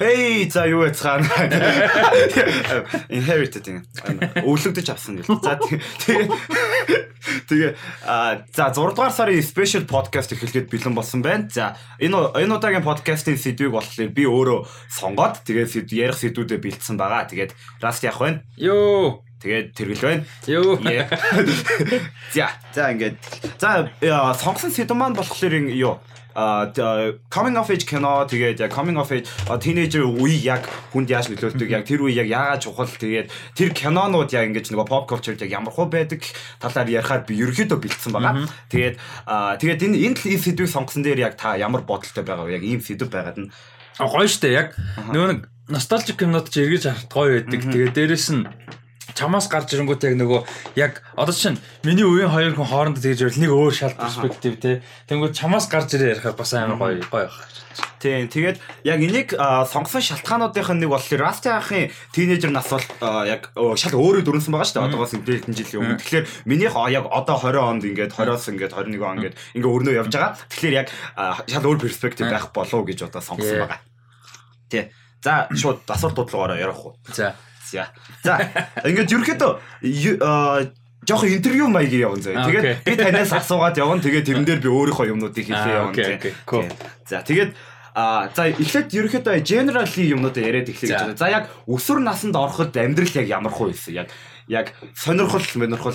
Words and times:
Hey 0.00 0.48
за 0.48 0.64
юу 0.64 0.80
яцгаана. 0.88 1.28
Inherited 3.12 3.68
юм. 3.68 3.84
Өвлөгдөж 4.48 4.88
авсан 4.88 5.20
гэл. 5.20 5.28
За 5.44 5.60
тэгээ 5.60 6.24
тэгээ 7.44 7.72
а 8.08 8.40
за 8.48 8.72
6 8.72 8.96
дугаар 8.96 9.12
сарын 9.12 9.44
special 9.44 9.84
podcast 9.84 10.32
эхлэхэд 10.32 10.72
бэлэн 10.72 10.96
болсон 10.96 11.20
байна. 11.20 11.52
За 11.52 11.76
энэ 12.00 12.32
энэ 12.32 12.48
удаагийн 12.56 12.80
подкастын 12.80 13.36
сэдвийг 13.36 13.76
болохоор 13.76 14.08
би 14.08 14.24
өөрөө 14.24 14.64
сонгоод 14.88 15.44
тэгээд 15.44 15.92
ярих 15.92 16.16
сэдвүүдэд 16.16 16.64
бэлдсэн 16.64 16.96
байгаа. 16.96 17.28
Тэгээд 17.28 17.52
last 17.84 18.00
явах 18.00 18.24
байна. 18.24 18.40
Йоо 18.56 19.20
Тэгээд 19.40 19.68
тэргэл 19.76 20.04
байна. 20.04 20.24
Юу. 20.48 20.76
За 22.36 22.52
за 22.72 22.92
ингээд 22.92 23.16
за 23.56 23.88
сонгосон 24.36 24.72
сэдв 24.72 24.96
маань 24.96 25.16
болохоор 25.16 25.60
юу 25.72 26.00
coming 26.34 27.56
of 27.58 27.70
age 27.70 27.86
кино 27.86 28.26
тэгээд 28.26 28.60
яг 28.60 28.70
coming 28.70 28.98
of 28.98 29.10
age 29.10 29.26
teenager 29.58 30.06
үе 30.06 30.38
яг 30.44 30.66
хүнд 30.92 31.10
яаж 31.10 31.30
нөлөөлдөг 31.30 31.68
яг 31.70 31.84
тэр 31.86 32.06
үе 32.06 32.14
яг 32.22 32.28
яагаад 32.30 32.62
чухал 32.62 32.86
тэгээд 32.86 33.28
тэр 33.58 33.70
кинонууд 33.74 34.30
яг 34.30 34.46
ингэж 34.50 34.70
нөгөө 34.70 34.86
pop 34.86 35.04
culture-д 35.10 35.42
яг 35.46 35.58
ямар 35.58 35.74
хөө 35.74 35.90
байдаг 35.90 36.22
талаар 36.62 36.88
ярихаар 36.88 37.22
би 37.26 37.34
ерөөхдөө 37.42 37.78
бэлдсэн 37.82 38.12
байгаа. 38.14 38.46
Тэгээд 38.70 38.96
тэгээд 39.58 39.84
энэ 39.90 39.96
энэ 40.14 40.38
сэдвийг 40.38 40.70
сонгосон 40.70 41.02
дээр 41.02 41.30
яг 41.30 41.34
та 41.34 41.58
ямар 41.58 41.82
бодолтой 41.82 42.24
байгаа 42.24 42.46
вэ? 42.46 42.58
Яг 42.58 42.64
ийм 42.64 42.80
сэдв 42.80 43.10
байгаад 43.10 43.38
нь 43.38 43.50
гоё 43.98 44.28
штэ 44.28 44.48
яг 44.54 44.68
нөгөө 45.10 45.28
нэг 45.34 45.40
ностальжик 45.68 46.18
кинод 46.18 46.50
ч 46.50 46.62
эргэж 46.64 46.84
харахад 46.88 47.12
гоё 47.12 47.30
байдаг. 47.42 47.60
Тэгээд 47.68 47.94
дээрэс 47.94 48.28
нь 48.34 48.46
чамаас 49.20 49.52
гарч 49.52 49.76
ирэнгүүт 49.76 50.08
яг 50.08 50.14
нөгөө 50.16 50.40
яг 50.80 51.04
одоо 51.12 51.36
чинь 51.36 51.60
миний 51.84 52.08
үеийн 52.08 52.32
хоёр 52.32 52.56
хүн 52.56 52.72
хоорондоо 52.72 53.04
тэгж 53.04 53.28
байвал 53.28 53.42
нэг 53.44 53.52
өөр 53.52 53.74
шал 53.76 53.94
перспектив 54.00 54.54
те. 54.56 54.72
Тэнгүүд 55.12 55.36
чамаас 55.36 55.68
гарч 55.68 55.92
ирээ 55.92 56.16
ярихаар 56.16 56.36
бас 56.40 56.56
амар 56.56 56.80
гоё 56.80 57.04
гоё 57.04 57.28
байх. 57.28 57.36
Тийм. 58.00 58.28
Тэгээд 58.28 58.58
яг 58.84 58.98
энийг 59.00 59.36
сонгосон 59.36 60.00
шалтгаануудынх 60.00 60.72
нь 60.72 60.80
нэг 60.84 60.90
болохоор 60.90 61.20
Расти 61.20 61.52
ахын 61.52 61.92
тинейжер 62.16 62.50
нас 62.50 62.72
бол 62.72 62.84
яг 63.28 63.52
шал 63.76 63.94
өөрөө 63.94 64.24
дөрөнсөн 64.24 64.52
байгаа 64.56 64.68
шүү 64.68 64.76
дээ. 64.80 64.88
Одоогоос 64.88 65.12
дээлтэн 65.20 65.54
жилийн 65.54 65.80
өмнө. 65.84 66.00
Тэгэхээр 66.00 66.26
минийх 66.48 66.74
яг 66.88 67.04
одоо 67.12 67.36
20 67.36 67.60
онд 67.60 67.84
ингээд 67.84 68.16
20-оос 68.16 68.44
ингээд 68.56 68.72
21 68.72 69.04
он 69.04 69.16
ингээд 69.20 69.36
ингээ 69.54 69.74
өрнөө 69.76 69.94
явж 70.00 70.12
байгаа. 70.16 70.32
Тэгэхээр 70.48 70.78
яг 70.80 70.88
шал 71.44 71.68
өөр 71.68 71.78
перспектив 71.84 72.26
байх 72.32 72.48
болов 72.56 72.74
уу 72.74 72.88
гэж 72.88 73.04
одоо 73.04 73.20
сонгосон 73.20 73.68
байгаа. 73.68 73.80
Тий. 74.72 74.84
За 75.20 75.48
шууд 75.52 75.84
асуулт 75.84 76.16
бодлогоороо 76.16 76.56
ярих 76.56 76.80
уу. 76.80 76.96
За. 77.12 77.36
За. 77.70 77.88
За. 78.22 78.38
Ингээд 78.84 79.14
ерөөхдөө 79.14 79.52
жоох 81.06 81.24
интервью 81.24 81.68
маягийн 81.72 82.10
явна 82.10 82.22
заяа. 82.22 82.46
Тэгээд 82.50 82.84
би 82.84 82.96
танаас 82.96 83.32
асуугаад 83.32 83.78
явна. 83.78 84.02
Тэгээд 84.02 84.26
тэрэн 84.26 84.44
дээр 84.44 84.60
би 84.60 84.68
өөрийнхөө 84.68 85.10
юмнуудыг 85.14 85.46
хэлээ 85.46 85.78
явна. 85.80 86.68
За. 87.08 87.22
Тэгээд 87.22 87.54
А 87.90 88.30
за 88.30 88.46
эхлээд 88.54 88.94
ерөөхдөө 88.94 89.42
generally 89.42 90.14
юмнуудаа 90.14 90.46
яриад 90.46 90.70
эхлэе 90.70 90.94
гэж 90.94 91.00
байна. 91.10 91.18
За 91.18 91.26
яг 91.26 91.50
өсвөр 91.66 91.98
наснд 91.98 92.38
ороход 92.38 92.70
амьдрал 92.78 93.18
яг 93.18 93.26
ямар 93.26 93.50
хөө 93.50 93.74
байсан? 93.74 94.06
Яг 94.06 94.14
яг 94.50 94.74
сонирхол 94.94 95.42
сонирхол 95.42 95.94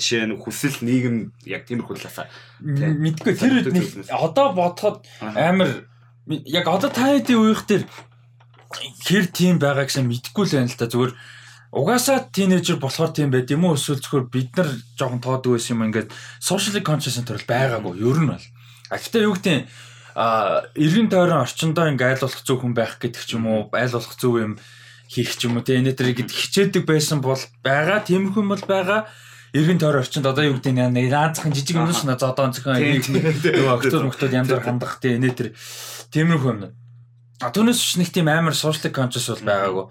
жишээ 0.00 0.28
нь 0.28 0.36
хүсэл 0.40 0.80
нийгэм 0.80 1.32
яг 1.48 1.68
тиймэрхүү 1.68 1.96
талаасаа 2.04 2.28
мэдгүй 2.60 3.32
тэр 3.36 3.64
нэг 3.68 4.08
одоо 4.08 4.52
бодоход 4.56 5.04
амар 5.20 5.88
яг 6.28 6.66
одоо 6.68 6.88
та 6.88 7.12
хэдийн 7.12 7.40
үеих 7.40 7.64
дээр 7.68 7.84
хэр 8.78 9.26
тийм 9.32 9.56
байгаа 9.58 9.86
гэсэн 9.86 10.08
мэдэхгүй 10.08 10.44
л 10.48 10.54
байна 10.56 10.70
л 10.70 10.78
та. 10.78 10.88
Зүгээр 10.88 11.12
угаасаа 11.72 12.28
тинейжер 12.28 12.76
болохоор 12.76 13.16
тийм 13.16 13.32
байд 13.32 13.48
юм 13.48 13.64
уу? 13.64 13.76
Эсвэл 13.76 14.00
зөвхөн 14.00 14.28
бид 14.28 14.52
нар 14.56 14.68
жоохон 14.96 15.24
тоодог 15.24 15.56
байсан 15.56 15.80
юм 15.80 15.88
ингээд 15.88 16.12
social 16.36 16.76
conscious 16.84 17.16
төрөл 17.20 17.48
байгаагүй. 17.48 17.96
Ер 18.00 18.18
нь 18.20 18.28
бол. 18.28 18.46
А 18.92 18.96
гэхдээ 19.00 19.24
юу 19.24 19.34
гэдэг 19.36 19.64
а 20.14 20.68
эргэн 20.76 21.08
тойрон 21.08 21.40
орчиндоо 21.40 21.88
ингээ 21.88 22.12
айл 22.12 22.24
болох 22.28 22.44
зөв 22.44 22.60
хүн 22.60 22.76
байх 22.76 23.00
гэдэг 23.00 23.24
ч 23.24 23.40
юм 23.40 23.48
уу? 23.48 23.72
Айл 23.72 23.96
болох 23.96 24.12
зөв 24.20 24.36
юм 24.36 24.52
хийх 25.08 25.32
ч 25.32 25.48
юм 25.48 25.56
уу 25.56 25.64
тийм 25.64 25.80
энэ 25.80 25.96
төр 25.96 26.12
гэд 26.12 26.28
хичээдэг 26.28 26.84
байсан 26.84 27.24
бол 27.24 27.40
байгаа 27.64 28.04
тиймэрхүү 28.04 28.42
юм 28.44 28.52
бол 28.52 28.64
байгаа. 28.68 29.08
Эргэн 29.56 29.80
тойрон 29.80 30.04
орчинд 30.04 30.28
одоо 30.28 30.44
юу 30.44 30.60
гэдэг 30.60 30.92
нэг 30.92 31.08
наазахын 31.08 31.56
жижиг 31.56 31.76
юм 31.76 31.88
шнэ 31.88 32.20
зодон 32.20 32.52
зөхөн 32.52 32.80
нөгөө 32.80 33.72
октод 33.72 34.04
мөктод 34.08 34.32
янз 34.32 34.48
бүр 34.48 34.64
хандах 34.64 35.00
тийм 35.00 35.20
энэ 35.20 35.36
төр 35.36 35.48
тиймэрхүү 36.12 36.52
юм 36.52 36.72
Түүнээс 37.50 37.80
ч 37.82 37.98
нэг 37.98 38.14
тийм 38.14 38.30
амар 38.30 38.54
social 38.54 38.94
conscious 38.94 39.26
бол 39.32 39.42
байгаагүй. 39.50 39.86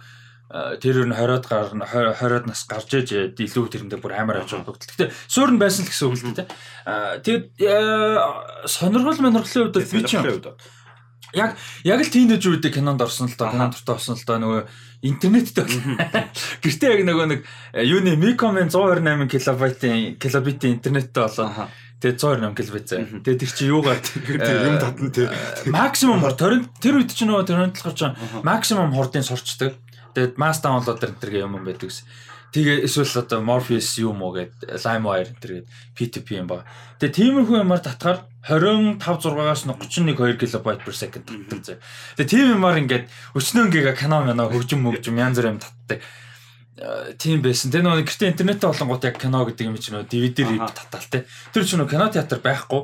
Тэр 0.83 1.03
ер 1.03 1.07
нь 1.07 1.15
20-од 1.15 1.45
гарна 1.47 1.87
20-од 1.87 2.45
нас 2.47 2.63
гарч 2.67 2.91
ээж 2.95 3.09
илүү 3.39 3.65
тэрэндээ 3.71 3.99
бүр 3.99 4.15
амар 4.15 4.43
аж 4.43 4.51
холбогдол. 4.51 4.87
Гэтэ 4.87 5.11
суурн 5.31 5.59
байсан 5.59 5.87
л 5.87 5.91
гэсэн 5.91 6.07
үг 6.07 6.15
л 6.19 6.35
дээ. 6.35 6.47
Тэгээд 7.23 7.45
сонирхол 8.67 9.19
монирхлын 9.23 9.71
хувьд 9.71 9.79
би 9.79 10.03
ч 10.03 10.19
яг 11.33 11.55
яг 11.83 11.99
л 12.03 12.11
тийнэж 12.11 12.43
үедээ 12.43 12.75
кинонд 12.75 13.01
орсон 13.01 13.31
л 13.31 13.37
доо 13.39 13.51
кинонд 13.51 13.79
дуртай 13.79 13.95
болсон 13.95 14.15
л 14.19 14.27
доо 14.27 14.37
нөгөө 14.43 14.61
интернеттэй 15.07 15.65
гэртээ 16.63 16.91
яг 16.91 17.01
нөгөө 17.07 17.27
нэг 17.31 17.39
юуны 17.87 18.19
Micom-ын 18.19 18.67
128 18.67 19.31
килобайтын 19.31 20.19
килобитийн 20.19 20.75
интернеттэй 20.75 21.23
болоо 21.23 21.71
Тэгээ 22.01 22.17
128 22.17 22.57
килобит 22.57 22.85
заа. 22.89 23.05
Тэгээ 23.05 23.39
тэр 23.45 23.51
чи 23.53 23.63
юугаар 23.69 24.01
юм 24.73 24.77
татна 24.81 25.09
тий. 25.13 25.29
Максимум 25.69 26.25
хор 26.25 26.33
тэр 26.33 26.97
үед 26.97 27.13
чи 27.13 27.29
нөгөө 27.29 27.45
торрентлохор 27.45 27.93
ч 27.93 28.01
максимум 28.41 28.89
хурдын 28.89 29.21
сурчдаг. 29.21 29.77
Тэгээд 30.17 30.41
mass 30.41 30.65
downloader 30.65 31.13
энэ 31.13 31.21
төр 31.21 31.31
юм 31.45 31.61
байдаг 31.61 31.93
гэсэн. 31.93 32.09
Тэгээ 32.51 32.89
эсвэл 32.89 33.21
одоо 33.21 33.39
Morpheus 33.45 33.95
юм 34.01 34.25
уу 34.25 34.33
гээд 34.33 34.81
LimeWire 34.81 35.29
энэ 35.29 35.39
гээд 35.45 35.65
P2P 35.93 36.27
юм 36.41 36.49
ба. 36.49 36.65
Тэгээ 36.97 37.15
тиймэрхүү 37.15 37.57
юмар 37.63 37.79
татгаар 37.85 38.25
25 38.49 38.97
6-аас 38.97 39.69
31 39.69 40.17
2 40.17 40.41
кБ 40.41 40.81
per 40.81 40.95
second 40.97 41.23
татдаг 41.29 41.61
заа. 41.61 41.77
Тэгээ 42.17 42.33
тийм 42.33 42.57
юмар 42.57 42.81
ингээд 42.81 43.05
өчнөө 43.37 43.69
гига 43.69 43.93
кино 43.93 44.25
кино 44.25 44.49
хөгжим 44.49 44.81
мөгжим 44.81 45.21
янз 45.21 45.37
бүр 45.37 45.53
юм 45.53 45.61
татдаг 45.61 46.01
тийм 47.19 47.43
байсан. 47.43 47.71
Тэр 47.71 47.83
нөгөө 47.83 48.07
гэртээ 48.07 48.31
интернеттэй 48.31 48.69
болонгууд 48.71 49.03
яг 49.03 49.17
кино 49.19 49.43
гэдэг 49.43 49.67
юм 49.67 49.75
чинь 49.75 49.99
нөгөө 49.99 50.07
DVD 50.07 50.39
рip 50.47 50.71
татал 50.71 51.03
те. 51.11 51.27
Тэр 51.51 51.67
чинь 51.67 51.83
нөгөө 51.83 51.91
кино 51.91 52.07
театр 52.07 52.39
байхгүй. 52.39 52.81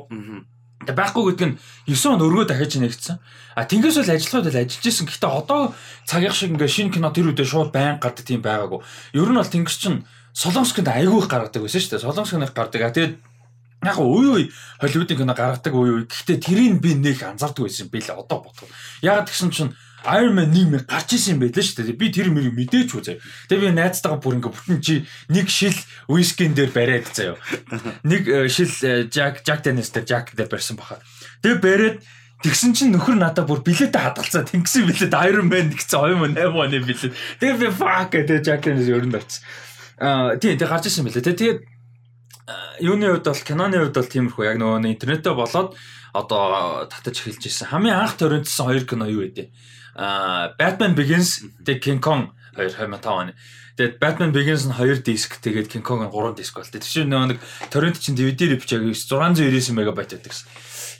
Тэгээ 0.84 0.94
байхгүй 0.94 1.24
гэдэг 1.32 1.48
нь 1.48 1.56
9 1.88 2.14
он 2.14 2.22
өргөө 2.22 2.46
дахиж 2.52 2.78
нэгдсэн. 2.78 3.16
А 3.56 3.64
тэнгээс 3.64 3.96
бол 3.98 4.12
ажиллахад 4.12 4.52
л 4.52 4.60
ажиллаж 4.60 4.84
исэн. 4.84 5.08
Гэхдээ 5.08 5.32
одоо 5.32 5.72
цагийнх 6.04 6.36
шиг 6.36 6.52
ингээ 6.52 6.68
шинэ 6.68 6.94
кино 6.94 7.10
тэр 7.10 7.32
үедээ 7.32 7.48
шууд 7.48 7.72
байн 7.72 7.98
гардаг 7.98 8.24
тийм 8.28 8.44
байгаагүй. 8.44 8.84
Ер 9.16 9.28
нь 9.32 9.40
бол 9.40 9.48
тэнгис 9.48 9.80
чинь 9.80 10.04
Солонгосконд 10.36 10.92
айгүй 10.92 11.18
их 11.18 11.28
гаргадаг 11.32 11.64
байсан 11.64 11.80
шүү 11.80 11.92
дээ. 11.96 12.04
Солонгосконд 12.04 12.52
гардаг. 12.54 12.80
А 12.84 12.94
тэгээд 12.94 13.14
яг 13.88 13.98
үе 13.98 14.28
үе 14.30 14.44
Холливуудын 14.78 15.18
кино 15.18 15.34
гаргадаг 15.34 15.74
үе 15.74 15.90
үе. 15.90 16.04
Гэхдээ 16.06 16.38
тэрийг 16.38 16.78
би 16.78 16.94
нэг 16.94 17.24
анзаардаг 17.24 17.66
байсан 17.66 17.90
л 17.90 18.22
одоо 18.22 18.38
бодох. 18.46 18.70
Яг 19.02 19.26
тэгсэн 19.26 19.50
чинь 19.50 19.74
Iron 20.06 20.34
Man 20.38 20.54
1 20.54 20.86
гарч 20.86 21.18
исэн 21.18 21.34
юм 21.34 21.40
байлаа 21.42 21.64
шүү 21.64 21.82
дээ. 21.82 21.98
Би 21.98 22.08
тэр 22.14 22.30
мөрийг 22.30 22.54
мэдээч 22.54 22.90
үү 22.94 23.02
заяа. 23.02 23.22
Тэгээ 23.50 23.64
би 23.66 23.74
найзтайгаа 23.74 24.20
бүр 24.22 24.38
ингээ 24.38 24.54
бүтэн 24.54 24.78
чи 24.78 24.94
нэг 25.26 25.46
шил 25.50 25.74
вискин 26.06 26.54
дээр 26.54 26.70
бариад 26.70 27.10
заяа. 27.10 27.36
Нэг 28.06 28.22
э, 28.30 28.46
шил 28.46 28.70
э, 28.86 29.10
Jack 29.10 29.42
Jack 29.42 29.66
Daniels 29.66 29.90
дээр 29.90 30.06
Jack 30.06 30.38
дээр 30.38 30.46
барьсан 30.46 30.78
баха. 30.78 31.02
Тэгээ 31.42 31.58
бариад 31.58 31.98
Тэгсэн 32.38 32.70
чинь 32.70 32.94
нөхөр 32.94 33.18
надад 33.18 33.50
бүр 33.50 33.66
билетэ 33.66 33.98
хадгалцаа 33.98 34.46
тэнгисэн 34.46 34.86
билет 34.86 35.10
Iron 35.10 35.50
Man 35.50 35.74
гэсэн 35.74 36.38
2008 36.38 36.54
оны 36.54 36.78
билет. 36.86 37.10
Тэгээ 37.42 37.58
би 37.58 37.68
fuck 37.74 38.14
гэдэг 38.14 38.46
Jack 38.46 38.62
Daniels 38.62 38.86
өрөнд 38.86 39.18
очсон. 39.18 39.42
Аа 39.98 40.38
тийм 40.38 40.54
тэгээ 40.54 40.70
гарч 40.70 40.86
ирсэн 40.86 41.02
билээ. 41.02 41.26
Тэгээд 41.26 41.58
юуны 42.78 43.10
хувьд 43.10 43.26
бол 43.26 43.42
киноны 43.42 43.82
хувьд 43.82 43.98
бол 43.98 44.12
тиймэрхүү 44.14 44.44
яг 44.46 44.56
нөгөө 44.62 44.86
интернетээ 44.86 45.34
болоод 45.34 45.74
одоо 46.14 46.86
татаж 46.86 47.16
эхэлж 47.18 47.42
ирсэн. 47.42 47.68
Хамгийн 47.74 47.98
анх 47.98 48.14
торрентсэн 48.14 48.64
хоёр 48.70 48.84
кино 48.86 49.10
юу 49.10 49.26
вэ? 49.26 49.50
Batman 49.98 50.94
Begins 50.94 51.42
тэг 51.66 51.82
King 51.82 51.98
Kong 51.98 52.30
2005 52.54 53.02
оны. 53.10 53.34
Тэгээд 53.74 53.98
Batman 53.98 54.30
Begins 54.30 54.66
нь 54.66 54.74
2 54.74 55.02
диск 55.02 55.42
тэгээд 55.42 55.66
King 55.66 55.82
Kong 55.82 56.06
нь 56.06 56.10
3 56.10 56.38
диск 56.38 56.54
болтой. 56.54 56.78
Тэр 56.78 56.86
чинь 56.86 57.10
нэг 57.10 57.42
торрент 57.70 57.98
чинь 57.98 58.14
DVD 58.14 58.54
яг 58.54 58.62
699 58.62 59.74
МБ 59.74 59.90
байдаг 59.94 60.22
гэсэн. 60.22 60.46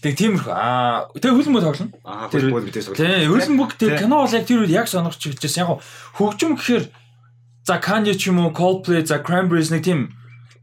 Тэг 0.03 0.15
тиймэрхүү. 0.19 0.55
Аа 0.55 1.11
тэг 1.15 1.35
хөлбөмбөг 1.35 1.63
тоглоно. 1.63 1.91
Аа 2.07 2.31
хөлбөмбөг 2.31 2.71
мэдээж 2.71 2.87
тоглоно. 2.91 3.03
Тэг 3.03 3.27
хөлбөмбөг 3.31 3.71
тэг 3.79 3.91
кино 3.99 4.23
бол 4.23 4.35
яг 4.35 4.47
тэр 4.47 4.63
үед 4.63 4.75
яг 4.75 4.87
сонирхч 4.87 5.23
хэлжээс 5.27 5.59
яг 5.59 5.83
хөгжим 6.15 6.55
гэхээр 6.55 6.85
за 7.67 7.77
Kanye 7.83 8.15
ч 8.15 8.31
юм 8.31 8.39
уу 8.43 8.55
Coldplay 8.55 9.03
за 9.03 9.19
Cranberries 9.19 9.75
нэг 9.75 9.83
тийм 9.83 10.15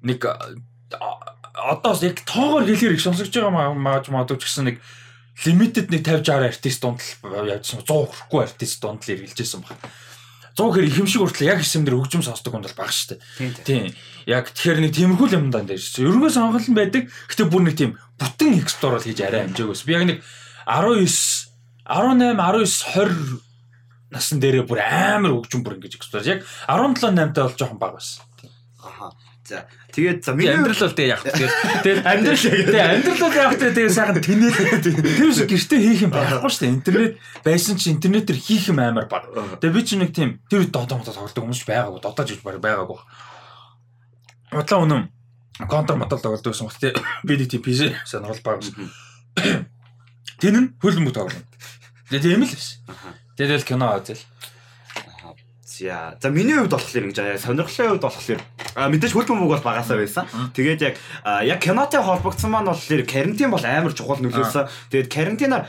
нэг 0.03 0.23
одоо 0.23 1.93
яг 1.99 2.23
тоогоор 2.23 2.63
хэлэхээр 2.63 2.95
их 2.95 3.03
сонсогч 3.03 3.35
байгаа 3.35 3.75
магадгүй 3.75 4.39
ч 4.39 4.43
гэсэн 4.47 4.65
нэг 4.71 4.79
лимитэд 5.43 5.91
нэг 5.91 6.01
50 6.07 6.23
60 6.23 6.47
артист 6.47 6.79
дунд 6.81 6.99
л 7.03 7.51
явжсан 7.51 7.83
100 7.83 7.91
хүрэхгүй 7.91 8.41
артист 8.47 8.79
дунд 8.79 9.03
л 9.03 9.11
эргэлжсэн 9.11 9.61
баг. 9.67 9.75
100 10.55 10.71
хэр 10.71 10.87
их 10.87 10.97
юм 11.03 11.07
шиг 11.07 11.19
хүртэл 11.19 11.51
яг 11.51 11.59
хэсэм 11.59 11.83
дээр 11.83 11.99
хөгжим 11.99 12.23
сонсдог 12.23 12.55
хүн 12.55 12.63
бол 12.63 12.79
бага 12.79 12.95
дээ. 12.95 13.19
Тийм. 13.67 13.91
Яг 14.23 14.55
тэгэхээр 14.55 14.79
нэг 14.87 14.91
тиймэрхүү 14.95 15.35
юм 15.35 15.51
даа 15.51 15.67
дээр 15.67 15.83
шүү. 15.83 16.07
Ерөнхий 16.07 16.31
сонголт 16.31 16.71
байдаг. 16.71 17.11
Гэтэ 17.27 17.43
бүр 17.51 17.67
нэг 17.67 17.75
тийм 17.75 17.99
бүтэн 18.15 18.63
эксплор 18.63 19.03
хийж 19.03 19.19
арай 19.19 19.51
амжаагүйс. 19.51 19.83
Би 19.83 19.99
яг 19.99 20.07
нэг 20.07 20.23
19 20.63 21.03
18 21.83 22.39
19 22.39 22.71
20 22.95 23.43
насн 24.15 24.39
дээрээ 24.39 24.63
бүр 24.63 24.79
амар 24.79 25.35
хөгжим 25.35 25.59
бүр 25.67 25.75
ингэж 25.75 25.99
эксплор. 25.99 26.23
Яг 26.23 26.47
17 26.71 27.03
8 27.03 27.35
таа 27.35 27.51
бол 27.51 27.59
жоохон 27.59 27.79
бага 27.83 27.99
байсан. 27.99 28.23
Аха. 28.79 29.11
За 29.45 29.69
тэгээд 29.93 30.25
за 30.25 30.33
миний 30.33 30.57
амьдрал 30.57 30.89
бол 30.89 30.97
тэгээ 30.97 31.13
яг. 31.13 31.21
Тэгээд 31.21 32.01
Амьдрал 32.01 32.41
яг. 32.49 32.65
Тэгээ 32.65 32.85
амьдрал 32.97 33.21
бол 33.21 33.37
яг 33.37 33.53
тэгээ 33.61 33.93
сайхан 33.93 34.17
тэнэл. 34.17 34.57
Тэр 35.21 35.29
шиг 35.37 35.49
гэртээ 35.53 35.79
хийх 35.85 36.01
юм 36.01 36.11
байхгүй 36.17 36.49
шүү 36.49 36.61
дээ. 36.65 36.73
Интернет 36.81 37.13
байсан 37.45 37.77
чи 37.77 37.93
интернетээр 37.93 38.39
хийх 38.41 38.73
юм 38.73 38.81
амар 38.81 39.05
баг. 39.05 39.29
Тэгээ 39.61 39.75
би 39.77 39.81
чи 39.85 40.01
нэг 40.01 40.17
тийм 40.17 40.41
тэр 40.49 40.65
додоо 40.65 40.97
мото 40.97 41.13
тоглодог 41.13 41.45
хүмүүс 41.45 41.61
ч 41.61 41.69
байгаагүй. 41.69 42.01
Додоо 42.01 42.25
жиж 42.25 42.41
баг 42.41 42.57
байгаагүй. 42.57 42.97
Удлаа 44.49 44.81
үнэн 44.81 45.03
контр 45.69 45.93
модал 45.93 46.17
тоглодог 46.25 46.49
гэсэн 46.49 46.65
үг 46.65 46.73
тий. 46.81 46.93
Би 47.21 47.37
нэг 47.37 47.53
тийм 47.53 47.61
PC 47.61 47.93
сонирхол 48.01 48.41
баг. 48.41 48.65
Тэн 50.41 50.57
нь 50.57 50.67
хөлбөмбөг 50.81 51.13
тоглоно. 51.13 51.45
Тэгээ 52.09 52.33
тийм 52.33 52.41
л 52.41 52.49
биш. 52.49 52.81
Тэгээд 53.37 53.61
л 53.61 53.69
кино 53.69 53.93
үзэл. 53.93 54.25
За 55.77 56.15
за 56.21 56.29
миний 56.29 56.55
хувьд 56.55 56.71
болохоор 56.71 57.03
ингэж 57.03 57.19
аа 57.19 57.35
сонирхлын 57.35 57.99
хувьд 57.99 58.07
болохоор 58.07 58.39
мэдээж 58.95 59.11
хөлбөмбөг 59.11 59.59
бол 59.59 59.67
багасаа 59.67 59.99
байсан. 59.99 60.23
Тэгээд 60.55 60.79
яг 60.87 60.95
яг 61.43 61.59
кинотой 61.59 61.99
холбогдсон 61.99 62.51
маань 62.55 62.71
болохоор 62.71 63.03
карантин 63.03 63.51
бол 63.51 63.59
амар 63.59 63.91
чухал 63.91 64.23
нөлөөлсөн. 64.23 64.71
Тэгээд 64.87 65.11
карантинаар 65.11 65.67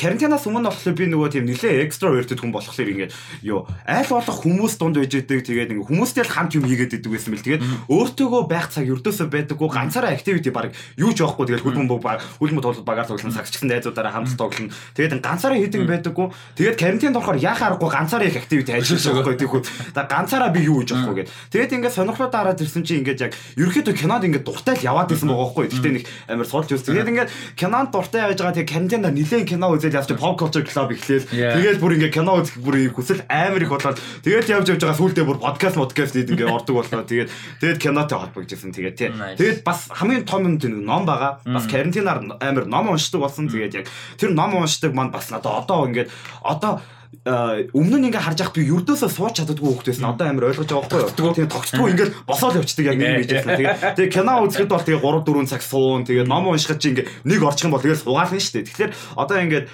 карантинаас 0.00 0.48
өмнө 0.48 0.72
болохоор 0.72 0.96
би 0.96 1.04
нөгөө 1.12 1.28
тийм 1.36 1.44
нэлээ 1.52 1.84
экстра 1.84 2.16
өртөд 2.16 2.40
хүн 2.40 2.52
болохоор 2.56 2.88
ингэж 2.88 3.12
юу 3.44 3.68
аль 3.84 4.08
болох 4.08 4.40
хүмүүс 4.40 4.80
дунд 4.80 4.96
байж 4.96 5.12
идэг. 5.20 5.44
Тэгээд 5.44 5.72
ингээ 5.76 5.84
хүмүүстэй 5.84 6.24
л 6.24 6.32
хамт 6.32 6.56
юм 6.56 6.64
хийгээд 6.64 6.96
идэг 6.96 7.12
байсан 7.12 7.36
бэл 7.36 7.44
тэгээд 7.44 7.64
өөртөөгөө 7.92 8.42
байх 8.48 8.72
цаг 8.72 8.88
өрдөөсөө 8.88 9.28
байдаггүй 9.28 9.68
ганцаараа 9.68 10.16
activity 10.16 10.48
баг 10.48 10.72
юу 10.96 11.12
ч 11.12 11.20
явахгүй 11.20 11.44
тэгээд 11.52 11.64
хөлбөмбөг 11.64 12.00
баг 12.00 12.24
хөлбөмбөг 12.40 12.64
толгой 12.64 12.88
багаар 12.88 13.04
тоглоно 13.04 13.36
сагчсан 13.36 13.68
найзуудаараа 13.68 14.16
хамт 14.16 14.32
тоглоно. 14.40 14.72
Тэгээд 14.96 15.20
ганцаараа 15.20 15.60
хийдэг 15.60 15.84
байдаггүй. 15.84 16.32
Тэгээд 16.56 16.80
карантинд 16.80 17.16
болохоор 17.20 17.36
яхаа 17.36 17.76
аргагүй 17.76 17.90
ганцаараа 17.92 18.28
их 18.32 18.40
activity 18.40 18.72
ажиллаж 18.72 19.25
байгаа 19.26 19.36
байхгүй 19.36 19.42
тийхүү. 19.42 19.94
За 19.94 20.06
ганцаараа 20.06 20.50
би 20.54 20.60
юу 20.62 20.80
гэж 20.80 20.90
болохгүй 20.94 21.16
гээд. 21.26 21.30
Тэгээд 21.50 21.74
ингээд 21.76 21.96
сонирхлоо 21.96 22.28
дараад 22.30 22.60
ирсэн 22.62 22.82
чинь 22.86 23.02
ингээд 23.02 23.20
яг 23.26 23.32
ерөөхдөө 23.58 23.94
кинод 23.98 24.24
ингээд 24.26 24.46
дуртай 24.46 24.74
л 24.78 24.86
яваад 24.86 25.10
ирсэн 25.10 25.28
байгаа 25.28 25.42
байхгүй. 25.50 25.64
Гэхдээ 25.66 25.94
нэг 25.98 26.04
амар 26.30 26.46
суулж 26.46 26.70
үзсэн. 26.70 26.92
Тэгээд 26.94 27.10
ингээд 27.10 27.30
кинонд 27.58 27.90
дуртай 27.90 28.20
явж 28.22 28.38
байгаа 28.38 28.56
тэгээд 28.56 28.72
карантинда 28.72 29.10
нилээн 29.10 29.46
кино 29.46 29.66
үзэл 29.74 29.98
явж 29.98 30.10
pop 30.14 30.38
culture 30.38 30.64
club 30.64 30.94
эхлээл. 30.94 31.26
Тэгээд 31.26 31.80
бүр 31.82 31.94
ингээд 31.98 32.14
кино 32.14 32.32
үзэх 32.40 32.56
бүр 32.62 32.76
хүсэл 32.94 33.26
амар 33.26 33.62
их 33.62 33.72
болоод 33.72 33.98
тэгээд 34.22 34.50
явж 34.54 34.66
явж 34.70 34.80
байгаа 34.86 35.00
сүултээ 35.00 35.24
бүр 35.26 35.38
подкаст 35.42 35.76
подкаст 35.76 36.14
гээд 36.14 36.30
ингээд 36.32 36.54
ордог 36.54 36.74
боллоо. 36.78 37.02
Тэгээд 37.02 37.30
тэгээд 37.60 37.78
кинотой 37.82 38.18
холбогдчихсэн. 38.22 38.72
Тэгээд 38.72 38.96
тий. 38.96 39.10
Тэгээд 39.10 39.60
бас 39.66 39.90
хамгийн 39.90 40.24
том 40.24 40.46
юм 40.46 40.56
тийм 40.62 40.84
ном 40.86 41.04
байгаа. 41.06 41.42
Бас 41.44 41.66
карантинаар 41.66 42.38
амар 42.40 42.66
ном 42.66 42.94
уншдаг 42.94 43.20
болсон. 43.20 43.50
Тэгээд 43.50 43.74
яг 43.74 43.86
тэр 44.16 44.30
ном 44.32 44.54
уншдаг 44.54 44.94
маань 44.94 45.10
бас 45.10 45.30
надад 45.30 45.66
одоо 45.66 45.86
ингээд 45.88 46.10
одоо 46.42 46.80
өмнө 47.26 47.96
нь 47.98 48.06
ингээ 48.10 48.22
харж 48.22 48.38
яхад 48.42 48.56
би 48.58 48.66
юрдөөсөө 48.70 49.10
сууч 49.10 49.34
чаддаггүй 49.38 49.70
хөхт 49.70 49.88
байсан. 49.90 50.10
Одоо 50.10 50.26
амар 50.30 50.48
ойлгож 50.50 50.66
байгаа 50.66 50.86
байхгүй 50.86 51.26
юу? 51.26 51.34
Тэгээ 51.34 51.50
тогтдгүй 51.50 51.88
ингээл 51.90 52.14
босоод 52.26 52.58
явчихдаг 52.58 52.86
яг 52.86 52.98
нэг 52.98 53.06
юм 53.06 53.20
bijсэн. 53.26 53.50
Тэгээ 53.56 53.74
тэгээ 53.98 54.14
кино 54.14 54.34
үзэхэд 54.46 54.70
бол 54.70 54.86
тэгээ 54.86 55.02
3 55.02 55.26
4 55.26 55.50
цаг 55.50 55.62
суун. 55.62 56.02
Тэгээ 56.06 56.26
ном 56.26 56.46
уншихад 56.50 56.78
чи 56.82 56.88
ингээ 56.94 57.06
нэг 57.26 57.40
орчих 57.42 57.66
юм 57.66 57.74
бол 57.74 57.82
тэгээ 57.82 58.02
суугаална 58.02 58.38
шүү 58.38 58.54
дээ. 58.54 58.68
Тэгэхээр 58.70 58.92
одоо 59.18 59.36
ингээд 59.42 59.66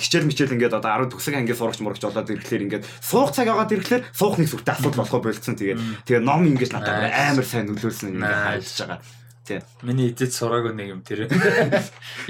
хичээл 0.00 0.28
мичээл 0.28 0.54
ингээд 0.56 0.76
одоо 0.76 0.90
10 1.08 1.12
төгсөг 1.12 1.34
анги 1.36 1.54
сурагч 1.56 1.80
мурагч 1.80 2.02
болоод 2.04 2.32
ирэхлээр 2.32 2.64
ингээд 2.68 2.84
суух 3.00 3.30
цаг 3.32 3.48
яваад 3.48 3.72
ирэхлээр 3.72 4.02
суух 4.12 4.36
нэг 4.36 4.48
сүртэй 4.48 4.74
асуудал 4.76 5.04
болохоо 5.04 5.20
болцсон. 5.20 5.56
Тэгээ 5.56 5.76
тэгээ 6.04 6.22
ном 6.24 6.44
ингээд 6.48 6.72
надад 6.76 7.08
амар 7.12 7.46
сайн 7.48 7.68
нөлөөлсөн 7.68 8.12
юм 8.12 8.24
ингээд 8.24 8.44
хайж 8.44 8.68
байгаа. 8.84 9.19
Тийм. 9.50 9.62
Миний 9.82 10.14
эцэд 10.14 10.30
сураагүй 10.30 10.70
нэг 10.78 10.88
юм 10.94 11.02
тэр. 11.02 11.26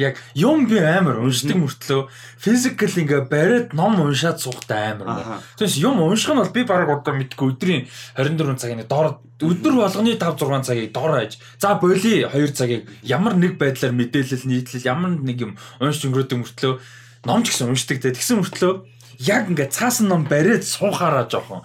Яг 0.01 0.17
юм 0.33 0.65
би 0.65 0.81
амар 0.81 1.21
уншдаг 1.21 1.53
мөртлөө. 1.53 2.09
Физикал 2.41 2.97
ингээ 2.97 3.29
бариад 3.29 3.77
ном 3.77 4.01
уншаад 4.01 4.41
суухтай 4.41 4.97
амар. 4.97 5.45
Тэгээс 5.61 5.77
юм 5.85 6.01
унших 6.01 6.33
нь 6.33 6.41
бол 6.41 6.49
би 6.49 6.65
баг 6.65 6.89
одоо 6.89 7.13
мэдгүй. 7.13 7.53
Өдрийн 7.53 7.85
24 8.17 8.57
цагийн 8.57 8.89
дор. 8.89 9.21
Өдөр 9.37 9.85
болгоны 9.85 10.17
5 10.17 10.41
6 10.41 10.65
цагийг 10.65 10.97
дор 10.97 11.13
хаяж 11.13 11.37
за 11.61 11.77
боли 11.77 12.25
2 12.25 12.57
цагийг. 12.57 12.89
Ямар 13.05 13.37
нэг 13.37 13.61
байдлаар 13.61 13.93
мэдээлэл 13.93 14.49
нийтлэл 14.49 14.89
ямар 14.89 15.13
нэг 15.21 15.45
юм 15.45 15.53
уншиж 15.77 16.09
өнгөрөөдөг 16.09 16.41
мөртлөө. 16.41 16.81
Ном 17.29 17.45
ч 17.45 17.53
гэсэн 17.53 17.69
уншдаг 17.69 18.01
тэгсэн 18.01 18.41
мөртлөө 18.41 18.73
яг 19.21 19.53
ингээ 19.53 19.69
цаасан 19.69 20.09
ном 20.09 20.25
бариад 20.25 20.65
суухаараа 20.65 21.29
жоохон 21.29 21.61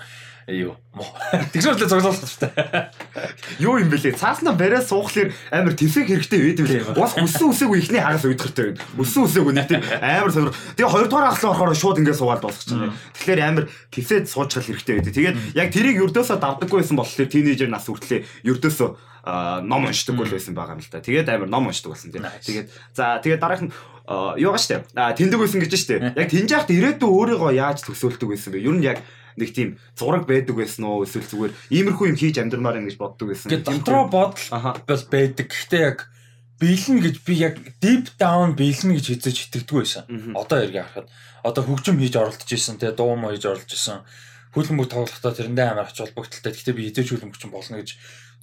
юу 0.47 0.77
тэгсэн 1.51 1.74
мэтлээ 1.74 1.89
цоглуулах 1.89 2.21
хэрэгтэй. 2.21 2.51
Юу 3.59 3.81
юм 3.81 3.89
бэлээ? 3.89 4.13
Цааснаа 4.13 4.53
бариад 4.53 4.86
суухлаар 4.86 5.33
амар 5.50 5.74
тэмсэг 5.74 6.06
хэрэгтэй 6.06 6.39
байдаг 6.39 6.65
лээ. 6.69 6.83
Бас 6.94 7.18
өссөн 7.18 7.50
үсээгүй 7.50 7.77
ихний 7.81 8.00
хагас 8.00 8.24
уйдгартай 8.30 8.77
байна. 8.77 8.86
Өссөн 9.01 9.25
үсээгүй 9.25 9.53
нэг 9.57 9.68
тийм 9.68 9.81
амар 9.81 10.31
сонир. 10.31 10.53
Тэгээ 10.77 10.94
хоёрдугаар 10.94 11.30
ахлаа 11.33 11.51
орохоор 11.51 11.75
шууд 11.75 12.00
ингээд 12.00 12.19
суугаад 12.21 12.42
дуусчихна. 12.45 12.94
Тэгэхээр 13.18 13.42
амар 13.42 13.65
тэмсээд 13.89 14.25
суучгал 14.30 14.68
хэрэгтэй 14.69 14.94
байдаг. 15.01 15.13
Тэгээд 15.18 15.38
яг 15.57 15.69
тэрийг 15.74 15.97
ердөөсөө 16.06 16.38
давдаггүй 16.38 16.77
байсан 16.80 16.95
болохоор 17.01 17.30
тийнейжер 17.33 17.69
нас 17.74 17.89
хүртлээ 17.89 18.21
ердөөсөө 18.45 18.89
ном 19.65 19.89
уншдаггүй 19.89 20.30
байсан 20.30 20.53
байгаа 20.53 20.77
юм 20.77 20.86
л 20.86 20.92
да. 20.94 21.01
Тэгээд 21.01 21.27
амар 21.33 21.50
ном 21.50 21.68
уншдаг 21.74 21.97
болсон 21.97 22.13
тийм. 22.13 22.30
Тэгээд 22.45 22.69
за 22.94 23.18
тэгээд 23.19 23.42
дараах 23.42 23.65
нь 23.65 23.74
юугаа 24.38 24.62
штэ. 24.62 24.86
Тэндэг 24.94 25.39
байсан 25.42 25.59
гэж 25.65 25.74
штэ. 25.74 26.13
Яг 26.13 26.30
тэнж 26.30 26.50
яхад 26.53 26.69
ирээдүйн 26.69 27.09
өөрийгөө 27.09 27.51
яаж 27.57 27.81
төсөөлдөг 27.89 28.30
байсан 28.30 28.53
бэ? 28.53 28.62
Ер 28.62 28.77
нь 28.77 28.86
яг 28.86 29.01
нэг 29.36 29.50
тийм 29.52 29.70
зураг 30.00 30.26
байдаг 30.28 30.56
байсан 30.56 30.88
уу 30.88 31.04
эсвэл 31.04 31.28
зүгээр 31.28 31.54
иймэрхүү 31.72 32.06
юм 32.12 32.18
хийж 32.20 32.36
амьдрмаар 32.40 32.80
юм 32.80 32.88
гэж 32.88 32.98
боддог 32.98 33.32
байсан. 33.32 33.52
Гэт 33.52 33.68
дотроо 33.68 34.08
бодол 34.08 34.48
бол 34.88 35.04
байдаг. 35.12 35.46
Гэхдээ 35.52 35.82
яг 35.84 36.08
биелнэ 36.60 37.02
гэж 37.04 37.16
би 37.28 37.34
яг 37.36 37.56
deep 37.84 38.16
down 38.16 38.56
биелнэ 38.56 38.96
гэж 38.96 39.06
хэзээ 39.12 39.34
ч 39.36 39.40
итгэдэггүй 39.52 39.80
байсан. 39.84 40.04
Одоо 40.36 40.58
эргээ 40.64 40.84
харахад 40.88 41.12
одоо 41.44 41.64
хөгжим 41.68 42.00
хийж 42.00 42.16
оролдож 42.16 42.48
исэн 42.48 42.80
те 42.80 42.96
дуу 42.96 43.16
муу 43.20 43.36
хийж 43.36 43.44
оролдож 43.44 43.76
исэн. 43.76 44.08
Хөлбөмбөг 44.56 44.88
тоглохдоо 44.88 45.32
тэрэндээ 45.36 45.68
амар 45.68 45.92
ач 45.92 46.00
холбогдолтой. 46.00 46.56
Гэхдээ 46.56 46.76
би 46.80 46.88
хэзээ 46.88 47.04
ч 47.04 47.10
хөлбөмбөгч 47.12 47.44
болно 47.52 47.84
гэж 47.84 47.90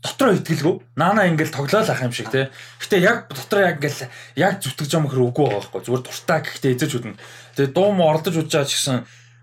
дотроо 0.02 0.34
итгэлгүй. 0.36 0.74
Наана 0.98 1.30
ингээл 1.30 1.56
тоглоал 1.56 1.88
ах 1.88 2.02
юм 2.02 2.12
шиг 2.12 2.28
те. 2.28 2.50
Гэтэ 2.82 3.00
яг 3.00 3.32
дотроо 3.32 3.64
яг 3.64 3.80
ингээл 3.80 4.10
яг 4.36 4.60
зүтгэж 4.60 4.90
юм 4.98 5.06
хэр 5.06 5.24
үгүй 5.30 5.46
байгаа 5.46 5.62
байхгүй. 5.62 5.80
Зүгээр 5.88 6.04
дуртай 6.04 6.40
гэхдээ 6.42 6.72
эзэж 6.74 6.92
үднэ. 7.00 7.16
Тэгээ 7.56 7.72
дуу 7.72 7.90
муу 7.94 8.10
оролдож 8.10 8.34
удаж 8.34 8.50
байгаа 8.50 8.68
ч 8.68 8.74
гэсэн 8.76 8.98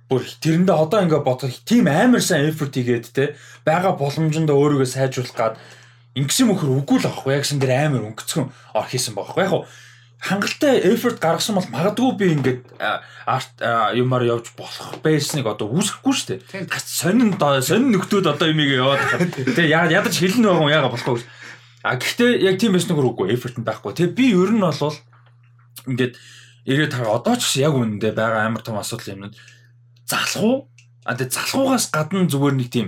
бүр 0.09 0.25
тэрэндээ 0.25 0.75
одоо 0.75 0.99
ингээ 1.05 1.21
бодох 1.21 1.53
тийм 1.63 1.85
амар 1.87 2.21
сайн 2.25 2.49
effort 2.49 2.73
хийгээд 2.73 3.13
те 3.13 3.37
байгаа 3.63 3.93
боломжонд 3.93 4.49
өөрийгөө 4.49 4.89
сайжруулах 4.89 5.37
гад 5.37 5.55
ингэсэн 6.17 6.49
мөхөр 6.49 6.81
үгүй 6.81 6.97
л 6.99 7.07
авахгүй 7.07 7.37
ягсан 7.37 7.61
дээр 7.61 7.93
амар 7.93 8.09
өнгөцгөн 8.09 8.49
ор 8.49 8.87
хийсэн 8.89 9.13
байхгүй 9.13 9.45
яг 9.45 9.69
хангалттай 10.19 10.81
effort 10.91 11.21
гаргасан 11.23 11.55
бол 11.55 11.69
магадгүй 11.71 12.09
би 12.19 12.25
ингээд 12.35 12.61
арт 13.23 13.63
юмар 13.95 14.25
явж 14.27 14.51
болох 14.59 14.99
байсныг 14.99 15.47
одоо 15.47 15.71
үүсэхгүй 15.71 16.13
шүү 16.13 16.27
дээ. 16.43 16.67
Сонин 16.83 17.39
сонин 17.39 17.95
нөхдүүд 17.95 18.27
одоо 18.27 18.51
юмыг 18.51 18.67
яваад 18.67 18.99
тэгээ 19.55 19.95
ядаж 19.95 20.15
хэлнэ 20.19 20.43
байгаа 20.43 20.75
яага 20.75 20.91
болохгүй. 20.91 21.23
А 21.87 21.95
гэхдээ 21.95 22.51
яг 22.51 22.59
тийм 22.59 22.75
байсныг 22.75 22.99
үгүй 22.99 23.31
effort 23.31 23.55
нь 23.55 23.63
байхгүй. 23.63 23.95
Тэгээ 23.95 24.17
би 24.19 24.25
ер 24.35 24.51
нь 24.51 24.59
бол 24.59 24.97
ингээд 25.87 26.19
ирээд 26.67 26.91
тага 26.91 27.15
одоо 27.15 27.39
ч 27.39 27.47
гэсэн 27.47 27.63
яг 27.63 27.73
үнэндээ 27.79 28.11
байгаа 28.11 28.43
амар 28.43 28.59
том 28.59 28.75
асуудал 28.75 29.15
юмнууд 29.15 29.39
залхуу 30.09 30.67
а 31.05 31.13
тэгээ 31.13 31.35
залхуугаас 31.37 31.85
гадна 31.93 32.25
зүгээр 32.25 32.55
нэг 32.57 32.69
тийм 32.73 32.87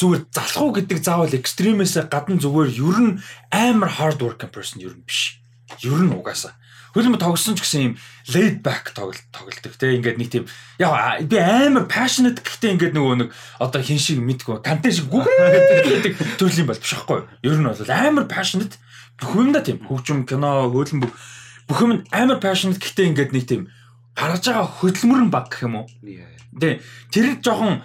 зүгээр 0.00 0.22
залхуу 0.32 0.70
гэдэг 0.80 0.98
заавал 1.04 1.34
экстремээс 1.36 2.00
гадна 2.08 2.40
зүгээр 2.40 2.70
ер 2.78 2.98
нь 3.04 3.14
амар 3.52 3.90
hard 4.00 4.24
working 4.24 4.48
person 4.48 4.80
ер 4.80 4.96
нь 4.96 5.04
биш. 5.04 5.42
Ер 5.84 6.00
нь 6.00 6.14
угаасаа. 6.14 6.56
Хөлбөмбө 6.90 7.22
тогсон 7.22 7.54
ч 7.54 7.62
гэсэн 7.62 7.82
юм 7.84 7.94
laid 8.34 8.66
back 8.66 8.90
тоглолт 8.96 9.22
тоглолдог 9.30 9.78
те 9.78 9.94
ингээд 9.94 10.18
нэг 10.18 10.30
тийм 10.32 10.44
яа 10.82 11.22
би 11.22 11.38
амар 11.38 11.86
passionate 11.86 12.42
гэхдээ 12.42 12.74
ингээд 12.74 12.94
нөгөө 12.98 13.16
нэг 13.22 13.28
одоо 13.62 13.78
хин 13.78 14.00
шиг 14.02 14.18
мэдгүй 14.18 14.58
контент 14.58 14.98
шиг 14.98 15.06
гүгдэг 15.06 16.18
төрлийн 16.34 16.66
бол 16.66 16.82
биш 16.82 16.90
байхгүй 16.98 17.22
юу? 17.22 17.30
Ер 17.46 17.58
нь 17.62 17.68
бол 17.70 17.94
амар 17.94 18.26
passionate 18.26 18.74
бүх 19.22 19.38
юм 19.38 19.54
да 19.54 19.62
тийм 19.62 19.78
хөгжим 19.86 20.26
кино 20.26 20.66
хөлбөмбө 20.74 21.14
бүх 21.70 21.78
юм 21.78 22.02
амар 22.10 22.42
passionate 22.42 22.82
гэхдээ 22.82 23.06
ингээд 23.14 23.30
нэг 23.38 23.44
тийм 23.46 23.70
гаргаж 24.16 24.44
байгаа 24.46 24.66
хөдөлмөр 24.80 25.20
нь 25.26 25.32
баг 25.32 25.46
гэх 25.50 25.66
юм 25.66 25.82
уу? 25.82 25.86
Тэ 26.60 26.82
тэр 27.14 27.38
жоохон 27.38 27.82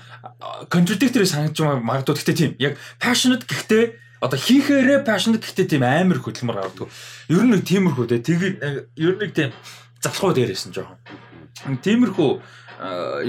contradictory 0.73 1.27
санагдаж 1.29 1.81
магадгүй 1.85 2.15
гэхдээ 2.17 2.37
тийм 2.37 2.51
яг 2.57 2.73
passionate 2.97 3.45
гэхдээ 3.45 3.83
одоо 4.25 4.39
хийхээрээ 4.39 5.05
passionate 5.05 5.45
гэхдээ 5.45 5.67
тийм 5.69 5.83
амар 5.85 6.19
хөдөлмөр 6.19 6.57
гаргадаг. 6.57 6.89
Ер 7.29 7.43
нь 7.45 7.61
тиймэрхүү 7.61 8.05
те 8.09 8.17
тэгээд 8.25 8.55
ер 8.97 9.13
нь 9.21 9.35
тийм 9.37 9.51
залхуу 10.01 10.33
дээрээс 10.33 10.65
нь 10.69 10.75
жоохон. 10.75 10.97
Тиймэрхүү 11.85 12.29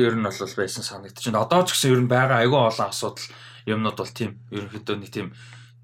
ер 0.01 0.15
нь 0.17 0.25
бол 0.25 0.57
байсан 0.57 0.83
санагдаж 0.83 1.25
байна. 1.29 1.45
Одоо 1.45 1.63
ч 1.69 1.77
гэсэн 1.77 1.93
ер 1.93 2.01
нь 2.01 2.11
байгаа 2.11 2.41
айгүй 2.43 2.61
олон 2.65 2.89
асуудал 2.89 3.29
юмнууд 3.69 3.97
бол 3.99 4.13
тийм 4.13 4.41
ерөнхийдөө 4.51 4.97
нэг 4.97 5.11
тийм 5.13 5.29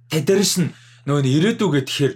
тэдэрс 0.09 0.55
нь 0.65 0.71
нөгөө 1.07 1.29
ирээдүгээ 1.29 1.85
тэгэхээр 1.87 2.15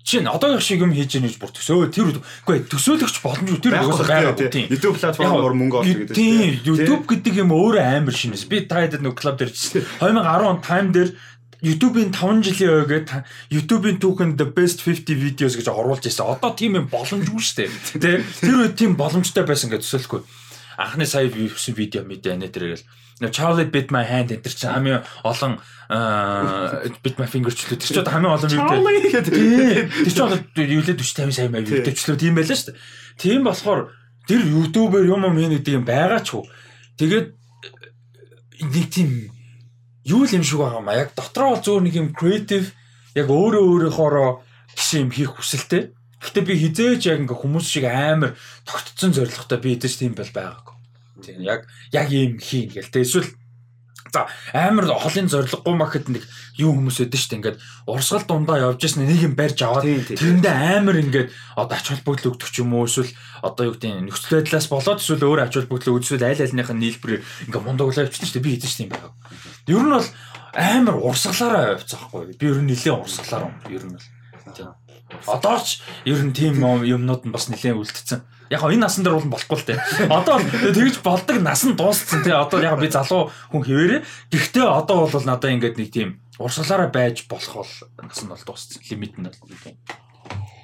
Жишээ 0.00 0.24
нь 0.24 0.32
одоогийн 0.32 0.64
шиг 0.64 0.80
юм 0.80 0.92
хийж 0.96 1.12
яах 1.20 1.28
гэж 1.28 1.36
бүр 1.36 1.52
төсөө 1.52 1.92
тэр 1.92 2.08
үгүй 2.16 2.56
төсөөлөгч 2.72 3.16
боломжгүй 3.20 3.60
тэр 3.60 3.74
угаасаа 3.84 4.32
байгаа 4.32 4.48
тийм. 4.48 4.66
YouTube 4.72 4.96
платформоор 4.96 5.54
мөнгө 5.60 5.76
олох 5.84 5.98
гэдэг 6.08 6.16
тийм. 6.16 6.56
YouTube 6.64 7.04
гэдэг 7.04 7.34
юм 7.44 7.52
өөрөө 7.52 7.84
амар 8.00 8.16
шинэс. 8.16 8.48
Би 8.48 8.64
та 8.64 8.80
хэд 8.80 9.04
нэг 9.04 9.14
клуб 9.20 9.36
дээр 9.36 9.52
чинь 9.52 9.84
2010 10.00 10.48
он 10.48 10.58
time 10.64 10.88
дээр 10.96 11.10
YouTube-ийн 11.60 12.12
5 12.16 12.40
жилийн 12.40 12.72
ойгээд 12.80 13.08
YouTube-ийн 13.52 14.00
түүхэнд 14.00 14.40
the 14.40 14.48
best 14.48 14.80
50 14.80 15.12
videos 15.12 15.60
гэж 15.60 15.68
оруулж 15.68 16.08
ирсэн. 16.08 16.24
Одоо 16.24 16.56
тийм 16.56 16.80
юм 16.80 16.88
боломжгүй 16.88 17.36
шүү 17.36 17.56
дээ. 17.60 17.68
Тэ 18.00 18.24
тэр 18.40 18.56
үед 18.64 18.80
тийм 18.80 18.96
боломжтой 18.96 19.44
байсан 19.44 19.68
гэж 19.68 19.84
төсөөлөхгүй. 19.84 20.24
Анхны 20.80 21.04
сая 21.04 21.28
вивсэн 21.28 21.76
видео 21.76 22.02
мэдээ 22.08 22.40
нэ 22.40 22.48
тэргээл 22.48 22.84
Charlie 23.28 23.68
bit 23.68 23.92
my 23.92 24.00
hand 24.00 24.32
энэ 24.32 24.40
чинь 24.48 24.72
хамгийн 24.72 25.04
олон 25.28 25.60
bit 27.04 27.20
my 27.20 27.28
finger 27.28 27.52
ч 27.52 27.68
тэр 27.68 27.76
чинь 27.76 28.08
хамгийн 28.08 28.32
олон 28.32 28.48
Charlie 28.48 29.12
гэдэг. 29.12 29.32
Тэр 29.92 30.08
чинь 30.08 30.24
одоо 30.24 30.40
юулээ 30.56 30.96
40 30.96 31.28
50 31.28 31.36
сая 31.36 31.52
маяг 31.52 31.68
видеочлоо 31.68 32.16
тийм 32.16 32.40
байлаа 32.40 32.56
шүү 32.56 32.72
дээ. 32.72 32.80
Тийм 33.20 33.44
болохоор 33.44 33.92
тэр 34.24 34.40
YouTube-ээр 34.40 35.12
юм 35.12 35.28
юм 35.28 35.36
гэдэг 35.36 35.72
юм 35.76 35.84
байгаа 35.84 36.24
ч 36.24 36.32
хөө. 36.32 36.48
Тэгээд 36.96 37.28
нэг 38.72 38.86
тийм 38.88 39.28
юу 40.08 40.24
л 40.24 40.32
юм 40.32 40.40
шиг 40.40 40.64
байгаа 40.64 40.80
юм 40.80 40.88
а. 40.88 40.96
Яг 40.96 41.12
дотроо 41.12 41.60
зөөр 41.60 41.84
нэг 41.84 41.94
юм 42.00 42.08
creative 42.16 42.72
яг 43.12 43.28
өөрөө 43.28 43.92
өөрөөхөөроо 43.92 44.30
гişи 44.72 45.04
юм 45.04 45.12
хийх 45.12 45.36
хүсэлтэй. 45.36 45.92
Гэхдээ 46.20 46.44
би 46.44 46.54
хизээч 46.60 47.02
яг 47.08 47.18
ингээ 47.24 47.40
хүмүүс 47.40 47.66
шиг 47.66 47.84
амар 47.88 48.36
тогтцсон 48.68 49.16
зоригтой 49.16 49.58
би 49.58 49.74
хэдэж 49.74 49.92
тийм 49.96 50.12
бол 50.12 50.28
байгаагүй. 50.28 50.76
Тийм 51.24 51.40
яг 51.40 51.64
яг 51.92 52.08
ийм 52.12 52.36
хийн 52.36 52.68
гэл. 52.68 52.92
Тэ 52.92 53.04
эсвэл 53.04 53.28
За 54.12 54.26
амар 54.52 54.90
холын 54.98 55.30
зориггүй 55.30 55.74
махад 55.78 56.10
нэг 56.10 56.26
юу 56.58 56.74
хүмүүс 56.74 56.98
өдөн 57.06 57.20
штэ 57.20 57.36
ингээд 57.38 57.58
урсгал 57.86 58.26
дундаа 58.26 58.58
явж 58.58 58.82
ясна 58.82 59.06
нэг 59.06 59.22
юм 59.22 59.34
барьж 59.38 59.62
аваад 59.62 59.86
тэрэндээ 59.86 60.54
амар 60.82 60.98
ингээд 60.98 61.30
одоо 61.54 61.76
ач 61.78 61.86
холбогдол 61.94 62.34
өгдөг 62.34 62.50
ч 62.50 62.58
юм 62.58 62.74
уу 62.74 62.90
эсвэл 62.90 63.14
одоо 63.46 63.70
юу 63.70 63.74
гэдэг 63.78 64.10
нөхцөл 64.10 64.42
байдлаас 64.42 64.66
болоод 64.66 64.98
эсвэл 64.98 65.26
өөр 65.30 65.40
ач 65.46 65.54
холбогдол 65.54 66.02
үзвэл 66.02 66.26
аль 66.26 66.42
альных 66.42 66.70
нь 66.74 66.82
нийлбэрээр 66.82 67.22
ингээд 67.46 67.66
мундаглаа 67.66 68.04
явчихсан 68.10 68.30
штэ 68.34 68.42
би 68.42 68.58
хэдэж 68.58 68.70
штэ 68.74 68.84
юм 68.88 68.92
байна. 68.98 69.14
Ер 69.70 69.84
нь 69.86 69.94
бол 69.94 70.08
амар 70.58 70.96
урсгалаараа 70.98 71.78
явцгаахгүй. 71.78 72.34
Би 72.34 72.46
ер 72.50 72.58
нь 72.58 72.66
нэлээд 72.66 72.98
урсгалаар 72.98 73.46
юм. 73.46 73.54
Ер 73.70 73.84
нь 73.86 73.94
бол. 73.94 74.06
Тийм. 74.58 74.74
Одоо 75.26 75.58
ч 75.60 75.82
ер 76.06 76.20
нь 76.22 76.34
тийм 76.34 76.60
юмнууд 76.62 77.26
нь 77.26 77.34
бас 77.34 77.48
нэлээд 77.50 77.78
үлдсэн. 77.78 78.20
Яг 78.50 78.66
энэ 78.66 78.82
насан 78.82 79.06
дээр 79.06 79.18
бол 79.22 79.38
болохгүй 79.38 79.58
л 79.58 79.68
те. 79.68 79.78
Одоо 80.10 80.42
тэгж 80.42 81.02
болдог 81.06 81.38
нас 81.38 81.62
нь 81.62 81.78
дууссан 81.78 82.26
те. 82.26 82.34
Одоо 82.34 82.58
яг 82.62 82.82
би 82.82 82.90
залуу 82.90 83.30
хүн 83.54 83.62
хэвээрээ. 83.62 84.00
Гэхдээ 84.34 84.66
одоо 84.66 85.06
бол 85.06 85.26
надаа 85.26 85.54
ингээд 85.54 85.78
нэг 85.78 85.90
тийм 85.94 86.18
урсгалаараа 86.38 86.90
байж 86.90 87.30
болох 87.30 87.62
бол 87.62 87.72
нас 88.02 88.20
нь 88.22 88.30
бол 88.30 88.42
дууссан. 88.42 88.82
Лимит 88.90 89.14
нь 89.18 89.26
бол 89.26 89.38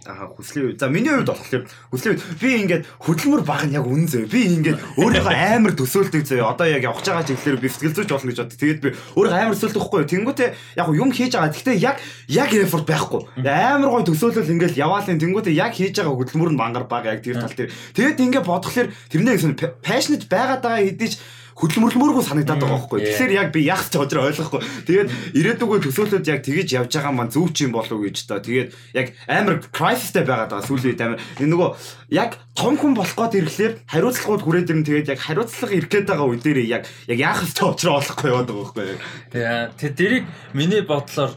Аа 0.06 0.30
хүслийн 0.30 0.78
за 0.78 0.88
миний 0.88 1.10
хувьд 1.10 1.30
болохоор 1.30 1.64
хүслийн 1.90 2.16
хувьд 2.18 2.40
би 2.40 2.50
ингээд 2.62 2.82
хөдөлмөр 3.02 3.42
баг 3.42 3.66
нь 3.66 3.74
яг 3.74 3.86
үнэн 3.86 4.06
зөө. 4.06 4.30
Би 4.30 4.40
ингээд 4.56 4.78
өөрийнхөө 5.02 5.34
амар 5.56 5.74
төсөөлдөг 5.74 6.22
зөө. 6.22 6.42
Одоо 6.46 6.66
яг 6.70 6.82
явж 6.86 7.04
байгаа 7.06 7.26
чиглэлээр 7.26 7.62
би 7.62 7.68
сэтгэл 7.68 7.96
зүйч 7.96 8.10
болно 8.10 8.30
гэж 8.30 8.38
боддог. 8.40 8.58
Тэгээд 8.60 8.80
би 8.82 8.88
өөрийнхөө 9.18 9.40
амар 9.42 9.56
төсөөлдөг 9.56 9.82
хгүй. 9.82 10.02
Тэнгүүтээ 10.06 10.48
яг 10.78 10.88
юм 10.94 11.10
хийж 11.10 11.32
байгаа. 11.34 11.52
Гэхдээ 11.54 11.76
яг 11.82 11.96
яг 12.30 12.50
effort 12.54 12.86
байхгүй. 12.86 13.22
Амар 13.46 13.90
гой 13.90 14.04
төсөөлөл 14.06 14.52
ингээд 14.54 14.78
яваалын 14.78 15.20
тэнгүүтээ 15.20 15.54
яг 15.58 15.72
хийж 15.74 15.94
байгаа 15.98 16.14
хөдөлмөр 16.14 16.50
нь 16.54 16.60
мангар 16.60 16.86
баг 16.86 17.04
яг 17.10 17.20
тэр 17.26 17.42
тал 17.42 17.54
дээр. 17.54 17.74
Тэгээд 17.94 18.22
ингээд 18.22 18.46
бодглохлоор 18.46 18.88
тэрнээ 19.10 19.36
passionate 19.82 20.26
байгаад 20.30 20.62
байгаа 20.62 20.84
хэдий 20.86 21.10
ч 21.10 21.14
хөдөлмөрлөмөргүй 21.56 22.24
санагдаад 22.28 22.60
байгаа 22.60 22.80
байхгүй. 22.84 23.00
Тэгэхээр 23.00 23.32
яг 23.32 23.48
би 23.48 23.64
яах 23.64 23.88
ч 23.88 23.96
хожроо 23.96 24.28
ойлгохгүй. 24.28 24.60
Тэгээд 24.84 25.08
ирээдүгөө 25.40 25.78
төсөөлөд 25.88 26.28
яг 26.28 26.40
тэгэж 26.44 26.68
явж 26.76 26.92
байгаа 26.92 27.12
маань 27.16 27.32
зөв 27.32 27.48
ч 27.56 27.64
юм 27.64 27.72
болов 27.72 27.96
гэж 27.96 28.16
та. 28.28 28.44
Тэгээд 28.44 28.68
яг 28.92 29.06
амар 29.24 29.64
крайсистэй 29.72 30.28
байгаад 30.28 30.52
байгаа 30.52 30.68
сүүлийн 30.68 31.00
амар 31.00 31.20
энэ 31.40 31.52
нөгөө 31.56 31.70
яг 32.12 32.36
том 32.52 32.76
хүн 32.76 32.92
болох 32.92 33.16
гээд 33.16 33.40
ирэхлээр 33.40 33.74
хариуцлагууд 33.88 34.42
хүрээд 34.44 34.68
ирэн 34.68 34.84
тэгээд 34.84 35.10
яг 35.16 35.20
хариуцлага 35.24 35.72
ирэх 35.80 35.90
гээд 35.96 36.06
байгаа 36.12 36.28
үе 36.28 36.40
дээр 36.44 36.58
яг 36.68 36.84
яг 37.08 37.18
яах 37.24 37.40
ч 37.48 37.56
хожроо 37.64 38.04
олохгүй 38.04 38.28
яваад 38.28 38.48
байгаа 38.52 38.60
байхгүй. 38.76 39.00
Тэгээ 39.32 39.96
тэрийг 39.96 40.24
миний 40.52 40.84
бодлоор 40.84 41.32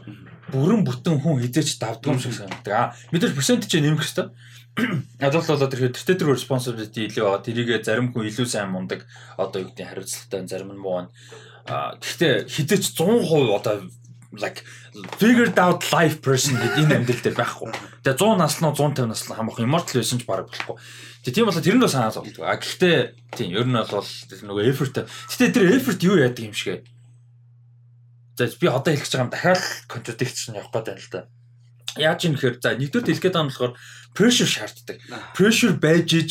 бүрэн 0.52 0.84
бүтэн 0.84 1.16
хүн 1.16 1.40
хизээч 1.40 1.80
давдгүй 1.80 2.12
юм 2.12 2.20
шиг 2.20 2.36
санагддаг. 2.36 2.92
Мэдээж 3.08 3.32
персент 3.32 3.64
чинь 3.64 3.88
нэмэх 3.88 4.04
хэрэгтэй 4.04 4.28
Адуулт 5.20 5.48
болоод 5.50 5.72
тэр 5.74 5.90
тэр 5.92 6.16
тэр 6.16 6.30
responsibility 6.32 7.10
илүү 7.10 7.24
байгаа. 7.26 7.44
Тэрийгэ 7.44 7.82
зарим 7.84 8.14
хүн 8.14 8.30
илүү 8.30 8.46
сайн 8.46 8.70
мундаг 8.70 9.04
одоо 9.36 9.66
юу 9.66 9.68
гэдэг 9.74 9.86
хариуцлагатай 9.86 10.46
зарим 10.46 10.72
нь 10.72 10.80
муу 10.80 11.04
байна. 11.04 11.10
А 11.66 11.98
гэхдээ 11.98 12.48
хідээч 12.48 12.96
100% 12.96 13.50
одоо 13.50 13.90
like 14.32 14.62
figured 15.18 15.58
out 15.58 15.82
life 15.92 16.22
person 16.22 16.54
гэдэг 16.54 16.86
энэ 16.86 16.94
амьдрал 17.02 17.22
дээр 17.24 17.36
байхгүй. 17.36 17.70
Тэгээ 18.06 18.16
100 18.16 18.38
наснуу 18.38 18.72
150 18.78 19.10
наснуу 19.10 19.34
хамаах 19.36 19.58
immortal 19.58 19.98
байсан 19.98 20.18
ч 20.22 20.24
бараг 20.24 20.46
болохгүй. 20.48 20.76
Тэгээ 21.26 21.34
тийм 21.34 21.46
болохоор 21.50 21.66
тэр 21.66 21.76
нь 21.76 21.82
бас 21.82 21.92
санаа 21.92 22.14
зовлдог. 22.14 22.44
А 22.46 22.54
гэхдээ 22.56 22.96
тийм 23.34 23.50
ер 23.58 23.66
нь 23.66 23.74
бол 23.74 24.06
тэр 24.06 24.40
нөгөө 24.46 24.64
effort. 24.70 24.94
Гэтэ 25.02 25.50
тэр 25.50 25.64
effort 25.74 26.00
юу 26.06 26.16
яадаг 26.16 26.46
юм 26.46 26.54
шигэ. 26.54 26.86
За 28.38 28.46
би 28.46 28.66
одоо 28.70 28.94
хэлэх 28.94 29.04
гэж 29.04 29.12
байгаа 29.18 29.26
юм 29.26 29.34
дахиад 29.34 29.62
contradiction 29.90 30.54
явах 30.54 30.70
гээд 30.72 30.86
байна 30.86 31.02
л 31.02 31.10
да. 31.10 31.20
Яаж 31.98 32.28
юм 32.28 32.34
гэхээр 32.38 32.56
за 32.62 32.76
нэгдүгээр 32.78 33.06
хэлэх 33.06 33.24
гээд 33.24 33.34
байгаа 33.34 33.46
нь 33.46 33.50
болохоор 33.50 33.74
pressure 34.14 34.50
шаарддаг. 34.50 34.98
Pressure 35.34 35.74
байж 35.74 36.08
иж 36.14 36.30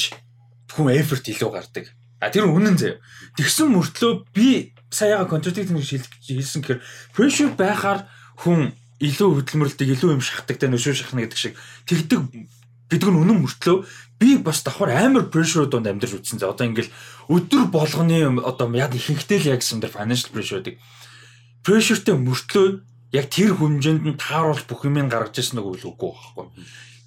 хүн 0.71 0.93
effort 0.93 1.25
илүү 1.25 1.51
гардаг. 1.51 1.85
А 2.19 2.29
тэр 2.31 2.47
үнэн 2.51 2.75
заяа. 2.79 2.99
Тэгсэн 3.35 3.71
мөртлөө 3.73 4.27
би 4.35 4.75
саяга 4.91 5.27
contradict 5.27 5.71
гэж 5.71 6.07
хэлсэн 6.23 6.61
гэхээр 6.63 6.83
pressure 7.15 7.51
байхаар 7.55 8.07
хүн 8.43 8.71
илүү 8.99 9.29
хөдөлмөрлөдөг, 9.39 9.87
илүү 9.95 10.11
юм 10.19 10.23
шахдаг, 10.23 10.59
тэ 10.59 10.67
нөшөө 10.67 10.95
шахна 10.99 11.23
гэдэг 11.23 11.39
шиг 11.39 11.55
тэгдэг 11.87 12.19
гэдэг 12.91 13.07
нь 13.07 13.21
үнэн 13.23 13.39
мөртлөө 13.39 13.77
би 14.19 14.35
бас 14.43 14.59
давхар 14.65 14.91
амар 14.91 15.31
pressure 15.31 15.71
донд 15.71 15.87
амьдарч 15.87 16.19
үтсэн. 16.19 16.43
За 16.43 16.51
одоо 16.51 16.67
ингээл 16.67 16.91
өдөр 17.31 17.71
болгоны 17.71 18.27
одоо 18.43 18.67
яг 18.75 18.91
ихэнхдээ 18.91 19.39
л 19.39 19.49
яг 19.55 19.63
гэсэн 19.63 19.79
дээр 19.79 19.95
financial 19.95 20.35
pressure 20.35 20.59
гэдэг. 20.59 20.75
Pressureтэй 21.63 22.15
мөртлөө 22.19 22.67
яг 23.11 23.25
тэр 23.29 23.57
хэмжээнд 23.57 24.05
нь 24.05 24.21
тааруулж 24.21 24.65
бүх 24.69 24.85
юм 24.85 25.09
гаргаж 25.09 25.39
ирсэн 25.41 25.59
нэг 25.61 25.65
үл 25.65 25.89
үгүй 25.93 26.11
байхгүй. 26.13 26.45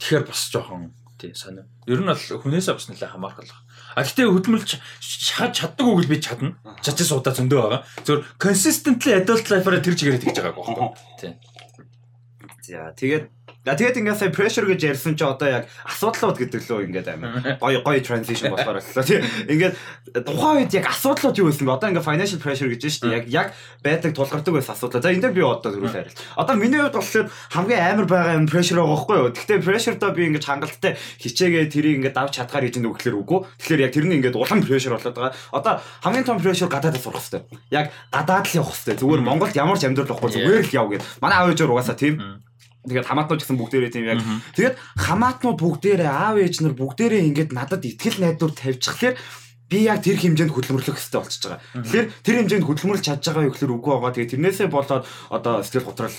Тэгэхээр 0.02 0.24
бас 0.26 0.42
жоохон 0.50 0.90
тий 1.22 1.30
сонио. 1.34 1.62
Ер 1.86 2.02
нь 2.02 2.10
бол 2.10 2.18
хүнээсээ 2.18 2.74
бас 2.74 2.86
нэлээ 2.90 3.14
хамаарах 3.14 3.46
л. 3.46 3.54
А 3.94 4.02
гэтээ 4.02 4.26
хөдөлмөрлж 4.26 4.70
шахаж 4.98 5.52
чаддаг 5.62 5.86
үг 5.86 6.02
л 6.02 6.10
би 6.10 6.18
чадна. 6.18 6.58
Чачаа 6.82 7.06
суудаа 7.06 7.34
зөндөө 7.38 7.60
байгаа. 7.62 7.80
Зөв 8.02 8.26
consistently 8.42 9.14
adult 9.14 9.46
life-аар 9.46 9.78
тэр 9.78 9.94
чигээр 9.94 10.18
тэгж 10.18 10.36
байгааг 10.42 10.58
байхгүй. 10.58 10.88
Тий. 11.22 11.32
За 12.66 12.90
тэгээд 12.98 13.30
За 13.62 13.78
тэгээд 13.78 13.94
ингээд 14.02 14.18
сая 14.18 14.34
pressure 14.34 14.66
гэж 14.66 14.80
ярьсан 14.90 15.14
чи 15.14 15.22
одоо 15.22 15.62
яг 15.62 15.64
асуудлууд 15.86 16.34
гэдэг 16.34 16.66
лөө 16.66 16.82
ингээд 16.90 17.08
амин. 17.14 17.30
Гой 17.62 17.78
гой 17.78 18.02
transition 18.02 18.50
болохоор 18.50 18.82
боллоо 18.82 19.06
тий. 19.06 19.22
Ингээд 19.22 19.78
тухайн 20.26 20.66
үед 20.66 20.74
яг 20.74 20.90
асуудлууд 20.90 21.38
юу 21.38 21.46
байсан 21.46 21.70
бэ? 21.70 21.78
Одоо 21.78 21.88
ингээд 21.94 22.02
financial 22.02 22.42
pressure 22.42 22.66
гэж 22.66 22.82
байна 22.82 22.90
шүү 22.90 23.06
дээ. 23.06 23.14
Mm. 23.14 23.18
Яг 23.22 23.26
яг 23.30 23.48
байдаг 23.86 24.10
тулгардаг 24.18 24.52
байсан 24.58 24.74
асуудлаа. 24.74 25.02
За 25.06 25.14
энэ 25.14 25.22
дээр 25.30 25.34
би 25.38 25.42
одоо 25.46 25.70
түрүүл 25.70 25.94
харил. 25.94 26.18
Одоо 26.34 26.54
миний 26.58 26.82
хувьд 26.82 26.98
болохоор 26.98 27.26
хамгийн 27.54 27.82
амар 27.86 28.06
байгаа 28.10 28.34
юм 28.34 28.46
pressure 28.50 28.78
байгаа 28.82 28.98
байхгүй 28.98 29.16
юу? 29.22 29.30
Гэхдээ 29.30 29.58
pressure 29.62 29.94
доо 29.94 30.10
би 30.10 30.22
ингээд 30.26 30.48
хангалттай 30.50 30.92
хичээгээ 31.22 31.64
тэрийг 31.70 31.94
ингээд 32.02 32.18
авч 32.18 32.42
чадгаар 32.42 32.66
гэж 32.66 32.82
нүгэлэр 32.82 33.14
үгүй. 33.14 33.40
Тэгэхээр 33.62 33.84
яг 33.86 33.92
тэр 33.94 34.06
нь 34.10 34.14
ингээд 34.18 34.34
улам 34.34 34.58
pressure 34.66 34.98
болоод 34.98 35.14
байгаа. 35.14 35.38
Одоо 35.54 35.78
хамгийн 36.02 36.26
том 36.26 36.42
pressure 36.42 36.66
гадаад 36.66 36.98
сурах 36.98 37.22
хэрэгтэй. 37.22 37.46
Яг 37.70 37.94
гадаад 38.10 38.50
л 38.50 38.58
явах 38.58 38.74
хэрэгтэй. 38.74 38.98
Зүгээр 38.98 39.22
mm. 39.22 39.28
Монголд 39.30 39.54
ямар 39.54 39.78
ч 39.78 39.86
амьдрал 39.86 40.10
واخгүй 40.10 40.34
зүгээр 40.34 40.66
л 40.66 40.74
яв 40.74 40.86
гэд. 40.90 41.06
Манай 41.22 41.38
аав 41.38 41.54
ээж 41.54 41.62
угаасаа 41.62 41.94
тийм 41.94 42.18
mm. 42.18 42.51
Тэгээд 42.82 43.06
хамаатнууд 43.06 43.40
гэсэн 43.42 43.58
бүгдээрээ 43.62 43.92
тийм 43.94 44.06
яг. 44.10 44.20
Тэгээд 44.58 44.76
хамаатнууд 44.98 45.58
бүгдээрээ 45.62 46.10
аав 46.10 46.36
ээж 46.42 46.66
нар 46.66 46.74
бүгдээрээ 46.74 47.22
ингээд 47.30 47.50
надад 47.54 47.86
итгэл 47.86 48.18
найдвар 48.18 48.52
тавьчихлаэр 48.58 49.14
би 49.72 49.88
яг 49.88 50.04
тэр 50.04 50.20
хэмжээнд 50.20 50.52
хөдөлмөрлөх 50.52 51.00
хэрэгтэй 51.00 51.16
болчихж 51.16 51.44
байгаа. 51.48 51.60
Тэгэхээр 51.80 52.06
тэр 52.20 52.36
хэмжээнд 52.44 52.66
хөдөлмөрлж 52.68 53.04
чадж 53.08 53.24
байгаа 53.24 53.46
юу 53.48 53.54
гэхээр 53.56 53.72
үгүй 53.72 53.92
байгаа. 53.96 54.12
Тэгээд 54.12 54.32
тэрнээсээ 54.36 54.68
болоод 54.68 55.04
одоо 55.32 55.54
сэтгэл 55.64 55.88
готрал 55.88 56.16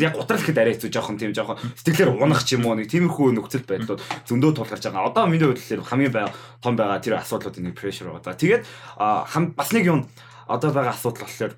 яг 0.00 0.12
готрал 0.16 0.40
гэхэд 0.40 0.60
арай 0.64 0.72
хэцүү 0.72 0.90
жоохон 0.96 1.20
тийм 1.20 1.36
жоохон 1.36 1.60
сэтгэлээр 1.76 2.16
унах 2.16 2.48
ч 2.48 2.56
юм 2.56 2.64
уу 2.64 2.72
нэг 2.72 2.88
тиймэрхүү 2.88 3.36
нөхцөл 3.36 3.68
байдлууд 3.68 4.00
зөндөө 4.00 4.50
тулгарч 4.56 4.88
байгаа. 4.88 5.12
Одоо 5.12 5.28
миний 5.28 5.44
бодлоор 5.44 5.84
хамгийн 5.84 6.32
том 6.64 6.72
байгаа 6.72 7.04
тэр 7.04 7.20
асуудлуудын 7.20 7.68
нэг 7.68 7.76
pressure 7.76 8.08
байгаа. 8.08 8.32
Тэгээд 8.32 8.64
бас 8.96 9.70
нэг 9.76 9.84
юм 9.84 10.08
одоо 10.48 10.70
байгаа 10.72 10.96
асуудал 10.96 11.28
болохоор 11.28 11.52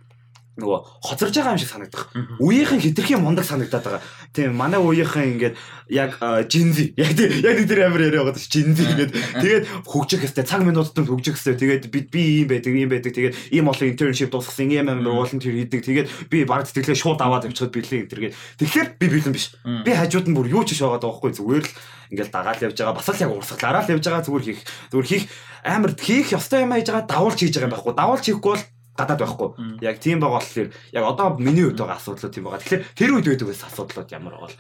нөгөө 0.59 0.79
хоцорж 1.07 1.35
байгаа 1.39 1.55
юм 1.55 1.63
шиг 1.63 1.71
санагдах. 1.71 2.11
Үеийнхэн 2.43 2.83
хитрхи 2.83 3.15
мундаг 3.15 3.47
санагдаад 3.47 3.85
байгаа. 3.87 4.03
Тийм 4.35 4.59
манай 4.59 4.83
үеийнхэн 4.83 5.39
ингээд 5.39 5.55
яг 5.95 6.19
жинзи 6.51 6.99
яг 6.99 7.15
яг 7.15 7.59
тэр 7.63 7.87
амар 7.87 8.03
яриа 8.03 8.27
байгаа 8.27 8.43
жинзи 8.43 8.83
ингээд 8.83 9.13
тэгээд 9.39 9.65
хөгжих 9.87 10.27
хэвээр 10.27 10.51
цаг 10.51 10.63
минутад 10.67 10.99
хөгжих 10.99 11.39
хэвээр 11.39 11.63
тэгээд 11.63 11.85
би 11.95 12.01
би 12.11 12.23
ийм 12.43 12.49
байдаг 12.51 12.75
ийм 12.75 12.91
байдаг. 12.91 13.15
Тэгээд 13.15 13.35
ийм 13.55 13.71
олон 13.71 13.87
internship 13.87 14.35
дуусгасан 14.35 14.75
ийм 14.75 14.91
амар 14.91 15.15
volunteer 15.15 15.55
хийдэг. 15.55 15.81
Тэгээд 15.87 16.09
би 16.27 16.43
баг 16.43 16.67
тэтгэлээ 16.67 16.99
шууд 16.99 17.23
аваад 17.23 17.47
авчихад 17.47 17.71
бэлэн 17.71 18.11
энэ 18.11 18.35
тэгэхээр 18.59 18.89
би 18.99 19.07
бэлэн 19.07 19.35
биш. 19.35 19.55
Би 19.63 19.95
хажууд 19.95 20.27
нь 20.27 20.35
бүр 20.35 20.51
юу 20.51 20.67
ч 20.67 20.75
шаагаад 20.75 21.07
байгаа 21.07 21.23
байхгүй 21.23 21.33
зүгээр 21.39 21.65
л 21.65 21.75
ингээд 22.11 22.33
дагаад 22.33 22.63
явж 22.67 22.77
байгаа. 22.83 22.97
Бас 22.99 23.09
л 23.09 23.23
яг 23.23 23.33
урсгалаараа 23.33 23.83
л 23.85 23.93
явж 23.95 24.05
байгаа. 24.05 24.27
Зүгээр 24.27 24.47
хийх 24.49 24.61
зүгээр 24.91 25.09
хийх. 25.09 25.25
Амар 25.65 25.93
хийх 25.95 26.29
ёстой 26.33 26.65
юм 26.65 26.73
хийж 26.73 26.89
байгаа. 26.89 27.07
Давуулж 27.07 27.39
хийж 27.39 27.55
байгаа 27.55 27.69
юм 27.69 27.75
байхгүй. 27.77 27.95
Давуулж 27.95 28.25
хийхгүй 28.25 28.53
бол 28.57 28.65
гадаад 28.99 29.21
байхгүй. 29.23 29.49
Яг 29.81 30.03
тийм 30.03 30.19
байгаа 30.19 30.43
болохоор 30.43 30.69
яг 30.93 31.05
одоо 31.07 31.29
миний 31.39 31.65
хувьд 31.65 31.79
байгаа 31.79 31.99
асуудлууд 32.03 32.35
тийм 32.35 32.45
байгаа. 32.45 32.61
Тэгэхээр 32.61 32.83
тэр 32.99 33.11
үед 33.15 33.27
байдаг 33.31 33.49
байсан 33.49 33.69
асуудлууд 33.71 34.11
ямар 34.11 34.35
бол 34.43 34.55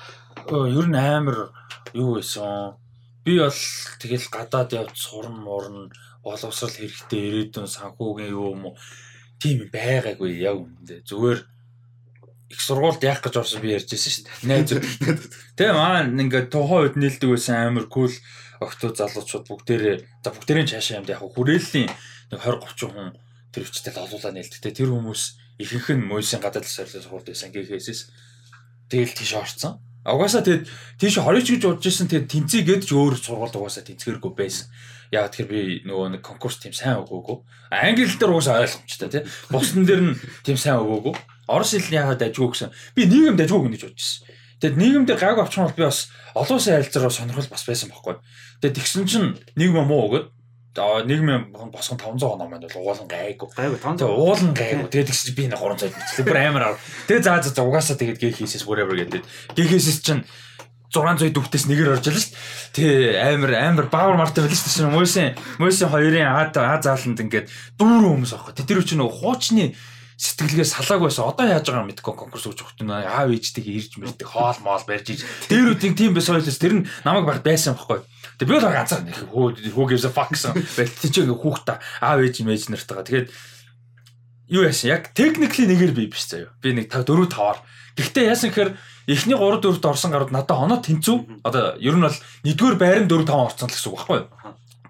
ер 0.70 0.86
нь 0.86 0.94
амар 0.94 1.50
юу 1.92 2.22
байсан. 2.22 2.78
Би 3.26 3.42
бол 3.42 3.60
тэгэл 3.98 4.30
гадаад 4.30 4.70
явж 4.78 4.94
сурн 4.94 5.36
мурн 5.42 5.90
боловсрал 6.22 6.70
хэрэгтэй 6.70 7.50
ирээдүйн 7.50 7.66
санхүүгийн 7.66 8.30
юу 8.30 8.54
юм 8.54 8.62
уу 8.70 8.74
тийм 9.42 9.66
байгаагүй 9.74 10.38
яг 10.38 10.62
үндэ. 10.62 11.02
Зүгээр 11.02 11.40
их 12.48 12.60
сургуульд 12.62 13.02
яах 13.04 13.20
гэж 13.20 13.34
орсон 13.42 13.60
би 13.60 13.74
ярьж 13.76 13.90
байсан 13.90 14.12
шүү 14.14 14.24
дээ. 14.24 14.46
Найз. 14.48 14.70
Тэгээ 15.58 15.74
маа 15.74 16.06
ингээд 16.06 16.48
тухайн 16.48 16.82
үед 16.88 16.96
нээлдэг 16.96 17.28
байсан 17.34 17.74
амар 17.74 17.86
кул 17.90 18.14
октоо 18.62 18.90
залуучууд 18.94 19.46
бүгдээрээ 19.46 19.96
за 20.24 20.30
бүгдээрээ 20.32 20.66
цаашаа 20.72 20.98
юмд 20.98 21.12
яг 21.12 21.22
хүрээллийн 21.22 21.90
нэг 22.32 22.40
20 22.42 22.64
30 22.64 22.90
хүн 22.90 23.08
тэр 23.58 23.66
өвчтэй 23.66 23.92
олуулаа 23.98 24.32
нээлттэй 24.38 24.70
тэр 24.70 24.94
хүмүүс 24.94 25.22
ихэнх 25.58 25.88
нь 25.98 26.06
Мойсийн 26.06 26.38
гадаад 26.38 26.66
сарлын 26.70 27.02
сургуульд 27.02 27.34
байсан 27.34 27.50
ГХС-с 27.50 28.06
тэгэл 28.86 29.18
тийш 29.18 29.34
орцсон. 29.34 29.82
Угаасаа 30.06 30.46
тэгэд 30.46 30.70
тийш 31.02 31.18
хорич 31.18 31.50
гэж 31.50 31.62
удаж 31.66 31.84
исэн 31.90 32.06
тэгэд 32.06 32.30
тэнцээ 32.30 32.62
гэдж 32.62 32.88
өөр 32.94 33.18
сургуульд 33.18 33.58
угаасаа 33.58 33.82
тэнцгэргүй 33.82 34.32
байсан. 34.38 34.70
Яг 35.10 35.34
тэр 35.34 35.50
би 35.50 35.82
нөгөө 35.82 36.16
нэг 36.16 36.22
конкурс 36.22 36.62
тийм 36.62 36.72
сайн 36.72 37.02
өгөөгүй. 37.02 37.36
Англи 37.74 38.06
дээр 38.06 38.32
угаасаа 38.32 38.62
ойлгомжтой 38.62 39.10
тий. 39.10 39.22
Бусдын 39.50 39.84
дээр 39.84 40.02
нь 40.06 40.18
тийм 40.46 40.56
сайн 40.56 40.80
өгөөгүй. 40.86 41.14
Орос 41.50 41.74
хэл 41.74 41.90
нь 41.90 41.98
яагаад 41.98 42.22
дажгүй 42.22 42.48
гэсэн. 42.54 42.70
Би 42.94 43.10
нийгэм 43.10 43.36
дажгүй 43.36 43.68
гэж 43.74 43.82
бодож 43.88 44.00
исэн. 44.00 44.24
Тэгэд 44.62 44.78
нийгэмдээ 44.78 45.16
гайг 45.18 45.38
авчих 45.42 45.60
юм 45.60 45.66
бол 45.68 45.78
би 45.80 45.84
бас 45.86 46.08
олон 46.34 46.56
улсын 46.56 46.76
харилцаараа 46.78 47.12
сонирхол 47.12 47.50
бас 47.50 47.64
байсан 47.66 47.88
байхгүй. 47.90 48.16
Тэгэд 48.62 48.76
тэгсэн 48.78 49.04
чинь 49.08 49.28
нийгэм 49.56 49.86
муу 49.86 50.30
өгöd 50.78 51.08
нийгмийн 51.10 51.42
босгон 51.52 51.98
500 51.98 52.38
оноо 52.38 52.48
маань 52.48 52.64
бол 52.64 52.94
уулан 52.94 53.08
гайгүй. 53.10 53.48
Гайгүй 53.52 53.78
500. 53.82 53.98
Тэгээ 53.98 54.18
уулан 54.18 54.52
гайгүй. 54.54 54.88
Тэгээд 54.88 55.08
тэгс 55.10 55.34
би 55.34 55.44
нэг 55.50 55.58
300 55.58 55.92
бичлээ. 55.92 56.26
Бүр 56.26 56.38
амар 56.38 56.62
аа. 56.62 56.78
Тэгээ 57.10 57.24
заа 57.26 57.38
заа 57.42 57.66
угаасаа 57.66 57.96
тэгээд 57.98 58.20
гээ 58.22 58.32
хийсэс 58.38 58.64
whatever 58.64 58.96
гэдэг. 58.96 59.22
Гээ 59.58 59.66
хийсэс 59.74 59.98
чинь 60.00 60.22
600 60.88 61.36
дүүхтээс 61.36 61.68
нэгээр 61.68 62.00
орж 62.00 62.06
илаа 62.08 62.22
шүү 62.24 62.32
дээ. 62.72 63.12
Тэ 63.12 63.20
амар 63.20 63.52
амар 63.60 63.86
баавар 63.92 64.16
мартай 64.16 64.48
байлаа 64.48 64.56
шүү 64.56 64.88
дээ. 64.88 64.96
Мөсөн 64.96 65.26
мөсөн 65.60 65.92
хоёрын 65.92 66.24
аа 66.24 66.48
аа 66.48 66.80
зааланд 66.80 67.20
ингээд 67.20 67.46
дүүрэн 67.76 68.08
хүмүүс 68.08 68.32
аахгүй. 68.32 68.64
Тэр 68.64 68.80
чинь 68.88 69.04
нөгөө 69.04 69.20
хуучны 69.20 69.76
сэтгэлгээ 70.18 70.66
салааг 70.66 71.06
байсан. 71.06 71.30
Одоо 71.30 71.46
яаж 71.46 71.70
байгаа 71.70 71.86
мэдгүй 71.86 72.14
конкурс 72.18 72.50
өгч 72.50 72.82
нэ 72.82 73.06
аав 73.06 73.30
ээжтэйгээ 73.30 73.78
ирж 73.78 73.92
мэрдэг 74.02 74.26
хоол 74.26 74.58
моол 74.66 74.82
барьж 74.82 75.14
иж. 75.14 75.22
Дээрүүдийн 75.46 75.94
тийм 75.94 76.10
байсан 76.18 76.42
ойлс 76.42 76.58
тэр 76.58 76.82
нь 76.82 76.86
намайг 77.06 77.22
баг 77.22 77.46
байсан 77.46 77.78
байхгүй. 77.78 78.02
Тэгээ 78.42 78.50
би 78.50 78.54
бол 78.58 78.66
ганцаар 78.66 79.06
нэг 79.06 79.14
хөө 79.14 79.70
хөө 79.78 79.86
gives 79.94 80.06
a 80.06 80.10
fuck 80.10 80.34
гэсэн. 80.34 80.58
Бэлт 80.58 80.98
чи 81.06 81.22
ингээ 81.22 81.38
хүүхдээ 81.38 81.78
аав 82.02 82.18
ээж 82.18 82.34
мэж 82.42 82.66
нартайгаа. 82.66 83.06
Тэгээд 83.06 83.28
юу 84.50 84.66
яасан 84.66 84.90
яг 84.90 85.14
technically 85.14 85.70
нэгээр 85.70 85.94
би 85.94 86.10
биш 86.10 86.26
заяа. 86.26 86.50
Би 86.58 86.74
нэг 86.74 86.90
4 86.90 87.06
5-аар. 87.06 87.62
Гэхдээ 87.94 88.26
яасан 88.26 88.50
гэхээр 88.50 88.74
эхний 89.06 89.38
3 89.38 89.62
4-т 89.62 89.86
орсон 89.86 90.10
гарууд 90.10 90.34
надад 90.34 90.58
оноо 90.58 90.82
тэнцүү. 90.82 91.46
Одоо 91.46 91.78
ер 91.78 91.94
нь 91.94 92.02
бол 92.02 92.18
нэгдүгээр 92.42 92.74
байран 92.74 93.06
4 93.06 93.22
5 93.22 93.54
орсон 93.54 93.70
л 93.70 93.74
гэсэн 93.74 93.86
үг 93.86 93.98
байхгүй 94.02 94.18
юу? 94.18 94.26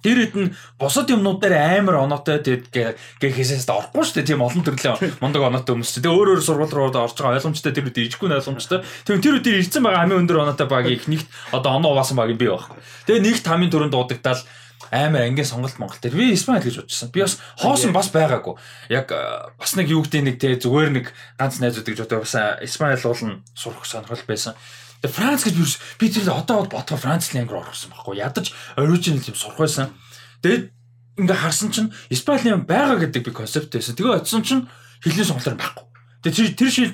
Тэр 0.03 0.19
хэд 0.25 0.35
нь 0.39 0.55
бусад 0.79 1.11
юмнууд 1.11 1.43
дээр 1.43 1.83
амар 1.83 2.07
оноотой 2.07 2.39
тэгээд 2.43 2.97
гэхээсээс 3.19 3.67
орохгүй 3.67 4.03
шүү 4.05 4.17
дээ. 4.23 4.29
Тийм 4.35 4.45
олон 4.45 4.63
төрлийн 4.63 5.19
мундаг 5.19 5.43
оноотой 5.43 5.75
хүмүүс. 5.75 5.99
Тэгээ 5.99 6.15
өөр 6.15 6.29
өөр 6.39 6.43
сургууль 6.43 6.75
руу 6.75 6.89
орж 6.95 7.19
байгаа 7.19 7.39
ойлгомжтой 7.39 7.73
тэр 7.75 7.87
үед 7.91 7.99
иржихгүй 7.99 8.29
ойлгомжтой. 8.31 8.87
Тийм 9.07 9.23
тэр 9.23 9.39
үед 9.39 9.49
ирсэн 9.49 9.83
байгаа 9.83 10.07
амын 10.07 10.23
өндөр 10.23 10.43
оноотой 10.47 10.69
баг 10.71 10.87
их 10.87 11.11
нэгт 11.11 11.27
одоо 11.51 11.79
оноо 11.79 11.99
уваасан 11.99 12.17
баг 12.17 12.31
би 12.39 12.47
байхгүй. 12.47 12.79
Тэгээ 13.11 13.25
нэгт 13.27 13.45
хамын 13.47 13.71
төрөнд 13.73 13.95
дуудагдал 13.95 14.43
амар 14.91 15.27
ангийн 15.27 15.47
сонголт 15.47 15.79
Монгол 15.79 16.01
төр 16.01 16.17
би 16.17 16.33
Испани 16.33 16.63
гэж 16.65 16.81
бодчихсон. 16.81 17.11
Би 17.13 17.21
бас 17.23 17.37
хоосон 17.61 17.93
бас 17.93 18.09
байгаагүй. 18.15 18.57
Яг 18.89 19.13
бас 19.59 19.77
нэг 19.77 19.93
юу 19.93 20.03
гэдэг 20.03 20.23
нэг 20.25 20.37
те 20.41 20.57
зүгээр 20.57 20.91
нэг 20.95 21.13
ганц 21.37 21.61
найзууд 21.61 21.85
гэж 21.85 21.99
бодоо 22.07 22.25
бас 22.25 22.35
Испани 22.65 22.97
уулын 22.97 23.43
сурах 23.55 23.85
сонирхол 23.85 24.25
байсан. 24.25 24.55
Тэгээ 25.03 25.15
Франц 25.15 25.47
гэж 25.47 25.55
би 25.99 26.07
тэр 26.11 26.31
одоо 26.35 26.67
бол 26.67 26.83
бодохоор 26.83 26.99
Франц 26.99 27.31
лингер 27.31 27.63
орсон 27.63 27.95
байхгүй. 27.95 28.19
Ядаж 28.19 28.51
оригинал 28.75 29.23
юм 29.23 29.39
сурах 29.39 29.59
байсан. 29.63 29.95
Тэгээд 30.43 30.75
ингээ 31.23 31.39
харсан 31.39 31.71
чинь 31.71 31.95
Испани 32.11 32.51
байгаа 32.59 32.99
гэдэг 32.99 33.23
би 33.23 33.31
концепт 33.31 33.71
байсан. 33.71 33.95
Тэгээ 33.95 34.19
очисон 34.27 34.43
чинь 34.43 34.67
хэлний 34.99 35.23
сонголоор 35.23 35.55
байхгүй. 35.55 35.87
Тэгээ 36.27 36.59
тэр 36.59 36.71
шил 36.75 36.91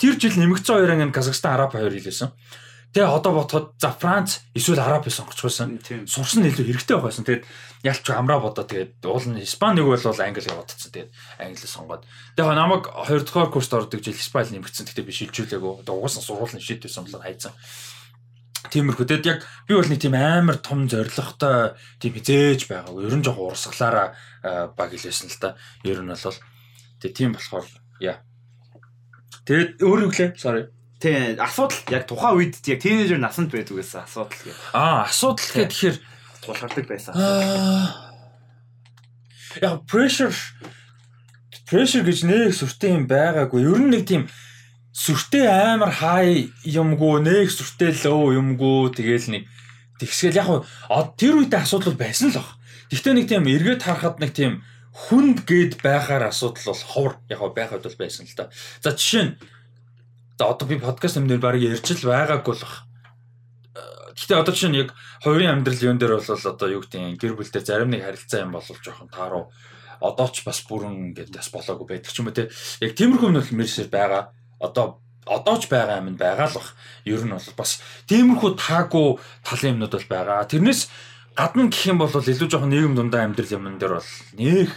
тэр 0.00 0.16
жил 0.16 0.36
нэмэгдсэн 0.40 0.76
хоёр 0.80 0.92
анги 0.96 1.12
Казахстан 1.12 1.60
Араб 1.60 1.76
хоёр 1.76 1.92
хэлээсэн. 1.92 2.32
Тэгээ 2.92 3.08
одоо 3.08 3.32
бодоход 3.32 3.72
за 3.80 3.88
Франц 3.88 4.44
эсвэл 4.52 4.84
Араб 4.84 5.08
байсан. 5.08 5.24
Сурсан 5.32 5.80
нь 5.80 6.48
илүү 6.52 6.76
хэрэгтэй 6.76 7.00
байсан. 7.00 7.24
Тэгээд 7.24 7.48
ялч 7.88 8.04
амраа 8.12 8.36
бодоо 8.36 8.68
тэгээд 8.68 9.00
уул 9.08 9.32
нь 9.32 9.40
Испаниг 9.40 9.88
бол 9.88 9.96
англи 9.96 10.44
бодсон. 10.52 10.92
Тэгээд 10.92 11.08
англи 11.40 11.64
сонгоод. 11.64 12.04
Тэгээ 12.36 12.52
намайг 12.52 12.92
2 12.92 13.24
дугаар 13.24 13.48
курст 13.48 13.72
ордог 13.72 14.04
жил 14.04 14.12
Испани 14.12 14.60
нэмэгдсэн. 14.60 14.84
Тэгтээ 14.92 15.08
би 15.08 15.12
шилжүүлээгүй. 15.16 15.88
Одоо 15.88 16.04
угаасаа 16.04 16.20
сургуулийн 16.20 16.60
шийдвэрсэн 16.60 17.08
болохоор 17.08 17.24
хайцсан. 17.24 17.56
Тиймэрхүү. 18.68 19.08
Тэгэд 19.08 19.24
яг 19.24 19.40
би 19.64 19.72
бол 19.72 19.88
нэг 19.88 20.00
тийм 20.04 20.12
амар 20.12 20.60
том 20.60 20.84
зоригтой 20.84 21.72
тийм 21.96 22.12
хизээж 22.12 22.68
байгаагүй. 22.68 23.08
Ер 23.08 23.16
нь 23.16 23.24
жоо 23.24 23.56
урсгалаараа 23.56 24.12
баг 24.76 24.92
хэлсэн 24.92 25.32
л 25.32 25.40
да. 25.40 25.56
Ер 25.80 26.04
нь 26.04 26.12
бол 26.12 26.36
тэгээ 27.00 27.16
тийм 27.16 27.32
болохоор 27.32 27.64
яа. 28.04 28.20
Тэгээд 29.48 29.80
өөр 29.80 30.00
юу 30.06 30.12
гэлээ? 30.12 30.36
Sorry. 30.36 30.68
Тий, 31.02 31.34
асуудал 31.34 31.82
яг 31.90 32.06
тухайн 32.06 32.38
үед 32.38 32.62
яг 32.62 32.78
тийнейжер 32.78 33.18
насанд 33.18 33.50
байдаг 33.50 33.74
гэсэн 33.74 34.06
асуудал 34.06 34.38
гэх. 34.38 34.54
Аа, 34.70 35.02
асуудал 35.10 35.50
гэх 35.50 35.66
тэгэхээр 35.74 35.98
тулгардаг 36.46 36.86
байсан. 36.86 37.12
Яг 39.58 39.82
pressure 39.90 40.30
pressure 41.66 42.06
гэж 42.06 42.22
нэг 42.22 42.54
сүртэй 42.54 42.94
юм 42.94 43.10
байгаагүй. 43.10 43.66
Ер 43.66 43.82
нь 43.82 43.90
нэг 43.90 44.06
тийм 44.06 44.30
сүртэй 44.94 45.50
амар 45.50 45.90
хай 45.90 46.54
юмгүй, 46.62 47.18
нэг 47.26 47.50
сүртэй 47.50 47.98
лөө 48.06 48.38
юмгүй 48.38 48.94
тэгэл 48.94 49.26
нэг 49.34 49.42
тэгсгээл 49.98 50.38
яг 50.38 50.48
тэр 51.18 51.42
үедээ 51.42 51.66
асуудал 51.66 51.98
байсан 51.98 52.30
л 52.30 52.38
баг. 52.38 52.54
Гэхдээ 52.94 53.14
нэг 53.18 53.26
тийм 53.26 53.50
эргээд 53.50 53.82
харахад 53.82 54.22
нэг 54.22 54.38
тийм 54.38 54.62
хүнд 54.94 55.48
гээд 55.48 55.82
байхаар 55.82 56.30
асуудал 56.30 56.70
бол 56.70 56.84
ховор 56.86 57.14
яг 57.26 57.42
байхад 57.56 57.82
бол 57.82 57.98
байсан 57.98 58.22
л 58.28 58.36
да. 58.38 58.52
За 58.78 58.94
жишээ 58.94 59.24
нь 59.26 59.34
одоо 60.48 60.66
би 60.68 60.78
подкаст 60.78 61.16
юм 61.16 61.28
дээр 61.28 61.40
баг 61.40 61.56
ярьж 61.60 61.86
л 61.92 62.08
байгаагүй 62.10 62.54
л 62.56 62.64
бах. 62.64 62.86
Гэхдээ 64.12 64.40
одоо 64.40 64.54
чинь 64.54 64.76
яг 64.76 64.94
хувийн 65.24 65.62
амьдрал 65.62 65.82
юун 65.82 65.98
дээр 65.98 66.18
бол 66.18 66.28
одоо 66.28 66.68
юу 66.68 66.82
гэдэг 66.82 67.18
гэр 67.18 67.34
бүл 67.36 67.50
дээр 67.50 67.64
зарим 67.64 67.90
нэг 67.90 68.04
харилцаа 68.04 68.44
юм 68.44 68.52
болов 68.52 68.78
жоохон 68.82 69.08
тааруу 69.08 69.50
одоо 70.02 70.28
ч 70.28 70.42
бас 70.42 70.60
бүрэн 70.66 71.14
ингээд 71.14 71.32
бас 71.32 71.48
болоогүй 71.48 71.86
байдаг 71.96 72.12
ч 72.12 72.18
юм 72.20 72.28
уу 72.28 72.36
те. 72.36 72.50
Яг 72.82 72.92
тиймэрхүү 72.98 73.30
нь 73.30 73.38
бол 73.38 73.56
мэрсээр 73.56 73.88
байгаа. 73.88 74.34
Одоо 74.58 75.00
одоо 75.26 75.56
ч 75.62 75.70
байгаа 75.70 76.02
юм 76.02 76.18
байгаа 76.18 76.50
л 76.50 76.58
бах. 76.58 76.74
Ер 77.06 77.22
нь 77.22 77.32
бол 77.32 77.48
бас 77.56 77.80
тиймэрхүү 78.10 78.50
таагүй 78.58 79.08
талын 79.46 79.78
юмнууд 79.78 79.94
бол 79.94 80.08
байгаа. 80.10 80.50
Тэрнээс 80.50 80.90
гадна 81.38 81.70
гэх 81.70 81.86
юм 81.86 81.98
бол 82.02 82.10
илүү 82.10 82.48
жоохон 82.50 82.70
нийгэм 82.74 82.94
дундаа 82.98 83.24
амьдрал 83.24 83.54
юм 83.54 83.78
дээр 83.78 84.02
бол 84.02 84.10
нэх 84.34 84.70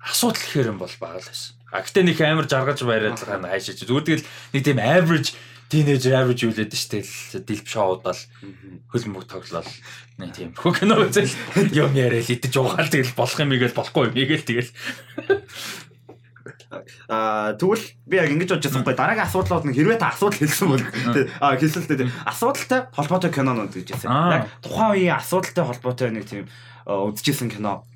асуудал 0.00 0.40
гэхэр 0.40 0.72
юм 0.72 0.78
бол 0.80 0.94
байгаа 0.96 1.20
л 1.20 1.28
байсан. 1.28 1.59
А 1.70 1.82
гэтээ 1.86 2.02
нэг 2.02 2.18
амар 2.20 2.46
жаргаж 2.50 2.82
байраад 2.82 3.18
байгаа 3.18 3.38
нь 3.38 3.50
хайшаач. 3.50 3.86
Зүгээр 3.86 4.06
тэгэл 4.06 4.26
нэг 4.54 4.62
тийм 4.66 4.78
average 4.82 5.30
teenager 5.70 6.12
average 6.18 6.42
юу 6.42 6.50
лээд 6.50 6.74
штэ 6.74 7.06
дэлб 7.46 7.66
шоудал 7.70 8.18
хөлбөмбөг 8.90 9.24
тоглол 9.30 9.70
нэг 10.18 10.30
тийм 10.34 10.50
хөө 10.58 10.82
кино 10.82 10.98
үзэл 11.06 11.30
юм 11.70 11.94
яриад 11.94 12.26
идэж 12.26 12.54
уугаал 12.58 12.90
тэгэл 12.90 13.14
болох 13.14 13.38
юм 13.38 13.54
игээл 13.54 13.78
болохгүй 13.78 14.10
юм 14.10 14.18
игээл 14.18 14.48
тэгэл. 14.50 14.70
Аа 17.06 17.54
тэгвэл 17.54 17.86
би 18.06 18.14
яг 18.18 18.30
ингэж 18.34 18.50
бодож 18.50 18.66
байсан 18.66 18.82
байхгүй. 18.82 18.98
Дараагийн 18.98 19.26
асуудлууд 19.30 19.64
нь 19.70 19.74
хэрвээ 19.78 19.98
та 20.02 20.10
асуудал 20.10 20.42
хэлсэн 20.42 20.68
бол 20.70 20.84
аа 21.38 21.54
хэлсэн 21.54 21.82
л 21.86 21.90
дээ 21.90 22.10
асуудалтай 22.26 22.80
холбоотой 22.90 23.30
кинонууд 23.30 23.74
гэж 23.74 23.86
хэлсэн. 23.94 24.10
Яг 24.10 24.50
тухайн 24.62 24.90
үеийн 24.98 25.18
асуудалтай 25.18 25.64
холбоотой 25.66 26.10
нэг 26.14 26.26
тийм 26.26 26.50
үзчихсэн 26.86 27.50
кино 27.50 27.86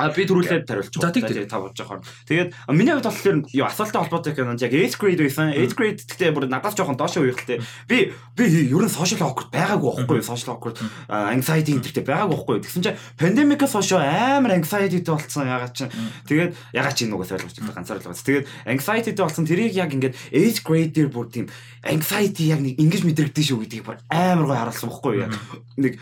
А 0.00 0.08
би 0.08 0.24
түрүүлээд 0.24 0.64
тариулчих. 0.64 1.02
За 1.04 1.12
тийм 1.12 1.28
та 1.28 1.60
бодож 1.60 1.76
байгаа. 1.76 2.00
Тэгээд 2.24 2.56
миний 2.72 2.96
хувьд 2.96 3.04
болохоор 3.04 3.36
юу 3.52 3.66
асуулттай 3.68 4.00
холбоотой 4.00 4.32
кинонд 4.32 4.64
яг 4.64 4.72
8th 4.72 4.96
grade 4.96 5.20
байсан. 5.20 5.52
8th 5.52 5.76
grade 5.76 6.00
гэхдээ 6.08 6.32
бүр 6.32 6.48
надаас 6.48 6.72
жоохон 6.72 6.96
доош 6.96 7.20
үеийнхтэй. 7.20 7.60
Би 7.92 8.16
би 8.32 8.44
ер 8.72 8.80
нь 8.80 8.88
social 8.88 9.20
awkward 9.20 9.52
байгаагүй 9.52 10.08
байхгүй 10.08 10.16
юу? 10.16 10.24
Social 10.24 10.56
awkward 10.56 10.80
anxiety 11.12 11.76
энтертэй 11.76 12.08
байгаагүй 12.08 12.32
байхгүй 12.40 12.54
юу? 12.56 12.64
Тэгсэн 12.64 12.84
чинь 12.88 13.00
pandemic-аас 13.20 13.76
хойш 13.76 13.92
амар 14.00 14.56
anxiety-тэй 14.56 15.12
болцсон 15.12 15.52
ягаад 15.52 15.76
чинь. 15.76 15.92
Тэгээд 16.24 16.52
ягаад 16.72 16.96
чинь 16.96 17.12
нүгээс 17.12 17.36
ойлгож 17.36 17.56
байгаа 17.60 17.76
ганцаар 17.76 18.00
л 18.00 18.06
байгаа. 18.08 18.24
Тэгээд 18.24 18.48
anxiety-тэй 18.72 19.24
болцсон 19.28 19.44
тэрийг 19.44 19.76
яг 19.76 19.92
ингээд 19.92 20.16
8th 20.32 20.60
grade 20.64 20.92
дээр 20.96 21.12
бүр 21.12 21.28
тийм 21.28 21.52
anxiety 21.84 22.48
яг 22.48 22.64
нэг 22.64 22.80
ингэж 22.80 23.04
мэдрэгдэн 23.04 23.44
шүү 23.44 23.60
гэдгийг 23.68 24.08
амар 24.08 24.46
гой 24.48 24.56
харуулсан 24.56 24.88
байхгүй 24.88 25.12
юу? 25.20 25.28
Нэг 25.76 26.00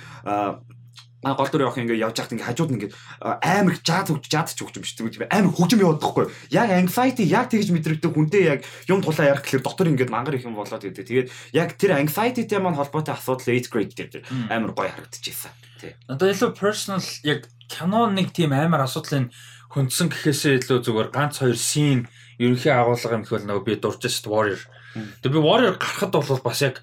А 1.20 1.36
гол 1.36 1.52
дүр 1.52 1.68
явах 1.68 1.76
ингээ 1.76 2.00
явж 2.00 2.16
байхад 2.16 2.32
ингээ 2.32 2.48
хажууд 2.48 2.74
ингээ 2.80 2.92
амар 3.20 3.76
жаад 3.84 4.08
хөгж 4.08 4.24
жаад 4.24 4.48
ч 4.56 4.64
хөгж 4.64 4.80
юм 4.80 4.84
шүү 4.88 5.28
дээ. 5.28 5.28
Амар 5.28 5.52
хөгжим 5.52 5.84
яваад 5.84 6.00
тахгүй. 6.00 6.32
Яг 6.48 6.72
anxiety 6.72 7.28
яг 7.28 7.52
тэгж 7.52 7.68
мэдрэгдэх 7.76 8.08
хүнтэй 8.08 8.42
яг 8.48 8.60
юм 8.88 9.04
тулаа 9.04 9.36
ярих 9.36 9.44
гэхээр 9.44 9.60
дотор 9.60 9.92
ингээ 9.92 10.08
мангар 10.08 10.40
их 10.40 10.48
юм 10.48 10.56
болоод 10.56 10.80
идэв. 10.80 11.04
Тэгээд 11.04 11.28
яг 11.52 11.76
тэр 11.76 12.00
anxiety-тэй 12.00 12.56
маань 12.56 12.80
холбоотой 12.80 13.20
асуудал 13.20 13.52
8th 13.52 13.68
grade 13.68 13.92
дээр 13.92 14.24
амар 14.48 14.72
гоё 14.72 14.88
харагдчихсан. 14.88 15.52
Тий. 15.76 15.92
Одоо 16.08 16.32
илүү 16.32 16.56
personal 16.56 17.04
яг 17.20 17.52
кино 17.68 18.08
нэг 18.08 18.32
тийм 18.32 18.56
амар 18.56 18.88
асуудлын 18.88 19.28
хөндсөн 19.76 20.08
гэхээсээ 20.08 20.64
илүү 20.64 20.78
зүгээр 20.88 21.08
ганц 21.12 21.44
хоёр 21.44 21.56
scene 21.60 22.08
ерөнхий 22.40 22.72
агуулга 22.72 23.16
юм 23.16 23.24
гэхэл 23.28 23.44
нөгөө 23.44 23.64
би 23.68 23.76
дурж 23.76 24.02
шít 24.08 24.26
warrior. 24.26 24.60
Тэгээ 24.96 25.36
би 25.36 25.40
warrior 25.40 25.76
гарахад 25.76 26.16
бол 26.16 26.40
бас 26.40 26.60
яг 26.64 26.80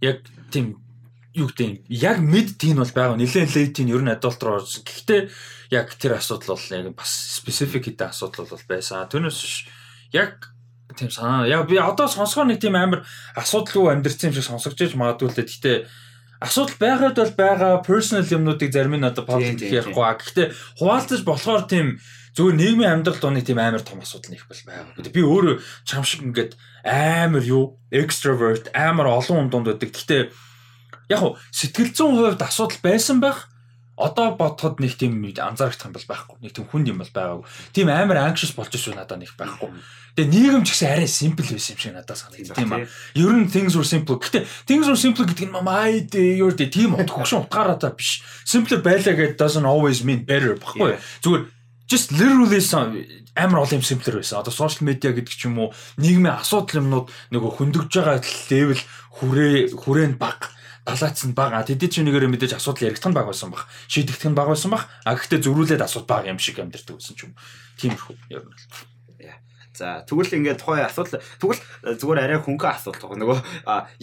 яг 0.00 0.22
тийм 0.50 0.81
юу 1.32 1.48
гэдэг 1.48 1.88
яг 1.88 2.20
mid 2.20 2.56
teen 2.60 2.76
бол 2.76 2.92
байгаа. 2.92 3.16
Нилээн 3.16 3.48
late 3.48 3.72
teen 3.72 3.88
ер 3.88 4.04
нь 4.04 4.12
adult 4.12 4.40
руу 4.44 4.60
орсон. 4.60 4.84
Гэхдээ 4.84 5.20
яг 5.72 5.96
тэр 5.96 6.20
асуудал 6.20 6.56
бол 6.56 6.66
яг 6.68 6.92
бас 6.92 7.12
specific 7.40 7.88
хэдэн 7.88 8.12
асуудал 8.12 8.44
бол 8.44 8.64
байсан. 8.68 9.08
Түүнээс 9.08 9.64
яг 10.12 10.52
тийм 10.92 11.08
санаа. 11.08 11.48
Яг 11.48 11.68
би 11.68 11.80
одоо 11.80 12.08
сонсгоо 12.08 12.44
нэг 12.44 12.60
тийм 12.60 12.76
амар 12.76 13.08
асуудалгүй 13.36 13.96
амьдрсан 13.96 14.28
юм 14.30 14.36
шиг 14.36 14.44
сонсогдож 14.44 14.92
магадгүй 14.92 15.28
л 15.32 15.36
дээ. 15.40 15.48
Гэхдээ 15.48 15.76
асуудал 16.44 16.76
байгаад 16.76 17.16
бол 17.16 17.34
байгаа 17.38 17.72
personal 17.80 18.28
юмнуудыг 18.28 18.68
зарим 18.72 19.00
нь 19.00 19.08
одоо 19.08 19.24
public 19.24 19.56
Тийм, 19.56 19.72
тийм, 19.72 19.72
ярихгүй. 19.80 20.04
Гэхдээ 20.04 20.46
хуваалцаж 20.84 21.20
болохоор 21.24 21.64
тийм 21.64 21.96
зөвхөн 22.36 22.60
нийгмийн 22.60 22.92
амьдрал 22.92 23.20
дууны 23.20 23.40
тийм 23.40 23.56
амар 23.56 23.80
том 23.80 24.04
асуудал 24.04 24.36
нэг 24.36 24.44
бол 24.44 24.62
байгаа. 24.68 25.12
Би 25.12 25.22
өөрөө 25.24 25.56
чам 25.88 26.04
шиг 26.04 26.20
ингээд 26.28 26.56
амар 26.84 27.44
юу 27.44 27.80
extrovert 27.88 28.68
амар 28.76 29.08
олон 29.08 29.48
хүн 29.48 29.50
дунд 29.52 29.68
байдаг. 29.72 29.92
Гэхдээ 29.92 30.22
яг 31.08 31.18
хуу 31.18 31.38
сэтгэл 31.50 31.94
зүйн 31.94 32.16
хувьд 32.18 32.42
асуудал 32.42 32.80
байсан 32.82 33.18
байх. 33.22 33.48
Одоо 33.96 34.34
бодоход 34.34 34.80
нэг 34.80 34.96
тийм 34.96 35.20
анзаарах 35.22 35.76
юм 35.84 35.92
бол 35.92 36.08
байхгүй. 36.08 36.36
Нэг 36.40 36.52
тийм 36.56 36.66
хүнд 36.66 36.88
юм 36.90 36.98
бол 37.04 37.12
байгаагүй. 37.12 37.46
Тийм 37.76 37.88
амар 37.92 38.18
anxious 38.24 38.56
болж 38.56 38.72
шүү 38.72 38.96
надад 38.96 39.20
нэг 39.20 39.36
байхгүй. 39.36 39.68
Тэгээ 40.16 40.32
нийгэм 40.32 40.64
ч 40.64 40.72
гэсэн 40.72 40.92
арай 40.96 41.08
simple 41.08 41.44
байсан 41.44 41.76
юм 41.76 41.80
шиг 41.80 41.92
надад 41.92 42.16
санагдав 42.16 42.56
тийм 42.56 42.72
аа. 42.72 42.88
Ер 43.14 43.32
нь 43.36 43.52
things 43.52 43.76
were 43.76 43.84
simple. 43.84 44.16
Гэтэ 44.16 44.48
things 44.64 44.88
were 44.88 44.96
simple 44.96 45.28
гэдэг 45.28 45.48
нь 45.48 45.54
мамай 45.54 46.08
дээ 46.08 46.40
юу 46.40 46.56
дээ 46.56 46.72
тийм 46.72 46.96
хөгшин 47.00 47.44
утгаараа 47.44 47.76
та 47.76 47.92
биш. 47.92 48.24
Simple 48.48 48.80
байлаа 48.80 49.12
гэдэг 49.12 49.36
doesn't 49.36 49.68
always 49.68 50.00
mean 50.00 50.24
better 50.24 50.56
баггүй. 50.56 50.96
Зүгээр 51.20 51.42
just 51.84 52.12
literally 52.16 52.60
амар 53.36 53.64
олон 53.64 53.80
юм 53.80 53.82
simple 53.84 54.12
байсан. 54.12 54.40
Одоо 54.40 54.52
social 54.52 54.84
media 54.84 55.12
гэдэг 55.12 55.32
ч 55.32 55.48
юм 55.48 55.58
уу 55.58 55.72
нийгмийн 55.96 56.36
асуудал 56.36 56.80
юмнууд 56.80 57.08
нөгөө 57.32 57.50
хөндөгж 57.56 57.92
байгаа 57.92 58.20
level 58.52 58.80
хүрээ 59.16 59.76
хүрээнд 59.76 60.16
баг 60.20 60.52
далаац 60.86 61.20
нь 61.26 61.36
бага 61.36 61.62
тэдэд 61.62 61.90
ч 61.90 61.94
нэгээр 62.02 62.26
мэдээж 62.30 62.58
асуудал 62.58 62.90
яригдах 62.90 63.10
нь 63.10 63.16
баг 63.16 63.26
байсан 63.30 63.50
баг 63.54 63.66
шийдэгдэх 63.86 64.30
нь 64.30 64.38
баг 64.38 64.48
байсан 64.50 64.70
баг 64.74 64.90
а 65.06 65.14
гэхдээ 65.14 65.40
зөрүүлээд 65.46 65.82
асууд 65.86 66.06
баг 66.10 66.26
юм 66.26 66.38
шиг 66.42 66.58
амьдэрдэг 66.58 66.98
байсан 66.98 67.14
ч 67.14 67.20
юм 67.30 67.32
тиймэрхүү 67.78 68.14
ер 68.34 68.42
нь 68.42 68.90
За 69.72 70.04
тэгвэл 70.04 70.36
ингээд 70.36 70.60
тухайн 70.60 70.84
асуудал 70.84 71.24
тэгвэл 71.40 71.60
зүгээр 71.96 72.20
арай 72.20 72.38
хөнгөн 72.44 72.76
асуудал 72.76 73.16
нөгөө 73.16 73.40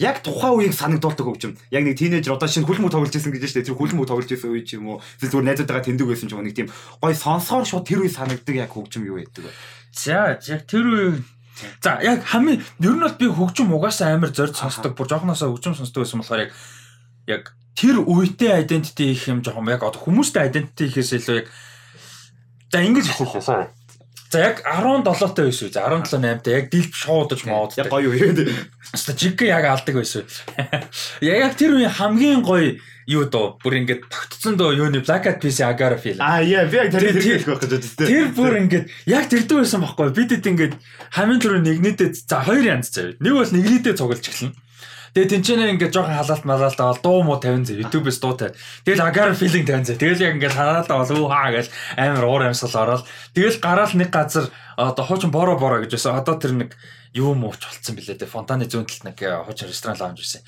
яг 0.02 0.18
тухайн 0.18 0.58
үеийг 0.58 0.74
санагдуулдаг 0.74 1.22
хөгжим. 1.22 1.54
Яг 1.70 1.86
нэг 1.86 1.94
тийнейжер 1.94 2.34
одоо 2.34 2.50
шинэ 2.50 2.66
хүлмөг 2.66 2.90
тоглож 2.90 3.14
ирсэн 3.14 3.30
гэж 3.30 3.46
штэ. 3.46 3.70
Тэр 3.70 3.78
хүлмөг 3.78 4.10
тоглож 4.10 4.26
ирсэн 4.26 4.50
үе 4.50 4.66
ч 4.66 4.82
юм 4.82 4.98
уу. 4.98 5.02
Эсвэл 5.22 5.30
зүгээр 5.38 5.46
найзуудтайгаа 5.46 5.86
тэндэг 5.86 6.06
байсан 6.10 6.26
ч 6.26 6.34
юм 6.34 6.42
уу 6.42 6.46
нэг 6.50 6.58
тийм 6.58 6.68
гой 6.98 7.14
сонсохоор 7.14 7.66
шууд 7.70 7.86
тэр 7.86 8.02
үе 8.02 8.10
санагддаг 8.10 8.56
яг 8.58 8.74
хөгжим 8.74 9.06
юу 9.06 9.22
байдаг 9.22 9.46
вэ? 9.46 9.52
За 9.94 10.34
яг 10.42 10.66
тэр 10.66 10.84
үе 10.90 11.06
За 11.82 11.98
яг 12.02 12.24
хамгийн 12.24 12.62
ер 12.80 12.94
нь 12.96 13.04
бол 13.04 13.16
би 13.18 13.26
хөгжим 13.28 13.72
угаасаа 13.74 14.14
амар 14.14 14.32
зорж 14.32 14.56
сонсдог. 14.56 14.96
Бүр 14.96 15.08
жоохноосоо 15.08 15.52
хөгжим 15.52 15.76
сонсдог 15.76 16.04
байсан 16.04 16.20
болохоор 16.20 16.44
яг 16.46 16.52
яг 17.26 17.42
тэр 17.76 18.02
үетэй 18.04 18.60
identity 18.64 19.12
их 19.12 19.28
юм 19.28 19.40
жоохон 19.44 19.68
яг 19.70 19.84
одоо 19.84 20.00
хүмүүстэй 20.00 20.48
identity 20.50 20.88
ихээс 20.88 21.16
илүү 21.16 21.36
яг 21.40 21.46
за 22.70 22.78
ингэж 22.84 23.06
хэлээ. 23.08 23.79
За 24.30 24.38
яг 24.38 24.62
17 24.62 25.02
таа 25.02 25.42
байсан 25.42 25.66
үү? 25.66 25.72
За 25.74 25.82
17 25.90 26.22
8 26.22 26.44
таа 26.46 26.54
яг 26.54 26.70
дилп 26.70 26.94
шоудаж 26.94 27.42
моод. 27.50 27.74
Яг 27.74 27.90
гоё 27.90 28.14
юу. 28.14 28.46
Хаста 28.78 29.12
жиг 29.18 29.42
яг 29.42 29.66
алдаг 29.66 29.98
байсан. 29.98 30.22
Яг 31.20 31.58
тэр 31.58 31.74
үеийн 31.74 31.90
хамгийн 31.90 32.46
гоё 32.46 32.78
юу 33.10 33.26
доо 33.26 33.58
бүр 33.58 33.82
ингээд 33.82 34.06
тогтцсон 34.06 34.54
доо 34.54 34.70
юуны 34.70 35.02
Black 35.02 35.26
Eyed 35.26 35.42
Peas 35.42 35.58
Agara 35.58 35.98
feel. 35.98 36.22
Аа 36.22 36.46
яа 36.46 36.62
би 36.70 36.78
яг 36.78 36.94
тэр 36.94 37.18
хэлэх 37.18 37.46
байх 37.50 37.62
гэж 37.66 37.70
байна. 37.74 38.06
Тэр 38.06 38.26
бүр 38.38 38.54
ингээд 38.62 38.86
яг 39.10 39.26
тэрдүү 39.26 39.58
байсан 39.66 39.82
байхгүй. 39.82 40.14
Бидэд 40.14 40.46
ингээд 40.46 40.74
хамгийн 41.10 41.42
түрүү 41.42 41.60
нэгнээдээ 41.66 42.10
за 42.14 42.38
хоёр 42.46 42.64
янз 42.70 42.94
зав. 42.94 43.18
Нэг 43.18 43.34
бол 43.34 43.50
нэгнээдээ 43.50 43.98
цуглаж 43.98 44.22
эхэлнэ. 44.30 44.54
Тэгээ 45.14 45.30
тэнцэнэ 45.30 45.64
ингээд 45.74 45.94
жоохон 45.94 46.14
халаалт 46.14 46.44
малаалт 46.46 46.80
авал 46.80 47.00
дуу 47.02 47.22
муу 47.26 47.38
50 47.42 47.66
зэ 47.66 47.80
YouTube-с 47.82 48.18
дуу 48.22 48.34
тавь. 48.38 48.54
Тэгэл 48.86 49.02
Agara 49.02 49.34
feeling 49.34 49.66
50 49.66 49.86
зэ. 49.90 49.98
Тэгэл 49.98 50.22
яг 50.22 50.32
ингээд 50.38 50.54
халаалт 50.54 50.90
авал 50.90 51.10
уу 51.10 51.28
хаа 51.28 51.50
гэж 51.50 51.66
амар 51.98 52.24
уур 52.24 52.42
амьсгал 52.46 53.02
ороод 53.02 53.04
тэгэл 53.34 53.58
гараал 53.58 53.94
нэг 53.98 54.10
газар 54.14 54.46
одоо 54.78 55.04
хуучин 55.04 55.34
боро 55.34 55.58
боро 55.58 55.82
гэж 55.82 55.98
байсан. 55.98 56.14
Одоо 56.14 56.38
тэр 56.38 56.54
нэг 56.54 56.70
юу 57.10 57.34
мууч 57.34 57.58
болцсон 57.58 57.98
билээ. 57.98 58.22
Фонтаны 58.22 58.70
зүүн 58.70 58.86
талд 58.86 59.04
нэг 59.10 59.18
хуучин 59.18 59.66
ресторан 59.66 59.98
лаунж 59.98 60.22
байсан 60.22 60.42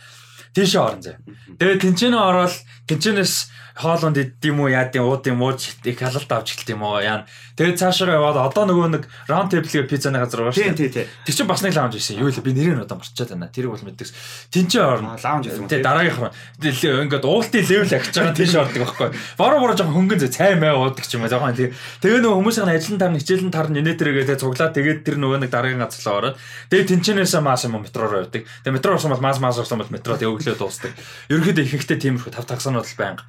тийшээ 0.53 0.81
орон 0.81 1.03
зэ. 1.03 1.16
Тэгээ 1.57 1.81
тэнцэнэ 1.81 2.16
ороод 2.16 2.53
тэнцэнэс 2.85 3.33
хоолунд 3.77 4.17
идэм 4.17 4.61
үү 4.61 4.71
яад 4.73 4.97
юм 4.97 5.09
ууд 5.09 5.27
юм 5.29 5.43
ууж 5.43 5.77
их 5.85 5.99
халалт 5.99 6.31
авч 6.33 6.57
эхэлт 6.57 6.73
юм 6.73 6.83
уу 6.87 7.01
яа. 7.01 7.25
Тэгээ 7.57 7.77
цаашаа 7.77 8.17
яваад 8.17 8.41
одоо 8.41 8.65
нөгөө 8.65 8.89
нэг 8.97 9.05
round 9.29 9.53
table-ийн 9.53 9.85
пиццаны 9.85 10.19
газар 10.19 10.49
байгаа 10.49 10.57
шүү 10.57 10.73
дээ. 10.73 11.09
Тэр 11.29 11.35
чинь 11.37 11.49
бас 11.49 11.61
нэг 11.61 11.77
лаунж 11.77 12.01
байсан. 12.01 12.17
Юу 12.17 12.33
вэ? 12.33 12.41
Би 12.41 12.57
нэрийг 12.57 12.89
одоо 12.89 12.97
марчаад 12.97 13.29
байна. 13.37 13.53
Тэрийг 13.53 13.77
бол 13.77 13.85
мэддэг. 13.85 14.09
Тэнцээ 14.53 14.83
орно. 14.83 15.17
Лаунж 15.21 15.45
гэсэн. 15.53 15.69
Тэгээ 15.69 15.85
дараагийнх 15.85 16.33
нь 16.33 17.13
ингээд 17.13 17.25
уултын 17.29 17.65
level 17.69 17.93
ахиж 17.93 18.15
байгаа 18.17 18.35
тийш 18.37 18.55
ордог 18.57 18.81
байхгүй. 18.83 19.11
Боро 19.37 19.57
боро 19.61 19.75
жоохон 19.77 19.95
хөнгөн 19.95 20.21
зэ 20.25 20.33
цай 20.33 20.57
май 20.57 20.73
уудаг 20.73 21.05
ч 21.05 21.17
юм 21.17 21.25
уу. 21.25 21.33
Жоохон 21.33 21.53
тэгээ 21.53 21.73
тэгээ 22.01 22.21
нөгөө 22.25 22.39
хүмүүсийн 22.41 22.73
ажлын 22.73 23.01
тар 23.01 23.13
хичээлэн 23.13 23.53
тар 23.53 23.69
нэнэ 23.69 23.93
тэргээ 24.01 24.41
цуглаа 24.41 24.73
тэгээд 24.73 25.05
тэр 25.05 25.17
нөгөө 25.21 25.39
нэг 25.45 25.51
дараагийн 25.53 25.83
газарлаа 25.83 26.33
ороод 26.33 26.37
тэгээ 26.73 26.89
тэнцэнээсээ 26.89 27.43
маас 27.45 27.65
юм 27.69 27.77
метро 27.85 28.09
руу 28.09 28.25
явдаг. 28.25 28.49
Тэгээ 28.65 28.77
метро 28.81 28.97
орсон 28.97 29.13
бол 29.13 29.25
маас 29.25 29.39
маас 29.43 29.61
орсон 29.61 29.85
бол 29.85 29.93
метро 29.93 30.17
тэгээ 30.17 30.33
өглөө 30.33 30.57
дуустдаг. 30.57 30.93
Ерөнхийдөө 31.29 31.65
ихэнхдээ 31.69 31.99
тиймэрхүү 32.01 32.33
тав 32.33 32.49
тагсаанууд 32.49 32.89
л 32.89 32.97
байнга. 32.97 33.25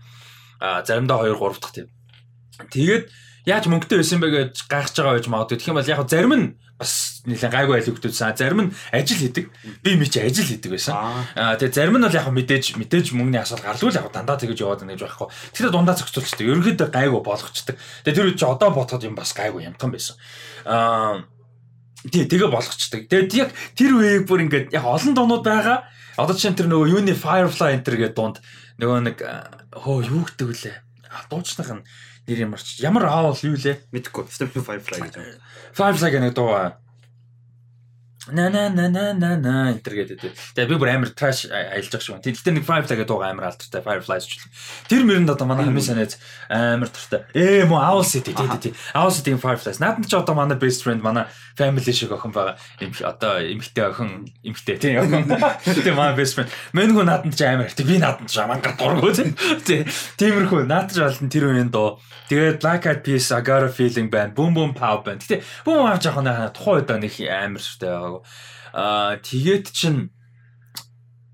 Заримдаа 0.64 1.28
2 1.28 1.36
3 1.36 1.60
дахь 1.60 1.76
тийм. 1.76 1.88
Тэгээд 2.72 3.12
яаж 3.44 3.68
мөнгөтэй 3.68 4.00
байсан 4.00 4.20
бэ 4.24 4.28
гэж 4.32 4.54
гайхаж 4.72 4.96
байгаа 4.96 5.16
байж 5.20 5.28
магадгүй. 5.28 5.58
Тэгэх 5.60 5.72
юм 5.76 5.78
бол 5.80 5.92
яг 5.92 6.02
зарим 6.08 6.34
нь 6.40 6.46
бас 6.80 6.94
нэлээд 7.28 7.52
гайгүй 7.52 7.76
айл 7.76 7.88
хөгтөөдсөн. 7.92 8.40
Зарим 8.40 8.62
нь 8.64 8.74
ажил 8.96 9.20
хийдэг. 9.20 9.46
Би 9.84 10.00
ми 10.00 10.08
чи 10.08 10.24
ажил 10.24 10.48
хийдэг 10.48 10.72
байсан. 10.72 10.96
Аа 11.36 11.60
тэгээ 11.60 11.76
зарим 11.76 12.00
нь 12.00 12.06
бол 12.08 12.16
яг 12.16 12.28
мэдээж 12.32 12.80
мэдээж 12.80 13.12
мөнгөний 13.12 13.44
асуудал 13.44 13.76
гарлаггүй 13.76 13.92
л 13.92 14.00
яг 14.00 14.08
дандаа 14.16 14.40
тэгэж 14.40 14.58
яваад 14.64 14.80
байна 14.88 14.96
гэж 14.96 15.04
байхгүй. 15.04 15.28
Тэгэхээр 15.52 15.74
дундаа 15.76 15.96
зохицуулчдаг. 16.00 16.48
Ерөнхийдөө 16.48 16.88
гайгүй 16.88 17.22
болгочдаг. 17.28 17.76
Тэгээ 18.08 18.16
тэр 18.16 18.28
үед 18.32 18.44
одоо 18.48 18.70
бодоход 18.72 19.04
юм 19.04 19.16
бас 19.20 19.36
гайгүй 19.36 19.68
ямтхан 19.68 19.92
байсан. 19.92 20.16
Аа 20.64 21.28
тий 22.08 22.24
тэгээ 22.24 22.48
болгочдаг. 22.48 23.12
Тэгээд 23.12 23.32
яг 23.36 23.50
тэр 23.76 23.92
үеийг 24.00 24.24
бүр 24.24 24.48
ингээд 24.48 24.72
яг 24.72 24.88
олон 24.88 25.12
дуунууд 25.12 25.44
байгаа. 25.44 25.84
Одоо 26.16 26.36
чинь 26.38 26.56
тэр 26.56 26.72
нөгөө 26.72 26.96
юуны 26.96 27.12
Firefly 27.12 27.76
Enter 27.76 28.00
гэдэг 28.00 28.16
дунд 28.16 28.38
нөгөө 28.80 29.00
нэг 29.04 29.18
хөө 29.74 29.98
юу 30.10 30.24
гэдэг 30.30 30.48
вүлээ. 30.48 30.78
Дуучных 31.30 31.70
нь 31.74 31.84
нэр 32.30 32.40
ямарч 32.48 32.80
ямар 32.82 33.10
аавал 33.10 33.38
юу 33.42 33.58
лээ? 33.58 33.84
Мэдхгүй. 33.94 34.30
Step 34.30 34.54
Firefly 34.54 34.98
гэж 35.10 35.16
байна. 35.18 35.42
Firefly 35.74 36.10
гэх 36.10 36.24
нэг 36.24 36.34
дуу 36.38 36.54
на 38.32 38.50
на 38.50 38.70
на 38.70 38.88
на 38.90 39.14
на 39.14 39.38
на 39.38 39.72
энтер 39.72 39.94
гэдэг. 40.00 40.32
Тэгээ 40.56 40.70
би 40.72 40.76
бүр 40.80 40.96
амар 40.96 41.12
trash 41.12 41.52
аялж 41.52 41.92
байгаа 41.92 42.08
шүү. 42.08 42.24
Тэгтээ 42.24 42.56
нэг 42.56 42.64
Firefly 42.64 42.96
гэдэг 42.96 43.10
дууга 43.12 43.28
амар 43.28 43.52
алдартай 43.52 43.84
Fireflies 43.84 44.24
ч. 44.24 44.40
Тэр 44.88 45.04
мэрэнд 45.04 45.28
одоо 45.36 45.44
манай 45.44 45.68
хамгийн 45.68 45.84
санаад 45.84 46.16
амар 46.48 46.88
туртай. 46.88 47.28
Ээ 47.36 47.68
мөн 47.68 47.84
Owl 47.84 48.08
City 48.08 48.32
тий 48.32 48.48
тий. 48.64 48.74
Owl 48.96 49.12
City-ийн 49.12 49.44
Fireflies. 49.44 49.84
Наадмын 49.84 50.08
ч 50.08 50.16
одоо 50.16 50.40
манай 50.40 50.56
best 50.56 50.88
friend 50.88 51.04
манай 51.04 51.28
family 51.60 51.92
шиг 51.92 52.16
охин 52.16 52.32
байгаа. 52.32 52.56
Им 52.80 52.96
одоо 53.04 53.44
эмгтэй 53.44 53.92
охин 53.92 54.32
эмгтэй 54.40 54.80
тий 54.80 54.96
охин. 54.96 55.28
Тэгээ 55.68 55.92
манай 55.92 56.16
best 56.16 56.40
friend. 56.40 56.48
Мэнгүй 56.72 57.04
наадмын 57.04 57.36
ч 57.36 57.44
амар 57.44 57.76
тий. 57.76 57.84
Би 57.84 58.00
наадмын 58.00 58.32
ч 58.32 58.40
мангар 58.40 58.80
дурггүй 58.80 59.12
тий. 59.68 59.84
Тиймэрхүү 60.16 60.64
наадмын 60.64 61.12
болон 61.12 61.28
тэр 61.28 61.52
үеийн 61.52 61.72
дуу. 61.76 62.00
Тэгээд 62.32 62.64
Black 62.64 62.88
Eyed 62.88 63.04
Peas 63.04 63.32
I 63.36 63.42
got 63.42 63.64
a 63.64 63.70
feeling 63.70 64.10
band 64.10 64.34
Boom 64.34 64.56
Boom 64.56 64.72
Pow 64.74 65.04
band. 65.04 65.22
Гэтэ 65.28 65.44
Boom 65.68 65.84
Pow 65.84 66.00
жоохон 66.00 66.32
тухайн 66.56 66.88
үед 66.88 66.90
нэг 67.04 67.14
амар 67.28 67.62
шүртэй 67.62 68.13
байгаагүй. 68.14 68.22
Аа 68.78 69.18
тэгээд 69.18 69.66
чин 69.74 70.14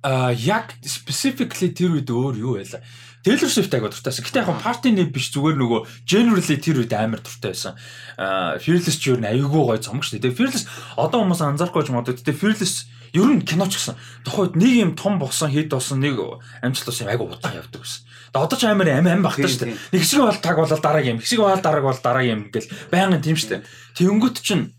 аа 0.03 0.31
яг 0.31 0.79
specifically 0.87 1.75
тэр 1.75 1.99
үед 1.99 2.07
өөр 2.07 2.35
юу 2.39 2.55
байлаа. 2.55 2.79
Taylor 3.19 3.51
Swift 3.51 3.73
агай 3.75 3.91
дуртайсан. 3.91 4.23
Гэтэ 4.23 4.47
яг 4.47 4.63
партины 4.63 5.03
биш 5.11 5.27
зүгээр 5.35 5.59
нөгөө 5.59 5.79
generally 6.07 6.55
тэр 6.55 6.79
үед 6.79 6.93
амар 6.95 7.19
дуртай 7.19 7.51
байсан. 7.51 7.75
Аа 8.15 8.55
Fearless 8.63 8.95
ч 8.95 9.11
юу 9.11 9.19
н 9.19 9.27
аюулгүй 9.27 9.75
гой 9.75 9.79
цомог 9.83 10.07
шүү 10.07 10.23
дээ. 10.23 10.31
Fearless 10.31 10.63
одоо 10.95 11.27
хүмүүс 11.27 11.43
анзаарахгүй 11.43 11.83
ч 11.83 11.91
модод. 11.91 12.23
Гэтэ 12.23 12.31
Fearless 12.31 12.87
ер 13.11 13.27
нь 13.27 13.43
киноч 13.43 13.75
гэсэн. 13.75 13.99
Тухайд 14.23 14.55
нэг 14.55 14.71
юм 14.71 14.91
том 14.95 15.19
босон 15.19 15.51
хит 15.51 15.67
босон 15.67 15.99
нэг 15.99 16.15
амжилт 16.63 16.87
болсон 16.87 17.11
айгу 17.11 17.27
удаан 17.27 17.59
явдаг 17.59 17.83
гэсэн. 17.83 18.07
Тэгээ 18.31 18.45
одоо 18.47 18.57
ч 18.57 18.63
амар 18.71 18.87
ам 18.87 19.07
ам 19.11 19.23
багтаа 19.27 19.51
шүү 19.51 19.67
дээ. 19.67 19.75
Нэг 19.91 19.99
хэсэг 19.99 20.19
бол 20.23 20.39
таг 20.39 20.55
болол 20.55 20.79
дараагийн 20.79 21.17
юм. 21.17 21.23
Хэсэг 21.23 21.39
бол 21.43 21.59
дарааг 21.59 21.83
бол 21.83 21.99
дараагийн 21.99 22.35
юм 22.39 22.43
гэл 22.53 22.71
байнгын 22.93 23.19
тийм 23.25 23.35
шүү 23.35 23.49
дээ. 23.51 23.61
Тэнгөт 23.97 24.37
чинь 24.39 24.71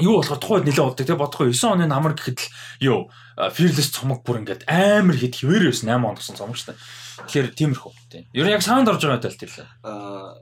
юу 0.00 0.20
болохоор 0.20 0.40
тухайд 0.40 0.64
нэлээд 0.64 0.88
удаа 0.88 1.04
тэгээ 1.04 1.20
бодохгүй 1.20 1.52
9 1.52 1.74
оны 1.76 1.84
намар 1.84 2.16
гэхэд 2.16 2.40
л 2.40 2.48
юу 2.80 3.00
Fearless 3.36 3.92
цомог 3.96 4.24
бүр 4.24 4.44
ингээд 4.44 4.68
амар 4.68 5.16
хэд 5.16 5.40
хിവэр 5.40 5.72
байсан 5.72 5.88
8 5.88 6.04
он 6.04 6.16
гэсэн 6.20 6.36
цомог 6.36 6.56
шүү 6.56 6.72
дээ. 6.72 6.80
Тэгэхээр 7.28 7.48
тиймэрхүү. 7.56 7.92
Тийм. 8.12 8.24
Ер 8.36 8.44
нь 8.44 8.52
яг 8.52 8.60
саунд 8.60 8.88
орж 8.92 9.00
байгаа 9.04 9.24
тал 9.24 9.40
тэр 9.40 9.52
л. 9.52 9.64
Аа 9.84 10.36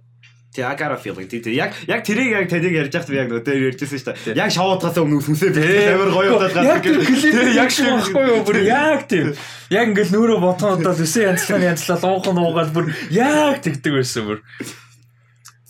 got 0.75 0.91
a 0.91 0.97
feeling. 0.97 1.29
Тэг 1.29 1.47
яг 1.55 1.75
яг 1.87 2.03
тэрийг 2.03 2.35
яг 2.35 2.51
тэнийг 2.51 2.75
ярьж 2.75 2.91
байхад 2.91 3.11
би 3.11 3.17
яг 3.17 3.31
нөтөр 3.31 3.71
ярьжсэн 3.71 3.99
шүү 4.03 4.35
дээ. 4.35 4.39
Яг 4.43 4.51
шавуудгаас 4.51 4.99
өмнө 4.99 5.23
сүнсээ 5.23 5.55
би 5.55 5.63
амар 5.95 6.11
гоё 6.11 6.35
удаад. 6.35 6.83
Тэг 6.83 7.55
яг 7.55 7.71
шиг 7.71 7.87
байхгүй 7.87 8.27
юу 8.27 8.43
бүр 8.43 8.59
яг 8.67 9.07
тийм. 9.07 9.31
Яг 9.71 9.95
ингээл 9.95 10.11
нүүрөө 10.11 10.39
ботхон 10.43 10.83
удаад 10.83 10.99
өсөө 10.99 11.31
янзлаа 11.31 11.71
янзлаа 11.71 11.99
луухан 12.03 12.43
уугаад 12.43 12.75
бүр 12.75 12.91
яг 13.15 13.63
тэгдэг 13.63 13.95
байсан 13.95 14.27
бүр. 14.27 14.39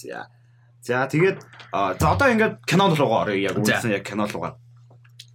За. 0.00 0.24
За 0.80 1.04
тэгээд 1.04 1.44
за 1.72 2.06
одоо 2.14 2.28
ингээд 2.30 2.54
кинонд 2.66 2.98
руугаа 2.98 3.24
орё 3.24 3.34
яг 3.38 3.58
үзсэн 3.58 3.94
яг 3.94 4.04
кино 4.04 4.26
руугаа. 4.26 4.58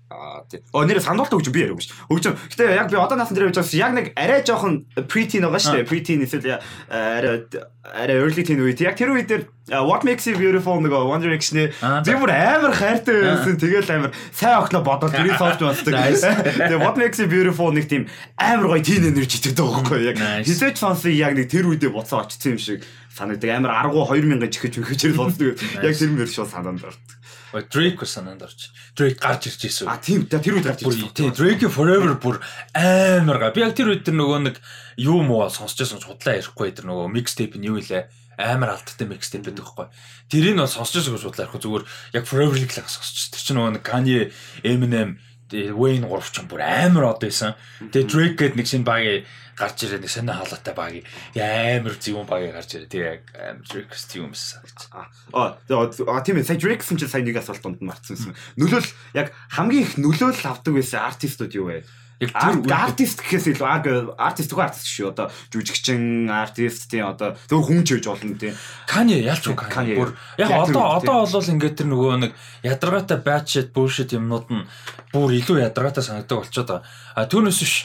Аа 0.10 0.46
тий. 0.46 0.62
Оо 0.70 0.86
нэр 0.86 1.02
сануултаа 1.02 1.34
хөгжим 1.42 1.54
би 1.56 1.66
яриаг 1.66 1.82
биш. 1.82 1.90
Хөгжим. 2.06 2.38
Гэтэ 2.54 2.78
яг 2.78 2.94
би 2.94 2.98
одоо 3.02 3.18
наасан 3.18 3.34
дээр 3.34 3.50
явж 3.50 3.58
байгаа 3.58 3.82
яг 3.82 3.94
нэг 3.98 4.08
арай 4.14 4.46
жоохон 4.46 4.86
preteen 5.10 5.42
байгаа 5.50 5.58
шүү 5.58 5.82
дээ. 5.82 5.90
Preteen 5.90 6.22
эсвэл 6.22 6.62
арай 6.94 7.50
арай 7.82 8.18
early 8.22 8.46
teen 8.46 8.62
үед 8.62 8.86
яг 8.86 8.94
тэр 9.02 9.18
үед 9.18 9.26
дээр 9.26 9.50
What 9.66 10.06
makes 10.06 10.30
you 10.30 10.38
beautiful 10.38 10.78
нэг 10.78 10.94
One 10.94 11.26
Direction-ы 11.26 11.74
Аа, 11.82 12.06
би 12.06 12.14
бүр 12.14 12.30
амар 12.30 12.70
хайртай 12.78 13.18
байсан. 13.34 13.58
Тэгэл 13.58 13.90
амар 13.98 14.14
сайн 14.30 14.62
охноо 14.62 14.86
бодоод 14.86 15.10
тэрийг 15.10 15.42
басдаг. 15.42 15.90
Nice. 15.90 16.22
Тэгээ 16.70 16.86
What 16.86 17.02
makes 17.02 17.18
you 17.18 17.26
beautiful 17.26 17.74
нэг 17.74 17.90
тийм 17.90 18.06
амар 18.38 18.78
гоё 18.78 18.86
teen 18.86 19.10
energy 19.10 19.42
гэдэг 19.42 19.58
байхгүй 19.58 20.06
яг. 20.06 20.22
Хизээч 20.46 20.78
сонссон 20.78 21.18
яг 21.18 21.34
нэг 21.34 21.50
тэр 21.50 21.66
үедээ 21.66 21.90
буцаа 21.90 22.30
очсон 22.30 22.54
юм 22.54 22.62
шиг 22.62 22.86
санагддаг. 23.10 23.58
Амар 23.58 23.74
аргу 23.74 24.06
2000 24.06 24.54
чихэж 24.54 24.86
мөхөж 24.86 25.02
сонсдог. 25.18 25.58
Яг 25.82 25.98
тэр 25.98 26.14
мөр 26.14 26.30
шүү 26.30 26.46
санаанд 26.46 26.86
ордог. 26.86 27.15
Drake 27.64 28.06
санаанд 28.06 28.44
орч. 28.44 28.72
Drake 28.98 29.20
гарч 29.22 29.48
ирж 29.48 29.62
ирсэн. 29.64 29.88
А 29.88 29.96
тийм 29.96 30.28
тэр 30.28 30.60
үед 30.60 30.68
гарч 30.68 30.84
ирсэн. 30.84 31.16
тий 31.16 31.30
Drake 31.32 31.70
Forever 31.72 32.20
бүр 32.20 32.44
амар 32.76 33.40
га. 33.40 33.54
Би 33.56 33.64
яг 33.64 33.76
тэр 33.78 33.96
үед 33.96 34.04
тэр 34.04 34.20
нөгөө 34.20 34.40
нэг 34.52 34.56
юу 35.00 35.24
муу 35.24 35.48
ч 35.48 35.80
худлаа 35.88 36.36
ярихгүй 36.36 36.76
тэр 36.76 36.92
нөгөө 36.92 37.08
mixtape 37.16 37.56
нь 37.56 37.68
юу 37.72 37.80
илээ 37.80 38.12
амар 38.36 38.76
алдтай 38.76 39.08
mixtape 39.08 39.48
байдаг 39.48 39.64
байхгүй. 39.64 39.88
Тэрийг 40.28 40.56
нь 40.60 40.68
сонсож 40.68 41.00
байсан 41.00 41.16
гэж 41.16 41.24
худлаа 41.24 41.46
ярихгүй 41.48 41.62
зүгээр 41.64 41.84
яг 42.20 42.24
Forever-ийг 42.28 42.72
л 42.76 42.84
сонсож. 42.84 43.32
Тэр 43.32 43.42
чинь 43.42 43.58
нөгөө 43.60 43.74
нэг 43.80 43.84
Kanye, 43.88 44.22
Eminem 44.64 45.20
Wayne 45.54 46.10
3 46.10 46.34
ч 46.34 46.42
юм 46.42 46.48
бүр 46.50 46.66
амар 46.66 47.16
од 47.16 47.22
байсан. 47.24 47.56
Тэгээ 47.80 48.10
Drake 48.10 48.36
гээд 48.36 48.56
нэг 48.60 48.68
шинэ 48.68 48.84
багийн 48.84 49.24
гарч 49.56 49.88
ирээд 49.88 50.04
нэг 50.04 50.12
сонир 50.12 50.36
хаалгатай 50.36 50.76
багийн 50.76 51.06
амар 51.40 51.96
зөвөн 51.96 52.28
багийн 52.28 52.56
гарч 52.56 52.76
ирээд 52.76 52.92
тэгээ 52.92 53.12
яг 53.16 53.24
амар 53.40 53.88
тийм 54.12 54.28
юмсан 54.28 54.62
гэж. 54.68 54.80
А 54.92 55.56
а 55.56 56.22
тийм 56.22 56.38
ээ 56.38 56.48
сая 56.48 56.60
Drake-сэн 56.60 57.00
чинь 57.00 57.12
сая 57.12 57.24
нэг 57.24 57.40
асуулт 57.40 57.64
донд 57.64 57.80
марцсан 57.80 58.20
юм. 58.20 58.36
Нөлөөл 58.60 58.90
яг 59.16 59.32
хамгийн 59.56 59.88
их 59.88 59.96
нөлөөлөл 59.96 60.52
авдаг 60.52 60.76
байсан 60.76 61.08
артистууд 61.08 61.56
юу 61.56 61.72
вэ? 61.72 61.88
Яг 62.20 62.32
тэр 62.32 62.72
артист 62.72 63.20
гэхээс 63.20 63.60
илүү 63.60 64.16
артист 64.16 64.56
үгүй 64.56 64.64
артист 64.64 64.88
шүү. 64.88 65.12
Одоо 65.12 65.28
жүжигчин 65.52 66.32
артист 66.32 66.88
тийм 66.88 67.12
одоо 67.12 67.36
зөв 67.52 67.68
хүн 67.68 67.84
ч 67.84 68.00
гэж 68.00 68.08
болно 68.08 68.40
тийм. 68.40 68.56
Kanye 68.88 69.20
ялч 69.20 69.52
уу. 69.52 69.60
Kanye. 69.60 70.00
Бүр 70.00 70.16
яг 70.40 70.48
тэр 70.48 70.80
одоо 70.80 70.96
одоо 70.96 71.28
бол 71.28 71.52
ингээд 71.52 71.76
тэр 71.76 71.92
нөгөө 71.92 72.16
нэг 72.24 72.32
ядаргаатай 72.64 73.20
shit 73.44 73.76
bullshit 73.76 74.16
юмнууд 74.16 74.48
нь 74.48 74.64
бүр 75.12 75.36
илүү 75.44 75.68
ядаргаатай 75.68 76.08
санагддаг 76.08 76.40
болчиход 76.40 76.72
байгаа. 76.72 76.88
А 77.20 77.28
түүнээс 77.28 77.60
биш 77.60 77.76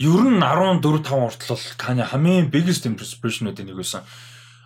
ер 0.00 0.22
нь 0.24 0.40
14 0.40 0.80
5 0.80 1.04
хүртэл 1.04 1.52
бол 1.52 1.66
Kanye 1.76 2.04
хамгийн 2.08 2.48
biggest 2.48 2.88
inspiration-уудын 2.88 3.68
нэг 3.68 3.76
байсан. 3.76 4.00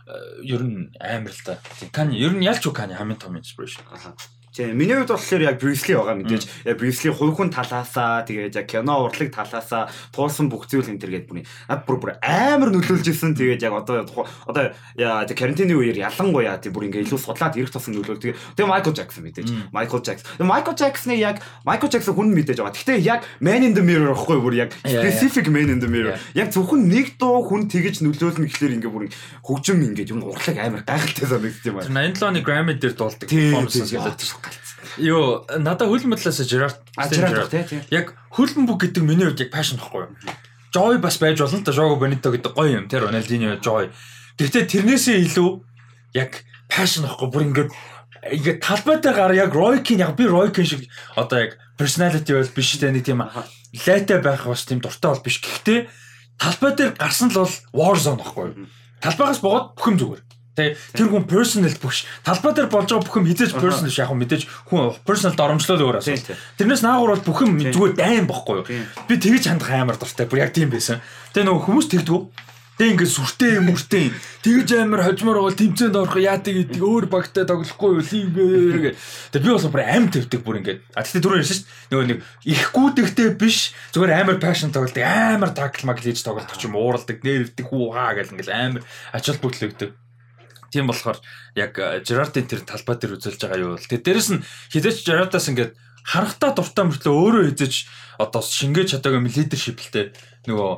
Э, 0.06 0.46
Ер 0.46 0.62
нь 0.62 0.94
амар 1.00 1.34
л 1.34 1.42
та. 1.42 1.58
Kanye 1.90 2.16
ер 2.22 2.32
нь 2.38 2.46
ялч 2.46 2.62
уу 2.66 2.72
Kanye 2.72 2.94
хамгийн 2.94 3.18
том 3.18 3.34
inspiration. 3.34 3.82
Аха. 3.90 4.14
Тийм 4.54 4.78
миний 4.78 4.94
хувьд 4.94 5.10
болохоор 5.10 5.42
яг 5.42 5.58
Lee 5.58 5.74
байгаа 5.98 6.14
мэдээж 6.14 6.44
яг 6.62 6.78
Lee 6.78 7.10
хувь 7.10 7.34
хүн 7.34 7.50
талаасаа 7.50 8.22
тэгээд 8.22 8.54
яг 8.54 8.66
кино 8.70 9.02
урлаг 9.02 9.34
талаасаа 9.34 9.90
туулсан 10.14 10.46
бүх 10.46 10.70
зүйл 10.70 10.86
энэ 10.94 11.02
төр 11.02 11.10
гээд 11.10 11.26
бүр 11.26 11.42
над 11.42 11.82
бүр 11.82 11.98
бүр 11.98 12.12
амар 12.22 12.70
нөлөөлж 12.70 13.02
исэн 13.10 13.34
тэгээд 13.34 13.66
яг 13.66 13.74
одоо 13.74 14.06
одоо 14.46 14.70
яа 14.94 15.26
карантины 15.26 15.74
үеэр 15.74 16.06
ялангуяа 16.06 16.62
тийм 16.62 16.70
бүр 16.70 16.86
ингээ 16.86 17.02
илүү 17.02 17.18
судлаад 17.18 17.58
ирэх 17.58 17.74
тусам 17.74 17.98
нөлөөлдөг. 17.98 18.38
Тэгээ 18.54 18.70
Michael 18.70 18.94
Jackson 18.94 19.26
мэдээж 19.26 19.48
Michael 19.74 20.02
Jackson. 20.06 20.26
Тэгээ 20.38 20.46
Michael 20.46 20.76
Jackson-ы 20.78 21.16
яг 21.18 21.36
Michael 21.66 21.90
Jackson 21.90 22.14
хүн 22.14 22.30
мэдээж 22.30 22.58
байгаа. 22.62 22.78
Гэхдээ 22.78 22.98
яг 23.02 23.26
Man 23.42 23.66
in 23.66 23.74
the 23.74 23.82
Mirror 23.82 24.14
ахгүй 24.14 24.38
бүр 24.38 24.54
яг 24.54 24.70
specific 24.86 25.50
Man 25.50 25.66
in 25.66 25.82
the 25.82 25.90
Mirror. 25.90 26.14
Яг 26.38 26.54
зөвхөн 26.54 26.86
нэг 26.86 27.18
дуу 27.18 27.42
хүн 27.42 27.66
тэгэж 27.66 28.06
нөлөөлнө 28.06 28.46
гэхлээр 28.46 28.78
ингээ 28.78 28.92
бүр 28.94 29.10
хөгжим 29.42 29.82
ингээ 29.82 30.14
юм 30.14 30.22
урлаг 30.22 30.62
амар 30.62 30.86
гайхалтай 30.86 31.26
санагдчих 31.26 31.74
юм 31.74 31.82
байна. 31.82 32.14
87 32.14 32.22
оны 32.22 32.40
Grammy 32.46 32.78
дээр 32.78 32.94
дуулдаг 32.94 33.26
performance 33.26 33.90
гэдэг. 33.90 34.43
Юу 34.98 35.44
надад 35.58 35.88
хөлн 35.88 36.14
мэтлээс 36.14 36.44
Gerard 36.48 36.78
А 36.96 37.08
Gerard. 37.08 37.50
тий, 37.50 37.64
тий. 37.64 37.80
Яг 37.90 38.14
хөлн 38.30 38.66
бүг 38.68 38.86
гэдэг 38.88 39.02
миний 39.02 39.26
хувьд 39.26 39.40
яг 39.40 39.50
passion 39.50 39.78
байхгүй 39.78 40.06
юу? 40.06 40.12
Joy 40.74 40.98
бас 40.98 41.18
байж 41.18 41.38
болно 41.38 41.62
да 41.62 41.72
Jogo 41.72 41.96
Benito 42.00 42.30
гэдэг 42.34 42.52
гоё 42.54 42.82
юм 42.82 42.86
тэр 42.90 43.06
Ronaldinho 43.06 43.58
Joy. 43.62 43.90
Гэхдээ 44.38 44.64
тэрнээсээ 44.66 45.16
илүү 45.30 45.50
яг 46.18 46.42
passion 46.68 47.06
байхгүй 47.06 47.28
бүр 47.30 47.42
ингээд 47.48 47.70
ингээд 48.34 48.58
талбайтай 48.64 49.12
гар 49.14 49.32
яг 49.34 49.54
Roy 49.54 49.78
Keane 49.86 50.02
яг 50.02 50.16
би 50.18 50.26
Roy 50.26 50.50
Keane 50.50 50.66
шиг 50.66 50.82
одоо 51.14 51.46
яг 51.46 51.58
personality 51.78 52.34
бол 52.34 52.50
биш 52.54 52.74
те 52.78 52.90
нэг 52.90 53.04
тийм 53.06 53.22
лайтай 53.22 54.18
байх 54.18 54.46
бас 54.46 54.66
тийм 54.66 54.80
дуртай 54.82 55.14
бол 55.14 55.22
биш. 55.22 55.38
Гэхдээ 55.38 55.86
талбай 56.38 56.72
дээр 56.74 56.92
гарсан 56.98 57.30
л 57.30 57.46
бол 57.46 57.54
war 57.70 57.94
zone 57.94 58.18
байхгүй 58.18 58.44
юу? 58.50 58.66
Талбайгаас 58.98 59.40
богоод 59.42 59.78
бүх 59.78 59.86
юм 59.90 59.98
зүгээр. 59.98 60.22
Тэ 60.54 60.78
тэр 60.94 61.10
хүн 61.10 61.26
personal 61.26 61.74
бүш. 61.82 62.06
Талбай 62.22 62.54
дээр 62.54 62.70
болж 62.70 62.86
байгаа 62.86 63.02
бүх 63.02 63.18
юм 63.18 63.26
хизээж 63.26 63.58
personal 63.58 63.90
ш 63.90 63.98
яг 63.98 64.10
хөө 64.14 64.22
мэдээж 64.22 64.42
хүн 64.70 64.94
personal 65.02 65.34
доромжлол 65.34 65.82
өөр 65.82 65.98
асуу. 65.98 66.14
Тэрнээс 66.54 66.86
наагур 66.86 67.18
бол 67.18 67.26
бүх 67.26 67.42
юм 67.42 67.58
зүгээр 67.58 67.98
дайм 67.98 68.30
бохгүй 68.30 68.62
юу? 68.62 68.66
Би 69.10 69.18
тэгэж 69.18 69.50
хандах 69.50 69.74
амар 69.74 69.98
дуртай. 69.98 70.30
Бүр 70.30 70.46
яг 70.46 70.54
тийм 70.54 70.70
байсан. 70.70 71.02
Тэгээ 71.34 71.50
нөгөө 71.50 71.66
хүмүүс 71.66 71.90
тэгдэггүй. 71.90 72.22
Тэг 72.74 72.98
ингээд 72.98 73.14
сүртэй 73.14 73.62
мөртэй 73.62 74.10
тэгж 74.42 74.82
амар 74.82 75.06
хожмоор 75.06 75.46
бол 75.46 75.54
тэмцээнд 75.54 75.94
орох 75.94 76.18
яадаг 76.18 76.74
гэдэг 76.74 76.82
өөр 76.82 77.06
багтай 77.06 77.46
тоглохгүй 77.46 78.02
юу 78.02 78.02
лингээ. 78.02 78.98
Тэг 79.30 79.42
би 79.46 79.50
бол 79.54 79.70
бүр 79.70 79.82
аим 79.86 80.10
твдэг 80.10 80.42
бүр 80.42 80.58
ингээд. 80.58 80.82
А 80.98 81.06
тэгтээ 81.06 81.22
түрүү 81.22 81.38
ярьсан 81.38 81.62
шүү 81.62 81.66
дээ. 81.70 81.90
Нөгөө 81.94 82.06
нэг 82.10 82.18
их 82.50 82.62
гүдэгтэй 82.74 83.28
биш 83.38 83.70
зүгээр 83.94 84.18
амар 84.18 84.42
passion 84.42 84.74
тоглолт 84.74 84.98
амар 84.98 85.54
такл 85.54 85.86
маг 85.86 86.02
хийж 86.02 86.26
тоглолт 86.26 86.50
ч 86.50 86.66
юм 86.66 86.74
ууралдаг 86.74 87.22
нэрвдэг 87.22 87.62
хүү 87.62 87.94
хаа 87.94 88.18
гэл 88.18 88.34
ингээд 88.34 88.50
амар 88.50 88.82
ачаал 89.14 89.38
бүтлэгдэг. 89.38 89.94
Тийм 90.74 90.90
болохоор 90.90 91.22
яг 91.54 91.78
Жерардын 92.02 92.50
тэр 92.50 92.66
талбай 92.66 92.98
дээр 92.98 93.14
үзүүлж 93.14 93.38
байгаа 93.38 93.62
юу 93.62 93.70
бол. 93.78 93.86
Тэгээ 93.86 94.02
дээрэс 94.10 94.30
нь 94.34 94.42
хизээч 94.74 95.06
Жерардаас 95.06 95.46
ингээд 95.54 95.78
харахтаа 96.02 96.50
дуртай 96.50 96.84
мөртлөө 96.90 97.14
өөрөө 97.14 97.44
хизээч 97.54 97.74
одоо 98.18 98.42
шингээж 98.42 98.98
чадаагүй 98.98 99.22
юм 99.22 99.30
лидершиплтэй 99.30 100.10
нөгөө 100.50 100.72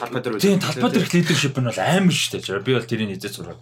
талбай 0.00 0.20
дээр 0.24 0.40
тийм 0.40 0.56
талбай 0.56 0.90
дээрх 0.90 1.12
лидершип 1.12 1.60
нь 1.60 1.68
бол 1.68 1.80
амар 1.84 2.16
шүү 2.16 2.40
дээ. 2.40 2.64
Би 2.64 2.72
бол 2.72 2.88
тэрийг 2.88 3.12
хизээч 3.20 3.34
зураг. 3.36 3.60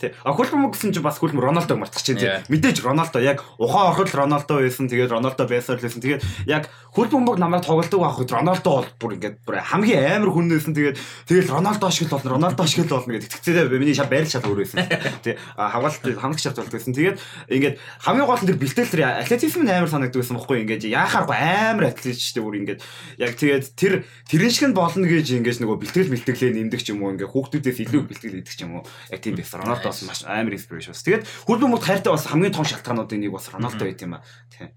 Тий. 0.00 0.16
А 0.24 0.32
хөлбөмбөг 0.32 0.72
гэсэн 0.72 0.96
чинь 0.96 1.04
бас 1.04 1.20
хөлбөмбөг 1.20 1.44
Роналдог 1.44 1.76
мартах 1.76 2.00
чинь 2.00 2.16
тий. 2.16 2.32
Мэдээж 2.48 2.80
Роналдо 2.80 3.20
яг 3.20 3.44
ухаан 3.60 3.92
орхол 3.92 4.08
Роналдо 4.08 4.64
байсан. 4.64 4.88
Тэгээд 4.88 5.12
Роналдо 5.12 5.44
байсаар 5.44 5.76
л 5.76 5.84
байсан. 5.84 6.00
Тэгээд 6.00 6.24
яг 6.48 6.72
хөлбөмбөг 6.96 7.36
намайг 7.36 7.68
тоглолдог 7.68 8.00
байхад 8.00 8.32
Роналдо 8.32 8.70
бол 8.80 8.88
бүр 8.96 9.12
ингээд 9.20 9.36
бүр 9.44 9.60
хамгийн 9.60 10.24
амар 10.24 10.32
хүн 10.32 10.48
байсан. 10.48 10.72
Тэгээд 10.72 10.96
тэгэл 11.28 11.52
Роналдо 11.52 11.92
шиг 11.92 12.08
л 12.08 12.16
болно. 12.16 12.40
Роналдо 12.40 12.64
шиг 12.64 12.88
л 12.88 12.96
болно 12.96 13.12
гэдэг. 13.12 13.28
Тэгцээ 13.28 13.68
миний 13.76 13.92
шал 13.92 14.08
байрлал 14.08 14.32
шал 14.32 14.48
өөр 14.48 14.64
байсан. 14.64 14.88
Тий. 15.24 15.36
А 15.60 15.68
хамгаалалт 15.68 16.00
хамгаалах 16.00 16.40
шаард 16.40 16.56
болдог 16.56 16.74
байсан. 16.80 16.96
Тэгээд 16.96 17.16
ингээд 17.52 17.76
хамгийн 18.00 18.24
гол 18.24 18.40
нь 18.40 18.48
тэр 18.48 18.56
бэлтгэл 18.56 18.92
тэр 18.96 19.02
атлетизм 19.20 19.62
нь 19.64 19.70
амар 19.70 19.92
санагддаг 19.92 20.20
байсан 20.24 20.36
байхгүй 20.40 20.64
ингээд 20.64 20.88
яхааргүй 20.88 21.36
амар 21.36 21.84
атлет 21.92 22.16
шүү 22.16 22.34
дээ 22.40 22.44
бүр 22.48 22.58
ингээд 22.64 22.80
яг 23.20 23.32
тэгээд 23.36 23.64
тэр 23.76 23.92
тэрэн 24.32 24.52
шиг 24.52 24.66
нь 24.72 24.76
болно 24.76 25.04
гэж 25.04 25.26
ингээд 25.36 25.60
нөгөө 25.60 25.76
бэлтгэл 25.84 26.12
бэлтгэлээ 26.16 26.50
нэмдэг 26.56 26.80
ч 26.80 26.96
юм 26.96 27.04
уу 27.04 27.12
ингээд 27.14 27.32
хүүхдүүдээс 27.32 27.78
илүү 27.84 28.02
бэлтгэл 28.08 28.36
хийдэг 28.40 28.54
ч 28.56 28.60
юм 28.64 28.80
уу 28.80 28.84
яг 29.12 29.20
тийм 29.20 29.36
байсан. 29.36 29.60
Роналдо 29.60 29.89
бас 29.90 30.02
маш 30.06 30.22
амар 30.24 30.54
инспирэшн 30.54 30.94
бас. 30.94 31.02
Тэгээд 31.02 31.26
хөлбөмбөг 31.50 31.82
хайртай 31.82 32.14
бас 32.14 32.30
хамгийн 32.30 32.54
том 32.54 32.64
шалтгаануудын 32.64 33.20
нэг 33.20 33.34
бас 33.34 33.50
Роналдо 33.50 33.84
байт 33.84 34.00
юм 34.00 34.16
аа. 34.16 34.24
Тий. 34.54 34.70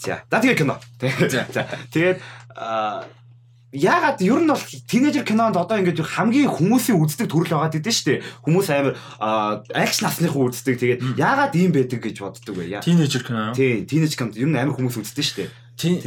За. 0.00 0.24
За 0.26 0.40
тэгээд 0.40 0.60
кино. 0.64 0.80
Тий. 0.98 1.12
За. 1.28 1.68
Тэгээд 1.92 2.18
аа 2.56 3.04
Ягаад 3.76 4.22
ер 4.22 4.40
нь 4.40 4.48
бол 4.48 4.62
тинейжер 4.88 5.26
кинонд 5.26 5.58
одоо 5.58 5.76
ингээд 5.76 6.00
хамгийн 6.00 6.48
хүмүүсийн 6.48 6.96
үздэг 6.96 7.28
төрөл 7.28 7.60
байгаа 7.60 7.74
гэдэг 7.74 7.92
шүү 7.92 8.08
дээ. 8.08 8.22
Хүмүүс 8.46 8.68
амар 8.72 8.94
акшн 9.20 10.06
насныхаа 10.06 10.48
үздэг. 10.48 10.80
Тэгээд 10.80 11.00
ягаад 11.20 11.52
ийм 11.52 11.74
байдаг 11.76 12.00
гэж 12.00 12.16
боддөг 12.24 12.54
вэ? 12.56 12.80
Тинейжер 12.80 13.26
кино. 13.26 13.52
Тий, 13.52 13.84
тинейж 13.84 14.16
кинонд 14.16 14.38
ер 14.40 14.48
нь 14.48 14.56
амар 14.56 14.72
хүмүүс 14.80 14.96
үздэг 14.96 15.24
шүү 15.28 15.36
дээ. 15.44 15.50
Тийм 15.76 16.00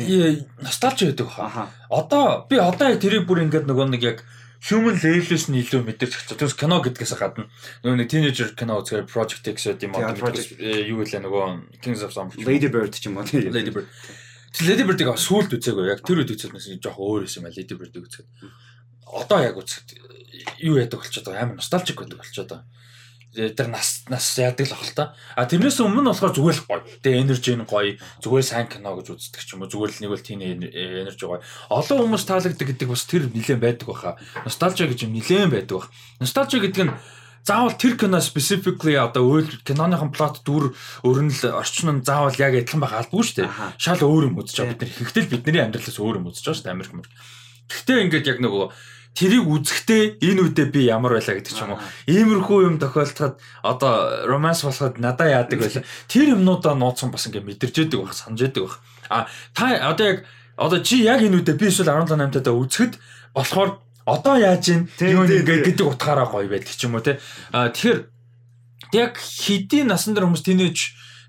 носталж 0.66 1.14
байдаг 1.14 1.30
хаа. 1.30 1.70
Одоо 1.94 2.48
би 2.50 2.58
одоо 2.58 2.90
яг 2.90 3.04
тэрийг 3.04 3.30
бүр 3.30 3.46
ингээд 3.46 3.70
нөгөө 3.70 3.88
нэг 3.94 4.02
яг 4.02 4.18
human 4.60 4.96
level-с 5.00 5.48
нь 5.48 5.60
илүү 5.64 5.82
мэдэрч 5.88 6.14
хэлчих. 6.20 6.38
Тэрс 6.40 6.56
кино 6.60 6.84
гэдгээс 6.84 7.16
гадна 7.16 7.48
нөгөө 7.84 7.98
нэг 8.04 8.10
teenager 8.12 8.52
кино 8.54 8.84
үзэхээр 8.84 9.08
Project 9.08 9.48
X 9.56 9.72
гэдэг 9.72 9.88
юм 9.88 9.96
Тийм, 9.96 10.20
Project- 10.20 10.60
э, 10.60 10.84
юу 10.92 11.00
гэлээ 11.00 11.24
нөгөө 11.24 11.80
Kings 11.80 12.04
of 12.04 12.12
Summer. 12.12 12.36
Lady 12.44 12.68
Bird 12.68 12.92
ч 12.92 13.08
юм 13.08 13.18
уу 13.18 13.24
тий. 13.24 13.48
Lady 13.48 13.72
Bird. 13.72 13.88
Тэр 14.52 14.76
Lady 14.76 14.84
Bird-ийг 14.84 15.16
сүулт 15.16 15.54
үзээгүй. 15.56 15.88
Яг 15.88 16.04
тэр 16.04 16.22
үед 16.22 16.34
үзээд 16.36 16.52
нэг 16.52 16.84
жоох 16.84 17.00
өөр 17.00 17.24
юм 17.24 17.44
байна 17.48 17.56
Lady 17.56 17.76
Bird-ийг 17.78 18.04
үзээд. 18.04 18.28
Одоо 19.08 19.40
яг 19.40 19.56
үзэхэд 19.56 19.90
юу 20.60 20.76
яадаг 20.76 21.00
болчиход 21.00 21.28
байгаа 21.32 21.44
амар 21.48 21.58
носталжик 21.64 21.98
байдаг 22.04 22.20
болчиход 22.20 22.50
байгаа. 22.52 22.66
Тэр 23.30 23.70
нас 23.70 24.04
нас 24.10 24.26
яадаг 24.42 24.66
л 24.66 24.74
ахал 24.74 24.94
та. 24.98 25.04
А 25.38 25.46
тэрнээс 25.46 25.78
өмнө 25.86 26.10
болохоор 26.10 26.34
зүгээр 26.34 26.58
л 26.58 26.66
гоё. 26.66 26.82
Тэгээ 27.06 27.22
энержи 27.22 27.54
нь 27.54 27.62
гоё. 27.62 27.94
Зүгээр 28.26 28.42
сайн 28.42 28.66
кино 28.66 28.98
гэж 28.98 29.14
үздэг 29.14 29.46
ч 29.46 29.54
юм 29.54 29.62
уу. 29.62 29.70
Зүгээр 29.70 29.92
л 29.94 30.02
нэг 30.02 30.10
бол 30.10 30.26
тийм 30.26 30.42
энержи 30.42 31.26
гоё. 31.30 31.46
Олон 31.70 32.10
хүмүүс 32.10 32.26
таалагддаг 32.26 32.68
гэдэг 32.74 32.90
бас 32.90 33.06
тэр 33.06 33.30
нилээн 33.30 33.62
байдаг 33.62 33.86
баха. 33.86 34.18
Носталжи 34.50 34.90
гэж 34.90 35.06
юм 35.06 35.14
нилээн 35.14 35.54
байдаг 35.54 35.78
бах. 35.78 35.94
Носталжи 36.18 36.58
гэдэг 36.58 36.84
нь 36.90 36.94
заавал 37.46 37.78
тэр 37.78 37.98
кино 37.98 38.18
specifically 38.18 38.98
одоо 38.98 39.26
үйл 39.30 39.50
киноныхон 39.62 40.10
плот 40.10 40.42
дүр 40.42 40.74
өрнөл 41.06 41.54
орчин 41.54 42.02
нь 42.02 42.06
заавал 42.06 42.36
яг 42.38 42.54
адилхан 42.58 42.82
байх 42.82 42.94
албагүй 42.98 43.26
шүү 43.26 43.38
дээ. 43.46 43.50
Шал 43.78 44.02
өөр 44.06 44.30
юм 44.30 44.42
үзэж 44.42 44.58
байгаа 44.58 44.74
бид 44.74 44.82
нар 44.86 44.92
ихэнхдээ 44.94 45.26
бидний 45.30 45.64
амьдралаас 45.64 45.98
өөр 46.02 46.20
юм 46.20 46.30
үзэж 46.30 46.46
байгаа 46.46 46.58
шүү 46.58 46.66
дээ 46.66 46.76
Америк 46.76 46.94
мөр. 46.94 47.10
Гэхдээ 47.70 48.04
ингээд 48.10 48.30
яг 48.30 48.40
нөгөө 48.44 48.66
тэрийг 49.20 49.44
үзэхдээ 49.52 50.24
энэ 50.24 50.42
үедээ 50.48 50.68
би 50.72 50.88
ямар 50.88 51.20
байлаа 51.20 51.36
гэдэг 51.36 51.52
ч 51.52 51.60
юм 51.60 51.76
уу. 51.76 51.84
Иймэрхүү 52.08 52.60
юм 52.72 52.76
тохиолдоход 52.80 53.36
одоо 53.68 54.24
романс 54.24 54.64
болоход 54.64 54.96
надаа 54.96 55.44
яадаг 55.44 55.60
байлаа. 55.60 55.84
Тэр 56.08 56.40
юмнуудаа 56.40 56.80
нууцсан 56.80 57.12
бас 57.12 57.28
ингээд 57.28 57.44
мэдэрч 57.44 57.76
яадаг 57.84 58.00
байх, 58.00 58.16
санаж 58.16 58.40
яадаг 58.48 58.64
байх. 58.64 58.80
А 59.12 59.28
та 59.52 59.76
одоо 59.92 60.06
яг 60.08 60.18
одоо 60.56 60.80
чи 60.80 61.04
яг 61.04 61.20
энэ 61.20 61.44
үедээ 61.44 61.60
би 61.60 61.68
эсвэл 61.68 61.92
17 61.92 62.16
8 62.16 62.48
таа 62.48 62.56
үзэхэд 62.56 62.94
болохоор 63.36 63.84
одоо 64.08 64.36
яаж 64.40 64.64
ингээд 64.72 64.96
тийм. 64.96 65.68
гэдэг 65.68 65.84
утгаараа 65.84 66.28
гоё 66.32 66.48
байдаг 66.48 66.72
ч 66.72 66.88
юм 66.88 66.96
уу 66.96 67.04
те. 67.04 67.20
А 67.52 67.68
тэгэхээр 67.76 68.00
яг 68.96 69.20
хэдийн 69.20 69.92
насан 69.92 70.16
дээр 70.16 70.32
хүмүүс 70.32 70.48
тинэж 70.48 70.78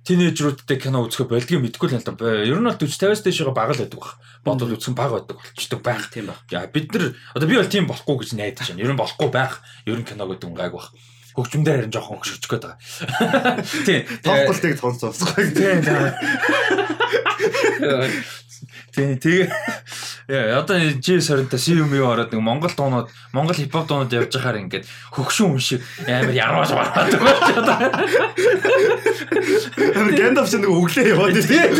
тинейжруудтай 0.04 0.78
кино 0.80 1.04
үзэх 1.04 1.28
болдгийг 1.28 1.60
мэдгүй 1.60 1.88
л 1.92 1.96
юм 2.00 2.04
да. 2.04 2.14
Ер 2.40 2.58
нь 2.58 2.64
бол 2.64 2.76
40 2.76 2.88
50-аас 2.88 3.22
дээшээ 3.24 3.52
бага 3.52 3.76
л 3.76 3.82
байдаг 3.84 4.00
баг. 4.00 4.16
Бодвол 4.44 4.74
үзэх 4.74 4.96
баг 4.96 5.12
байдаг 5.12 5.36
болчдөг 5.36 5.80
байх. 5.84 6.08
Тийм 6.08 6.32
баг. 6.32 6.40
Яа 6.48 6.66
бид 6.66 6.88
нар 6.94 7.12
одоо 7.36 7.48
би 7.48 7.60
бол 7.60 7.68
тийм 7.68 7.84
болохгүй 7.86 8.16
гэж 8.24 8.32
найдаж 8.40 8.72
байна. 8.72 8.80
Ер 8.80 8.92
нь 8.92 9.00
болохгүй 9.00 9.28
байх. 9.28 9.60
Ер 9.84 10.00
нь 10.00 10.08
кино 10.08 10.24
гэдэг 10.24 10.48
нь 10.48 10.56
гайг 10.56 10.72
баг. 10.72 10.88
Хөгжмөндөр 11.36 11.76
харин 11.84 11.92
жоохон 11.94 12.18
хөшөж 12.18 12.44
гээд 12.48 12.64
байгаа. 12.64 12.80
Тийм. 13.86 14.00
Тоохгүй 14.24 14.74
тонцоосгүй. 14.80 15.44
Тийм. 15.54 15.84
Тийм 18.90 19.16
тэгээ 19.22 19.48
яа 20.28 20.60
одоо 20.60 20.76
G 20.98 21.20
соринта 21.22 21.56
CM 21.56 21.94
юу 21.94 22.10
ороод 22.10 22.34
нэг 22.34 22.42
Монгол 22.42 22.74
дуунууд 22.74 23.08
Монгол 23.32 23.56
хипхоп 23.56 23.86
дуунууд 23.86 24.12
явж 24.12 24.34
байхаар 24.34 24.60
ингээд 24.60 24.84
хөгшин 25.14 25.54
хүн 25.54 25.62
шиг 25.62 25.80
амар 26.04 26.34
ярмаш 26.34 26.74
бараад 26.74 27.14
байгаа. 27.14 27.78
Gandalf 30.16 30.48
ч 30.50 30.56
нэг 30.56 30.70
өглөө 30.70 31.04
яваад 31.12 31.36
тийм. 31.44 31.70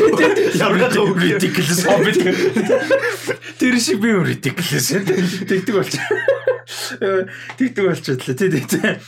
Ямар 0.61 0.93
өглөө 0.93 1.41
ridiculous 1.41 1.81
хоббит. 1.87 2.21
Тэр 3.61 3.75
шиг 3.81 4.01
би 4.03 4.13
ridiculous 4.13 4.93
тэгдэг 5.49 5.75
болч. 5.75 5.95
Тэгдэг 7.57 7.85
болчихлоо 7.85 8.35
тий 8.37 8.51
тий. 8.51 8.99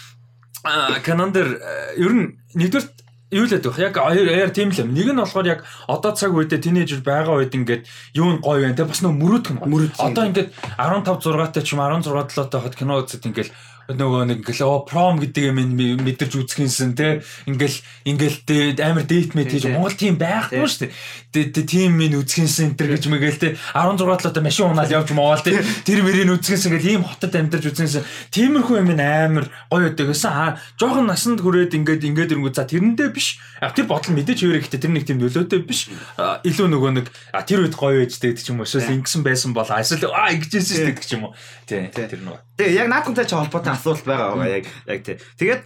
А 0.64 1.00
канондер 1.02 1.58
ер 1.98 2.12
нь 2.12 2.38
нэгдүгээр 2.54 3.02
юу 3.32 3.48
л 3.48 3.50
байдаг. 3.50 3.78
Яг 3.80 3.96
яар 3.96 4.52
тийм 4.52 4.70
л 4.70 4.80
юм. 4.80 4.92
Нэг 4.92 5.08
нь 5.10 5.18
болохоор 5.18 5.46
яг 5.48 5.60
одоо 5.88 6.12
цаг 6.12 6.36
үедээ 6.36 6.60
тинейжер 6.60 7.00
байгаа 7.00 7.40
үед 7.40 7.56
ингээд 7.56 7.88
юу 8.14 8.36
нь 8.36 8.44
гоё 8.44 8.68
вэ 8.68 8.76
те 8.76 8.84
бас 8.84 9.00
нөө 9.00 9.16
мөрөөдөх 9.16 9.56
юм. 9.56 9.88
Одоо 9.96 10.24
ингээд 10.28 10.52
15 10.76 11.24
6 11.24 11.52
таа 11.56 11.64
ч 11.64 11.72
юм 11.72 11.80
16 11.80 12.12
7 12.12 12.52
таа 12.52 12.60
хот 12.60 12.76
кино 12.76 13.00
үзэд 13.00 13.24
ингээд 13.24 13.50
нөгөө 13.98 14.22
нэг 14.28 14.38
ингээл 14.42 14.86
пром 14.88 15.20
гэдэг 15.20 15.52
юм 15.52 15.58
мэдэрч 16.02 16.32
үзхийнсэн 16.38 16.92
те. 16.96 17.22
Ингээл 17.46 17.78
ингээл 18.08 18.80
амар 18.82 19.04
дейт 19.06 19.32
мэт 19.36 19.52
хийж 19.52 19.68
Монгол 19.70 19.96
тийм 19.96 20.18
байхгүй 20.18 20.66
шүү 20.66 20.90
дээ. 21.32 21.52
Тэ 21.52 21.62
тийм 21.64 21.96
минь 21.96 22.16
үзхийнсэн 22.18 22.76
энэ 22.76 22.96
гэж 22.96 23.04
мэгэл 23.08 23.40
те. 23.40 23.56
16 23.72 24.02
талаа 24.02 24.42
машин 24.44 24.72
унаал 24.72 24.90
явж 24.90 25.12
моол 25.16 25.40
те. 25.40 25.62
Тэр 25.86 26.02
мөрийг 26.02 26.28
үзхийнсэн 26.36 26.74
ингээл 26.74 26.92
ийм 26.98 27.04
хотод 27.06 27.32
амьдарч 27.32 27.64
үзхийнсэн 27.72 28.02
тиймэрхүү 28.32 28.76
юм 28.82 28.90
амар 28.96 29.46
гоё 29.70 29.88
өдөг 29.92 30.12
гэсэн 30.12 30.30
аа 30.30 30.60
жоохон 30.76 31.06
насанд 31.08 31.40
хүрээд 31.40 31.76
ингээд 31.78 32.06
ингээд 32.08 32.32
ирэнгүү. 32.36 32.52
За 32.52 32.68
тэрэндээ 32.68 33.08
биш. 33.12 33.40
Тэр 33.62 33.86
бодол 33.86 34.12
мэдээж 34.12 34.38
хэвээрээ 34.42 34.62
гэхдээ 34.66 34.82
тэр 34.82 34.92
нэг 34.92 35.04
тийм 35.06 35.18
нөлөөтэй 35.22 35.60
биш. 35.64 35.88
Илүү 36.18 36.66
нөгөө 36.68 36.90
нэг 36.98 37.06
тэр 37.46 37.64
үед 37.64 37.76
гоё 37.78 38.04
ээжтэй 38.04 38.34
гэдэг 38.34 38.44
ч 38.44 38.50
юм 38.50 38.60
уу. 38.60 38.66
Эсвэл 38.66 38.90
ингэсэн 39.00 39.22
байсан 39.22 39.50
бол 39.54 39.66
эсвэл 39.66 40.10
аа 40.10 40.34
ингэжсэн 40.34 40.62
шүү 40.62 40.84
дээ 40.86 40.96
гэдэг 40.98 41.06
ч 41.06 41.12
юм 41.16 41.30
уу. 41.30 41.34
Тий 41.66 41.88
тэр 41.88 42.20
нөгөө 42.20 42.52
Тэгээ 42.62 42.84
яг 42.84 42.88
наадмтай 42.92 43.26
ч 43.26 43.34
холбоотой 43.34 43.74
асуулт 43.82 44.06
байгаа 44.06 44.38
байгаа 44.38 44.62
яг 44.62 44.66
яг 44.86 45.00
тий. 45.02 45.18
Тэгээд 45.42 45.62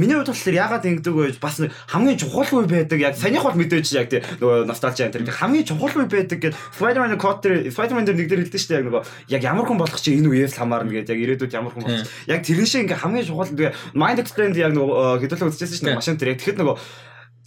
миний 0.00 0.16
хувьд 0.16 0.32
болохоор 0.32 0.56
ягаад 0.56 0.88
ингэдэг 0.88 1.12
вэ? 1.12 1.36
Бас 1.44 1.60
хамгийн 1.92 2.16
чухал 2.16 2.48
үе 2.48 2.64
байдаг 2.64 2.98
яг 2.98 3.14
санийх 3.20 3.44
бол 3.44 3.60
мэдээж 3.60 3.86
яг 3.92 4.08
тий 4.08 4.24
нөгөө 4.40 4.64
носталжи 4.64 5.04
энэ 5.04 5.28
хамгийн 5.28 5.68
чухал 5.68 5.92
үе 5.92 6.08
байдаг 6.08 6.40
гэд 6.40 6.56
Spider-Man 6.56 7.20
код 7.20 7.44
дээр 7.44 7.68
Spider-Man 7.68 8.08
дээр 8.08 8.16
нэг 8.16 8.28
дээр 8.32 8.42
хэлдэг 8.48 8.60
шүү 8.64 8.70
дээ 8.72 8.80
яг 8.80 8.86
нөгөө 8.88 9.02
яг 9.36 9.42
ямар 9.44 9.66
хүн 9.68 9.76
болох 9.76 10.00
чи 10.00 10.16
энэ 10.16 10.32
үеэс 10.32 10.56
хамаарна 10.56 10.88
гэдэг 10.88 11.12
яг 11.12 11.20
ирээдүйд 11.20 11.52
ямар 11.52 11.72
хүн 11.76 11.84
болох. 11.84 12.08
Яг 12.24 12.40
тэрэн 12.40 12.64
шиг 12.64 12.82
ингээ 12.88 13.02
хамгийн 13.04 13.28
чухал 13.28 13.52
тэгээ 13.52 13.76
Mind 13.92 14.18
Explained 14.24 14.56
яг 14.56 14.72
нөгөө 14.72 15.20
хэдүүлээ 15.20 15.50
үзчихсэн 15.52 15.76
шүү 15.76 15.86
дээ 15.92 16.00
машин 16.00 16.16
дээр 16.16 16.32
яг 16.32 16.40
тэгэхэд 16.40 16.60
нөгөө 16.64 16.76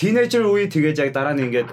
тинейжер 0.04 0.44
үе 0.44 0.68
тэгээд 0.68 1.00
яг 1.00 1.10
дараа 1.16 1.32
нь 1.32 1.48
ингээд 1.48 1.72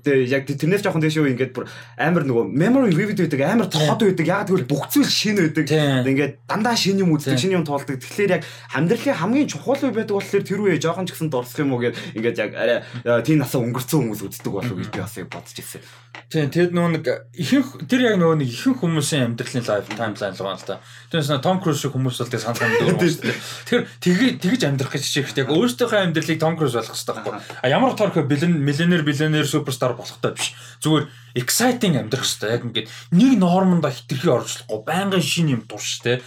тэгээ 0.00 0.32
яг 0.32 0.42
тэрнээс 0.48 0.80
жоохон 0.80 1.04
дэш 1.04 1.20
үе 1.20 1.36
ингээд 1.36 1.52
бүр 1.52 1.68
амар 2.00 2.24
нөгөө 2.24 2.44
memory 2.56 2.96
vivid 2.96 3.20
байдаг 3.20 3.44
амар 3.44 3.68
тод 3.68 4.00
байдаг 4.00 4.24
яг 4.24 4.48
тэгвэл 4.48 4.64
бүх 4.64 4.88
зүйл 4.88 5.04
шинэ 5.04 5.52
байдаг. 5.52 5.68
Ингээд 6.08 6.32
дандаа 6.48 6.72
шинэ 6.72 7.04
юм 7.04 7.12
үздэг 7.12 7.36
шинэ 7.36 7.60
юм 7.60 7.68
туулдаг. 7.68 8.00
Тэгэхээр 8.00 8.34
яг 8.40 8.42
амьдралын 8.72 9.20
хамгийн 9.20 9.48
чухал 9.52 9.76
үе 9.76 9.92
байдаг 9.92 10.16
болохоор 10.16 10.44
тэр 10.48 10.60
үе 10.64 10.80
жоохон 10.80 11.04
ч 11.04 11.12
гэсэн 11.12 11.28
дурсах 11.28 11.60
юм 11.60 11.76
уу 11.76 11.84
гэд 11.84 11.96
ингээд 12.16 12.40
яг 12.40 12.50
арай 12.56 12.78
тийм 13.20 13.44
насаа 13.44 13.60
өнгөрцөн 13.60 14.08
хүмүүс 14.08 14.24
үздэг 14.24 14.52
болов 14.52 14.72
гэж 14.72 14.88
би 14.88 15.00
бас 15.04 15.14
бодож 15.28 15.56
ирсэн. 15.58 15.84
Тийм 16.32 16.48
тэгэд 16.48 16.72
нөгөө 16.72 16.92
нэг 16.96 17.04
ихэнх 17.36 17.68
тэр 17.88 18.00
яг 18.08 18.16
нөгөө 18.16 18.36
нэг 18.40 18.48
ихэнх 18.48 18.80
хүмүүсийн 18.80 19.36
амьдралын 19.36 19.64
лайф 19.68 19.86
таймлайн 19.92 20.34
л 20.36 20.42
байгаа 20.44 20.56
л 20.56 20.68
та. 20.68 20.80
Тэрнээс 21.12 21.40
Том 21.44 21.58
Круз 21.60 21.80
шиг 21.80 21.92
хүмүүс 21.96 22.20
бол 22.20 22.32
тэг 22.32 22.40
санал 22.40 22.60
ханддаг 22.60 23.00
дээ. 23.00 23.86
Тэгэхээр 24.02 24.34
тэгж 24.36 24.60
амьдрах 24.68 24.92
гэж 24.92 25.04
чийхтэй 25.08 25.44
яг 25.44 25.52
өөртөөхөө 25.56 26.00
амьдралыг 26.04 26.38
Том 26.38 26.54
Круз 26.60 26.76
болох 26.76 26.92
хэрэгтэй 26.92 27.17
байхгүй. 27.24 27.58
А 27.62 27.66
ямар 27.68 27.94
утгаар 27.94 28.12
хөө 28.14 28.26
биллион 28.30 28.58
миллионер 28.62 29.02
биллионер 29.02 29.46
суперстар 29.46 29.94
болохтой 29.98 30.34
биш. 30.34 30.54
Зүгээр 30.82 31.08
exciting 31.34 31.98
амьдрах 31.98 32.24
хэрэгтэй. 32.24 32.50
Яг 32.54 32.62
ингээд 32.66 32.88
нэг 33.14 33.32
нормонд 33.38 33.86
хитрхи 33.86 34.28
оржлохгүй 34.28 34.80
байнгын 34.86 35.22
шин 35.22 35.52
юм 35.54 35.62
турш 35.66 36.00
те. 36.02 36.20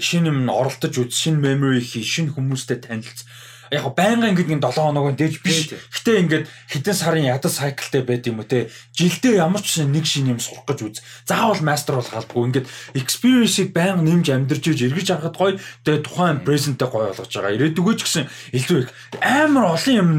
Шин 0.00 0.28
юм 0.28 0.48
оролдож 0.50 0.96
үз, 0.96 1.14
шин 1.14 1.40
memory 1.40 1.80
хий, 1.80 2.04
шин 2.04 2.32
хүмүүстэй 2.32 2.84
танилцсан 2.84 3.28
яг 3.70 3.84
байнга 3.94 4.30
ингээд 4.30 4.50
нэг 4.50 4.60
7 4.62 4.78
хоног 4.78 5.16
дэж 5.16 5.42
биш. 5.42 5.72
Гэтэ 5.72 6.12
ингээд 6.22 6.44
хэдэн 6.70 6.96
сарын 6.96 7.30
ядаж 7.30 7.52
сайклтай 7.52 8.02
байд 8.06 8.26
юм 8.26 8.40
уу 8.40 8.46
те. 8.46 8.70
Жилдээ 8.94 9.42
ямар 9.42 9.62
ч 9.62 9.82
нэг 9.82 10.06
шин 10.06 10.30
юм 10.30 10.40
сурах 10.40 10.66
гэж 10.66 10.78
үз. 10.86 10.98
Заавал 11.26 11.62
мастер 11.62 11.98
болох 11.98 12.14
албагүй. 12.14 12.46
Ингээд 12.50 12.70
experience-ийг 12.94 13.70
байнга 13.74 14.02
нэмж 14.02 14.26
амьдарч 14.30 14.64
иж 14.70 14.80
эргэж 14.86 15.08
харахад 15.10 15.36
гоё. 15.36 15.58
Тэгээ 15.82 16.04
тухайн 16.06 16.38
present-тэй 16.46 16.88
гоё 16.88 17.10
болгож 17.10 17.32
байгаа. 17.32 17.56
Ирээдүгөө 17.56 17.94
ч 17.98 18.00
гэсэн 18.06 18.24
илүү 18.54 18.78
их 18.86 18.90
амар 19.18 19.74
олон 19.74 19.94
юм 19.96 20.10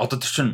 одоо 0.00 0.16
тэр 0.16 0.32
чинь 0.32 0.52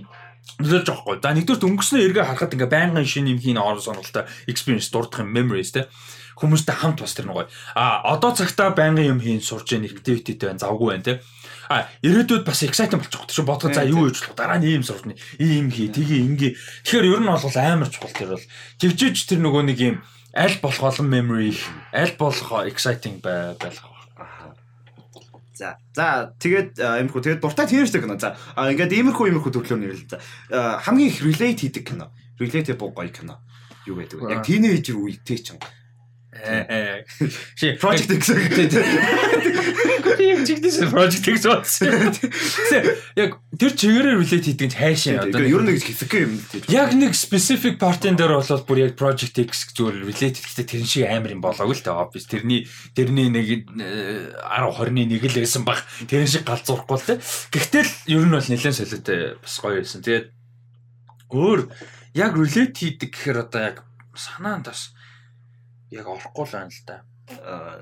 нөлөөлж 0.59 0.87
байгаа 0.87 1.02
хгүй. 1.02 1.16
За 1.22 1.31
нэгдүгээр 1.35 1.68
өнгөснөө 1.70 2.00
эргээ 2.07 2.26
харахад 2.26 2.55
ингээ 2.55 2.70
байнгын 2.70 3.07
шин 3.07 3.31
юм 3.31 3.38
хийн 3.38 3.59
орон 3.59 3.83
сонголтой 3.83 4.26
experience 4.46 4.90
дурдах 4.90 5.22
юм 5.22 5.31
memories 5.31 5.74
те 5.74 5.88
хүмүүстэй 6.37 6.77
хамт 6.77 7.01
бас 7.01 7.14
тэр 7.14 7.29
нэг 7.29 7.37
гоё. 7.37 7.49
А 7.75 8.03
одоо 8.12 8.33
цагтаа 8.33 8.73
байнгын 8.73 9.16
юм 9.16 9.21
хийн 9.21 9.40
сурж 9.42 9.73
яах 9.77 9.92
activityтэй 9.92 10.53
байна 10.53 10.62
завгүй 10.62 10.88
байна 10.92 11.05
те. 11.05 11.14
А 11.68 11.88
ирээдүйд 12.03 12.45
бас 12.45 12.62
exciting 12.62 13.01
болчих 13.01 13.23
учраас 13.23 13.47
бодгоо 13.47 13.73
за 13.73 13.85
юу 13.85 14.09
хийж 14.09 14.21
болох 14.23 14.37
дараа 14.37 14.59
нь 14.61 14.68
ийм 14.68 14.83
сурна 14.83 15.14
ийм 15.38 15.71
хий 15.71 15.88
тгий 15.88 16.25
ингээ. 16.25 16.57
Тэгэхээр 16.85 17.09
ер 17.09 17.21
нь 17.23 17.31
бол 17.31 17.57
амар 17.57 17.88
чухал 17.88 18.12
тэр 18.12 18.35
бол 18.37 18.47
живжиж 18.81 19.27
тэр 19.29 19.40
нөгөө 19.40 19.62
нэг 19.68 19.79
юм 19.81 19.97
аль 20.35 20.59
болох 20.61 20.83
олон 20.83 21.09
memory 21.09 21.57
аль 21.92 22.16
болох 22.18 22.64
exciting 22.68 23.21
байх 23.21 23.59
За. 25.62 25.77
За 25.95 26.33
тэгээд 26.40 26.81
иймэрхүү 26.81 27.23
тэгээд 27.23 27.42
дуртай 27.45 27.68
тэрчтэй 27.68 28.03
кино. 28.03 28.16
За 28.18 28.35
ингээд 28.57 28.97
иймэрхүү 28.99 29.31
иймэрхүү 29.31 29.53
төрлөөр 29.53 29.81
нэрлэл. 29.85 30.09
За 30.51 30.81
хамгийн 30.83 31.12
их 31.12 31.21
relate 31.23 31.61
хийдэг 31.68 31.85
кино. 31.87 32.11
Relatable 32.40 32.90
гоё 32.90 33.12
кино. 33.12 33.38
Юу 33.87 34.01
гэдэг 34.01 34.18
вэ? 34.18 34.33
Яг 34.33 34.42
тийнейжер 34.42 34.97
үедээ 34.97 35.38
ч 35.38 35.55
юм. 35.55 35.61
Ши 36.33 37.77
project 37.77 38.09
X. 38.16 38.33
Яг 40.23 40.40
чигдээс 40.49 40.88
project 40.88 41.29
X 41.29 41.45
болсон. 41.45 41.92
Яг 43.21 43.37
тэр 43.61 43.73
чигээрээ 43.77 44.16
relate 44.16 44.49
хийдэг 44.49 44.73
нь 44.73 44.79
хайшаа 44.81 45.29
одоо 45.29 45.45
ер 45.45 45.61
нь 45.61 45.68
нэг 45.68 45.85
хэсэг 45.85 46.09
юм 46.16 46.40
тийм. 46.49 46.64
Яг 46.73 46.97
нэг 46.97 47.12
specific 47.12 47.77
part-ын 47.77 48.16
дээр 48.16 48.40
бол 48.40 48.64
бүр 48.64 48.81
яг 48.81 48.97
project 48.97 49.37
X 49.45 49.77
зүгээр 49.77 50.09
relate 50.09 50.40
хийхдээ 50.40 50.66
тэрэн 50.73 50.88
шиг 50.88 51.05
амар 51.05 51.37
юм 51.37 51.45
болоогүй 51.45 51.77
л 51.77 51.85
та 51.85 52.01
obvious. 52.01 52.25
Тэрний 52.25 52.64
тэрний 52.97 53.29
нэг 53.29 53.68
10 53.77 54.33
20-ны 54.40 55.05
нэг 55.12 55.29
л 55.29 55.37
байсан 55.37 55.68
баг. 55.68 55.85
Тэрэн 56.09 56.33
шиг 56.33 56.49
галзуурахгүй 56.49 56.97
л 56.97 57.09
те. 57.12 57.21
Гэхдээ 57.53 57.85
л 57.85 57.92
ер 58.09 58.25
нь 58.25 58.33
бол 58.33 58.49
нэлээд 58.49 58.81
солиотой 58.81 59.37
бас 59.37 59.55
гоё 59.61 59.85
байсан. 59.85 60.01
Тэгээд 60.01 60.33
өөр 61.29 61.61
яг 62.16 62.33
relate 62.40 62.73
хийдэг 62.73 63.12
гэхээр 63.12 63.38
одоо 63.45 63.61
яг 63.61 63.77
санаанд 64.16 64.73
бас 64.73 64.97
яг 65.92 66.09
орохгүй 66.09 66.46
л 66.48 66.55
байна 66.57 66.72
л 66.72 66.85
да. 66.88 66.96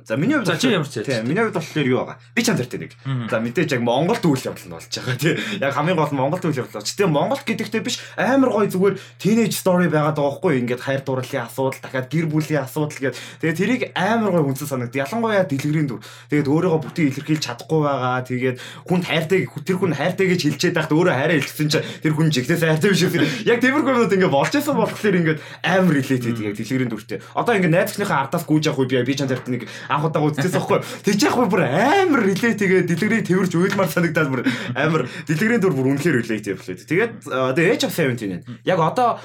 За 0.06 0.16
миний 0.16 0.36
хувьд 0.36 0.46
за 0.46 0.56
чи 0.56 0.68
ямар 0.68 0.88
ч 0.88 1.00
тийм 1.00 1.24
миний 1.24 1.40
хувьд 1.40 1.56
болохоор 1.56 1.86
юу 1.86 1.98
байгаа. 2.04 2.18
Би 2.36 2.42
чанар 2.44 2.68
тэр 2.68 2.80
нэг. 2.84 2.92
За 3.30 3.40
мэдээж 3.40 3.72
яг 3.72 3.80
Монгол 3.80 4.16
төвл 4.20 4.36
явдал 4.36 4.68
нь 4.68 4.74
болж 4.76 4.88
байгаа 4.92 5.16
тийм. 5.16 5.36
Яг 5.60 5.72
хамгийн 5.74 5.96
гол 5.96 6.12
нь 6.12 6.20
Монгол 6.20 6.40
төвл 6.40 6.60
явдал. 6.60 6.84
Гэтэ 6.84 7.08
Монгол 7.08 7.40
гэдэгтээ 7.40 7.80
биш 7.80 8.04
амар 8.20 8.52
гоё 8.52 8.68
зүгээр 8.68 8.94
teenage 9.16 9.56
story 9.56 9.88
байгаад 9.88 10.20
байгаа 10.20 10.44
байхгүй. 10.44 10.52
Ингээд 10.60 10.84
хайр 10.84 11.02
дурлалын 11.04 11.48
асуудал, 11.48 11.80
дахиад 11.80 12.08
гэр 12.12 12.26
бүлийн 12.28 12.64
асуудал 12.68 13.00
гээд 13.00 13.16
тэгээ 13.40 13.56
тэрийг 13.56 13.82
амар 13.96 14.30
гоё 14.36 14.44
үнсэн 14.52 14.68
санагд. 14.68 14.96
Ялангуяа 15.00 15.44
дэлгэрийн 15.48 15.88
дүр. 15.88 16.04
Тэгээд 16.28 16.48
өөрийгөө 16.48 16.80
бүтэн 16.84 17.08
илэрхийлж 17.08 17.42
чадахгүй 17.48 17.80
байгаа. 17.80 18.20
Тэгээд 18.28 18.56
хүнд 18.92 19.04
хайртай 19.08 19.40
тэр 19.48 19.76
хүн 19.80 19.96
хайртай 19.96 20.26
гэж 20.36 20.40
хэлчихэд 20.52 20.76
байхад 20.76 20.92
өөрөө 20.92 21.14
хайраа 21.16 21.36
илэрсэн 21.40 21.68
чинь 21.72 21.86
тэр 22.04 22.12
хүн 22.12 22.28
жигнэс 22.28 22.60
хайртай 22.60 22.90
биш 22.92 23.04
үү. 23.08 23.48
Яг 23.48 23.58
тиймэрхүү 23.64 23.92
юмуд 24.04 24.14
ингээд 24.14 24.36
болж 24.36 24.52
исэн 24.52 24.76
болохоор 24.76 25.16
ингээд 25.16 25.40
амар 25.64 25.94
related 25.96 26.36
яг 26.44 26.54
дэлгэрийн 26.60 26.92
дүртэй. 26.92 27.18
Одоо 27.32 27.56
ингээд 27.56 27.74
найзчныхаа 27.74 28.28
ардаас 28.28 28.44
гүйж 28.44 28.68
явах 28.68 28.84
үе 28.84 29.04
би 29.04 29.14
чанд 29.16 29.29
тарт 29.30 29.46
нэг 29.46 29.62
анх 29.86 30.04
удаа 30.10 30.26
үзчихсэн 30.26 30.58
байхгүй. 30.58 30.80
Тэгж 31.06 31.20
яах 31.22 31.38
вэ 31.38 31.46
бүр 31.46 31.62
амар 31.70 32.20
relate 32.26 32.58
тэгээ 32.58 32.90
дэлгэрийг 32.90 33.24
тэрвэрж 33.30 33.52
уйлмар 33.54 33.88
санагдаад 33.88 34.28
бүр 34.30 34.42
амар 34.74 35.06
дэлгэрийн 35.30 35.62
дүр 35.62 35.74
бүр 35.78 35.90
үнэхээр 35.94 36.18
relate 36.26 36.50
явлаа. 36.50 36.74
Тэгээд 36.74 37.12
The 37.54 37.62
Age 37.70 37.84
of 37.86 37.94
17 37.94 38.42
яг 38.66 38.78
одоо 38.82 39.22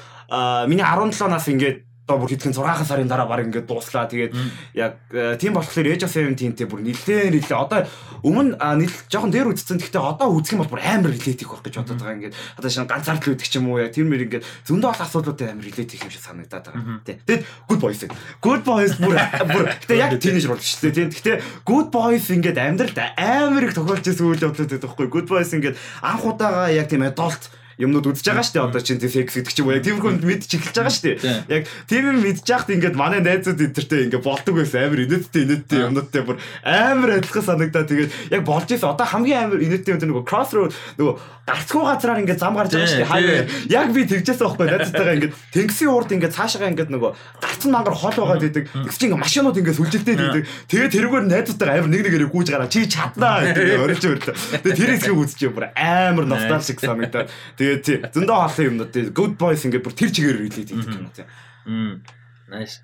миний 0.66 0.86
17 0.86 1.26
нас 1.26 1.50
ингээд 1.50 1.82
одоо 2.06 2.22
бүр 2.22 2.30
хэдхэн 2.30 2.54
6 2.54 2.86
сарын 2.86 3.10
дараа 3.10 3.26
баг 3.26 3.42
ингээд 3.42 3.66
дууслаа. 3.66 4.06
Тэгээд 4.06 4.30
яг 4.78 4.94
тийм 5.42 5.58
болохоор 5.58 5.90
Age 5.90 6.06
of 6.06 6.14
17-тэй 6.14 6.70
бүр 6.70 6.86
нилээн 6.86 7.34
нилээ. 7.34 7.58
Одоо 7.58 7.82
өмнө 8.22 8.54
нил 8.78 8.94
жоохон 9.10 9.34
дээр 9.34 9.50
үзсэн. 9.50 9.82
Гэхдээ 9.82 9.98
одоо 9.98 10.30
үзэх 10.30 10.54
юм 10.54 10.62
бол 10.62 10.78
бүр 10.78 10.86
амар 10.86 11.10
релейт 11.10 11.42
их 11.42 11.50
байх 11.50 11.66
гэж 11.66 11.82
бодоод 11.82 11.98
байгаа. 11.98 12.30
Ингээд 12.30 12.34
одоо 12.62 12.70
шинэ 12.70 12.86
ганцаар 12.86 13.18
л 13.18 13.26
үдчих 13.34 13.58
юм 13.58 13.74
уу 13.74 13.82
яг 13.82 13.90
тэр 13.90 14.06
мэр 14.06 14.22
ингээд 14.22 14.46
зөндөө 14.70 14.90
бол 14.94 15.02
асуудлуудтай 15.02 15.50
амар 15.50 15.66
релейт 15.66 15.90
их 15.90 16.02
юм 16.06 16.12
шиг 16.14 16.22
санагдаад 16.22 16.64
байгаа. 16.70 17.02
Тий. 17.02 17.18
Тэгээд 17.26 17.42
Good 17.66 17.80
Boys. 17.82 18.00
Good 18.38 18.62
Boys 18.62 18.94
бүр 19.02 19.14
бүр 19.50 19.64
гэхдээ 19.66 19.98
яг 19.98 20.14
тийнейжер 20.14 20.54
болж 20.54 20.62
шүү 20.62 20.94
дээ. 20.94 20.94
Тийм. 20.94 21.10
Гэхдээ 21.10 21.36
Good 21.66 21.88
Boys 21.90 22.26
ингээд 22.30 22.58
амьдралд 22.62 22.98
амар 23.18 23.66
их 23.66 23.74
тохиолж 23.74 24.06
ирсэн 24.06 24.30
үйл 24.30 24.46
явдлууд 24.46 24.70
байдаг 24.70 24.86
байхгүй. 24.94 25.10
Good 25.10 25.26
Boys 25.26 25.50
ингээд 25.50 25.74
анх 26.06 26.22
удаага 26.22 26.70
яг 26.70 26.86
тийм 26.86 27.02
adult 27.02 27.50
юмнууд 27.76 28.08
үзэж 28.08 28.26
байгаа 28.32 28.44
шүү 28.44 28.54
дээ. 28.56 28.66
Одоо 28.66 28.80
чинь 28.80 29.00
секс 29.00 29.34
гэдэг 29.36 29.52
ч 29.52 29.58
юм 29.60 29.68
уу. 29.68 29.76
Яг 29.76 29.84
тиймэрхүү 29.84 30.12
мэдчих 30.24 30.60
эхэлж 30.64 30.76
байгаа 30.80 30.94
шүү 30.96 31.04
дээ. 31.12 31.44
Яг 31.52 31.62
тийм 31.84 32.02
юм 32.08 32.18
мэдж 32.24 32.46
яхад 32.48 32.72
ингээд 32.72 32.96
манай 32.96 33.20
найзууд 33.20 33.60
энтертэй 33.60 34.08
ингээд 34.08 34.24
болдог 34.24 34.54
байсан 34.56 34.88
амар 34.88 35.04
инээдтэй 35.04 35.42
инээдтэй 35.44 35.80
юмнуудтай 35.84 36.22
бүр 36.24 36.40
амар 36.64 37.10
адилхан 37.20 37.44
санагдаа. 37.44 37.84
Тэгээд 37.84 38.32
яг 38.32 38.42
болж 38.48 38.68
исэн. 38.72 38.88
Одоо 38.96 39.06
хамгийн 39.06 39.44
амар 39.44 39.60
инээдтэй 39.60 39.92
юм 39.92 40.00
нөгөө 40.08 40.24
crossroad 40.24 40.72
нөгөө 40.96 41.14
гарцгүй 41.46 41.82
газраар 41.86 42.20
ингээд 42.24 42.42
зам 42.42 42.56
гарч 42.58 42.72
байгаа 42.74 42.90
шүү 42.90 43.00
дээ. 43.04 43.12
Хайваа. 43.12 43.44
Яг 43.70 43.88
би 43.94 44.02
тэгжээс 44.02 44.40
байхгүй 44.42 44.66
найзтайгаа 44.66 45.14
ингээд 45.14 45.34
тэнгисийн 45.54 45.92
урд 45.94 46.10
ингээд 46.10 46.34
цаашаа 46.34 46.70
ингээд 46.74 46.90
нөгөө 46.90 47.10
гарцсан 47.38 47.70
мангар 47.70 47.94
хол 47.94 48.18
байгаа 48.18 48.42
гэдэг. 48.42 48.64
Тэгс 48.66 48.98
чинь 48.98 49.14
ингээд 49.14 49.22
машинууд 49.22 49.58
ингээд 49.62 49.78
сүлжилтэй 49.78 50.14
байдаг. 50.18 50.42
Тэгээд 50.66 50.94
тэрүүгээр 50.98 51.26
найзтайгаа 51.30 51.78
амар 51.78 51.90
нэг 51.94 52.02
нэгээрээ 52.02 52.34
гүйж 52.34 52.48
гараа. 52.50 52.66
Чи 52.66 52.82
чаднаа 52.90 53.46
гэдэг 53.46 53.78
орж 53.86 54.02
өртөө. 54.10 54.34
Тэгээд 54.66 54.74
тэр 54.74 54.90
хэсгийг 54.98 55.22
үзчихээ 55.22 55.54
бүр 55.54 55.66
амар 55.78 56.26
ностальжик 56.26 56.82
санагдаад. 56.82 57.30
Тэгээд 57.54 57.65
тий 57.82 57.98
зөндөө 58.02 58.36
хаалсан 58.36 58.68
юмнууд 58.70 58.90
тий 58.92 59.04
good 59.10 59.34
boys 59.40 59.64
ингээд 59.66 59.84
бүр 59.84 59.94
тэр 59.96 60.10
чигээр 60.14 60.38
релейт 60.42 60.70
хийдэг 60.70 60.94
юм 60.94 61.10
тий. 61.14 61.26
Мм. 61.66 62.02
Nice. 62.48 62.80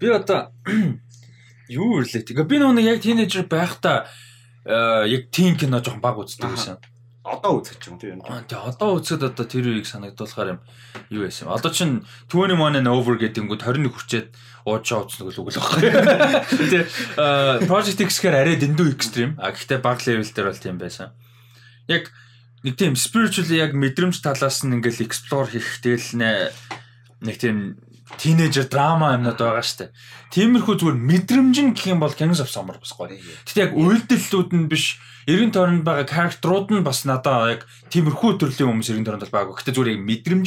Би 0.00 0.12
одоо 0.12 0.52
юу 1.68 2.00
релейт. 2.02 2.30
Ингээ 2.30 2.46
би 2.46 2.56
нэг 2.60 2.84
яг 2.84 3.00
тинейжер 3.00 3.48
байхдаа 3.48 4.06
яг 5.06 5.30
тин 5.30 5.56
кино 5.56 5.80
жоохон 5.80 6.02
баг 6.04 6.20
үздэг 6.20 6.50
байсан. 6.50 6.78
Одоо 7.26 7.58
үзэх 7.58 7.82
юм 7.90 7.98
тий. 7.98 8.14
Аа 8.14 8.46
тий 8.46 8.54
одоо 8.54 9.02
үзэхэд 9.02 9.34
одоо 9.34 9.46
тэр 9.50 9.66
үеийг 9.66 9.86
санагдуулахаар 9.90 10.54
юм 10.54 10.60
юу 11.10 11.26
байсан 11.26 11.50
юм. 11.50 11.54
Одоо 11.58 11.70
чин 11.74 12.06
21 12.30 12.78
and 12.78 12.86
over 12.86 13.18
гэдэнгүүт 13.18 13.66
21 13.66 13.90
хүрчээд 13.90 14.28
уучаа 14.62 15.02
уцнаг 15.02 15.34
л 15.34 15.40
үгэл 15.42 15.58
байхгүй. 15.58 15.90
Тий 16.70 16.82
Project 17.66 17.98
X-гээр 18.06 18.36
арай 18.46 18.56
дэндүү 18.62 18.94
экстрим. 18.94 19.34
А 19.42 19.50
гэхдээ 19.50 19.82
баг 19.82 20.06
левел 20.06 20.30
дээр 20.30 20.50
бол 20.50 20.62
тийм 20.62 20.78
байсан. 20.78 21.14
Яг 21.90 22.14
нэг 22.66 22.74
тийм 22.74 22.98
spiritually 22.98 23.62
яг 23.62 23.78
мэдрэмж 23.78 24.18
талаас 24.26 24.66
нь 24.66 24.74
ингээл 24.74 25.06
explore 25.06 25.54
хийх 25.54 25.78
тэгэл 25.78 26.18
нэг 27.22 27.36
тийм 27.38 27.78
тинейжер 28.18 28.66
драма 28.66 29.14
юмнууд 29.14 29.38
байгаа 29.38 29.62
штэ. 29.62 29.94
Тиймэрхүү 30.34 30.74
зүгээр 30.82 30.98
мэдрэмж 30.98 31.56
нь 31.62 31.74
гэх 31.78 31.94
юм 31.94 32.02
бол 32.02 32.10
Kings 32.10 32.42
of 32.42 32.50
Summer 32.50 32.74
бас 32.74 32.90
гоё. 32.90 33.14
Гэтэ 33.14 33.70
яг 33.70 33.72
үйлдэллүүд 33.78 34.50
нь 34.50 34.66
биш 34.66 34.98
эргэн 35.30 35.54
тойронд 35.54 35.86
байгаа 35.86 36.06
character-ууд 36.06 36.70
нь 36.74 36.86
бас 36.86 37.06
надаа 37.06 37.54
яг 37.54 37.70
тиймэрхүү 37.90 38.42
төрлийн 38.42 38.70
хүмүүс 38.74 38.90
эргэн 38.94 39.06
тойронд 39.06 39.30
байгаа. 39.30 39.58
Гэтэ 39.58 39.74
зүгээр 39.74 39.94
яг 39.94 40.02
мэдрэмж 40.06 40.46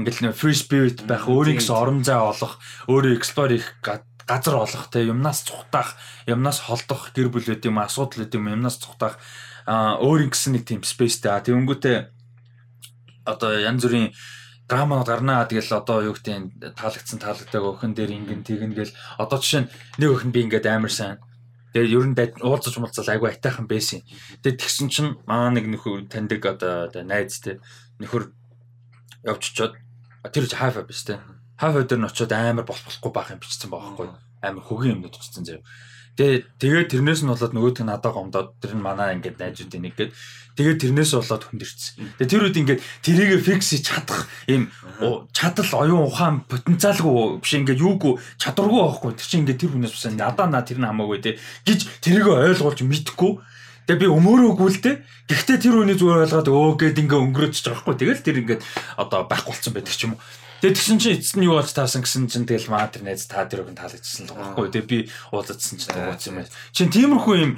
ингээл 0.00 0.22
нэг 0.28 0.36
free 0.36 0.56
spirit 0.56 1.04
байх, 1.04 1.28
өөрийн 1.28 1.60
гэсэн 1.60 1.76
орон 1.76 2.00
зай 2.04 2.16
олох, 2.16 2.56
өөрөө 2.88 3.16
explore 3.16 3.56
хийх 3.56 3.68
газар 3.82 4.56
олох 4.64 4.88
те 4.92 5.04
юмнаас 5.04 5.42
цухтаах, 5.44 5.96
юмнаас 6.24 6.64
холдох 6.68 7.10
гэр 7.12 7.28
бүл 7.28 7.48
үт 7.50 7.64
юм 7.66 7.82
асуудал 7.82 8.24
үт 8.24 8.32
юм 8.36 8.48
юмнаас 8.48 8.78
цухтаах 8.78 9.18
а 9.68 10.00
өөр 10.00 10.32
ингэсэн 10.32 10.56
нэг 10.56 10.64
тийм 10.64 10.80
спейстэй. 10.80 11.28
Тэнгүүтээ 11.44 11.96
одоо 13.28 13.50
янз 13.60 13.84
бүрийн 13.84 14.16
драманууд 14.64 15.08
гарнаа 15.12 15.44
тэгэл 15.44 15.76
одоо 15.76 16.08
юу 16.08 16.16
гэдэг 16.16 16.72
таалагдсан 16.72 17.20
таалагддаг 17.20 17.60
өхөн 17.60 17.92
дээр 17.92 18.16
ингэн 18.16 18.48
тэгнэ 18.48 18.72
гэл. 18.72 18.96
Одоо 19.20 19.36
жишээ 19.36 19.68
нь 19.68 19.70
нэг 20.00 20.08
өхөн 20.08 20.32
би 20.32 20.40
ингээд 20.48 20.72
амар 20.72 20.88
сайн. 20.88 21.20
Тэгээд 21.76 21.92
ер 21.92 22.06
нь 22.08 22.16
уулзаж 22.40 22.80
муулзал 22.80 23.12
айгу 23.12 23.28
айтайхан 23.28 23.68
байсан. 23.68 24.00
Тэгээд 24.40 24.56
тэгсэн 24.56 24.88
чинь 24.88 25.20
маа 25.28 25.52
нэг 25.52 25.68
нөхөр 25.68 26.08
таньдаг 26.08 26.40
одоо 26.48 26.88
найз 27.04 27.36
те. 27.44 27.60
Нөхөр 28.00 28.32
явчихчод 29.28 29.76
тэр 30.32 30.44
хафа 30.48 30.80
биш 30.88 31.04
те. 31.04 31.20
Хафа 31.60 31.84
дээр 31.84 32.00
нь 32.00 32.08
очиод 32.08 32.32
амар 32.32 32.64
болох 32.64 32.88
болохгүй 32.88 33.12
байх 33.12 33.36
юм 33.36 33.40
бичсэн 33.44 33.68
байгаа 33.68 33.92
байхгүй. 33.92 34.08
Амар 34.40 34.64
хөгийн 34.64 34.96
юмнууд 34.96 35.12
бичсэн 35.12 35.44
заяа 35.44 35.60
Тэгээ 36.18 36.58
тэгээд 36.58 36.88
тэрнээс 36.90 37.22
нь 37.22 37.30
болоод 37.30 37.54
нөгөөт 37.54 37.78
нь 37.78 37.86
надаа 37.86 38.10
гомдоод 38.10 38.58
тэр 38.58 38.74
нь 38.74 38.82
манай 38.82 39.14
ингээд 39.14 39.38
найзуудын 39.38 39.86
нэг 39.86 39.94
гээд 39.94 40.10
тэгээд 40.58 40.82
тэрнээс 40.82 41.14
болоод 41.14 41.46
хүндэрсэн. 41.46 42.18
Тэгээ 42.18 42.26
тэр 42.26 42.42
үед 42.42 42.58
ингээд 42.58 42.80
тэрийг 43.06 43.30
фикс 43.38 43.70
хийж 43.70 43.86
чадах 43.86 44.26
ийм 44.50 44.66
чадал 45.30 45.70
оюун 45.78 46.10
ухаан 46.10 46.42
потенциалгүй 46.50 47.38
биш 47.38 47.54
ингээд 47.54 47.78
юугүй 47.78 48.18
чадваргүй 48.42 48.82
байхгүй. 48.82 49.14
Тэр 49.14 49.28
чинь 49.30 49.42
ингээд 49.46 49.62
тэр 49.62 49.70
хүнээс 49.78 49.94
бас 49.94 50.06
надаа 50.10 50.50
наа 50.50 50.66
тэр 50.66 50.82
нь 50.82 50.90
хамаагүй 50.90 51.22
те 51.22 51.38
гэж 51.62 51.86
тэрийг 52.02 52.26
ойлгуулж 52.26 52.82
мэдхгүй 52.82 53.38
Тэгээ 53.88 54.04
би 54.04 54.12
өмөрөөгүй 54.12 54.68
л 54.68 54.80
дээ. 54.84 54.96
Гэхдээ 55.32 55.58
тэр 55.64 55.80
үний 55.80 55.96
зүгээр 55.96 56.28
ойлгоод 56.28 56.48
өө 56.52 56.76
гэд 56.76 57.08
ингээ 57.08 57.24
өнгөрөөж 57.24 57.56
байгаа 57.56 57.72
байхгүй. 57.88 57.96
Тэгэл 57.96 58.20
тэр 58.20 58.36
ингээд 58.44 58.62
одоо 59.00 59.24
байхгүй 59.24 59.56
болсон 59.56 59.72
байдаг 59.72 59.96
ч 59.96 60.04
юм 60.04 60.12
уу. 60.12 60.20
Тэгээд 60.58 60.74
тэгсэн 60.74 60.98
чинь 60.98 61.16
эцэст 61.22 61.36
нь 61.38 61.46
юу 61.46 61.54
болж 61.54 61.70
таасан 61.70 62.02
гэсэн 62.02 62.26
чинь 62.26 62.48
тэгэл 62.50 62.72
маа 62.74 62.90
тэр 62.90 63.06
найз 63.06 63.30
та 63.30 63.46
тэр 63.46 63.62
хүн 63.62 63.78
таалагдсан 63.78 64.26
л 64.26 64.34
байгаа 64.34 64.58
байхгүй. 64.58 64.66
Тэгээд 64.74 64.90
би 64.90 64.98
уулзсан 65.30 65.76
чинь 65.78 65.94
дугуйсан 65.94 66.30
юм 66.34 66.36
байна. 66.42 66.54
Чин 66.74 66.88
тиймэрхүү 66.90 67.34
юм 67.38 67.52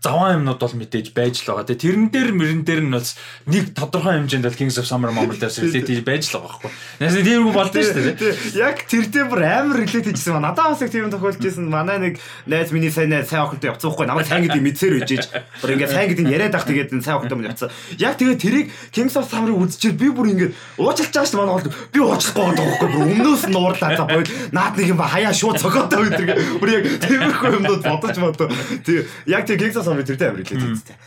заван 0.00 0.40
юмнууд 0.40 0.56
бол 0.56 0.76
мэдээж 0.80 1.12
байж 1.12 1.44
л 1.44 1.52
байгаа. 1.52 1.68
Тэгээ 1.68 1.84
тэрэн 1.84 2.06
дээр 2.08 2.30
мөрөн 2.32 2.62
дээр 2.64 2.82
нь 2.88 2.94
бас 2.96 3.20
нэг 3.44 3.76
тодорхой 3.76 4.16
хэмжээнд 4.16 4.48
бол 4.48 4.56
Kings 4.56 4.80
of 4.80 4.88
Summer 4.88 5.12
Moment 5.12 5.36
дээр 5.36 5.52
relate 5.60 5.84
хийж 5.84 6.00
байж 6.08 6.24
л 6.32 6.40
байгаа 6.40 6.56
байхгүй. 6.56 6.70
Яасан 7.04 7.24
тийм 7.28 7.44
үг 7.44 7.52
болдсон 7.52 7.84
шүү 7.84 8.16
дээ. 8.16 8.64
Яг 8.64 8.76
тэр 8.88 9.04
дээр 9.12 9.28
бүр 9.28 9.42
амар 9.44 9.76
relate 9.84 10.08
хийжсэн. 10.08 10.40
Надад 10.40 10.72
бас 10.72 10.80
их 10.80 10.88
тийм 10.88 11.12
тохиолдож 11.12 11.44
байсан. 11.44 11.68
Манай 11.68 12.00
нэг 12.00 12.14
найз 12.48 12.72
миний 12.72 12.88
сайн 12.88 13.12
найз 13.12 13.28
сайн 13.28 13.44
охинтой 13.44 13.76
явцсан 13.76 13.92
байхгүй. 13.92 14.08
Намайг 14.08 14.24
сайн 14.24 14.48
гэдэг 14.48 14.64
мэдсээр 14.64 14.94
үжиж. 15.04 15.28
Бүр 15.60 15.76
ингээд 15.76 15.92
сайн 15.92 16.08
гэдэг 16.08 16.26
яриад 16.32 16.56
ах 16.56 16.64
тэгээд 16.64 16.96
сайн 17.04 17.20
охинтой 17.20 17.36
мөн 17.36 17.52
явцсан. 17.52 17.68
Яг 18.00 18.16
тэгээд 18.16 18.40
тэрийг 18.40 18.66
Kings 18.96 19.20
of 19.20 19.28
Summer-ыг 19.28 19.60
үзчихэл 19.68 20.00
би 20.00 20.08
бүр 20.08 20.32
байгаа 20.80 20.96
шүү 20.96 21.36
дээ. 21.36 21.44
Манай 21.44 21.60
бол 21.60 21.68
би 21.92 22.00
уучлахгүй 22.00 22.44
байгаа 22.48 22.64
байхгүй. 22.72 22.88
Бүр 22.88 23.04
өмнөөс 23.04 23.44
нь 23.52 23.58
уурлаа 23.60 23.92
за 24.00 24.04
бойл. 24.08 24.32
Наад 24.56 24.74
нэг 24.80 24.88
юм 24.88 24.96
ба 24.96 25.12
хаяа 25.12 25.36
шууд 25.36 25.60
цогоотой 25.60 26.08
өдр. 26.08 26.24
Бүр 26.56 26.68
яг 26.72 26.84
тиймэрхүү 27.04 27.52
юмнууд 27.60 27.82
бодож 27.84 28.16
бодоо. 28.16 28.48
Тэг 28.80 29.04
яг 29.28 29.44
тэг 29.44 29.60
Kings 29.60 29.76
of 29.76 29.89
Summer 29.90 30.06
тэртэй 30.06 30.30
амар 30.30 30.46
хэлээд 30.46 30.70
үзтээ. 30.78 30.98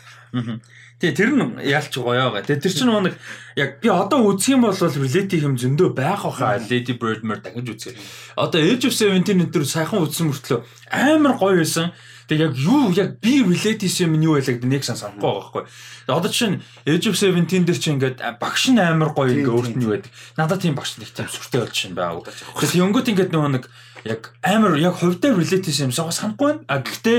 Тэгээ 1.04 1.16
тэр 1.18 1.30
нь 1.34 1.42
яалч 1.66 1.90
гоё 1.98 2.30
байгаа. 2.30 2.46
Тэгээ 2.46 2.62
тэр 2.62 2.74
чинь 2.74 2.88
нэг 2.88 3.14
яг 3.58 3.70
би 3.82 3.88
одоо 3.90 4.30
үзэх 4.30 4.54
юм 4.54 4.62
бол 4.62 4.78
relate 4.78 5.36
юм 5.42 5.58
зөндөө 5.58 5.90
байх 5.90 6.22
хаа 6.22 6.62
Lady 6.62 6.94
Birdmer 6.94 7.42
дахиж 7.42 7.66
үзье. 7.66 7.98
Одоо 8.38 8.62
Age 8.62 8.86
of 8.86 8.94
17 8.94 9.26
энэ 9.26 9.50
сайхан 9.66 10.06
үзсэн 10.06 10.30
мөртлөө 10.30 10.62
амар 10.94 11.34
гоё 11.34 11.58
байсан. 11.60 11.90
Тэгээ 12.30 12.46
яг 12.46 12.54
юу 12.56 12.94
яг 12.94 13.18
би 13.18 13.42
relate 13.42 13.84
юм 13.84 14.16
нь 14.16 14.24
юу 14.24 14.38
байлаа 14.38 14.54
гэдэг 14.54 14.70
нэг 14.70 14.86
сан 14.86 14.96
санахгүй 14.96 15.26
байгаа 15.26 15.42
байхгүй. 15.44 15.64
Одоо 16.08 16.30
жишээ 16.30 16.50
нь 16.54 16.62
Age 16.86 17.06
of 17.10 17.16
17 17.18 17.66
дээр 17.66 17.80
чи 17.82 17.90
ингээд 17.90 18.18
багш 18.38 18.64
нь 18.70 18.78
амар 18.78 19.10
гоё 19.12 19.34
ингээ 19.34 19.50
өөрт 19.50 19.74
нь 19.74 19.84
юу 19.84 19.98
байдаг. 19.98 20.14
Надад 20.38 20.62
тийм 20.62 20.78
багш 20.78 20.94
нэг 21.02 21.10
тийм 21.10 21.26
сүртэй 21.26 21.60
болж 21.60 21.74
шин 21.74 21.98
байгааг. 21.98 22.30
Тэгэхээр 22.30 22.80
ёнгот 22.80 23.10
ингээд 23.10 23.34
нөгөө 23.34 23.50
нэг 23.58 23.64
яг 24.06 24.30
амар 24.46 24.78
яг 24.78 24.94
хувьдаа 24.94 25.36
relate 25.36 25.74
юм 25.74 25.90
санахгүй 25.90 26.46
байна. 26.48 26.62
А 26.70 26.80
гэхдээ 26.80 27.18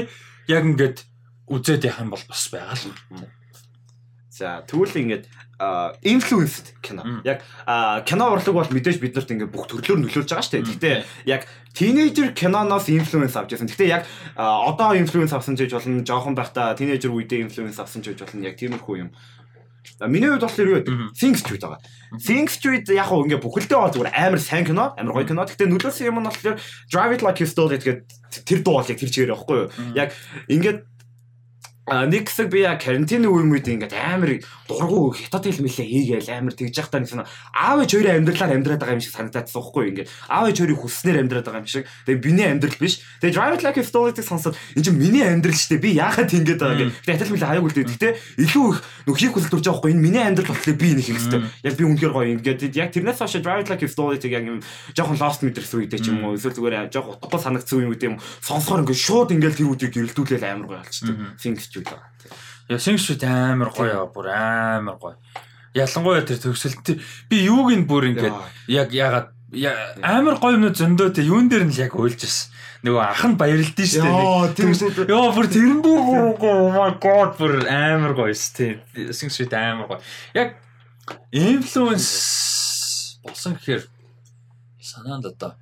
яг 0.49 0.63
ингээд 0.63 0.97
үзээд 1.49 1.89
юм 1.89 2.09
бол 2.13 2.23
бас 2.27 2.49
байгаа 2.49 2.75
л. 2.75 3.29
За 4.35 4.67
тэгвэл 4.67 4.99
ингээд 4.99 5.25
инфлюенсд 6.03 6.75
кино. 6.83 7.23
Яг 7.23 7.39
кино 8.03 8.35
урлаг 8.35 8.51
бол 8.51 8.67
мэдээж 8.67 8.99
биднэрт 8.99 9.31
ингээд 9.31 9.53
бүх 9.53 9.71
төрлөөр 9.71 10.03
нөлөөлж 10.03 10.27
байгаа 10.27 10.43
шүү 10.43 10.59
дээ. 10.59 10.67
Гэхдээ 10.67 10.95
яг 11.31 11.47
тинейжер 11.71 12.35
киноноос 12.35 12.91
инфлюенс 12.91 13.39
авч 13.39 13.55
байсан. 13.55 13.71
Гэхдээ 13.71 13.87
яг 13.87 14.03
одоо 14.35 14.91
инфлюенс 14.99 15.31
авсан 15.31 15.55
ч 15.55 15.63
гэж 15.63 15.79
болно. 15.79 16.03
Жохон 16.03 16.35
байхдаа 16.35 16.75
тинейжер 16.75 17.15
үедээ 17.15 17.47
инфлюенс 17.47 17.79
авсан 17.79 18.03
ч 18.03 18.11
гэж 18.11 18.27
болно. 18.27 18.43
Яг 18.43 18.59
тиймэрхүү 18.59 18.95
юм. 18.99 19.15
За 19.95 20.07
миний 20.07 20.27
хувьд 20.27 20.43
болохоор 20.43 20.67
юу 20.67 20.77
вэ? 20.83 21.13
Think 21.15 21.39
Street 21.39 21.63
байгаа. 21.63 21.79
Think 22.19 22.51
Street 22.51 22.83
яг 22.91 23.07
хөө 23.07 23.31
ингээ 23.31 23.39
бүхэлдээ 23.39 23.79
бол 23.79 23.93
зүгээр 23.95 24.11
амар 24.11 24.41
сайн 24.43 24.65
кино, 24.67 24.91
амар 24.97 25.13
гоё 25.15 25.29
кино. 25.29 25.47
Гэхдээ 25.47 25.71
нөлөөсөн 25.71 26.09
юм 26.09 26.19
нь 26.19 26.27
болохоор 26.27 26.59
Drive 26.91 27.13
It 27.15 27.21
Like 27.23 27.39
You 27.39 27.47
Stole 27.47 27.77
It 27.77 27.85
гэдэг 27.85 28.03
тэр 28.43 28.59
дуу 28.65 28.81
бол 28.81 28.89
яг 28.89 28.99
тэр 28.99 29.13
чигээр 29.13 29.31
байхгүй 29.31 29.57
юу? 29.61 29.69
Яг 29.95 30.11
ингээд 30.51 30.79
нэг 31.85 32.25
хэсэг 32.25 32.49
би 32.49 32.65
яг 32.65 32.81
карантины 32.81 33.29
үе 33.29 33.45
үед 33.45 33.69
ингээд 33.69 33.93
амар 33.93 34.41
дургу 34.65 35.13
хятад 35.13 35.45
хэл 35.45 35.61
мэлээ 35.61 35.85
хийгээл 35.85 36.33
амар 36.33 36.57
тэгж 36.57 36.81
явах 36.81 36.89
та 36.89 37.05
санаа 37.05 37.29
аав 37.53 37.85
ээж 37.85 37.91
хоёрын 37.93 38.25
амьдралаар 38.25 38.57
амьдраад 38.57 38.81
байгаа 38.81 38.97
юм 38.97 39.05
шиг 39.05 39.13
санагдаадсан 39.13 39.61
байхгүй 39.61 39.85
ингээд. 39.93 40.09
Аав 40.25 40.49
ээж 40.49 40.57
хоёрын 40.65 40.81
хүснээр 40.81 41.17
амьдраад 41.21 41.45
байгаа 41.45 41.61
юм 41.61 41.69
шиг. 41.69 41.85
Тэгээ 42.09 42.25
биний 42.25 42.47
амьдрал 42.49 42.81
биш. 42.81 43.05
Тэгээ 43.21 43.37
drive 43.37 43.61
like 43.61 43.77
a 43.77 43.85
story-г 43.85 44.17
сонсоод 44.25 44.57
энэ 44.73 44.81
чинь 44.81 44.97
миний 44.97 45.21
амьдрал 45.21 45.53
шүү 45.53 45.77
дээ. 45.77 45.85
Би 45.85 45.91
яахад 45.93 46.33
ингэж 46.33 46.57
байгаа 46.57 46.77
гэх. 46.81 46.93
Тэгээ 47.05 47.15
хятад 47.21 47.29
мэлээ 47.29 47.49
хаяг 47.53 47.65
үлдээ 47.69 47.85
гэхдээ 47.85 48.13
илүү 48.49 48.65
их 48.65 48.79
нөхрийг 49.05 49.33
хүсэлж 49.37 49.53
байгаа 49.53 49.73
байхгүй 49.77 49.91
энэ 49.93 50.01
миний 50.01 50.23
амьдрал 50.25 50.49
болохоор 50.49 50.77
би 50.81 50.89
нэг 50.97 51.05
хэрэгтэй 51.05 51.41
яг 51.69 51.73
би 51.77 51.83
үнэхээр 51.85 52.13
гоё 52.17 52.33
ингээд 52.33 52.61
яг 52.73 52.89
тэрнээс 52.97 53.21
хойш 53.21 53.37
drive 53.45 53.69
like 53.69 53.85
a 53.85 53.89
story-г 53.93 54.25
яг 54.25 54.43
юм 54.49 54.65
жоохон 54.97 55.21
lost 55.21 55.45
мэдэрсэн 55.45 55.85
үедээ 55.85 56.01
ч 56.01 56.09
юм 56.09 56.25
уу. 56.25 56.33
Эсвэл 56.33 56.57
зүгээр 56.57 56.89
жоохон 56.89 57.13
утгагүй 57.21 57.39
санагдсан 57.45 57.85
үе 57.85 57.93
юм. 58.09 58.17
Сонсохоор 58.41 58.81
ингээд 58.81 59.05
шууд 59.05 59.29
ингээд 59.37 59.57
тэр 59.61 59.69
үдийг 59.69 59.93
гэрэлтүүлээл 59.93 60.49
амар 60.49 60.65
гоё 60.65 60.81
болчихсон 60.81 61.37
things 61.37 61.69
гэж 61.75 61.85
байгаа. 61.91 62.09
Яа 62.69 62.79
Сингшүүд 62.81 63.23
амар 63.27 63.69
гоё 63.69 64.07
бүр 64.09 64.27
амар 64.33 64.97
гоё. 64.97 65.15
Ялангуяа 65.75 66.25
тэр 66.25 66.39
төгсөлт 66.41 66.97
би 67.29 67.37
юуг 67.45 67.69
нь 67.75 67.85
бүр 67.85 68.09
ингээд 68.15 68.35
яг 68.71 68.89
ягаад 68.95 69.29
амар 70.01 70.39
гоё 70.41 70.57
юмнууд 70.57 70.75
зөндөө 70.75 71.09
те 71.13 71.21
юун 71.23 71.47
дээр 71.51 71.69
нь 71.69 71.73
л 71.75 71.83
яг 71.85 71.93
уйлжсэн. 71.93 72.51
Нөгөө 72.85 73.01
ах 73.05 73.23
нь 73.25 73.37
дээ. 74.01 74.53
тийм 74.57 74.73
үү. 74.73 75.09
Яа 75.09 75.29
бүр 75.33 75.47
тэрэн 75.49 75.79
дээр 75.81 76.01
oh 76.41 76.69
my 76.73 76.91
god 76.97 77.37
бүр 77.37 77.53
амар 77.69 78.13
гоё 78.17 78.33
шүү 78.33 78.81
дээ. 78.97 79.13
Сингсвит 79.13 79.53
амар 79.53 79.87
гоё. 79.89 80.01
Яг 80.33 80.57
инфлюенс 81.29 82.07
болсон 83.21 83.57
гэхээр 83.57 83.85
санаанд 84.81 85.25
одоо 85.29 85.53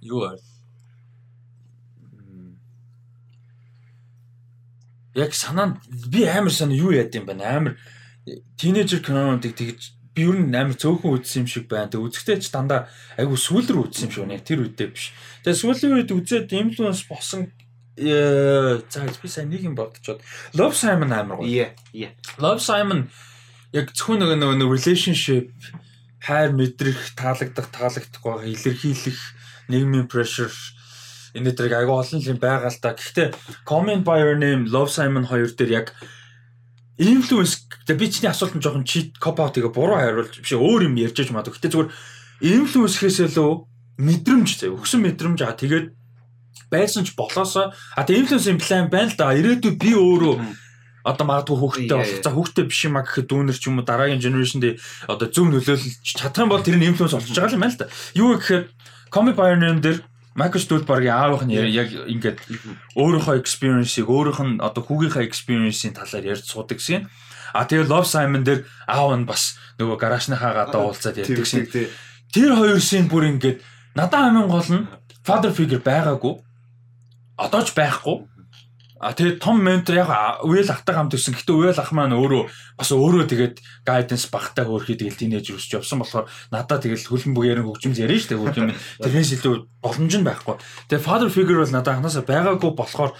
юу 0.00 0.26
байв? 0.26 0.45
Яг 5.16 5.34
санаанд 5.34 5.80
би 6.12 6.24
амар 6.28 6.52
санаа 6.52 6.76
юу 6.76 6.92
яд 6.92 7.14
юм 7.16 7.26
байна 7.26 7.56
амар 7.56 7.74
тинейжер 8.60 9.00
кинонуудыг 9.00 9.56
тэгж 9.56 9.96
би 10.16 10.22
ер 10.28 10.36
нь 10.40 10.52
амар 10.52 10.76
цөөхөн 10.76 11.16
үзсэн 11.20 11.44
юм 11.44 11.48
шиг 11.48 11.68
байна. 11.68 11.92
Тэг 11.92 12.04
үзэхдээ 12.04 12.38
ч 12.40 12.52
дандаа 12.52 12.88
айгу 13.16 13.36
сүүл 13.36 13.68
рүү 13.68 13.84
үзсэн 13.88 14.08
юм 14.08 14.12
шиг 14.12 14.22
байна. 14.28 14.44
Тэр 14.44 14.64
үедээ 14.64 14.88
биш. 14.92 15.12
Тэгээ 15.44 15.60
сүүлийн 15.60 15.96
үед 15.96 16.10
үзээд 16.12 16.52
инфлюенс 16.52 17.04
болсон 17.08 17.52
э 17.96 18.80
за 18.88 19.08
би 19.08 19.28
сайн 19.28 19.48
нэг 19.48 19.64
юм 19.64 19.76
бодчиход 19.76 20.20
Love 20.52 20.76
Simon 20.76 21.12
амар 21.12 21.40
гоё. 21.40 21.48
Иә, 21.48 21.68
иә. 21.96 22.12
Love 22.36 22.60
Simon 22.60 23.08
яг 23.72 23.92
зөвхөн 23.96 24.24
нөгөө 24.24 24.56
нэг 24.60 24.68
relationship 24.68 25.52
хайр 26.20 26.52
мэдрэх, 26.52 27.16
таалагдах, 27.16 27.70
таалагдахгүй 27.72 28.52
илэрхийлэх 28.52 29.20
нийгмийн 29.68 30.08
pressure 30.08 30.52
энэ 31.36 31.52
дээр 31.52 31.84
айгүй 31.84 31.96
олон 32.00 32.20
юм 32.24 32.38
байгаа 32.40 32.72
л 32.72 32.80
да. 32.80 32.96
Гэхдээ 32.96 33.28
Comment 33.68 34.02
by 34.02 34.18
Your 34.24 34.38
Name, 34.40 34.66
Love 34.72 34.88
Simon 34.88 35.28
хоёр 35.28 35.52
дээр 35.52 35.70
яг 35.84 35.86
influence 36.98 37.68
би 37.86 38.08
чиний 38.08 38.32
асуулт 38.32 38.56
нь 38.56 38.64
жоохон 38.64 38.88
cheat 38.88 39.20
cop 39.20 39.36
out 39.36 39.52
тэгээ 39.52 39.72
буруу 39.76 40.00
хариулж 40.00 40.40
биш 40.40 40.56
өөр 40.56 40.88
юм 40.88 40.96
ярьж 40.96 41.28
маа. 41.30 41.44
Гэхдээ 41.44 41.72
зүгээр 41.72 41.90
influence 42.40 42.96
гэхээс 42.96 43.36
илүү 43.36 43.50
мэдрэмж 44.00 44.48
заяа. 44.56 44.76
Өгсөн 44.80 45.04
мэдрэмж 45.04 45.40
аа 45.44 45.52
тэгээд 45.52 45.92
байсан 46.72 47.04
ч 47.04 47.12
болоосоо 47.12 47.72
а 47.72 48.02
тэгээ 48.02 48.20
influence 48.24 48.48
юм 48.48 48.58
план 48.58 48.88
байна 48.88 49.12
л 49.12 49.16
да. 49.20 49.36
Ирээдүйд 49.36 49.76
би 49.76 49.92
өөрөө 49.92 50.34
одоо 51.06 51.24
магадгүй 51.28 51.56
хүүхдтэй 51.60 51.96
болох. 51.96 52.24
За 52.24 52.30
хүүхдтэй 52.34 52.64
биш 52.66 52.80
юм 52.88 52.96
а 52.98 53.06
гэхэд 53.06 53.28
дүүнер 53.30 53.56
ч 53.56 53.64
юм 53.70 53.78
уу 53.78 53.86
дараагийн 53.86 54.24
generation 54.24 54.58
дээр 54.58 54.80
одоо 55.06 55.28
зөв 55.30 55.46
нөлөөлж 55.46 56.02
чадах 56.02 56.42
юм 56.42 56.50
бол 56.50 56.64
тэр 56.64 56.80
нь 56.80 56.88
influence 56.90 57.14
олж 57.14 57.30
байгаа 57.30 57.54
юм 57.54 57.62
байна 57.62 57.76
л 57.76 57.80
да. 57.84 57.92
Юу 58.18 58.34
гэхээр 58.34 58.64
Comic 59.14 59.36
Pioneer 59.38 59.78
дээр 59.78 59.98
Майкл 60.36 60.60
Стулбергийн 60.60 61.16
аавынх 61.16 61.48
нь 61.48 61.56
яг 61.56 61.88
ингээд 61.88 62.38
өөрийнхөө 63.00 63.40
experience-ийг 63.40 64.08
өөрийнх 64.12 64.40
нь 64.44 64.60
одоо 64.60 64.84
хүүгийнхээ 64.84 65.24
experience-ийн 65.24 65.96
талаар 65.96 66.36
ярьж 66.36 66.44
суудаг 66.44 66.76
гэсэн. 66.76 67.08
А 67.56 67.64
тэгээ 67.64 67.88
Love 67.88 68.04
Simon 68.04 68.44
дээр 68.44 68.68
аав 68.84 69.16
нь 69.16 69.24
бас 69.24 69.56
нөгөө 69.80 69.96
гаражныхаа 69.96 70.52
гадаа 70.52 70.92
уулзаад 70.92 71.16
ярьдаг 71.24 71.48
тий. 71.72 71.88
Тэр 72.36 72.52
хоёр 72.52 72.80
шин 72.84 73.08
бүр 73.08 73.32
ингээд 73.32 73.64
надад 73.96 74.28
амин 74.28 74.52
гол 74.52 74.68
нь 74.68 74.84
father 75.24 75.52
figure 75.56 75.80
байгаагүй. 75.80 76.36
Одоо 77.40 77.62
ч 77.64 77.72
байхгүй. 77.72 78.28
А 78.96 79.12
тэгээ 79.12 79.36
том 79.36 79.60
ментор 79.60 80.00
яг 80.00 80.08
үеэл 80.40 80.72
ахтай 80.72 80.96
хамт 80.96 81.12
ирсэн. 81.12 81.36
Гэтэ 81.36 81.52
үеэл 81.52 81.76
ах 81.76 81.92
маань 81.92 82.16
өөрөө 82.16 82.48
бас 82.80 82.88
өөрөө 82.96 83.28
тэгээд 83.28 83.56
guidance 83.84 84.24
багтаа 84.32 84.64
хөөрхий 84.64 84.96
тэгэл 84.96 85.20
тинейж 85.20 85.52
өсч 85.52 85.76
явсан 85.76 86.00
болохоор 86.00 86.24
надад 86.48 86.80
тэгэл 86.80 87.04
хөлн 87.04 87.36
бүгээрэн 87.36 87.68
хөгжимж 87.68 87.96
ярина 88.00 88.16
шүү 88.24 88.30
дээ. 88.32 88.40
Хөгжим 88.40 88.66
тэрнээс 89.04 89.32
илүү 89.36 89.54
боломж 89.84 90.14
нь 90.16 90.24
байхгүй. 90.24 90.56
Тэгээ 90.88 91.04
father 91.04 91.28
figure 91.28 91.60
бол 91.60 91.74
надад 91.76 91.92
анханасаа 92.00 92.24
байгаагүй 92.24 92.72
болохоор 92.72 93.12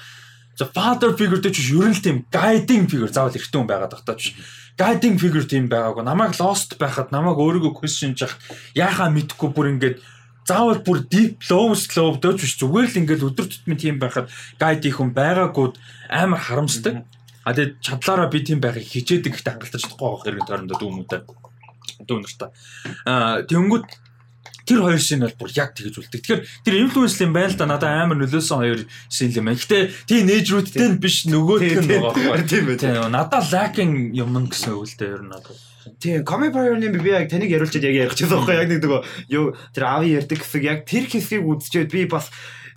за 0.56 0.64
father 0.64 1.12
figure 1.12 1.44
дээр 1.44 1.52
ч 1.52 1.68
ер 1.68 1.84
нь 1.84 1.92
л 1.92 2.00
тийм 2.00 2.24
guiding 2.32 2.88
figure 2.88 3.12
заавал 3.12 3.36
эртэн 3.36 3.60
хүн 3.60 3.68
байгаад 3.68 3.92
байгаа 3.92 4.16
ч 4.16 4.32
guiding 4.80 5.20
figure 5.20 5.44
тийм 5.44 5.68
байгаагүй. 5.68 6.08
Намайг 6.08 6.40
lost 6.40 6.80
байхад 6.80 7.12
намайг 7.12 7.36
өөрийгөө 7.36 7.76
question 7.76 8.16
жахад 8.16 8.40
яахаа 8.72 9.12
мэдхгүй 9.12 9.52
бүр 9.52 9.76
ингээд 9.76 10.00
заавал 10.46 10.80
бүр 10.86 11.04
low 11.50 11.74
slow 11.74 12.16
дөөж 12.22 12.38
биш 12.40 12.54
зүгээр 12.62 12.86
л 12.88 13.00
ингээд 13.02 13.26
өдөр 13.26 13.46
тутмын 13.50 13.78
тийм 13.78 13.98
байхад 13.98 14.30
guide 14.56 14.86
их 14.86 15.02
хүн 15.02 15.10
байгаагүй 15.10 15.74
амар 16.10 16.40
харамсдаг. 16.40 17.02
А 17.46 17.54
тэгээд 17.54 17.82
чадлаараа 17.82 18.30
би 18.30 18.42
тийм 18.42 18.62
байхыг 18.62 18.86
хичээдэг 18.86 19.34
гэхдээ 19.34 19.52
хангалтаж 19.58 19.82
чадахгүй 19.82 20.08
байх 20.10 20.22
хэрэг 20.22 20.46
тойрондоо 20.46 20.78
дүүмүүдээ. 20.78 21.20
Дүү 22.06 22.18
нартай. 22.22 22.50
Аа 23.06 23.42
тэнгүүд 23.46 23.86
тэр 24.66 24.82
хоёр 24.82 24.98
шин 24.98 25.22
бол 25.22 25.38
бүр 25.38 25.50
яг 25.54 25.70
тэгэж 25.78 25.94
үлддэг. 25.94 26.20
Тэгэхээр 26.26 26.42
тэр 26.66 26.74
инфлюенс 26.82 27.22
юм 27.22 27.32
байна 27.34 27.54
л 27.54 27.58
да 27.58 27.66
надад 27.70 27.90
амар 27.94 28.18
нөлөөсөн 28.18 28.58
хоёр 28.58 28.80
шин 29.06 29.30
юм 29.30 29.46
байна. 29.46 29.62
Гэтэ 29.62 29.78
тийм 30.10 30.26
нээжрүүдтэй 30.26 30.88
нь 30.90 30.98
биш 30.98 31.30
нөгөөх 31.30 31.62
нь 31.62 31.86
байгаа 31.86 32.14
байхгүй. 32.18 32.50
Тийм 32.50 32.66
үү. 32.74 32.78
Тийм 32.82 33.14
надад 33.14 33.46
lacking 33.54 34.10
юм 34.10 34.34
гэсэн 34.50 34.74
үг 34.74 34.90
л 34.90 34.98
дээ 34.98 35.14
ер 35.14 35.22
нь 35.22 35.30
надад. 35.30 35.54
Тийм, 36.00 36.24
Comic 36.24 36.52
Pioneer 36.52 36.92
би 36.98 37.10
яг 37.10 37.30
таныг 37.30 37.50
яриулчаад 37.50 37.86
яг 37.86 37.94
ярих 37.94 38.14
гэсэн 38.18 38.30
байхгүй 38.32 38.54
яг 38.58 38.68
нэг 38.70 38.80
нөгөө 38.82 39.00
юу 39.30 39.54
тэр 39.70 39.84
аав 39.86 40.02
ярьдаг 40.02 40.38
хэсэг 40.42 40.62
яг 40.66 40.78
тэр 40.82 41.06
хэсгийг 41.06 41.46
үзчихээд 41.46 41.90
би 41.94 42.06
бас 42.10 42.30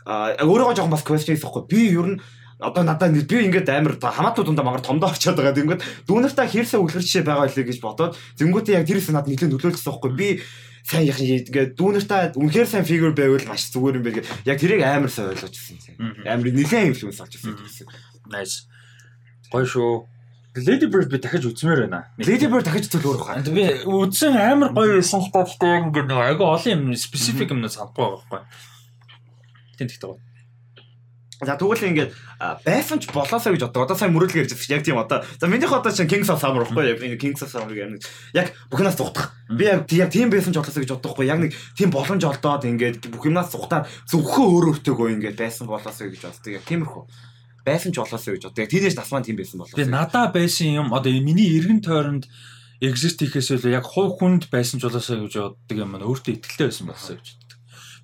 а, 0.06 0.38
өөрөөгөө 0.46 0.78
жоохон 0.78 0.94
бас 0.94 1.06
question 1.06 1.34
хийхгүй. 1.34 1.66
Би 1.66 1.82
ер 1.90 2.08
нь 2.14 2.22
одоо 2.60 2.84
надад 2.84 3.16
би 3.16 3.38
ингээд 3.48 3.70
амар 3.72 3.96
хамаатууд 3.98 4.52
дундаа 4.52 4.66
магаар 4.68 4.84
томдоо 4.84 5.10
очиод 5.10 5.40
байгаа. 5.40 5.56
Тэнгүүд 5.56 5.82
дүүнартаа 6.06 6.46
хэрсээ 6.46 6.80
үлгэрчээ 6.84 7.24
байгаа 7.24 7.48
байлээ 7.48 7.66
гэж 7.72 7.80
бодоод 7.80 8.14
зэнгүүтээ 8.36 8.78
яг 8.78 8.86
тэрээс 8.86 9.10
надад 9.16 9.32
нэлээд 9.32 9.54
нөлөөлсөн 9.56 9.88
байхгүй. 9.90 10.12
Би 10.14 10.30
сайн 10.84 11.08
яах 11.08 11.24
ингээд 11.24 11.80
дүүнартаа 11.80 12.36
үнэхээр 12.36 12.68
сайн 12.68 12.84
фигюр 12.84 13.16
байвал 13.16 13.48
маш 13.48 13.72
зүгээр 13.72 13.98
юм 14.00 14.04
байна 14.04 14.18
гэдэг. 14.20 14.32
Яг 14.44 14.58
тэрийг 14.60 14.84
амар 14.84 15.12
сайн 15.12 15.32
ойлгож 15.32 15.56
ирсэн. 15.56 15.78
Амар 16.28 16.52
нэлээд 16.52 16.90
инфлюенс 16.92 17.22
олж 17.24 17.34
ирсэн 17.40 17.56
гэсэн. 17.56 17.88
Nice. 18.28 18.68
Гоё 19.48 19.64
шүү. 19.64 20.19
Lady 20.58 20.88
Bird 20.90 21.12
би 21.14 21.20
дахиж 21.22 21.46
үзмээр 21.46 21.86
байна. 21.86 22.10
Lady 22.18 22.50
Bird 22.50 22.66
дахиж 22.66 22.90
төлөөр 22.90 23.22
хаа. 23.22 23.38
Энд 23.38 23.54
би 23.54 23.70
үзсэн 23.86 24.34
амар 24.34 24.74
гоё 24.74 24.98
байсан 24.98 25.22
л 25.22 25.30
та 25.30 25.46
гэхдээ 25.46 25.70
яг 25.78 25.84
ингээд 25.94 26.10
нэг 26.10 26.20
айгүй 26.26 26.48
олон 26.50 26.74
юм 26.74 26.98
specific 26.98 27.54
юм 27.54 27.62
санахгүй 27.70 28.02
байгаа 28.02 28.18
байхгүй. 28.18 28.42
Тэнт 29.78 29.94
ихтэй 29.94 30.10
гоё. 30.10 30.18
За 31.40 31.56
тэгвэл 31.56 31.88
ингээд 31.94 32.12
байсан 32.66 33.00
ч 33.00 33.08
болоосоо 33.14 33.54
гэж 33.56 33.64
боддог. 33.70 33.88
Одоо 33.88 33.96
сайн 33.96 34.12
мөрөдөл 34.12 34.44
ярьж 34.44 34.58
байсан. 34.58 34.76
Яг 34.76 34.84
тийм 34.84 35.00
одоо. 35.00 35.24
За 35.40 35.48
минийх 35.48 35.72
одоо 35.72 35.94
чинь 35.94 36.10
Kings 36.10 36.28
of 36.28 36.42
Summer 36.42 36.68
байхгүй 36.68 36.98
яг 36.98 37.00
энэ 37.00 37.16
Kings 37.16 37.40
of 37.40 37.54
Summer 37.54 37.72
гэх. 37.72 38.04
Яг 38.36 38.52
бүхнээс 38.68 39.00
зүгтах. 39.00 39.32
Би 39.48 39.70
яг 39.72 39.88
яг 39.88 40.12
тийм 40.12 40.28
байсан 40.34 40.52
ч 40.52 40.60
болоосоо 40.60 40.84
гэж 40.84 41.00
боддоггүй. 41.00 41.32
Яг 41.32 41.40
нэг 41.40 41.56
тийм 41.80 41.96
боломж 41.96 42.28
олдоод 42.28 42.68
ингээд 42.68 43.08
бүх 43.08 43.24
юмнаас 43.24 43.56
зүгтаа 43.56 43.88
зөвхөн 44.12 44.52
өөр 44.52 44.66
өөртөөгөө 44.84 45.08
ингээд 45.16 45.40
байсан 45.40 45.64
болоосоо 45.64 46.12
гэж 46.12 46.28
боддог. 46.28 46.52
Яг 46.60 46.66
тиймэрхүү. 46.68 47.04
Байсан 47.70 47.94
ч 47.94 48.02
болоосоо 48.02 48.34
гэж. 48.34 48.50
Яг 48.58 48.70
тийнэж 48.74 48.98
тасмаа 48.98 49.22
тийм 49.22 49.38
байсан 49.38 49.62
болоосоо. 49.62 49.78
Би 49.78 49.86
надаа 49.86 50.34
байсан 50.34 50.74
юм 50.74 50.88
одоо 50.90 51.14
миний 51.14 51.54
эргэн 51.54 51.86
тойронд 51.86 52.26
exist 52.82 53.22
хийхээс 53.22 53.54
илүү 53.62 53.78
яг 53.78 53.86
хувь 53.86 54.18
хүнд 54.18 54.50
байсан 54.50 54.82
ч 54.82 54.90
болоосоо 54.90 55.30
гэж 55.30 55.34
боддог 55.38 55.78
юм 55.78 55.94
маань 55.94 56.10
өөртөө 56.10 56.34
ихтэй 56.42 56.66
байсан 56.74 56.90
болсоо 56.90 57.22
гэж 57.22 57.28
боддог. 57.38 57.60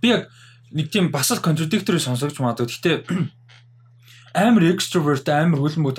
Би 0.05 0.07
яг 0.13 0.21
нэг 0.69 0.93
тийм 0.93 1.09
бас 1.09 1.33
л 1.33 1.41
contradictory 1.41 1.97
сонсогч 1.97 2.37
магадгүй. 2.37 2.69
Гэхдээ 2.69 2.97
амар 4.45 4.69
extrovert 4.69 5.25
амар 5.31 5.63
хөлбөмбөг 5.63 5.97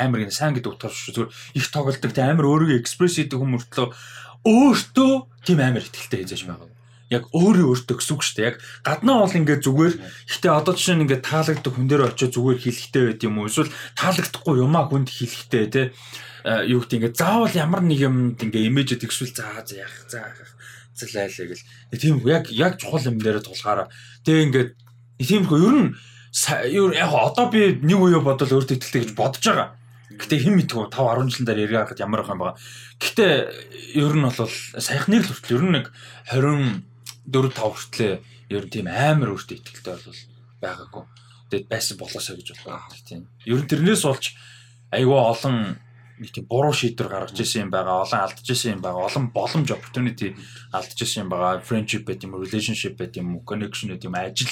амар 0.00 0.24
гэн 0.24 0.32
сайн 0.32 0.56
гэдэг 0.56 0.72
утгаар 0.72 0.94
шүү 0.94 1.12
зүгээр 1.12 1.30
их 1.58 1.66
тоглолдог 1.68 2.12
те 2.16 2.22
амар 2.24 2.48
өөрийгөө 2.48 2.80
экспресс 2.80 3.18
хийдэг 3.18 3.36
хүн 3.36 3.52
мөртлөө 3.58 3.88
өөртөө 4.46 5.12
тийм 5.44 5.58
амар 5.60 5.84
ихтэй 5.84 6.24
хийж 6.24 6.46
байгаа. 6.46 6.71
Яг 7.12 7.28
өөрөө 7.36 7.68
өөртөө 7.76 7.96
гэсэн 8.00 8.14
үг 8.16 8.22
шүү 8.24 8.36
дээ. 8.40 8.48
Яг 8.48 8.56
гаднаа 8.80 9.16
бол 9.20 9.36
ингээд 9.36 9.64
зүгээр 9.68 9.94
гэхдээ 10.00 10.52
одоо 10.56 10.72
жишээ 10.72 10.96
нь 10.96 11.04
ингээд 11.04 11.28
таалагддаг 11.28 11.72
хүн 11.76 11.86
дээр 11.92 12.02
очиж 12.08 12.30
зүгээр 12.32 12.58
хэлэхтэй 12.64 13.02
байд 13.12 13.20
юм 13.28 13.36
уу? 13.38 13.48
Эсвэл 13.52 13.76
таалагдахгүй 14.00 14.54
юмаа 14.64 14.84
хүнд 14.88 15.08
хэлэхтэй 15.12 15.64
те 15.68 15.82
э, 16.48 16.64
юу 16.72 16.80
гэдэг 16.80 16.96
ингээд 17.12 17.20
заавал 17.20 17.52
ямар 17.52 17.84
нэг 17.84 18.00
юмд 18.00 18.40
ингээд 18.40 18.68
имижэд 18.72 19.04
ихшүүл 19.04 19.36
заа 19.36 19.60
за 19.60 19.84
яах 19.84 19.96
за 20.08 20.24
зэлээлээ 20.96 21.46
гэл. 21.52 21.64
Тийм 22.00 22.14
яг 22.28 22.48
яг 22.50 22.78
чухал 22.78 23.04
юм 23.04 23.18
дээр 23.18 23.40
тулгаараа. 23.40 23.88
Тэгээ 24.24 24.46
ингээд 24.48 24.70
тиймэрхүү 25.20 25.60
ер 25.60 25.76
нь 25.76 25.90
яг 26.96 27.12
одоо 27.12 27.46
би 27.50 27.76
нэг 27.80 27.98
үе 27.98 28.20
бодвол 28.20 28.60
өөртөө 28.60 28.76
ихтэй 28.76 29.04
гэж 29.04 29.12
бодож 29.16 29.44
байгаа. 29.44 29.68
Гэтэ 30.12 30.44
хэн 30.44 30.56
мэдгүй 30.60 30.92
5 30.92 30.92
10 30.92 31.28
жилийн 31.32 31.46
дараа 31.48 31.64
ярих 31.64 31.80
хахад 31.88 32.02
ямар 32.04 32.20
байх 32.20 32.32
юм 32.32 32.40
байгаа. 32.40 32.56
Гэтэ 33.00 33.26
ер 33.96 34.14
нь 34.16 34.24
бол 34.24 34.52
саяхны 34.76 35.16
л 35.20 35.28
хүртэл 35.28 35.56
ер 35.56 35.64
нь 35.64 35.74
нэг 35.76 35.86
24 37.26 37.54
5 37.54 37.74
хүртлээ 37.76 38.14
ер 38.50 38.64
нь 38.66 38.72
тийм 38.72 38.86
амар 38.90 39.32
өөртөө 39.34 39.56
ихтэй 39.62 39.94
бол 39.94 40.22
байгаагүй. 40.62 41.04
Тэгээд 41.50 41.66
байсан 41.70 41.96
болоосаа 41.98 42.34
гэж 42.36 42.48
бодлоо. 42.64 42.80
Тийм. 43.06 43.28
Ер 43.46 43.60
нь 43.62 43.70
тэрнээс 43.70 44.02
болж 44.08 44.24
айгүй 44.90 45.18
олон 45.18 45.56
нэг 46.22 46.30
тийм 46.30 46.46
буруу 46.46 46.70
шийдвэр 46.70 47.10
гаргаж 47.10 47.36
ирсэн 47.36 47.66
юм 47.66 47.70
байгаа, 47.74 48.06
олон 48.06 48.20
алдаж 48.22 48.46
ирсэн 48.46 48.78
юм 48.78 48.82
байгаа, 48.86 49.10
олон 49.10 49.26
боломж 49.34 49.68
opportunity 49.74 50.38
алдаж 50.70 50.98
ирсэн 51.02 51.26
юм 51.26 51.30
байгаа. 51.34 51.60
Friendship 51.66 52.06
байт 52.06 52.22
юм 52.22 52.38
relationship 52.38 52.94
байт 52.94 53.18
юм 53.18 53.42
connection 53.42 53.90
байт 53.90 54.06
юм, 54.06 54.14
ажил 54.14 54.48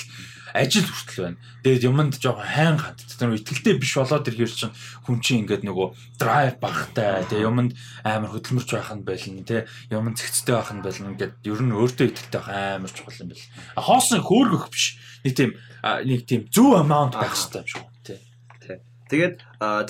ажил 0.55 0.87
хүртэл 0.87 1.25
байна. 1.25 1.39
Тэгээд 1.63 1.87
юмд 1.87 2.15
жоохон 2.19 2.47
хайн 2.47 2.79
хат. 2.79 2.99
Тэр 2.99 3.35
ихтэлтэй 3.39 3.75
биш 3.79 3.95
болоод 3.95 4.27
ирэхэр 4.27 4.51
чинь 4.51 4.75
хүн 5.07 5.19
чинь 5.23 5.41
ингээд 5.47 5.63
нөгөө 5.67 5.89
drive 6.19 6.59
багтай. 6.59 7.25
Тэгээд 7.31 7.47
юмд 7.47 7.73
амар 8.03 8.31
хөдөлмөрч 8.35 8.71
байх 8.75 8.91
нь 8.91 9.07
байлна 9.07 9.43
тий. 9.47 9.63
Юмд 9.91 10.19
зэгцтэй 10.19 10.55
байх 10.59 10.71
нь 10.75 10.83
байлна. 10.83 11.13
Ингээд 11.15 11.35
ер 11.47 11.61
нь 11.63 11.77
өөртөө 11.77 12.07
ихтэлтэй 12.11 12.41
байх 12.43 12.51
амар 12.51 12.91
чухал 12.91 13.23
юм. 13.23 13.31
А 13.79 13.81
хоосон 13.83 14.23
хөөргөх 14.23 14.71
биш. 14.75 14.99
Нэг 15.23 15.35
тийм 15.39 15.51
нэг 15.85 16.21
тийм 16.27 16.43
зөв 16.51 16.75
amount 16.83 17.15
байх 17.15 17.35
хэрэгтэй 17.35 17.63
юм 17.63 17.71
шиг. 17.71 17.90
Тэгээд 19.11 19.35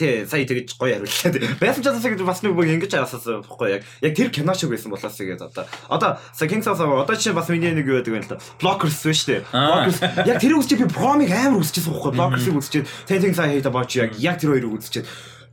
тий 0.01 0.25
сая 0.25 0.45
тэгж 0.49 0.81
гоё 0.81 1.05
хариуллаа. 1.05 1.61
Байсан 1.61 1.85
ч 1.85 1.93
бас 1.93 2.05
бас 2.25 2.41
нэг 2.41 2.57
бүх 2.57 2.65
ингэж 2.65 2.97
асуусан 2.97 3.45
бохгүй 3.45 3.77
яг. 3.77 3.83
Яг 4.01 4.17
тэр 4.17 4.33
кино 4.33 4.57
шиг 4.57 4.73
байсан 4.73 4.89
болоос 4.89 5.21
тэгээд 5.21 5.45
одоо 5.45 5.69
одоо 5.93 6.17
Kings 6.41 6.65
of 6.67 6.81
Summer 6.81 7.05
одоо 7.05 7.17
чинь 7.21 7.37
бас 7.37 7.53
миний 7.53 7.71
нэг 7.77 7.85
юу 7.85 8.01
гэдэг 8.01 8.17
юм 8.17 8.25
л 8.25 8.33
да. 8.33 8.41
Blockers 8.57 8.97
биш 9.05 9.29
үү? 9.29 9.45
Blockers 9.53 10.01
яг 10.25 10.41
тэр 10.41 10.57
үсчээ 10.57 10.81
би 10.81 10.89
Prom-ыг 10.89 11.29
амар 11.29 11.61
үсчихсэн 11.61 11.93
бохгүй. 11.93 12.17
Blockers-ыг 12.17 12.57
үсчээд 12.57 12.87
Things 13.05 13.37
I 13.37 13.61
Hate 13.61 13.69
About 13.69 13.93
яг 13.93 14.17
яг 14.17 14.41
тэр 14.41 14.57
хоёрыг 14.57 14.81
үсчээд 14.81 15.05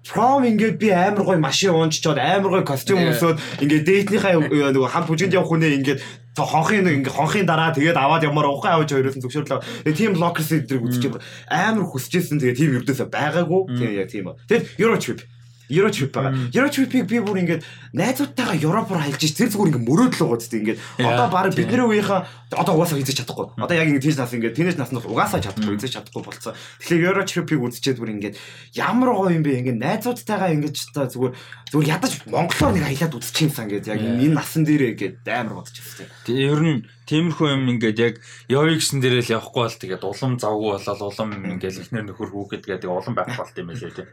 Prom 0.07 0.47
ингээд 0.47 0.79
би 0.79 0.89
амар 0.95 1.23
гоё 1.27 1.39
машин 1.39 1.75
уунччоод 1.75 2.15
амар 2.15 2.63
гоё 2.63 2.63
костюм 2.63 3.03
өмсөөд 3.11 3.59
ингээд 3.59 3.83
дээднийхээ 3.83 4.39
нөгөө 4.75 4.91
хамт 4.95 5.07
бүжинд 5.11 5.35
явах 5.35 5.51
хүнээ 5.51 5.75
ингээд 5.83 5.99
хонхын 6.45 6.85
ингээ 6.85 7.13
хонхын 7.15 7.47
дараа 7.47 7.73
тэгээд 7.73 7.97
аваад 7.97 8.27
ямар 8.27 8.45
ухаан 8.51 8.83
авч 8.83 8.93
хоёроос 8.93 9.17
зөвшөөрлөө. 9.17 9.87
Тэгээд 9.87 9.97
тийм 9.97 10.13
локерс 10.19 10.51
эдрийг 10.53 10.83
үзчихээ 10.85 11.21
амар 11.49 11.85
хүсэжсэн 11.89 12.37
тэгээд 12.37 12.59
тийм 12.59 12.75
ердөөсөө 12.81 13.07
байгаагүй. 13.09 13.61
Тэгээд 13.79 13.97
яг 13.97 14.09
тийм 14.11 14.23
ба. 14.29 14.37
Тэгээд 14.45 14.65
Eurotrip 14.77 15.19
Eurotrip 15.67 16.11
байгаа. 16.15 16.33
Eurotrip-ийг 16.55 17.05
би 17.07 17.19
бүр 17.19 17.43
ингээд 17.43 17.63
найзуудтайгаа 17.91 18.55
Европоор 18.55 19.03
хайлж 19.03 19.21
ич 19.23 19.35
тэр 19.35 19.51
зүгээр 19.51 19.69
ингээд 19.75 19.87
мөрөөдөл 19.87 20.23
байгаа 20.23 20.39
зү 20.39 20.57
ингээд 20.63 20.79
одоо 21.03 21.27
баг 21.27 21.51
бидний 21.51 21.83
үеийнхаа 21.83 22.23
одоо 22.55 22.73
угаасаа 22.79 22.95
хийж 22.95 23.11
чадахгүй. 23.19 23.51
Одоо 23.59 23.75
яг 23.75 23.87
ингээд 23.91 24.05
тийш 24.07 24.15
нас 24.15 24.31
ингээд 24.31 24.55
тэнэш 24.55 24.79
наснаас 24.79 25.03
угаасаа 25.03 25.43
чадахгүй, 25.43 25.75
хийж 25.75 25.99
чадахгүй 25.99 26.23
болцсон. 26.23 26.55
Тэгэхээр 26.79 27.07
Eurotrip-ийг 27.11 27.61
үзчихэд 27.67 27.99
бүр 27.99 28.15
ингээд 28.15 28.35
ямар 28.79 29.11
гоё 29.11 29.35
юм 29.35 29.43
бэ 29.43 29.59
ингээд 29.59 29.81
найзуудтайгаа 29.83 30.55
ингээд 30.55 30.77
та 30.95 31.11
зүгээр 31.11 31.35
зүгээр 31.35 31.91
ядаж 31.91 32.11
монголоор 32.31 32.71
нэг 32.71 32.85
аялаад 32.87 33.17
үзчих 33.19 33.51
юмсан 33.51 33.67
ингээд 33.67 33.91
яг 33.91 33.99
энэ 33.99 34.35
насан 34.39 34.63
дээрээ 34.63 34.91
ингээд 34.95 35.27
амар 35.27 35.59
бодож 35.59 35.75
байна. 35.75 36.15
Тэгээ 36.23 36.47
ер 36.47 36.61
нь 36.63 36.79
тиймэрхүү 37.11 37.47
юм 37.51 37.63
ингээд 37.75 37.97
яг 37.99 38.15
явъя 38.47 38.75
гэсэн 38.79 38.99
дээрээ 39.03 39.23
л 39.27 39.33
явахгүй 39.35 39.63
бол 39.67 39.81
тэгээд 39.83 40.03
улам 40.07 40.33
завгүй 40.39 40.71
болоод 40.75 41.01
улам 41.03 41.29
ингээд 41.35 41.79
ихнэр 41.83 42.05
нөхөр 42.07 42.29
хүүхэд 42.31 42.63
гэдэг 42.67 42.87
улам 42.87 43.15
байх 43.15 43.35
болт 43.35 43.55
юм 43.59 43.67
байлээ 43.67 43.91
тийм. 43.91 44.09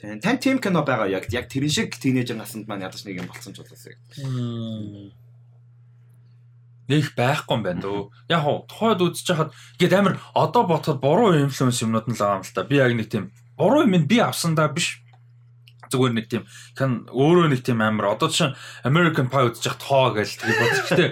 Тийм. 0.00 0.20
Тань 0.20 0.38
тим 0.38 0.58
кино 0.58 0.82
байгаа 0.82 1.08
яг 1.08 1.30
яг 1.32 1.48
тэр 1.48 1.68
шиг 1.68 1.94
тинейжер 1.94 2.36
насанд 2.36 2.66
маань 2.66 2.82
ядаж 2.82 3.04
нэг 3.04 3.20
юм 3.22 3.28
болцсон 3.30 3.54
ч 3.54 3.62
болоосэй. 3.62 3.94
Нэг 6.88 7.04
байхгүй 7.16 7.54
юм 7.56 7.62
байна 7.62 7.80
дөө. 7.80 8.00
Яг 8.28 8.40
хоо 8.42 8.66
тухайд 8.68 9.00
үзэж 9.00 9.26
хахад 9.30 9.50
ингээд 9.78 9.94
амар 9.94 10.14
одоо 10.34 10.64
ботход 10.66 11.00
буруу 11.00 11.32
инфлюенс 11.32 11.80
юмнууд 11.80 12.08
нь 12.10 12.16
л 12.16 12.20
байгаа 12.20 12.40
юм 12.40 12.44
л 12.44 12.52
та. 12.52 12.66
Би 12.66 12.76
яг 12.76 12.92
нэг 12.92 13.08
тийм 13.08 13.32
буруу 13.56 13.86
юм 13.86 14.04
би 14.04 14.18
авсандаа 14.18 14.68
биш 14.68 15.03
зүгээр 15.90 16.14
нэг 16.14 16.26
тийм 16.30 16.42
кан 16.76 17.08
өөрөө 17.10 17.48
нэг 17.52 17.60
тийм 17.64 17.82
амар 17.84 18.14
одоо 18.14 18.28
чинь 18.28 18.54
American 18.84 19.28
Pie 19.28 19.50
үзэж 19.50 19.64
хат 19.74 19.82
хоо 19.82 20.14
гэж 20.14 20.30
тэгээ 20.40 20.58
бодчих. 20.60 20.86
Гэтэ 20.88 21.06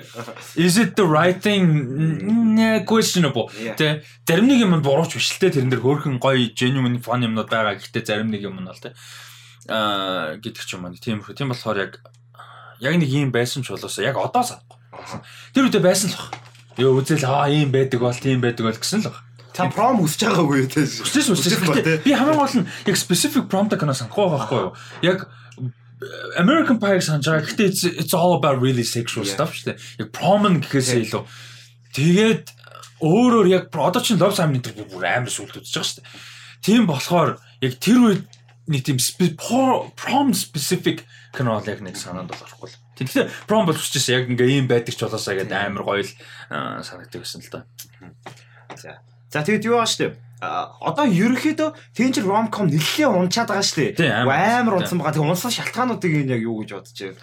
is 0.61 0.77
it 0.79 0.97
the 0.97 1.07
right 1.07 1.41
thing 1.41 2.57
questionable. 2.87 3.51
Тэ 3.53 4.05
зарим 4.25 4.47
нэг 4.49 4.65
юм 4.65 4.79
бурууч 4.81 5.17
биш 5.17 5.37
л 5.37 5.41
те 5.43 5.53
тэрэн 5.53 5.71
дээр 5.73 5.83
хөөрхөн 5.85 6.17
гоё 6.23 6.53
genuine 6.57 7.03
fun 7.03 7.25
юмнууд 7.25 7.51
байгаа. 7.51 7.77
Гэтэ 7.77 8.07
зарим 8.07 8.33
нэг 8.33 8.47
юм 8.47 8.61
нь 8.61 8.69
бол 8.69 8.81
те 8.81 8.95
аа 9.69 10.37
гэдэг 10.41 10.65
ч 10.65 10.75
юм 10.75 10.87
аа. 10.87 10.95
Тийм. 10.97 11.23
Тийм 11.23 11.53
болохоор 11.53 11.79
яг 11.79 11.93
яг 12.83 12.95
нэг 12.99 13.09
юм 13.09 13.31
байсан 13.31 13.63
ч 13.63 13.71
болоосоо 13.71 14.03
яг 14.03 14.19
одоо 14.19 14.43
санахгүй. 14.43 14.79
Тэр 15.55 15.71
үедээ 15.71 15.83
байсан 15.83 16.11
л 16.11 16.19
баг. 16.19 16.35
Йоо 16.77 16.99
үзэл 16.99 17.29
аа 17.29 17.47
ийм 17.47 17.71
байдаг 17.71 18.01
бол 18.01 18.17
тийм 18.17 18.43
байдаг 18.43 18.67
бол 18.67 18.75
гэсэн 18.75 19.07
л 19.07 19.13
баг. 19.13 19.23
Та 19.53 19.69
пром 19.69 20.01
үсэж 20.01 20.25
байгаагүй 20.33 20.67
те. 20.73 20.85
Үсэж 20.89 21.29
үсэж 21.37 21.53
би 22.05 22.13
хамгийн 22.17 22.41
гол 22.41 22.57
нь 22.65 22.69
яг 22.89 22.97
specific 22.97 23.49
prompt 23.53 23.77
канаас 23.77 24.01
санахгүй 24.01 24.29
байхгүй 24.33 24.59
юу? 24.65 24.73
Яг 25.05 25.29
American 26.41 26.81
Pie 26.81 27.01
санаж 27.05 27.29
байгаа. 27.29 27.47
Гэхдээ 27.47 27.69
it's, 28.01 28.15
all 28.15 28.35
about 28.35 28.61
really 28.63 28.85
sexual 28.85 29.27
stuff 29.29 29.55
шүү 29.55 29.73
дээ. 29.73 29.79
Яг 30.03 30.09
prom 30.17 30.49
гэхээсээ 30.49 31.05
илүү. 31.07 31.23
Тэгээд 31.93 32.45
өөрөөр 33.03 33.49
яг 33.53 33.65
одоо 33.77 34.03
чинь 34.03 34.19
Love 34.19 34.35
Simon 34.35 34.63
дээр 34.63 34.89
бүр 34.89 35.05
амар 35.05 35.31
сүлд 35.31 35.61
үзэж 35.61 35.75
байгаа 35.77 35.89
шүү 35.91 35.99
дээ. 36.01 36.09
Тийм 36.63 36.83
болохоор 36.89 37.31
яг 37.61 37.73
тэр 37.77 37.99
үед 38.03 38.25
нэг 38.73 38.83
тийм 38.87 38.99
prom 39.99 40.29
specific 40.33 41.05
кино 41.37 41.59
бол 41.59 41.69
яг 41.69 41.81
нэг 41.83 41.99
санаанд 41.99 42.31
бол 42.31 42.45
орохгүй 42.47 42.71
л. 42.71 42.81
Тэгэхээр 42.99 43.29
prom 43.51 43.67
бол 43.67 43.77
хүсчихсэн 43.77 44.15
яг 44.17 44.25
ингээ 44.31 44.55
ийм 44.59 44.67
байдаг 44.71 44.95
ч 44.95 45.01
болоосаа 45.03 45.35
гэдэг 45.39 45.59
амар 45.59 45.83
гоё 45.85 46.03
л 46.07 46.13
санагддаг 46.87 47.21
гэсэн 47.21 47.43
л 47.43 47.51
да. 47.53 47.61
За 48.79 49.03
За 49.33 49.41
тэгэд 49.41 49.65
юу 49.65 49.81
байгаа 49.81 49.89
штэ. 49.89 50.13
Одоо 50.45 51.07
ерөөхдөө 51.09 51.71
тэн 51.97 52.13
чинь 52.13 52.29
ромком 52.29 52.69
нэлээд 52.69 53.09
унчаад 53.09 53.49
байгаа 53.49 53.65
штэ. 53.65 53.97
Амар 54.29 54.85
унсан 54.85 55.01
байгаа. 55.01 55.17
Тэгээ 55.17 55.33
унсан 55.33 55.53
шалтгаануудыг 55.57 56.13
энэ 56.13 56.37
яг 56.37 56.43
юу 56.45 56.61
гэж 56.61 56.71
бодож 56.77 56.99
байна. 57.01 57.17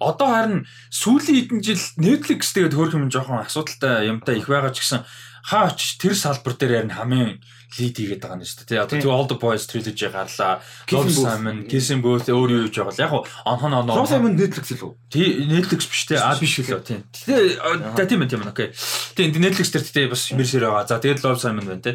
Одоо 0.00 0.28
харин 0.32 0.60
сүүлийн 0.88 1.36
хэдэн 1.44 1.60
жил 1.60 1.84
Netflix 2.00 2.56
тэгээд 2.56 2.72
хөөх 2.72 2.96
юм 2.96 3.12
жоохон 3.12 3.44
асуудалтай 3.44 4.08
юмтай 4.08 4.40
их 4.40 4.48
байгаа 4.48 4.72
ч 4.72 4.80
гэсэн 4.80 5.04
хаач 5.44 6.00
тэр 6.00 6.16
салбар 6.16 6.56
дээр 6.56 6.88
ярина 6.88 6.96
хамгийн 6.96 7.44
лид 7.78 7.94
хийгээд 7.94 8.22
байгаа 8.22 8.42
юм 8.42 8.46
шүү 8.46 8.66
дээ. 8.66 8.82
Одоо 8.82 9.14
All 9.14 9.28
the 9.30 9.38
Boys 9.38 9.62
trilogy 9.70 10.10
гарлаа. 10.10 10.58
Love 10.90 11.10
Simon, 11.14 11.70
Kissing 11.70 12.02
Booth 12.02 12.26
өөр 12.26 12.50
юу 12.50 12.62
гэж 12.66 12.82
байгаа 12.82 12.94
л 12.98 13.02
яг 13.06 13.12
онхон 13.46 13.72
оноо. 13.78 14.02
Love 14.02 14.10
Simon 14.10 14.34
Netflix 14.34 14.74
л 14.74 14.90
үү? 14.90 14.92
Тий, 15.06 15.46
Netflix 15.46 15.86
биш 15.86 16.02
те. 16.10 16.18
А 16.18 16.34
биш 16.34 16.58
үлээ 16.58 16.82
тий. 16.82 16.98
Тэгээ 17.30 18.06
тийм 18.10 18.26
тийм 18.26 18.42
окей. 18.42 18.74
Тэгээ 19.14 19.38
Netflix 19.38 19.70
дээр 19.70 19.86
тэгээ 19.86 20.10
бас 20.10 20.22
мэрсэр 20.34 20.66
байгаа. 20.66 20.90
За 20.90 20.98
тэгээд 20.98 21.22
Love 21.22 21.38
Simon 21.38 21.66
байна 21.70 21.84
те. 21.86 21.92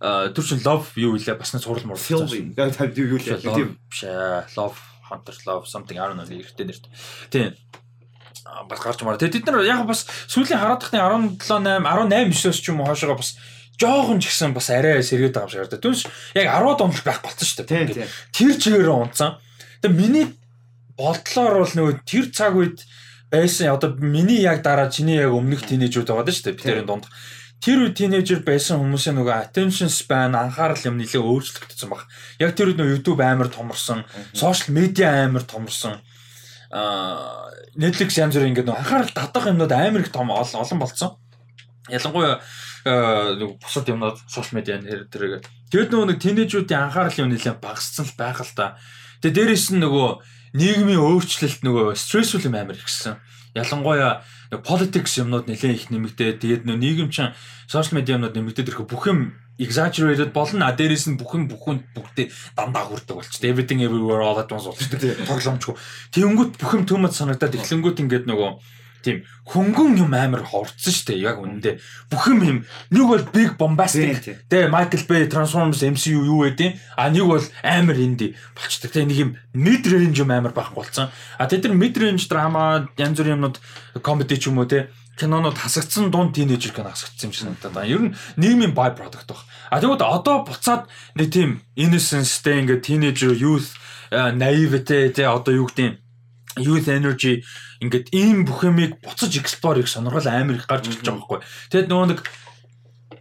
Тэр 0.00 0.44
чин 0.48 0.64
Love 0.64 0.96
юу 0.96 1.12
илээ 1.20 1.36
бас 1.36 1.52
нэг 1.52 1.60
сурал 1.60 1.84
мур. 1.84 2.00
Film. 2.00 2.56
Тэгээд 2.56 2.96
юу 2.96 3.20
лээ. 3.20 3.44
Тийм 3.44 3.76
биш 3.84 4.08
ээ. 4.08 4.48
Love 4.56 4.80
Hunter 5.12 5.36
Love 5.44 5.68
something 5.68 6.00
I 6.00 6.08
don't 6.08 6.16
know 6.16 6.24
хэрэгтэй 6.24 6.64
нэрт. 6.64 6.88
Тийм 7.28 7.52
бас 8.68 8.80
гарч 8.80 9.04
мараа. 9.04 9.20
Тэгээд 9.20 9.44
бид 9.44 9.46
нар 9.52 9.64
яг 9.64 9.84
бас 9.84 10.08
сүүлийн 10.28 10.56
хараад 10.56 10.80
тахны 10.80 11.36
17 11.36 11.36
8 11.44 11.84
18 11.84 12.32
9-оос 12.32 12.58
ч 12.60 12.72
юм 12.72 12.80
уу 12.80 12.88
хоошоогоо 12.88 13.20
бас 13.20 13.36
жоохон 13.78 14.18
ч 14.18 14.28
гэсэн 14.28 14.52
бас 14.52 14.68
арай 14.74 15.00
сэргээд 15.06 15.38
байгаа 15.38 15.46
юм 15.46 15.52
шиг 15.54 15.60
харагдаа. 15.62 15.84
Түнш 15.86 16.00
яг 16.34 16.46
10-аад 16.50 16.82
онд 16.82 16.98
байх 17.06 17.22
болсон 17.22 17.46
шүү 17.46 17.64
дээ. 17.64 18.10
Тэр 18.34 18.54
чигээрээ 18.58 18.90
унцсан. 18.90 19.38
Тэгээ 19.80 19.94
миний 19.94 20.26
бодлоор 20.98 21.62
бол 21.62 21.74
нөгөө 21.78 21.94
тэр 22.02 22.26
цаг 22.34 22.58
үед 22.58 22.82
байсан 23.30 23.70
одоо 23.70 23.94
миний 23.94 24.42
яг 24.42 24.66
дараа 24.66 24.90
чиний 24.90 25.22
яг 25.22 25.30
өмнөх 25.30 25.62
тинейжүүд 25.62 26.10
байгаа 26.10 26.26
шүү 26.26 26.50
дээ. 26.50 26.58
Бидний 26.58 26.82
дунд. 26.82 27.06
Тэр 27.62 27.86
үед 27.86 27.94
тинейжер 27.94 28.42
байсан 28.42 28.82
хүмүүсийн 28.82 29.18
нөгөө 29.18 29.34
attention 29.46 29.90
span 29.90 30.34
анхаарал 30.34 30.78
юм 30.90 30.98
нэлээ 30.98 31.22
өөрчлөгдсөн 31.22 31.90
баг. 31.90 32.06
Яг 32.42 32.58
тэр 32.58 32.74
үед 32.74 32.78
нөгөө 32.82 32.94
YouTube 32.98 33.22
амар 33.22 33.50
томорсон, 33.50 34.06
social 34.34 34.74
media 34.74 35.10
амар 35.26 35.42
томорсон. 35.46 36.02
Аа 36.70 37.50
Netflix 37.78 38.18
янз 38.18 38.34
бүр 38.34 38.50
ингээд 38.50 38.70
анхаарал 38.70 39.10
татах 39.14 39.50
юмнууд 39.50 39.70
амар 39.74 40.02
их 40.02 40.10
том 40.14 40.30
олон 40.30 40.78
болцсон. 40.78 41.18
Ялангуяа 41.90 42.42
бусад 42.84 43.88
юмнууд 43.88 44.18
сошиал 44.28 44.58
медиа 44.58 44.78
нэр 44.78 45.08
тэрэг. 45.10 45.46
Тэгэд 45.72 45.90
нөгөө 45.92 46.08
нэг 46.14 46.18
тинейжүүдийн 46.22 46.82
анхаарал 46.88 47.20
юм 47.20 47.32
нэлээд 47.32 47.58
багассан 47.58 48.06
л 48.06 48.14
байх 48.18 48.40
л 48.40 48.54
та. 48.54 48.78
Тэгээ 49.20 49.54
дээрэс 49.54 49.74
нь 49.74 49.82
нөгөө 49.82 50.10
нийгмийн 50.54 51.02
өөрчлөлт 51.02 51.60
нөгөө 51.66 51.98
стрессфул 51.98 52.46
юм 52.46 52.56
амар 52.56 52.78
ихсэн. 52.78 53.18
Ялангуяа 53.52 54.22
politics 54.64 55.18
юмнууд 55.18 55.50
нэлээд 55.50 55.76
их 55.76 55.86
нэмэгдээ. 55.90 56.40
Тэгээд 56.40 56.62
нөгөө 56.64 56.80
нийгэм 56.80 57.08
чинь 57.10 57.34
сошиал 57.66 58.00
медиа 58.00 58.16
юмнууд 58.16 58.36
нэмэгдээд 58.36 58.68
ирэхэд 58.70 58.88
бүх 58.88 59.04
юм 59.10 59.36
exaggerated 59.58 60.32
болно. 60.32 60.70
А 60.70 60.72
дээрэс 60.72 61.10
нь 61.10 61.18
бүх 61.18 61.34
юм 61.34 61.50
бүхэнд 61.50 61.92
бүгдээ 61.92 62.32
дандаа 62.56 62.86
хүрдэг 62.86 63.16
болчтой. 63.18 63.50
Everything 63.50 63.82
everywhere 63.82 64.22
all 64.22 64.38
at 64.38 64.48
once 64.48 64.70
болчтой. 64.70 65.18
Тоглоомчгүй. 65.26 65.74
Тэнгүүт 66.14 66.52
бүх 66.62 66.72
юм 66.78 66.84
төмөд 66.86 67.12
санагдаад 67.12 67.58
эхлэнгүүт 67.58 68.00
ингээд 68.06 68.24
нөгөө 68.30 68.77
тийм 69.02 69.24
хөнгөн 69.46 69.98
юм 70.02 70.12
амар 70.14 70.42
хорцсон 70.44 70.92
шүү 70.92 71.06
дээ. 71.14 71.24
Яг 71.24 71.38
үнэндээ 71.40 71.74
бүх 72.10 72.24
юм 72.28 72.40
юм 72.42 72.58
нэг 72.90 73.04
бол 73.06 73.24
big 73.32 73.50
bombastic 73.58 74.22
тэ 74.50 74.68
Michael 74.68 75.04
Bay 75.06 75.24
Transformers 75.30 75.82
MCU 75.82 76.24
юу 76.26 76.44
гэдэг 76.46 76.76
а 76.98 77.08
нэг 77.08 77.24
бол 77.24 77.46
амар 77.62 77.96
инди 77.96 78.34
болчтой. 78.54 78.90
Тэ 78.90 79.06
нэг 79.06 79.18
юм 79.18 79.30
mid 79.54 79.86
range 79.86 80.18
юм 80.18 80.30
амар 80.34 80.52
байхгүй 80.52 80.82
болсон. 80.82 81.08
А 81.38 81.46
тэд 81.46 81.68
нар 81.70 81.78
mid 81.78 81.94
range 81.96 82.26
драма 82.28 82.88
янз 82.98 83.18
бүрийн 83.18 83.38
юмнууд 83.38 83.56
comedy 84.02 84.36
ч 84.36 84.50
юм 84.50 84.58
уу 84.58 84.68
тэ 84.68 84.90
кинонууд 85.18 85.58
хасагдсан 85.58 86.10
дунд 86.10 86.34
тинейжер 86.34 86.72
кино 86.72 86.94
хасагдсан 86.94 87.30
юм 87.30 87.34
шиг 87.34 87.46
надад 87.50 87.72
байна. 87.74 87.90
Ер 87.90 88.02
нь 88.02 88.14
нийгмийн 88.38 88.74
by 88.74 88.94
product 88.94 89.26
баг. 89.26 89.42
А 89.70 89.80
тэгвэл 89.82 90.02
одоо 90.02 90.46
буцаад 90.46 90.86
нэг 91.18 91.28
тийм 91.34 91.60
innocence 91.74 92.38
тэ 92.42 92.62
ингээд 92.62 92.86
teenager 92.86 93.34
youth 93.34 93.74
naivete 94.10 95.10
тэ 95.12 95.26
одоо 95.26 95.54
юу 95.54 95.66
гэдэг 95.66 95.84
юм 95.84 95.96
youth 96.62 96.88
energy 96.88 97.42
ингээд 97.78 98.10
ийм 98.10 98.42
бүх 98.44 98.66
юмыг 98.66 98.98
буцаж 99.02 99.32
explore 99.38 99.80
их 99.80 99.88
сонирхол 99.88 100.26
амар 100.26 100.58
их 100.58 100.66
гарч 100.66 100.90
ирж 100.90 101.02
байгаа 101.02 101.22
байхгүй. 101.22 101.38
Тэгэд 101.70 101.88
нөгөө 101.90 102.06
нэг 102.10 102.20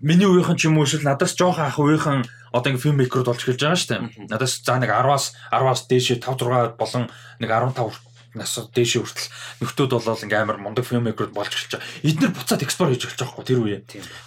миний 0.01 0.30
үеийнхэн 0.30 0.58
ч 0.58 0.66
юм 0.70 0.78
уу 0.78 0.86
эсвэл 0.86 1.05
надаас 1.05 1.38
жоохон 1.38 1.70
ах 1.70 1.78
үеийнхэн 1.78 2.26
одоо 2.53 2.70
ингээд 2.74 2.86
фильм 2.86 2.97
мейкеруд 3.01 3.30
болж 3.30 3.41
эхэлж 3.45 3.62
байгаа 3.62 3.78
шүү 3.78 3.89
дээ. 3.93 4.01
Надаас 4.34 4.53
за 4.66 4.74
нэг 4.82 4.89
10-аас 4.89 5.26
10-аас 5.53 5.82
дээшээ 5.89 6.18
5 6.26 6.74
6 6.74 6.80
болон 6.80 7.03
нэг 7.41 7.49
15 7.53 8.07
нас 8.36 8.58
дээшээ 8.58 9.02
хүртэл 9.04 9.30
нөхдүүд 9.64 9.92
болол 9.94 10.24
ингээм 10.26 10.44
амар 10.44 10.60
мундаг 10.60 10.84
фильм 10.84 11.08
мейкеруд 11.08 11.32
болж 11.32 11.54
эхэлж 11.54 11.80
байгаа. 11.80 11.88
Эднэр 12.04 12.32
буцаад 12.34 12.66
экспор 12.66 12.92
хийж 12.92 13.04
эхэлж 13.08 13.22
байгаа 13.24 13.46
тэр 13.48 13.60
үе. 13.64 13.78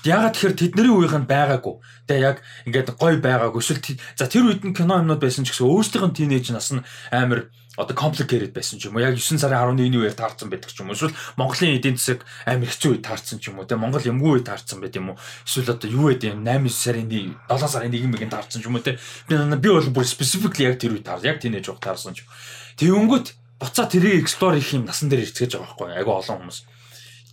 Ягаад 0.07 0.35
тэгэхээр 0.39 0.55
тэдний 0.57 0.93
үеийнх 0.95 1.19
нь 1.21 1.31
байгаагүй. 1.31 1.75
Тэгээ 2.09 2.25
яг 2.25 2.39
ингээд 2.65 2.89
гой 2.97 3.15
байгаагүй. 3.21 3.61
Эсвэл 3.61 3.83
за 4.17 4.25
тэр 4.31 4.49
үед 4.49 4.63
нь 4.65 4.77
кино 4.77 5.03
юмнууд 5.03 5.21
байсан 5.21 5.45
ч 5.45 5.53
гэсэн 5.53 5.69
өөрсдийнх 5.69 6.07
нь 6.09 6.17
тинейж 6.17 6.47
нас 6.55 6.73
нь 6.73 6.85
амар 7.13 7.53
одоо 7.77 7.97
complicated 7.97 8.53
байсан 8.53 8.79
ч 8.79 8.87
юм 8.89 8.97
уу. 8.97 9.05
Яг 9.05 9.17
9 9.17 9.39
сарын 9.39 9.79
11-ний 9.79 10.01
үеэр 10.01 10.17
таарсан 10.19 10.51
байдаг 10.51 10.71
ч 10.71 10.81
юм 10.83 10.91
уу. 10.91 10.99
Эсвэл 10.99 11.15
Монголын 11.39 11.79
эдийн 11.79 11.97
засаг 11.97 12.27
амар 12.45 12.69
хэцүү 12.69 12.91
үед 12.99 13.05
таарсан 13.07 13.39
ч 13.39 13.49
юм 13.49 13.63
уу. 13.63 13.69
Те 13.69 13.79
Монгол 13.79 14.03
юмгүй 14.03 14.43
үед 14.43 14.47
таарсан 14.51 14.83
байт 14.83 14.99
юм 14.99 15.15
уу. 15.15 15.21
Эсвэл 15.47 15.73
одоо 15.73 15.89
юу 15.89 16.11
байд 16.11 16.27
юм? 16.27 16.43
8 16.45 16.67
сарын 16.67 17.09
7 17.09 17.69
сарын 17.71 17.95
1-ийн 17.95 18.31
таарсан 18.31 18.61
ч 18.61 18.67
юм 18.67 18.75
уу. 18.77 18.85
Те 18.85 18.99
би 19.31 19.39
би 19.39 19.69
бол 19.71 19.89
бүр 19.95 20.05
specifically 20.05 20.67
яг 20.67 20.83
тэр 20.83 20.99
үед 20.99 21.07
таар 21.07 21.23
яг 21.25 21.39
тэнэж 21.41 21.71
явах 21.71 21.81
таарсан 21.81 22.19
ч 22.19 22.27
тэгэнгүүт 22.77 23.27
буцаа 23.61 23.87
тэрийг 23.87 24.25
explore 24.25 24.57
хийх 24.57 24.75
юм 24.81 24.89
насан 24.89 25.13
дээр 25.13 25.29
ирцгээж 25.29 25.55
байгаа 25.55 25.69
байхгүй 25.69 25.89
айгу 26.01 26.13
олон 26.17 26.39
хүмүүс 26.41 26.59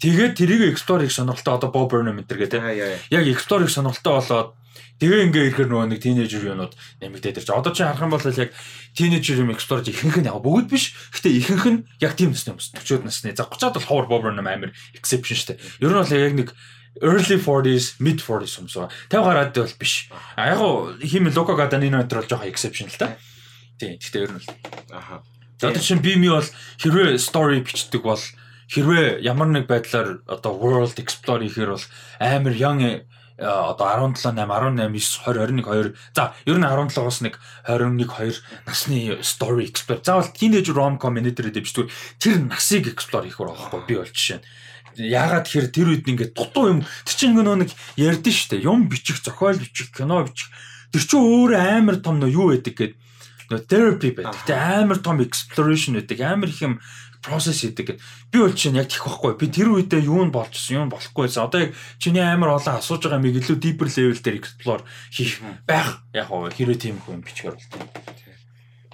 тэгээд 0.03 0.33
тэрийг 0.37 0.61
explore 0.75 1.07
хийх 1.07 1.15
сонирхолтой 1.15 1.53
одоо 1.55 1.69
Bob 1.71 1.87
Burnham 1.89 2.19
энэ 2.19 2.27
төр 2.27 2.39
гэдэг 2.43 2.61
яг 3.09 3.23
explore 3.25 3.63
хийх 3.63 3.73
сонирхолтой 3.73 4.13
болоод 4.19 4.51
Тэгээ 4.97 5.29
ингээ 5.29 5.45
ирэхээр 5.53 5.69
нөгөө 5.69 5.87
нэг 5.93 6.01
тинейжер 6.01 6.41
юунууд 6.57 6.73
нэмэгдээд 7.05 7.45
ирж. 7.45 7.53
Одоо 7.53 7.69
чи 7.69 7.85
харах 7.85 8.01
юм 8.01 8.17
бол 8.17 8.25
яг 8.25 8.49
тинейжер 8.97 9.45
юм 9.45 9.53
explore 9.53 9.85
ихэнх 9.85 10.17
нь 10.17 10.25
яг 10.25 10.41
бүгд 10.41 10.73
биш. 10.73 10.97
Гэтэ 11.13 11.37
ихэнх 11.37 11.65
нь 11.69 11.79
яг 12.01 12.17
тийм 12.17 12.33
насны 12.33 12.57
хүмүүс 12.57 12.73
40-од 12.81 13.05
насны. 13.05 13.29
За 13.37 13.45
30-аад 13.45 13.77
бол 13.77 13.85
ховор 13.85 14.05
бобер 14.09 14.33
нэм 14.33 14.49
амир 14.49 14.73
exception 14.97 15.37
шүү 15.37 15.53
дээ. 15.53 15.85
Ер 15.85 15.93
нь 15.93 16.01
бол 16.01 16.17
яг 16.17 16.33
нэг 16.33 16.49
early 17.05 17.37
40s, 17.37 18.01
mid 18.01 18.25
40s 18.25 18.57
хүмүүс 18.57 18.73
байгаа. 18.73 18.89
50 19.13 19.21
гараад 19.21 19.53
бол 19.53 19.75
биш. 19.77 19.93
А 20.33 20.49
яг 20.49 20.61
хим 21.05 21.29
Лука 21.29 21.53
Гаданino 21.53 22.01
өдр 22.01 22.25
бол 22.25 22.29
жоохон 22.33 22.49
exception 22.49 22.89
л 22.89 22.97
та. 22.97 23.21
Тийм. 23.77 24.01
Гэтэ 24.01 24.17
ер 24.25 24.33
нь 24.33 24.41
бол 24.41 24.49
аха. 24.97 25.21
Одоо 25.61 25.81
чинь 25.81 26.03
би 26.03 26.15
ми 26.15 26.29
бол 26.29 26.45
хэрвээ 26.81 27.17
story 27.17 27.61
бичдэг 27.65 28.01
бол 28.03 28.21
хэрвээ 28.69 29.21
ямар 29.25 29.47
нэг 29.47 29.65
байдлаар 29.65 30.21
одоо 30.27 30.53
world 30.53 30.97
explore 31.01 31.41
хийхээр 31.41 31.73
бол 31.73 31.85
амар 32.19 32.53
young 32.53 33.07
Э, 33.37 33.45
одоо 33.45 33.85
17 33.85 34.33
8 34.33 34.49
18 34.49 34.89
9 34.89 34.97
20 34.97 35.61
21 35.61 35.61
2 35.61 35.93
за 36.15 36.33
ер 36.45 36.57
нь 36.57 36.65
17-оос 36.65 37.21
нэг 37.21 37.37
21 37.69 38.09
2 38.09 38.33
насны 38.65 39.21
story 39.21 39.69
explore 39.69 40.01
заавал 40.01 40.33
teenage 40.33 40.73
rom-com 40.73 41.13
менежер 41.13 41.53
дэвчдгээр 41.53 41.89
тэр 42.17 42.33
насыг 42.49 42.89
explore 42.89 43.29
хийх 43.29 43.37
байхгүй 43.37 43.85
би 43.85 43.93
бол 44.01 44.09
жишээ 44.09 44.41
нь. 44.41 44.45
Яагаад 44.97 45.45
тэгэхээр 45.45 45.69
тэр 45.69 45.87
үед 45.93 46.09
ингээд 46.09 46.33
дутуу 46.33 46.65
юм 46.65 46.79
тэр 46.81 47.13
чинь 47.13 47.37
нөгөө 47.37 47.57
нэг 47.61 47.69
ярьдэн 48.01 48.33
штэ. 48.33 48.57
Юм 48.57 48.89
бичих 48.89 49.21
зохиол 49.21 49.61
бичих 49.61 49.93
кино 49.93 50.25
бичих. 50.25 50.49
Тэр 50.89 51.05
чинь 51.05 51.21
өөр 51.21 51.61
амар 51.61 52.01
том 52.01 52.17
нөө 52.17 52.33
юу 52.33 52.57
байдаг 52.57 52.73
гэдэг 52.73 52.97
нөө 53.49 53.65
therapy 53.67 54.11
байдаг. 54.15 54.43
Тэ 54.47 54.55
амар 54.55 54.99
том 54.99 55.21
exploration 55.23 55.97
байдаг. 55.97 56.19
Амар 56.21 56.49
их 56.51 56.61
юм 56.61 56.79
process 57.23 57.61
хийдэг. 57.63 57.99
Би 58.31 58.39
бол 58.39 58.53
чинь 58.53 58.77
яг 58.77 58.87
тийх 58.87 59.03
байхгүй. 59.03 59.35
Би 59.39 59.47
тэр 59.47 59.73
үедээ 59.75 60.07
юу 60.07 60.23
нь 60.27 60.31
болчихсон, 60.31 60.77
юу 60.77 60.85
нь 60.87 60.93
болохгүй 60.93 61.27
байсан. 61.27 61.47
Одоо 61.47 61.59
яг 61.67 61.71
чиний 61.99 62.23
амар 62.23 62.55
олон 62.55 62.77
асууж 62.77 63.03
байгаа 63.03 63.21
миг 63.23 63.39
илүү 63.39 63.57
deeper 63.59 63.87
level 63.89 64.19
дээр 64.21 64.39
explore 64.39 64.83
хийх 65.11 65.41
байх. 65.67 66.03
Яг 66.13 66.27
хоо 66.29 66.47
хэрэг 66.51 66.77
тийм 66.79 67.01
хүн 67.03 67.23
бичгээр 67.23 67.55
болтой. 67.55 68.26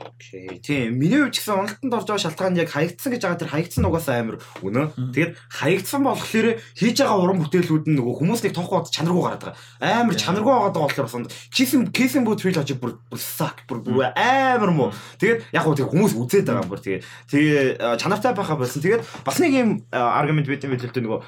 Окей. 0.04 0.60
Тийм. 0.60 1.00
Миний 1.00 1.20
хувьд 1.20 1.34
ч 1.34 1.40
гэсэн 1.40 1.64
уналтанд 1.64 1.94
орж 1.96 2.08
байгаа 2.12 2.24
шалтгаан 2.28 2.60
яг 2.60 2.70
хаягдсан 2.76 3.12
гэж 3.16 3.22
байгаа 3.24 3.40
тэр 3.40 3.52
хаягдсан 3.56 3.88
угаасаа 3.88 4.16
амар 4.20 4.38
үнэ. 4.60 4.92
Тэгээд 5.16 5.32
хаягдсан 5.48 6.02
болохоор 6.04 6.48
хийж 6.76 6.98
байгаа 7.00 7.20
уран 7.24 7.40
бүтээлүүд 7.40 7.86
нь 7.88 7.96
нөгөө 7.96 8.16
хүмүүсийг 8.20 8.52
тоохгүй 8.52 8.92
чанаргүй 8.92 9.24
гараад 9.24 9.44
байгаа. 9.48 9.58
Амар 9.80 10.16
чанаргүй 10.20 10.52
байгаад 10.52 10.76
байгаа 10.76 10.88
болохоор 10.92 11.08
басан 11.08 11.28
кисим 11.56 11.82
кисим 11.96 12.24
бут 12.28 12.44
trilogy 12.44 12.76
бүр 12.76 13.00
сак 13.16 13.64
бүр 13.64 13.80
бүр 13.80 14.12
амар 14.12 14.72
муу. 14.76 14.90
Тэгээд 15.24 15.56
яг 15.56 15.64
гоо 15.64 15.76
тэг 15.80 15.88
хүмүүс 15.88 16.14
үзээд 16.20 16.52
байгаа 16.52 16.68
бүр 16.68 16.84
тэгээд 16.84 17.04
тэгээ 17.32 17.64
чанартай 17.96 18.36
байхаа 18.36 18.60
болсон. 18.60 18.84
Тэгээд 18.84 19.08
бас 19.24 19.40
нэг 19.40 19.52
юм 19.56 19.70
аргумент 19.92 20.52
бид 20.52 20.68
юм 20.68 20.76
дээ 20.76 20.92
нөгөө 21.00 21.20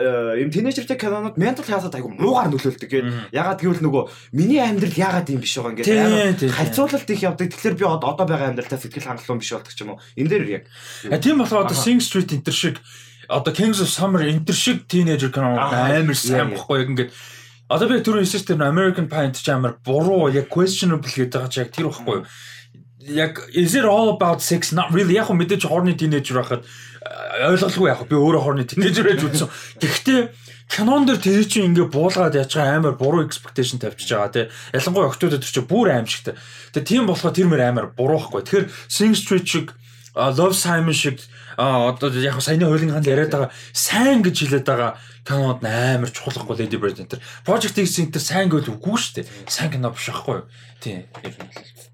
юм 0.00 0.48
тинейжертэй 0.50 0.96
кинонууд 0.96 1.36
mental 1.36 1.66
health-ад 1.68 1.94
айгу 1.94 2.08
муугаар 2.16 2.48
нөлөөлдөг. 2.48 2.88
Тэгээд 2.88 3.36
ягаад 3.36 3.60
гэвэл 3.60 3.84
нөгөө 3.84 4.02
миний 4.32 4.60
амьдрал 4.60 4.96
ягаад 4.96 5.28
юм 5.28 5.44
биш 5.44 5.60
байгаа 5.60 5.76
ингээд 5.76 6.48
харьцуулалт 6.48 7.10
их 7.12 7.20
явдаг. 7.20 7.52
Тэгэхээр 7.52 7.76
би 7.76 7.84
одоо 7.84 8.24
байгаа 8.24 8.48
амьдралтай 8.56 8.80
сэтгэл 8.80 9.08
хангалуун 9.12 9.40
биш 9.44 9.52
болдог 9.52 9.74
ч 9.76 9.80
юм 9.84 9.92
уу. 9.94 10.02
Энэ 10.16 10.30
дээр 10.32 10.44
яг. 10.48 10.64
Тийм 11.20 11.44
болохоор 11.44 11.68
одоо 11.68 11.76
Sing 11.76 12.00
Street 12.00 12.32
энэ 12.32 12.48
шиг 12.48 12.80
одоо 13.28 13.52
Kings 13.52 13.78
of 13.84 13.92
Summer 13.92 14.24
энэ 14.24 14.48
шиг 14.56 14.88
teenager 14.88 15.28
кино 15.28 15.60
амар 15.60 16.16
сайн 16.16 16.56
бохгүй 16.56 16.80
яг 16.80 16.90
ингээд 16.96 17.12
Одоо 17.70 17.86
би 17.86 18.00
түрүү 18.02 18.26
хэлсэн 18.26 18.58
чинь 18.58 18.66
American 18.66 19.06
Pie 19.06 19.30
ч 19.30 19.46
амар 19.54 19.78
буруу 19.86 20.26
яг 20.34 20.50
questionable 20.50 21.06
гэдэг 21.06 21.38
байгаа 21.38 21.54
чи 21.54 21.62
яг 21.62 21.70
тэр 21.70 21.86
байхгүй 21.86 22.16
юу? 22.18 22.26
Яг 23.00 23.48
is 23.54 23.74
it 23.74 23.84
all 23.84 24.10
about 24.10 24.42
sex 24.42 24.72
not 24.72 24.92
really 24.92 25.16
яг 25.16 25.32
мэдээж 25.32 25.64
хорны 25.64 25.96
teenager 25.96 26.36
байхад 26.40 26.64
ойлголгүй 27.48 27.88
яг 27.88 28.04
би 28.08 28.16
өөрөө 28.18 28.42
хорны 28.44 28.64
тинейжер 28.68 29.08
байж 29.08 29.24
үзсэн. 29.24 29.48
Гэхдээ 29.80 30.20
кинон 30.68 31.06
дэр 31.08 31.18
тэр 31.18 31.44
чинь 31.48 31.72
ингээ 31.72 31.88
буулгаад 31.88 32.36
яаж 32.36 32.52
байгаа 32.52 32.76
амар 32.76 32.94
буруу 33.00 33.24
expectation 33.24 33.80
тавьчихж 33.80 34.12
байгаа 34.12 34.30
тий. 34.30 34.46
Ялангуяа 34.76 35.08
октод 35.08 35.40
тэр 35.40 35.48
чинь 35.48 35.70
бүр 35.70 35.96
аимшигтай. 35.96 36.36
Тэгээ 36.76 36.88
тийм 36.88 37.04
болохоор 37.08 37.34
тэр 37.34 37.48
мөр 37.48 37.62
амар 37.64 37.86
буруу 37.96 38.20
байхгүй. 38.20 38.44
Тэгэхээр 38.44 38.66
Sing 38.92 39.16
Street 39.16 39.46
шиг 39.48 39.72
Love 40.14 40.54
Simon 40.54 40.92
шиг 40.92 41.24
одоо 41.56 42.10
яг 42.20 42.36
саяны 42.42 42.68
хуулийн 42.68 42.92
ханд 42.92 43.08
яриад 43.08 43.32
байгаа 43.32 43.50
сайн 43.72 44.20
гэж 44.20 44.36
хэлээд 44.44 44.66
байгаа 44.68 45.00
кинод 45.24 45.64
амар 45.64 46.10
чухалхгүй 46.12 46.56
Lady 46.60 46.76
Bird 46.76 47.00
энэ. 47.00 47.22
Project 47.46 47.80
X 47.80 47.96
энэ 48.02 48.20
сайн 48.20 48.52
гэвэл 48.52 48.76
үгүй 48.76 48.96
шүү 48.98 49.14
дээ. 49.22 49.26
Сайн 49.48 49.70
кино 49.72 49.94
биш 49.94 50.10
байхгүй 50.10 50.44
юу? 50.44 50.46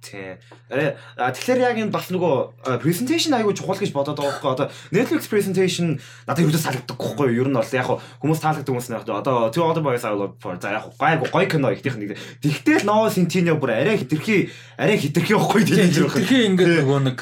Тийм. 0.06 0.38
Тий. 0.70 0.94
Тэгэхээр 1.18 1.60
яг 1.66 1.76
энэ 1.82 1.90
бас 1.90 2.06
нөгөө 2.14 2.78
presentation 2.78 3.34
айгүй 3.34 3.54
чухал 3.58 3.78
гэж 3.78 3.90
бодоод 3.90 4.22
байгаа 4.22 4.38
байхгүй 4.38 4.50
одоо 4.54 4.66
Netflix 4.94 5.26
presentation 5.26 5.98
надад 6.26 6.46
юу 6.46 6.54
ч 6.54 6.62
таалагддаг 6.62 6.94
байхгүй 6.94 7.26
юу? 7.34 7.42
Ер 7.42 7.48
нь 7.50 7.58
бол 7.58 7.74
яг 7.74 7.90
хүмүүс 8.22 8.40
таалагддаг 8.42 8.70
хүмүүс 8.70 8.90
нэг 8.94 9.02
одоо 9.10 9.50
Two 9.50 9.66
Other 9.66 9.82
Boys 9.82 10.06
I 10.06 10.14
Love 10.14 10.38
For 10.38 10.54
за 10.62 10.78
яг 10.78 10.86
гайгүй 10.94 11.28
гоё 11.34 11.46
кино 11.50 11.74
ихнийх 11.74 11.98
нэг. 11.98 12.10
Тэгтэл 12.38 12.86
Noah 12.86 13.10
Centineo 13.10 13.58
бүр 13.58 13.74
арай 13.74 13.98
хитрхи 13.98 14.50
арай 14.78 14.98
хитрхи 14.98 15.34
байхгүй 15.34 15.66
тийм. 15.66 15.90
Хитрхи 15.90 16.46
ингээд 16.54 16.86
нөгөө 16.86 17.00
нэг 17.10 17.18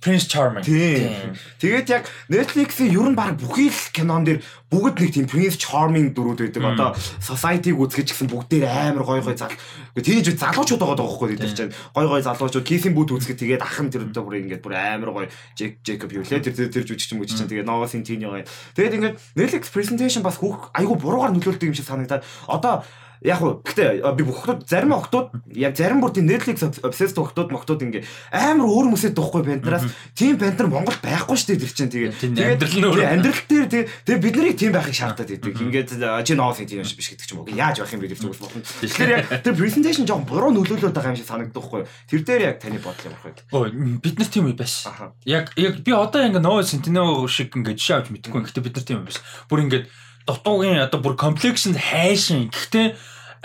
Prince 0.00 0.26
Charming. 0.28 0.62
Тийм. 0.62 1.34
Тэгээд 1.58 1.86
яг 1.90 2.04
Netflix-ийн 2.30 2.92
ер 2.94 3.08
нь 3.10 3.18
баг 3.18 3.40
бүхий 3.40 3.72
л 3.72 3.82
кинон 3.90 4.22
дэр 4.22 4.44
бүгд 4.70 5.02
нэг 5.02 5.10
тийм 5.14 5.26
Prince 5.26 5.58
Charming 5.58 6.14
дөрүүд 6.14 6.46
байдаг. 6.46 6.62
Одоо 6.76 6.88
Society-г 7.22 7.74
үзгэж 7.74 8.14
гисэн 8.14 8.30
бүгдээр 8.30 8.66
амар 8.68 9.02
гой 9.02 9.20
гой 9.24 9.34
зал. 9.34 9.52
Тэгэж 9.96 10.36
залуучууд 10.38 10.80
байгаа 10.80 10.98
даахгүй 11.00 11.34
тэр 11.34 11.52
чинь. 11.54 11.74
Гой 11.96 12.06
гой 12.06 12.22
залуучууд 12.22 12.66
Kissing 12.66 12.94
Booth 12.94 13.16
үзгээд 13.16 13.40
тэгээд 13.40 13.62
ахын 13.64 13.90
тэр 13.90 14.06
өдөө 14.06 14.22
бүр 14.22 14.38
ингээд 14.44 14.62
бүр 14.62 14.74
амар 14.76 15.10
гой 15.10 15.26
Jack 15.56 15.82
Jacob 15.82 16.12
лээ 16.12 16.44
тэр 16.44 16.54
тэр 16.54 16.84
жүжигч 16.84 17.16
юм 17.16 17.24
чинь 17.26 17.48
тэгээд 17.48 17.66
Nova 17.66 17.88
Centineo. 17.90 18.36
Тэгээд 18.76 18.96
ингээд 19.00 19.16
Netflix 19.34 19.72
presentation 19.72 20.22
бас 20.22 20.38
хүүх 20.38 20.70
айгу 20.76 20.94
буруугаар 21.00 21.34
нөлөөлдөг 21.34 21.70
юм 21.70 21.76
шиг 21.76 21.88
санагдаад 21.88 22.22
одоо 22.46 22.84
яг 23.22 23.40
уу 23.40 23.62
гэтээ 23.64 24.04
би 24.16 24.22
бүхтүүд 24.26 24.66
зарим 24.68 24.92
охтууд 24.96 25.28
яг 25.56 25.72
зарим 25.76 26.00
бүр 26.02 26.12
тийм 26.12 26.28
Netflix 26.28 26.60
obsessed 26.62 27.16
охтууд 27.16 27.52
мохтууд 27.54 27.84
ингээ 27.86 28.04
амар 28.32 28.68
өөр 28.68 28.92
хүмүүсээ 28.92 29.12
дуухгүй 29.16 29.42
бэнтраас 29.46 29.84
тийм 30.12 30.36
бэнтэр 30.36 30.68
Монгол 30.68 30.98
байхгүй 31.00 31.36
шүү 31.36 31.56
дээ 31.56 31.62
тэр 31.64 31.72
чинь 31.72 31.92
тэгээд 31.92 32.60
тэгээд 32.60 33.12
амьдрал 33.16 33.42
дээр 33.48 33.66
тэгээд 34.04 34.20
бид 34.20 34.34
нарыг 34.36 34.56
тийм 34.60 34.72
байхыг 34.76 34.96
шаардаад 34.96 35.30
идэг 35.32 35.56
ингээд 35.56 35.90
чи 36.26 36.32
ноос 36.36 36.60
тийм 36.60 36.84
биш 36.84 37.08
гэдэг 37.12 37.26
ч 37.26 37.32
юм 37.32 37.44
уу. 37.44 37.50
Яаж 37.52 37.80
байх 37.80 37.92
юм 37.96 38.00
бэ 38.04 38.12
гэж 38.12 38.20
зүгс 38.20 38.40
болно 38.40 38.60
тэгэхээр 38.62 39.10
яг 39.16 39.24
тэр 39.40 39.54
presentation 39.56 40.04
жоохон 40.04 40.28
буруу 40.28 40.52
нөлөөлөд 40.52 40.92
байгаа 40.92 41.12
юм 41.14 41.20
шиг 41.20 41.28
санагддаг 41.30 41.64
хгүй 41.64 41.82
тэр 42.10 42.20
дээр 42.26 42.42
яг 42.52 42.56
таны 42.60 42.80
бодол 42.80 43.08
юм 43.08 43.16
байна 43.24 43.40
өө 43.52 44.00
бид 44.04 44.16
нар 44.20 44.28
тийм 44.28 44.48
үе 44.50 44.56
биш 44.56 44.84
яг 45.24 45.52
яг 45.56 45.80
би 45.80 45.92
одоо 45.92 46.20
ингээ 46.26 46.44
ноос 46.44 46.72
сентинео 46.72 47.24
шиг 47.30 47.54
ингээ 47.56 47.76
жишээ 47.78 47.96
авч 47.96 48.08
мэдэхгүй. 48.12 48.42
Гэхдээ 48.44 48.64
бид 48.66 48.76
нар 48.76 48.86
тийм 48.86 48.98
юм 49.00 49.08
биш 49.08 49.20
бүр 49.48 49.64
ингээд 49.64 49.86
дутуугийн 50.26 50.82
одоо 50.84 51.00
бүр 51.00 51.14
complexion 51.14 51.78
хайшин 51.78 52.50
гэхдээ 52.50 52.96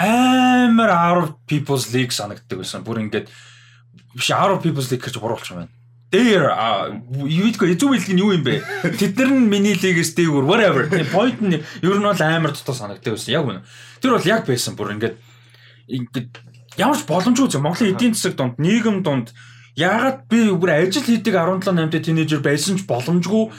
амар 0.01 0.89
out 0.89 1.17
of 1.23 1.29
people's 1.45 1.93
league 1.93 2.11
санагддаг 2.11 2.57
байсан. 2.57 2.83
Бүр 2.83 3.01
ингээд 3.05 3.29
биш 4.17 4.31
out 4.33 4.51
of 4.51 4.63
people's 4.65 4.89
league 4.91 5.05
гэж 5.05 5.21
буруулчих 5.21 5.53
юм 5.53 5.65
байна. 5.65 5.73
Дээр 6.11 6.43
юу 7.23 7.47
гэдэггүй 7.55 7.95
эзүү 7.95 8.13
нь 8.17 8.19
юу 8.19 8.35
юм 8.35 8.43
бэ? 8.43 8.59
Тэд 8.99 9.15
нар 9.15 9.31
нь 9.31 9.47
миний 9.47 9.77
лигээс 9.77 10.11
дээгүүр 10.17 10.43
whatever. 10.43 10.83
Point 11.13 11.39
нь 11.39 11.61
ер 11.61 11.97
нь 12.01 12.03
бол 12.03 12.19
амар 12.19 12.51
дутуу 12.51 12.75
санагддаг 12.75 13.15
байсан. 13.15 13.31
Яг 13.31 13.47
үнэ. 13.47 13.63
Тэр 14.03 14.17
бол 14.17 14.27
яг 14.27 14.43
байсан 14.43 14.75
бүр 14.75 14.97
ингээд 14.97 15.15
ингээд 15.87 16.31
ямар 16.75 16.97
ч 16.99 17.07
боломжгүй 17.07 17.47
зөв 17.47 17.63
Монголын 17.63 17.95
эдийн 17.95 18.11
засаг 18.17 18.35
донд 18.35 18.59
нийгэм 18.59 19.03
донд 19.07 19.31
яагаад 19.75 20.27
би 20.27 20.51
бүр 20.51 20.71
ажил 20.83 21.03
хийдэг 21.03 21.35
17 21.35 21.71
8-тай 21.71 22.01
тинейжер 22.03 22.43
байсан 22.43 22.75
ч 22.75 22.83
боломжгүй 22.87 23.51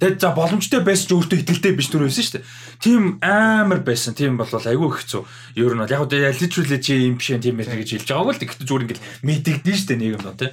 Тэгээд 0.00 0.16
за 0.16 0.32
боломжтой 0.32 0.80
байсан 0.80 1.06
ч 1.06 1.12
өөртөө 1.12 1.38
ихтэй 1.44 1.76
биш 1.76 1.92
түр 1.92 2.08
байсан 2.08 2.24
шүү 2.24 2.34
дээ. 2.40 2.48
Тийм 2.80 3.02
амар 3.20 3.84
байсан. 3.84 4.16
Тийм 4.16 4.40
бол 4.40 4.48
айгүй 4.48 4.90
хэцүү. 4.96 5.22
Ер 5.60 5.76
нь 5.76 5.82
бол 5.84 5.92
яг 5.92 6.08
үү 6.08 6.40
literally 6.40 6.80
чи 6.80 7.04
юм 7.04 7.20
биш 7.20 7.36
юм 7.36 7.60
байна 7.60 7.76
гэж 7.76 8.00
хэлж 8.00 8.08
байгааг 8.08 8.32
л 8.32 8.40
гэхдээ 8.40 8.64
зүгээр 8.64 8.84
ингээл 8.88 9.06
мэдэгдэн 9.28 9.76
шүү 9.76 9.88
дээ 9.92 10.00
нийгэм 10.00 10.24
доо 10.24 10.36
тий. 10.40 10.52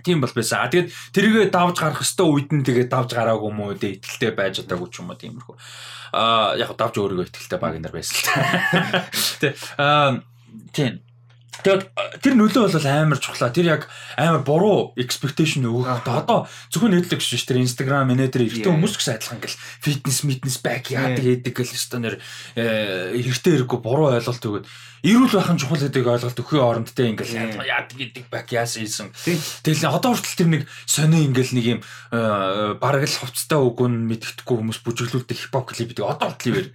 Тийм 0.00 0.24
бол 0.24 0.32
байсан. 0.32 0.64
А 0.64 0.72
тэгээд 0.72 0.88
тэргээ 1.12 1.46
давж 1.52 1.76
гарах 1.76 2.00
хэвээр 2.00 2.32
үед 2.32 2.48
нь 2.56 2.64
тэгээд 2.64 2.88
давж 2.88 3.10
гараагүй 3.12 3.48
юм 3.52 3.60
уу 3.60 3.76
дээ 3.76 4.00
итгэлтэй 4.00 4.32
байж 4.32 4.64
чадаагүй 4.64 4.88
ч 4.88 5.04
юм 5.04 5.12
уу 5.12 5.20
тиймэрхүү. 5.20 5.56
А 6.16 6.56
яг 6.56 6.72
давж 6.72 6.94
өөрийгөө 6.96 7.28
итгэлтэй 7.28 7.60
баг 7.60 7.76
нар 7.76 7.92
байсан 7.92 8.16
л 8.16 8.24
та. 8.24 8.32
Тэ. 9.44 9.52
А 9.76 10.24
тийм. 10.72 11.04
Тэгээд 11.64 11.84
тэр 12.24 12.34
нөлөө 12.36 12.72
бол 12.72 12.88
амар 12.88 13.18
чухлаа. 13.20 13.52
Тэр 13.52 13.66
яг 13.72 13.82
амар 14.16 14.42
буруу 14.46 14.92
expectation 14.96 15.68
өгөх. 15.68 16.08
Одоо 16.08 16.48
зөвхөн 16.72 16.96
Netflix 16.96 17.28
биш 17.28 17.44
тэр 17.44 17.60
Instagram, 17.60 18.10
Manager 18.10 18.44
эрэгтэй 18.44 18.70
хүмүүс 18.70 18.96
гэсэн 18.96 19.16
адилхан 19.20 19.38
ингээл 19.40 19.58
fitness, 19.84 20.18
fitness 20.24 20.56
back 20.64 20.92
яадаг 20.92 21.24
яадаг 21.24 21.52
гэл 21.52 21.76
өстө 21.76 21.98
нэр 22.00 22.16
эрэгтэй 22.56 23.52
хэрэггүй 23.60 23.80
буруу 23.80 24.12
ойлголт 24.16 24.44
өгöd 24.44 24.66
эрүүл 25.00 25.32
байх 25.32 25.50
нь 25.52 25.60
чухал 25.60 25.80
гэдэг 25.80 26.04
ойлголт 26.04 26.40
өгөх 26.44 26.60
оронд 26.60 26.92
те 26.92 27.08
ингээл 27.08 27.64
яадаг 27.64 27.96
яадаг 27.96 28.24
back 28.28 28.52
яасан 28.52 28.84
ийсэн. 28.84 29.08
Тэгэл 29.64 29.88
одоо 29.88 30.12
хүртэл 30.12 30.44
тэр 30.44 30.50
нэг 30.60 30.62
сони 30.84 31.24
ингээл 31.24 31.56
нэг 31.56 31.66
юм 31.76 31.80
бараг 32.12 33.08
л 33.08 33.20
хувцтай 33.24 33.56
үгүн 33.56 34.04
мэддэхгүй 34.04 34.56
хүмүүс 34.60 34.80
бүжиглүүлдэг 34.84 35.36
хипхоп 35.40 35.72
клип 35.72 35.96
гэдэг 35.96 36.04
одоо 36.04 36.28
хүртэл 36.36 36.52
ивэр 36.52 36.68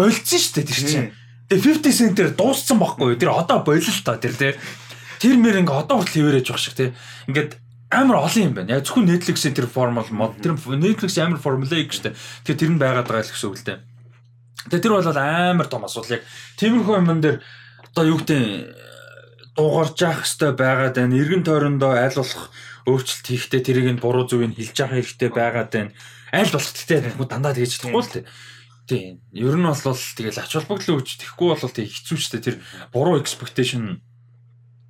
болцсон 0.00 0.40
шүү 0.40 0.54
дээ 0.56 0.68
тэр 0.72 0.80
чинь 0.80 1.08
Тэгээ 1.52 1.84
50 1.84 2.16
cent-ээр 2.16 2.30
дууссан 2.32 2.80
байхгүй 2.80 3.12
юу? 3.12 3.20
Тэр 3.20 3.36
одоо 3.36 3.60
болил 3.60 3.84
та 3.84 4.16
тэр 4.16 4.32
тий. 4.32 4.52
Тэр 5.20 5.36
мэр 5.36 5.60
ингээ 5.60 5.84
одоо 5.84 6.00
хүртэл 6.00 6.32
хിവэрэж 6.32 6.48
байгаа 6.48 6.64
шиг 6.64 6.76
тий. 6.80 6.90
Ингээд 7.28 7.60
амар 7.92 8.24
олон 8.24 8.40
юм 8.48 8.54
байна. 8.56 8.80
Яг 8.80 8.88
зөвхөн 8.88 9.04
Netflix-ийн 9.04 9.52
тэр 9.52 9.68
формул 9.68 10.08
мод 10.16 10.40
тэр 10.40 10.56
Netflix 10.56 11.20
амар 11.20 11.36
формулаик 11.36 11.92
штэ. 11.92 12.16
Тэгэхээр 12.48 12.56
тэр 12.56 12.72
нь 12.72 12.80
байгаад 12.80 13.04
байгаа 13.04 13.28
л 13.28 13.32
гэсэн 13.36 13.48
үг 13.52 13.56
л 13.60 13.66
дээ. 13.68 13.78
Тэгээ 14.72 14.80
тэр 14.80 14.92
бол 14.96 15.12
амар 15.12 15.68
том 15.68 15.84
асуудал 15.84 16.16
яг 16.16 16.22
тиймэрхүү 16.56 16.94
юмн 17.04 17.20
дээр 17.20 17.36
одоо 17.92 18.04
юу 18.08 18.18
гэдэг 18.24 18.40
дуугарч 19.52 19.96
явах 20.00 20.24
хэрэгтэй 20.24 20.52
байгаад 20.56 20.94
байна. 20.96 21.20
Иргэн 21.20 21.44
тойрондоо 21.44 21.92
аль 21.92 22.16
болох 22.16 22.48
өөрчлөлт 22.88 23.26
хийхдээ 23.28 23.60
тэрийг 23.60 23.88
нь 23.92 24.00
буруу 24.00 24.24
зүгийг 24.24 24.56
хэлж 24.56 24.76
явах 24.80 24.96
хэрэгтэй 24.96 25.28
байгаад 25.28 25.68
байна. 25.68 25.92
Аль 26.32 26.48
болох 26.48 26.72
гэхдээ 26.72 27.12
дандаа 27.28 27.52
тэгэж 27.52 27.70
чадахгүй 27.76 28.00
л 28.00 28.12
дээ. 28.16 28.24
Тийм. 28.86 29.22
Ер 29.30 29.54
нь 29.54 29.62
бол 29.62 29.78
тэгэл 29.78 30.42
ач 30.42 30.52
холбогдлоо 30.52 30.98
өгч 30.98 31.22
тэхгүй 31.22 31.48
бол 31.54 31.70
тэг 31.70 31.86
хэцүү 31.86 32.18
ч 32.18 32.26
тэр 32.42 32.56
буруу 32.90 33.20
expectation 33.22 34.02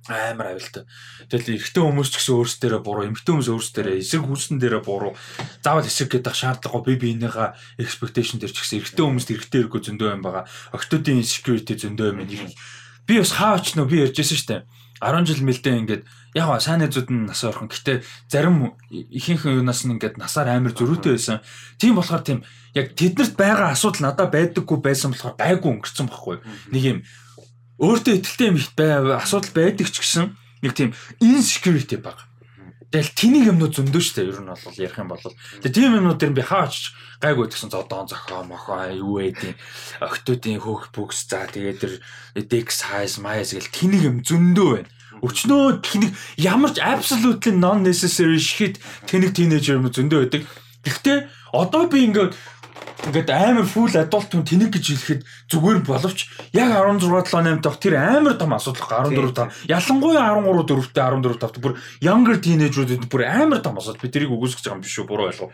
амар 0.09 0.57
авилт. 0.57 0.83
Тэгэл 1.31 1.55
эрэгтэй 1.55 1.79
хүмүүс 1.79 2.09
ч 2.11 2.19
гэсэн 2.19 2.35
өөрсдөө 2.35 2.79
буруу, 2.83 3.07
эмэгтэй 3.07 3.31
хүмүүс 3.39 3.49
өөрсдөө 3.55 4.03
эсрэг 4.03 4.27
хүүсэн 4.27 4.59
дээрээ 4.59 4.83
буруу. 4.83 5.15
Заавал 5.63 5.87
эсрэг 5.87 6.19
гэдэг 6.19 6.35
шаардлагагүй 6.35 6.99
би 6.99 7.15
биенийхээ 7.15 7.79
expectation 7.79 8.43
дээр 8.43 8.51
ч 8.51 8.59
гэсэн 8.59 8.83
эрэгтэй 8.83 9.03
хүмүүст 9.07 9.31
эрэгтэй 9.31 9.59
хэрэггүй 9.63 9.81
зөндөө 9.87 10.09
юм 10.11 10.21
байгаа. 10.27 10.43
Октодын 10.75 11.23
insecurity 11.23 11.79
зөндөө 11.79 12.07
юм. 12.19 12.51
Би 13.07 13.15
бас 13.15 13.31
хаач 13.31 13.79
нөө 13.79 13.87
би 13.87 14.03
ярьжсэн 14.03 14.39
штэ. 14.43 14.67
10 14.99 15.23
жил 15.23 15.43
мэлдээ 15.47 15.75
ингээд 15.87 16.03
яг 16.33 16.61
сайн 16.61 16.81
найзууд 16.81 17.09
нь 17.13 17.25
нас 17.29 17.43
орхон. 17.45 17.69
Гэтэ 17.69 18.01
зарим 18.27 18.73
ихэнх 18.89 19.45
юунаас 19.45 19.85
нь 19.85 19.93
ингээд 19.97 20.17
насаар 20.17 20.49
амар 20.53 20.73
зөрүүтэй 20.73 21.13
байсан. 21.13 21.39
Тийм 21.77 21.95
болохоор 21.95 22.23
тийм 22.25 22.39
яг 22.73 22.97
тэднэрт 22.97 23.37
байгаа 23.37 23.73
асуудал 23.73 24.09
надад 24.09 24.33
байдаггүй 24.33 24.77
байсан 24.81 25.13
болохоор 25.13 25.37
гайгүй 25.37 25.69
өнгөрцөн 25.77 26.07
байхгүй. 26.09 26.37
Нэг 26.73 26.83
юм 26.83 26.99
өөртөө 27.77 28.13
ихтэй 28.21 28.49
юм 28.49 28.57
их 28.57 28.73
бай 28.73 28.97
асуудал 29.17 29.53
байдаг 29.53 29.87
ч 29.93 30.01
гэсэн 30.01 30.33
нэг 30.65 30.73
тийм 30.73 30.93
insecurity 31.21 32.01
баг. 32.01 32.17
Тэгэл 32.93 33.17
тэнийг 33.17 33.45
юмнууд 33.49 33.73
зөндөө 33.73 34.03
штэ 34.05 34.21
ер 34.29 34.37
нь 34.45 34.53
бол 34.53 34.77
ярих 34.77 35.01
юм 35.01 35.09
бол. 35.09 35.17
Тэгээ 35.17 35.73
тийм 35.73 35.97
юмнууд 35.97 36.21
дэр 36.21 36.37
би 36.37 36.45
хаач 36.45 36.93
гайгүй 37.25 37.49
гэсэн 37.49 37.73
зодон 37.73 38.05
зохоо 38.05 38.45
мохоо 38.45 38.93
юу 38.93 39.17
ээ 39.17 39.57
октодын 39.97 40.61
хөөх 40.61 40.93
бүкс 40.93 41.25
за 41.25 41.49
тэгээ 41.49 41.81
тэр 41.81 41.93
dex 42.45 42.85
size 42.85 43.17
mice 43.17 43.57
гэл 43.57 43.73
тэнийг 43.73 44.03
юм 44.05 44.17
зөндөө 44.21 44.69
байна. 44.77 44.93
Өчнөө 45.25 45.81
тэнийг 45.81 46.13
ямар 46.37 46.69
ч 46.69 46.85
absolutely 46.85 47.57
non 47.57 47.81
necessary 47.81 48.37
shit 48.37 48.77
тэнийг 49.09 49.33
teenager 49.33 49.81
юм 49.81 49.89
зөндөө 49.89 50.29
байдаг. 50.29 50.45
Гэхдээ 50.85 51.17
одоо 51.49 51.89
би 51.89 52.05
ингээд 52.05 52.37
ингээд 53.07 53.29
амар 53.29 53.67
фул 53.67 53.91
adult 53.91 54.31
хүн 54.31 54.47
тэнэг 54.47 54.71
гэж 54.71 54.85
хэлэхэд 54.87 55.21
зүгээр 55.51 55.79
боловч 55.83 56.27
яг 56.55 56.71
16 56.71 57.11
7 57.27 57.59
8 57.59 57.59
дахь 57.59 57.79
тэр 57.83 57.95
амар 57.99 58.35
том 58.39 58.55
асуудал 58.55 59.11
14 59.11 59.35
та 59.35 59.51
ялангуяа 59.67 60.39
13 60.39 60.63
4-тэй 60.71 61.03
14 61.03 61.41
тавт 61.43 61.57
бүр 61.59 61.75
younger 61.99 62.39
teenager-уудад 62.39 63.07
бүр 63.11 63.27
амар 63.27 63.59
том 63.59 63.75
асуудал 63.75 63.99
би 63.99 64.07
тэрийг 64.07 64.31
үгүйсгэж 64.31 64.63
байгаа 64.63 64.77
юм 64.79 64.85
биш 64.87 64.95
үү 64.99 65.07
буруу 65.07 65.27
ойлгоо 65.27 65.51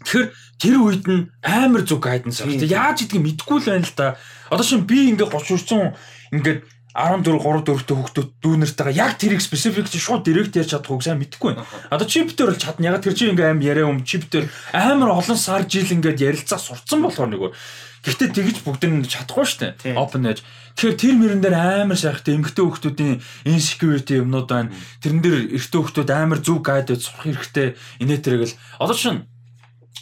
Тэгэхээр 0.00 0.28
тэр 0.56 0.74
үед 0.80 1.04
нь 1.04 1.28
амар 1.44 1.84
зүг 1.84 2.00
гайданс 2.00 2.40
авах. 2.40 2.56
Яаж 2.56 3.04
идгийг 3.04 3.20
мэдэхгүй 3.20 3.60
л 3.60 3.68
байна 3.68 3.84
л 3.84 3.96
да. 3.96 4.16
Одоо 4.48 4.64
шин 4.64 4.88
би 4.88 5.12
ингээд 5.12 5.28
30 5.28 5.60
хүрсэн 5.60 5.92
ингээд 6.40 6.60
14 6.94 7.38
3 7.38 7.62
4-тэй 7.62 7.94
хүүхдүүд 7.94 8.28
дүүнэртэйгээ 8.42 8.98
яг 8.98 9.14
тэрийг 9.14 9.42
specific 9.44 9.86
чи 9.86 10.02
шууд 10.02 10.26
директ 10.26 10.58
ярьж 10.58 10.74
чадах 10.74 10.90
уу 10.90 10.98
сайн 10.98 11.22
мэдэхгүй 11.22 11.54
байна. 11.54 11.66
Одоо 11.86 12.06
чиптер 12.10 12.50
бол 12.50 12.58
чадна. 12.58 12.90
Яг 12.90 13.02
тэр 13.06 13.14
чи 13.14 13.30
ингээм 13.30 13.58
аим 13.58 13.62
яриа 13.62 13.86
юм 13.86 14.02
чиптер 14.02 14.50
амар 14.74 15.14
олон 15.14 15.38
сар 15.38 15.70
жил 15.70 15.86
ингээд 15.86 16.18
ярилцаа 16.18 16.58
сурцсан 16.58 16.98
болохоор 17.06 17.30
нөгөө. 17.30 17.50
Гэхдээ 18.00 18.30
тэгж 18.32 18.56
бүгд 18.64 18.82
нь 18.90 19.04
чадахгүй 19.06 19.46
штэ. 19.46 19.94
Open 19.94 20.24
edge. 20.24 20.42
Тэгэхээр 20.74 20.96
тэр 20.96 21.14
мөрөн 21.20 21.42
дээр 21.44 21.56
амар 21.84 21.98
сайхтай 22.00 22.32
эмгтэй 22.34 22.64
хүүхдүүдийн 22.64 23.20
insecurity 23.44 24.18
юмнууд 24.24 24.48
байна. 24.48 24.72
Тэрэн 25.04 25.20
дээр 25.20 25.38
эртөө 25.60 25.80
хүүхдүүд 25.84 26.10
амар 26.10 26.40
зүг 26.40 26.64
гайд 26.64 26.88
сурах 26.96 27.28
хэрэгтэй. 27.28 27.76
Инээтрэг 28.00 28.48
л 28.48 28.56
одоо 28.80 28.96
шин 28.96 29.28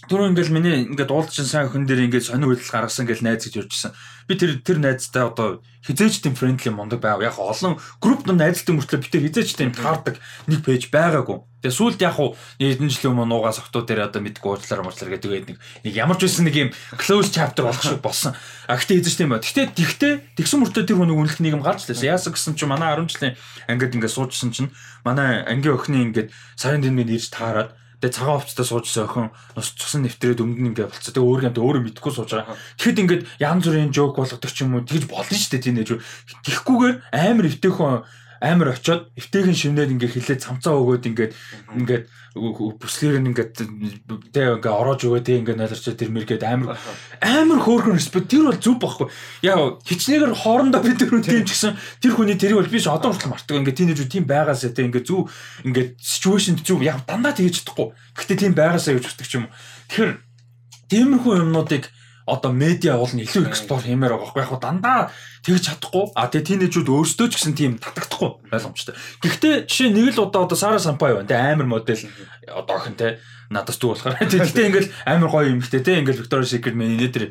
Түрүү 0.09 0.32
ингээл 0.32 0.55
миний 0.55 0.76
ингээд 0.89 1.12
уулзсан 1.12 1.45
сайн 1.45 1.68
охин 1.68 1.84
дээр 1.84 2.09
ингээд 2.09 2.32
сонир 2.32 2.49
хөдөл 2.49 2.72
гаргасан 2.72 3.05
гэж 3.05 3.20
найз 3.20 3.45
гэж 3.45 3.66
ярьжсэн. 3.66 3.93
Би 4.24 4.41
тэр 4.41 4.57
тэр 4.64 4.80
найзтай 4.80 5.26
одоо 5.26 5.61
хизээч 5.84 6.24
тийм 6.24 6.32
friendly 6.32 6.72
мундаг 6.72 7.05
байв. 7.05 7.20
Яг 7.20 7.36
олон 7.36 7.76
групп 8.01 8.24
нар 8.24 8.41
найзтай 8.41 8.72
мөртлөө 8.72 9.05
би 9.05 9.09
тэр 9.12 9.24
хизээч 9.28 9.61
тийм 9.61 9.74
таардаг 9.76 10.16
нэг 10.49 10.64
пэйж 10.64 10.89
байгаагүй. 10.89 11.45
Тэгээ 11.61 11.76
сүүлд 11.76 12.01
яг 12.01 12.16
уу 12.16 12.39
хэдэн 12.57 12.89
жилийн 12.89 13.12
өмнө 13.20 13.28
нуугаас 13.28 13.61
октоо 13.61 13.84
дээр 13.84 14.09
одоо 14.09 14.22
мэдгүй 14.24 14.49
уучлаар 14.49 14.86
муучлаар 14.86 15.12
гэдэг 15.18 15.53
нэг 15.53 15.59
нэг 15.59 15.93
ямар 15.93 16.16
ч 16.16 16.24
байсан 16.24 16.45
нэг 16.47 16.57
юм 16.57 16.70
close 16.97 17.28
chapter 17.28 17.66
болох 17.68 17.84
шиг 17.84 18.01
болсон. 18.01 18.32
А 18.64 18.80
гэтээ 18.80 19.05
хизээч 19.05 19.16
тийм 19.18 19.34
ба. 19.34 19.45
Гэтээ 19.45 19.76
тэгтээ 19.76 20.14
тэгсэн 20.41 20.62
мөртөө 20.62 20.84
тэр 20.89 20.97
хүн 21.03 21.12
үнэлэх 21.12 21.43
нийгэм 21.43 21.61
гарч 21.61 21.84
лээсэн. 21.91 22.14
Яасан 22.14 22.32
гэсэн 22.32 22.55
чинь 22.55 22.70
манай 22.70 22.95
10 22.97 23.11
жилийн 23.11 23.34
ангид 23.66 23.93
ингээд 23.93 24.14
суужсэн 24.14 24.55
чинь 24.55 24.70
манай 25.03 25.43
ангийн 25.45 25.74
охины 25.74 26.01
ингээд 26.09 26.32
сарын 26.55 26.80
дэмний 26.80 27.18
ирж 27.18 27.34
таарад 27.34 27.74
Тэгээ 27.99 28.15
цагаан 28.15 28.39
хувцастай 28.39 28.67
суужсан 28.67 29.05
охин 29.11 29.29
нус 29.59 29.75
цусан 29.75 30.07
нэвтрээд 30.07 30.39
өмнө 30.39 30.71
ингээ 30.71 30.87
болцоо. 30.87 31.11
Тэгээ 31.11 31.27
өөрөө 31.27 31.51
ингээ 31.51 31.67
өөрөө 31.67 31.83
мэдхгүй 31.83 32.13
сууж 32.15 32.31
байгаа. 32.31 32.55
Тэгэхэд 32.79 33.03
ингээд 33.03 33.23
янз 33.43 33.65
бүрийн 33.67 33.91
жоок 33.91 34.15
болгодог 34.15 34.51
ч 34.55 34.63
юм 34.63 34.79
уу 34.79 34.87
тэгж 34.87 35.11
болно 35.11 35.35
шүү 35.35 35.51
дээ 35.59 35.65
тийм 35.67 35.77
нэж. 35.83 35.89
Тихгүүгээр 36.47 36.97
амар 37.11 37.47
өвтэйхэн 37.51 38.07
амар 38.41 38.74
очоод 38.74 39.11
эвтэйгэн 39.18 39.57
шивнээд 39.57 39.95
ингээ 39.99 40.14
хилээд 40.14 40.45
цамцаа 40.47 40.78
өгөөд 40.78 41.05
ингээд 41.11 41.32
ингээд 41.74 42.05
бүслэр 42.39 43.18
нь 43.18 43.34
ингээд 43.34 43.53
тэ 44.30 44.43
ингээ 44.61 44.70
ороож 44.70 45.03
өгөө 45.03 45.22
тэ 45.26 45.43
ингээ 45.43 45.59
наларчаа 45.59 45.95
тэр 45.99 46.14
мэргээд 46.14 46.47
амар 46.47 46.78
амар 47.18 47.61
хөөрхөн 47.66 47.99
респект. 47.99 48.30
Тэр 48.30 48.47
бол 48.47 48.61
зүв 48.62 48.78
байхгүй. 48.78 49.09
Яа 49.43 49.80
хичнээгэр 49.82 50.32
хоорондоо 50.39 50.80
бид 50.84 51.03
тэр 51.03 51.18
тийм 51.18 51.43
ч 51.43 51.57
гэсэн 51.57 51.74
тэр 51.99 52.12
хүний 52.14 52.39
тэрийг 52.39 52.62
бол 52.62 52.70
биш 52.70 52.86
одоо 52.86 53.11
хүртэл 53.11 53.32
мартдаг. 53.34 53.59
Ингээ 53.59 53.74
тийм 53.74 53.89
тийм 53.97 54.24
байгаасаа 54.30 54.70
тэ 54.70 54.86
ингээ 54.86 55.03
зүв 55.03 55.26
ингээ 55.66 55.99
ситүэйшн 55.99 56.62
зүв. 56.62 56.84
Яг 56.86 57.03
дандаа 57.09 57.34
тэгэж 57.34 57.66
чадахгүй. 57.66 57.91
Гэхдээ 58.14 58.39
тийм 58.39 58.55
байгаасаа 58.55 58.95
гэж 58.95 59.05
утдаг 59.09 59.26
ч 59.26 59.34
юм 59.34 59.51
тэгэхээр 59.91 60.12
тиймэрхүү 60.89 61.34
юмнуудыг 61.43 61.91
одоо 62.29 62.53
медиа 62.53 63.01
уул 63.01 63.11
нь 63.16 63.24
илүү 63.24 63.49
эксплор 63.49 63.81
хиймээр 63.81 64.12
байгаа 64.12 64.37
байхгүй. 64.37 64.45
Яг 64.45 64.61
дандаа 64.61 65.01
тэгж 65.43 65.62
чадахгүй. 65.64 66.05
А 66.12 66.29
тэгээ 66.29 66.68
тийнейжүүд 66.68 66.89
өөрсдөө 66.93 67.26
ч 67.33 67.35
гэсэн 67.41 67.55
тийм 67.57 67.72
татагдахгүй 67.81 68.53
ойлгомжтой. 68.53 68.95
Гэхдээ 69.24 69.55
жишээ 69.64 69.91
нэг 69.97 70.12
л 70.12 70.29
удаа 70.29 70.45
одоо 70.45 70.59
Сара 70.61 70.76
Сампай 70.76 71.16
байна 71.16 71.29
те 71.29 71.41
амар 71.41 71.66
модель. 71.66 72.05
Одоо 72.45 72.76
охин 72.76 73.01
те 73.01 73.18
надаас 73.49 73.81
дүү 73.81 73.97
болохоор. 73.97 74.20
Тэгтээ 74.29 74.68
ингээл 74.68 74.93
амар 75.09 75.31
гоё 75.33 75.49
юм 75.49 75.64
хтэй 75.64 75.81
те 75.81 75.99
ингээл 76.05 76.20
Victoria's 76.20 76.53
Secret 76.53 76.76
мэн 76.76 77.01
энэ 77.01 77.09
төр 77.09 77.24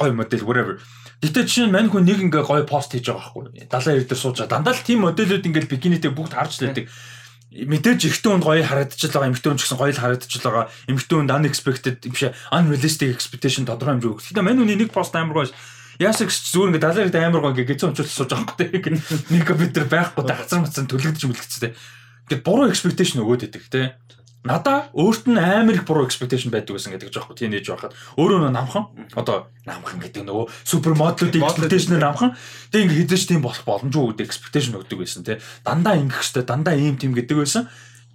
гоё 0.00 0.12
модель 0.16 0.44
whatever. 0.48 0.80
Гэтэ 1.20 1.44
жишээ 1.44 1.66
нь 1.68 1.74
мань 1.74 1.90
хүн 1.92 2.06
нэг 2.08 2.18
ингээ 2.24 2.46
гоё 2.46 2.64
пост 2.64 2.94
хийж 2.94 3.10
байгаа 3.10 3.36
байхгүй. 3.36 3.68
70 3.68 4.08
дээр 4.08 4.16
сууж 4.16 4.36
байгаа. 4.40 4.54
Дандаа 4.54 4.72
л 4.72 4.86
тийм 4.86 5.02
модельүүд 5.04 5.44
ингээл 5.44 5.72
бикинитэй 5.74 6.14
бүгд 6.14 6.32
харж 6.38 6.62
лээдэг 6.62 6.86
мэдээж 7.48 8.00
ихтэй 8.12 8.30
хүнд 8.32 8.44
гоё 8.44 8.60
харагдаж 8.60 9.00
байгаа 9.00 9.28
эмэгтэй 9.32 9.48
хүн 9.48 9.58
ч 9.58 9.62
гэсэн 9.64 9.80
гоё 9.80 9.92
л 9.96 10.02
харагдаж 10.04 10.32
байгаа 10.36 10.64
эмэгтэй 10.88 11.16
хүнд 11.16 11.32
unexpected 11.32 11.96
биш 12.04 12.22
unrealistic 12.52 13.08
expectation 13.08 13.64
тодорхой 13.64 13.96
хэмжээ 13.96 14.12
өгөх. 14.12 14.24
Гэхдээ 14.28 14.44
мань 14.44 14.60
үний 14.60 14.76
нэг 14.76 14.92
пост 14.92 15.16
амар 15.16 15.48
гоё 15.48 15.52
Ясаг 15.98 16.30
зүгээр 16.30 16.78
ингээд 16.78 16.86
далайрт 16.86 17.16
амар 17.18 17.42
гоо 17.42 17.50
ингээд 17.56 17.74
гизэн 17.74 17.90
өмчлөж 17.90 18.06
сууж 18.06 18.30
байгаа 18.30 18.54
хөөхтэй. 18.54 19.34
Нэг 19.34 19.48
бид 19.50 19.74
нар 19.74 19.88
байхгүй 19.90 20.22
та 20.30 20.38
хацар 20.38 20.62
мацсан 20.62 20.86
төлөгдөж 20.86 21.26
мүлгэцтэй. 21.26 21.74
Ингээд 22.30 22.46
буруу 22.46 22.70
expectation 22.70 23.26
өгөөд 23.26 23.50
идэг 23.50 23.66
те 23.66 23.98
надаа 24.48 24.88
өөрт 24.96 25.28
нь 25.28 25.36
амар 25.36 25.76
их 25.76 25.84
буруу 25.84 26.08
expectation 26.08 26.48
байдаг 26.48 26.80
гэсэн 26.80 26.96
гэдэг 26.96 27.12
жоохоо 27.12 27.36
тийм 27.36 27.52
нээж 27.52 27.68
байхад. 27.68 27.92
Өөрөө 28.16 28.48
намхан 28.48 28.88
одоо 29.12 29.52
намхан 29.68 30.00
гэдэг 30.00 30.24
нөгөө 30.24 30.48
супер 30.64 30.96
модлуудын 30.96 31.44
expectation 31.44 32.00
намхан 32.00 32.32
тэг 32.72 32.88
ингээ 32.88 33.04
хэдэж 33.04 33.22
тийм 33.28 33.44
болох 33.44 33.62
боломжгүй 33.68 34.16
гэдэг 34.16 34.24
expectation 34.24 34.80
өгдөг 34.80 34.98
байсан 35.04 35.22
тий 35.28 35.36
дандаа 35.62 36.00
ингэх 36.00 36.24
штэ 36.24 36.48
дандаа 36.48 36.74
ийм 36.74 36.96
тийм 36.96 37.12
гэдэг 37.12 37.36
байсан 37.36 37.68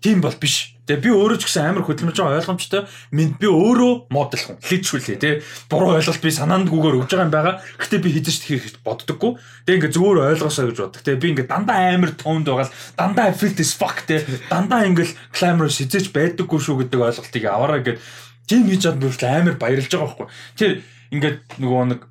тийм 0.03 0.19
бол 0.19 0.35
биш. 0.35 0.75
Тэгээ 0.83 0.99
би 0.99 1.09
өөрөө 1.15 1.39
ч 1.39 1.47
гэсэн 1.47 1.63
амар 1.71 1.87
хөдөлмөрч 1.87 2.19
байгаа 2.19 2.43
ойлгомжтой. 2.43 2.83
Минь 3.15 3.39
би 3.39 3.47
өөрөө 3.47 4.11
модель 4.11 4.43
хүн. 4.43 4.59
Хэлчихвүлээ 4.59 5.15
тий. 5.15 5.39
Буруу 5.71 5.95
ойлголт 5.95 6.19
би 6.19 6.27
санаандгүйгээр 6.27 6.99
өгж 6.99 7.11
байгаа 7.15 7.23
юм 7.23 7.31
байгаа. 7.31 7.55
Гэтэ 7.79 8.03
би 8.03 8.09
хизэж 8.11 8.43
хийх 8.43 8.67
боддоггүй. 8.83 9.39
Тэгээ 9.63 9.77
ингээ 9.79 9.95
зөвөр 9.95 10.27
ойлгосоо 10.35 10.67
гэж 10.67 10.77
боддог. 10.83 11.01
Тэгээ 11.07 11.23
би 11.23 11.27
ингээ 11.31 11.47
дандаа 11.47 11.79
амар 11.95 12.11
тоонд 12.19 12.51
байгаа 12.51 12.67
л 12.67 12.75
дандаа 12.99 13.31
this 13.31 13.71
fuck 13.79 14.03
тий. 14.03 14.19
Дандаа 14.51 14.83
ингээл 14.83 15.15
glamorous 15.31 15.79
хизэж 15.79 16.11
байдаггүй 16.11 16.59
шүү 16.59 16.83
гэдэг 16.83 16.99
ойлголтыг 16.99 17.43
аваараа 17.47 17.79
гэд 17.79 18.03
тийм 18.43 18.67
хийж 18.67 18.83
чад 18.83 18.99
бүртэл 18.99 19.31
амар 19.31 19.55
баярлж 19.55 19.87
байгаа 19.87 20.03
байхгүй. 20.11 20.27
Тэр 20.59 20.71
ингээд 21.15 21.63
нөгөө 21.63 21.83
нэг 21.95 22.01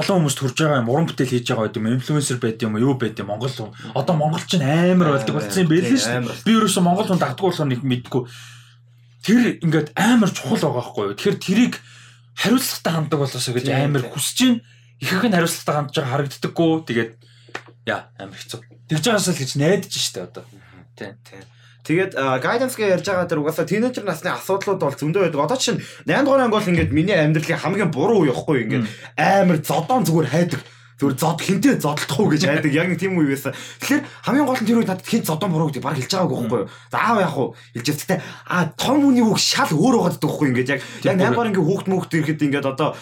олон 0.00 0.24
хүмүүст 0.24 0.40
хүрж 0.42 0.56
байгаа 0.58 0.82
юм 0.82 0.90
уран 0.90 1.06
бүтээл 1.06 1.32
хийж 1.34 1.46
байгаа 1.50 1.70
юм 1.74 1.86
инфлюенсер 1.94 2.38
байд 2.42 2.62
юм 2.62 2.78
юу 2.78 2.94
байд 2.98 3.18
юм 3.18 3.30
Монгол 3.30 3.50
хүн. 3.50 3.70
Одоо 3.94 4.14
монгол 4.16 4.44
чинь 4.46 4.64
амар 4.64 5.14
болдог 5.14 5.34
болсон 5.38 5.64
юм 5.64 5.70
л 5.70 5.98
шүү 5.98 6.44
би 6.44 6.52
ерөөсөө 6.58 6.82
монгол 6.82 7.08
хүн 7.08 7.22
дагддаг 7.22 7.44
болохоор 7.44 7.70
нэг 7.70 7.82
мэдгүй. 7.84 8.22
Тэр 9.24 9.42
ингээд 9.64 9.88
амар 9.94 10.30
чухал 10.34 10.60
байгаа 10.60 10.78
байхгүй 10.82 11.02
юу? 11.04 11.16
Тэгэхээр 11.16 11.38
тэрийг 11.40 11.74
хариуцлагатай 12.34 12.92
ханддаг 12.92 13.18
болоосоо 13.22 13.54
гэж 13.54 13.66
амар 13.70 14.04
хүсэж 14.04 14.34
чинь 14.36 14.58
ихэнх 15.00 15.24
нь 15.30 15.36
хариуцлагатай 15.38 15.74
хандж 15.74 15.94
байгаа 15.94 16.12
харагддаггүй. 16.12 16.72
Тэгээд 16.88 17.12
яа 17.88 18.00
амар 18.20 18.38
хэцүү. 18.38 18.60
Тэгж 18.90 19.04
байгаас 19.04 19.28
л 19.30 19.40
гэж 19.40 19.50
найдаж 19.56 19.94
штэ 19.94 20.28
одоо. 20.28 20.44
Тийм 20.98 21.16
тийм 21.24 21.44
Тэгээд 21.84 22.16
guidance 22.16 22.80
гэж 22.80 22.96
ярьж 22.96 23.06
байгаа 23.12 23.28
тэр 23.28 23.44
угаасаа 23.44 23.68
тинейжер 23.68 24.08
насны 24.08 24.32
асуудлууд 24.32 24.80
бол 24.80 24.96
зөндөө 24.96 25.28
байдаг. 25.28 25.44
Одоо 25.44 25.58
чинь 25.60 25.84
8 26.08 26.24
дугаар 26.24 26.48
анги 26.48 26.56
бол 26.56 26.70
ингээд 26.72 26.96
миний 26.96 27.12
амьдралын 27.12 27.60
хамгийн 27.60 27.92
буруу 27.92 28.24
үе 28.24 28.32
ихгүй 28.32 28.56
ингээд 28.64 28.88
амар 29.20 29.60
зодон 29.60 30.00
зүгээр 30.08 30.32
хайдаг 30.32 30.64
зүгээр 30.96 31.16
зод 31.20 31.40
хинтээ 31.44 31.74
зодтолдох 31.82 32.20
уу 32.24 32.30
гэж 32.32 32.42
хайдаг 32.46 32.72
яг 32.72 32.88
нэг 32.88 32.98
тийм 33.02 33.20
үе 33.20 33.36
байсан. 33.36 33.52
Тэгэхээр 33.84 34.02
хамгийн 34.24 34.46
гол 34.48 34.60
нь 34.62 34.68
тэр 34.70 34.78
үед 34.80 34.88
надад 34.88 35.04
хинт 35.04 35.26
зодон 35.28 35.50
буруу 35.52 35.68
гэдэг 35.68 35.84
баг 35.84 35.98
хэлж 35.98 36.12
байгаагүй 36.14 36.38
байхгүй 36.40 36.60
юу. 36.64 36.70
Заав 36.88 37.18
яах 37.20 37.36
вэ? 37.36 37.46
Хэлж 37.76 37.88
өстэй 37.92 38.18
а 38.48 38.56
том 38.78 38.96
хүний 39.02 39.24
үг 39.26 39.36
шал 39.42 39.68
өөр 39.68 39.94
байгаад 39.98 40.22
дахгүй 40.22 40.46
ингээд 40.54 40.72
яг 40.72 40.80
яг 41.02 41.16
8 41.18 41.34
дугаар 41.34 41.48
анги 41.50 41.60
хүүхд 41.60 41.86
мөхд 41.90 42.14
ирэхэд 42.14 42.44
ингээд 42.46 42.70
одоо 42.70 42.94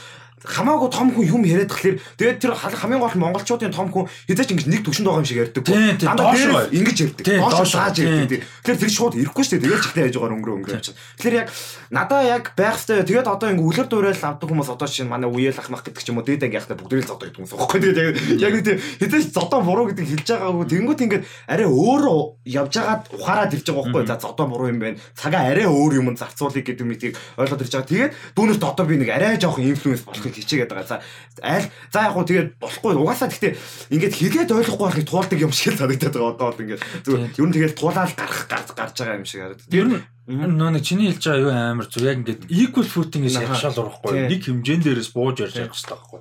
хамаагүй 0.45 0.91
том 0.91 1.09
хүн 1.15 1.27
юм 1.27 1.43
яриад 1.47 1.71
тахлаар 1.71 2.03
тэгээд 2.19 2.39
тэр 2.43 2.53
хамгийн 2.59 2.99
гол 2.99 3.15
монголчуудын 3.15 3.71
том 3.71 3.89
хүн 3.95 4.11
хэзээ 4.27 4.47
ч 4.47 4.51
ингэж 4.53 4.67
нэг 4.67 4.83
төвшөнд 4.83 5.07
байгаа 5.07 5.23
юм 5.23 5.29
шиг 5.29 5.39
ярьдаг. 5.39 5.63
Дандаа 6.03 6.35
дээш 6.35 6.75
ингэж 6.75 6.99
ярьдаг. 7.07 7.25
Доош 7.39 7.71
зааж 7.71 7.97
ярьдаг. 8.03 8.43
Тэгэхээр 8.43 8.81
тэр 8.83 8.91
шууд 8.91 9.15
ирэхгүй 9.23 9.45
шүү 9.47 9.55
дээ. 9.59 9.63
Тэгээд 9.63 9.83
ч 9.83 9.87
ихтэй 9.87 10.05
яж 10.11 10.17
байгаа 10.19 10.35
өнгөрөө 10.35 10.57
өнгөрөө. 10.59 10.83
Тэгэхээр 11.23 11.39
яг 11.39 11.49
надаа 11.95 12.21
яг 12.27 12.45
байх 12.59 12.77
хэвээр 12.83 13.07
тэгээд 13.07 13.31
одоо 13.31 13.49
ингэ 13.55 13.63
үлэр 13.63 13.87
дуурайл 13.87 14.23
авдаг 14.27 14.49
хүмүүс 14.51 14.71
одоо 14.75 14.89
чинь 14.91 15.07
манай 15.07 15.31
үеэл 15.31 15.61
ах 15.63 15.71
мах 15.71 15.87
гэдэг 15.87 16.03
ч 16.03 16.11
юм 16.11 16.19
уу 16.19 16.27
дээд 16.27 16.43
анги 16.43 16.59
яхаа 16.59 16.75
бүгдээ 16.75 17.07
л 17.07 17.11
зодоо 17.11 17.27
гэдэг 17.31 17.39
хүмүүс 17.39 17.55
байхгүй. 17.55 17.79
Тэгээд 17.87 18.43
яг 18.43 18.55
тийм 18.67 18.79
хэзээ 18.99 19.21
ч 19.23 19.27
зодоо 19.31 19.61
буруу 19.63 19.87
гэдэг 19.95 20.07
хэлж 20.11 20.27
байгаагүй. 20.27 20.67
Тэнгүүт 20.67 21.01
ингэ 21.07 21.19
арай 21.47 21.69
өөр 21.71 22.05
явж 22.51 22.73
байгаад 22.75 23.03
ухаарад 23.15 23.55
ирж 23.55 23.67
байгаа 23.71 23.85
байхгүй. 23.87 24.03
За 24.11 24.19
зодоо 24.19 24.47
буруу 24.51 24.69
юм 24.75 24.81
байна. 24.83 24.99
Цагаа 25.15 25.47
арай 25.47 25.67
өөр 25.71 26.03
юм 26.03 26.17
зарцуулъя 26.17 26.65
гэдэг 26.67 26.87
мэдгийг 26.87 27.15
ойлгоод 27.39 27.63
ирж 27.63 27.73
байгаа. 27.79 27.91
Тэгээд 27.93 28.13
дүүнээс 28.35 28.59
одоо 28.59 28.87
би 28.89 28.97
нэг 28.99 29.11
арай 29.13 29.39
жоохон 29.39 29.69
инфлюенс 29.69 30.03
болох 30.03 30.32
хичээгээд 30.35 30.73
байгаа. 30.73 30.89
За 30.89 31.03
аль 31.43 31.69
за 31.93 31.99
яг 32.09 32.13
хуу 32.17 32.25
тэгээд 32.25 32.49
болохгүй 32.61 32.93
угаасаа 32.97 33.29
гэхдээ 33.29 33.53
ингээд 33.93 34.15
хийгээд 34.19 34.51
ойлгохгүй 34.53 34.87
байхыг 34.89 35.09
туулдаг 35.09 35.39
юм 35.39 35.53
шиг 35.53 35.77
санагдаад 35.77 36.15
байгаа 36.17 36.33
одоо 36.35 36.47
бол 36.51 36.63
ингээд 36.65 36.83
зүгээр 37.05 37.23
ер 37.39 37.47
нь 37.47 37.55
тэгээд 37.57 37.79
туулаад 37.79 38.13
гарах 38.17 38.43
гарч 38.49 38.97
байгаа 38.97 39.19
юм 39.21 39.27
шиг 39.29 39.41
харагдав. 39.45 39.69
Ер 39.71 39.87
нь 39.91 40.57
нөө 40.57 40.71
нэг 40.79 40.83
чиний 40.87 41.11
хэлж 41.11 41.25
байгаа 41.27 41.43
юу 41.43 41.53
амар 41.53 41.87
зүг 41.91 42.03
яг 42.07 42.19
ингээд 42.23 42.43
equal 42.49 42.87
footing-ээс 42.87 43.37
яршаал 43.43 43.81
урахгүй 43.83 44.31
нэг 44.31 44.41
хэмжээн 44.47 44.83
дээрээс 44.87 45.11
бууж 45.13 45.37
ярьж 45.43 45.57
явах 45.59 45.75
хэрэгтэй 45.75 45.99
байхгүй. 45.99 46.21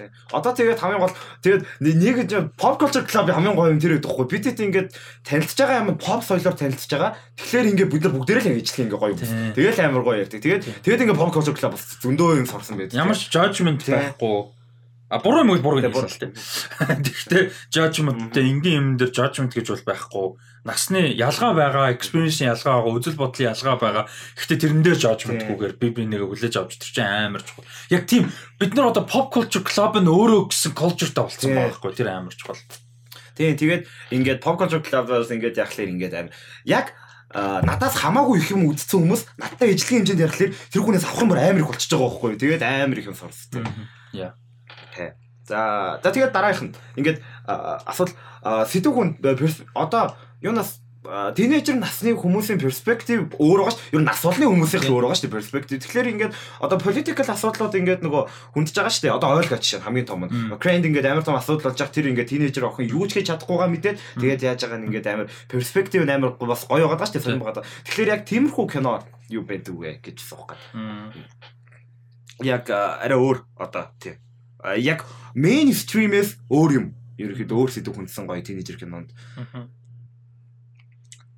Тий. 0.00 0.08
Одоо 0.32 0.52
тэгээд 0.56 0.80
хамгийн 0.80 1.02
гол 1.04 1.16
тэгээд 1.44 1.62
нэг 1.84 2.16
pop 2.56 2.80
culture 2.80 3.04
club 3.04 3.28
хамгийн 3.28 3.52
гоё 3.52 3.76
юм 3.76 3.80
тэр 3.80 4.00
байдаг 4.00 4.08
хгүй. 4.08 4.26
Бид 4.32 4.44
хэд 4.48 4.64
ингээд 4.64 4.88
танилцж 5.28 5.58
байгаа 5.60 5.84
юм 5.84 6.00
pop 6.00 6.24
соёлоор 6.24 6.56
танилцж 6.56 6.88
байгаа. 6.88 7.12
Тэгэхээр 7.36 7.70
ингээд 7.76 7.92
бид 7.92 8.02
нар 8.08 8.14
бүгдээрээ 8.16 8.44
л 8.48 8.50
ингэж 8.56 8.68
ингээ 8.80 8.96
гоё 8.96 9.12
юм. 9.12 9.20
Тэгэл 9.52 9.84
амар 9.84 10.04
гоё 10.08 10.24
ярьдаг. 10.24 10.40
Тэгээд 10.40 10.62
тэгээд 10.80 11.02
ингээд 11.04 11.20
pop 11.20 11.32
culture 11.36 11.52
club 11.52 11.76
зөндөө 11.76 12.40
юм 12.40 12.48
сорсон 12.48 12.80
байдаг. 12.80 12.96
Ямар 12.96 13.16
ч 13.20 13.28
judgment 13.28 13.84
байхгүй 13.84 14.56
А 15.10 15.18
буруу 15.18 15.42
юм 15.42 15.50
уу 15.50 15.58
буруу 15.58 15.82
гэсэн 15.82 16.06
л 16.06 16.22
тээ. 16.22 17.02
Тэгэхдээ 17.02 17.44
judgmentтэй 17.74 18.46
энгийн 18.46 18.78
юм 18.78 18.88
дээр 18.94 19.10
judgment 19.10 19.50
гэж 19.58 19.66
бол 19.74 19.86
байхгүй. 19.90 20.26
Насны 20.64 21.16
ялгаа 21.16 21.56
байгаа, 21.56 21.92
experience-ийн 21.96 22.52
ялгаа 22.52 22.84
байгаа, 22.84 22.96
үзэл 23.00 23.16
бодлын 23.16 23.48
ялгаа 23.56 23.76
байгаа. 23.80 24.04
Гэхдээ 24.36 24.58
тэрэн 24.60 24.82
дээр 24.84 24.98
judgment-гүйгээр 25.00 25.74
би 25.80 25.88
би 25.88 26.02
нэгэ 26.04 26.26
хүлээж 26.28 26.54
авч 26.60 26.76
тэр 26.76 26.90
чинь 26.92 27.08
амар 27.08 27.40
чухал. 27.40 27.64
Яг 27.88 28.04
тийм 28.04 28.28
бид 28.60 28.76
нар 28.76 28.92
одоо 28.92 29.08
pop 29.08 29.32
culture 29.32 29.64
club 29.64 29.96
нь 29.96 30.10
өөрөө 30.10 30.52
гэсэн 30.52 30.76
culture-тай 30.76 31.24
болцсон 31.24 31.56
байхгүй. 31.56 31.96
Тэр 31.96 32.12
амар 32.12 32.36
чухал. 32.36 32.60
Тийм 33.40 33.56
тэгээд 33.56 33.82
ингээд 34.12 34.44
pop 34.44 34.60
culture 34.60 34.84
club-аас 34.84 35.32
ингээд 35.32 35.56
яхахлаар 35.56 35.92
ингээд 35.96 36.14
амар 36.20 36.34
яг 36.68 36.92
надаас 37.32 37.96
хамаагүй 37.96 38.42
их 38.42 38.52
юм 38.52 38.68
үдцсэн 38.68 39.00
хүмүүс 39.00 39.22
надтай 39.38 39.72
ижлэгийн 39.72 40.02
хэмжээнд 40.02 40.24
ярихлаар 40.28 40.52
тэр 40.52 40.82
хүнээс 40.82 41.06
авах 41.08 41.24
юм 41.24 41.32
амар 41.32 41.62
их 41.62 41.70
болчихж 41.72 41.94
байгаа 41.94 42.10
байхгүй. 42.10 42.36
Тэгээд 42.36 42.62
амар 42.66 42.98
их 43.00 43.08
юм 43.08 43.16
сорстой. 43.16 43.64
Яа. 44.12 44.34
За 45.50 45.98
за 46.02 46.10
тэгээд 46.10 46.34
дараагийнх 46.34 46.74
нь 46.74 46.78
ингээд 46.98 47.18
асуудал 47.46 48.14
сэдв 48.66 48.94
хүн 48.94 49.18
одоо 50.40 50.52
юунаас 50.52 50.80
тинейжер 51.00 51.80
насны 51.80 52.12
хүмүүсийн 52.12 52.60
перспектив 52.60 53.32
өөр 53.40 53.64
байгаа 53.64 53.72
шүү. 53.72 53.96
Ер 53.96 54.00
нь 54.04 54.08
нас 54.08 54.20
болны 54.20 54.44
хүмүүсийн 54.44 54.84
өөр 54.84 55.08
байгаа 55.08 55.16
шүү 55.16 55.32
перспектив. 55.32 55.80
Тэгэхээр 55.80 56.12
ингээд 56.12 56.32
одоо 56.60 56.76
political 56.76 57.24
асуудлууд 57.24 57.72
ингээд 57.72 58.04
нөгөө 58.04 58.22
хүндж 58.52 58.76
байгаа 58.76 58.92
шүү. 58.92 59.16
Одоо 59.16 59.40
ойлгооч 59.40 59.64
шин 59.64 59.80
хамгийн 59.80 60.04
том 60.04 60.28
нь. 60.28 60.52
Украинд 60.52 60.84
ингээд 60.84 61.08
амар 61.08 61.24
том 61.24 61.40
асуудал 61.40 61.72
болж 61.72 61.80
байгаа 61.80 61.96
тэр 61.96 62.12
ингээд 62.12 62.30
тинейжер 62.36 62.68
охин 62.68 62.92
юу 62.92 63.08
ч 63.08 63.16
хийж 63.16 63.32
чадахгүйгаа 63.32 63.68
мэдээд 63.72 63.96
тэгээд 64.20 64.44
яаж 64.44 64.60
байгаа 64.60 64.76
нь 64.76 64.86
ингээд 64.92 65.08
амар 65.08 65.28
перспектив 65.48 66.04
амар 66.04 66.36
бас 66.36 66.68
гоё 66.68 66.84
байгаа 66.84 67.08
шүү. 67.08 67.24
Сонирм 67.24 67.48
байгаа. 67.48 67.64
Тэгэхээр 67.88 68.12
яг 68.12 68.22
тиймэрхүү 68.28 68.66
кино 68.68 69.00
юу 69.32 69.48
байдаг 69.48 69.72
вэ 69.72 70.04
гэж 70.04 70.20
асуух 70.20 70.52
гэдэг. 70.52 71.32
Яг 72.44 72.68
арай 72.68 73.16
өөр 73.16 73.40
одоо 73.56 73.88
тийм 73.96 74.20
яг 74.76 75.08
мейнстримээс 75.32 76.44
өөр 76.52 76.70
юм. 76.76 76.86
Ерөнхийдөө 77.16 77.56
өөр 77.56 77.70
сэдв 77.72 77.96
хүндсэн 77.96 78.28
гоё 78.28 78.44
тинейжер 78.44 78.76
кинонд. 78.80 79.12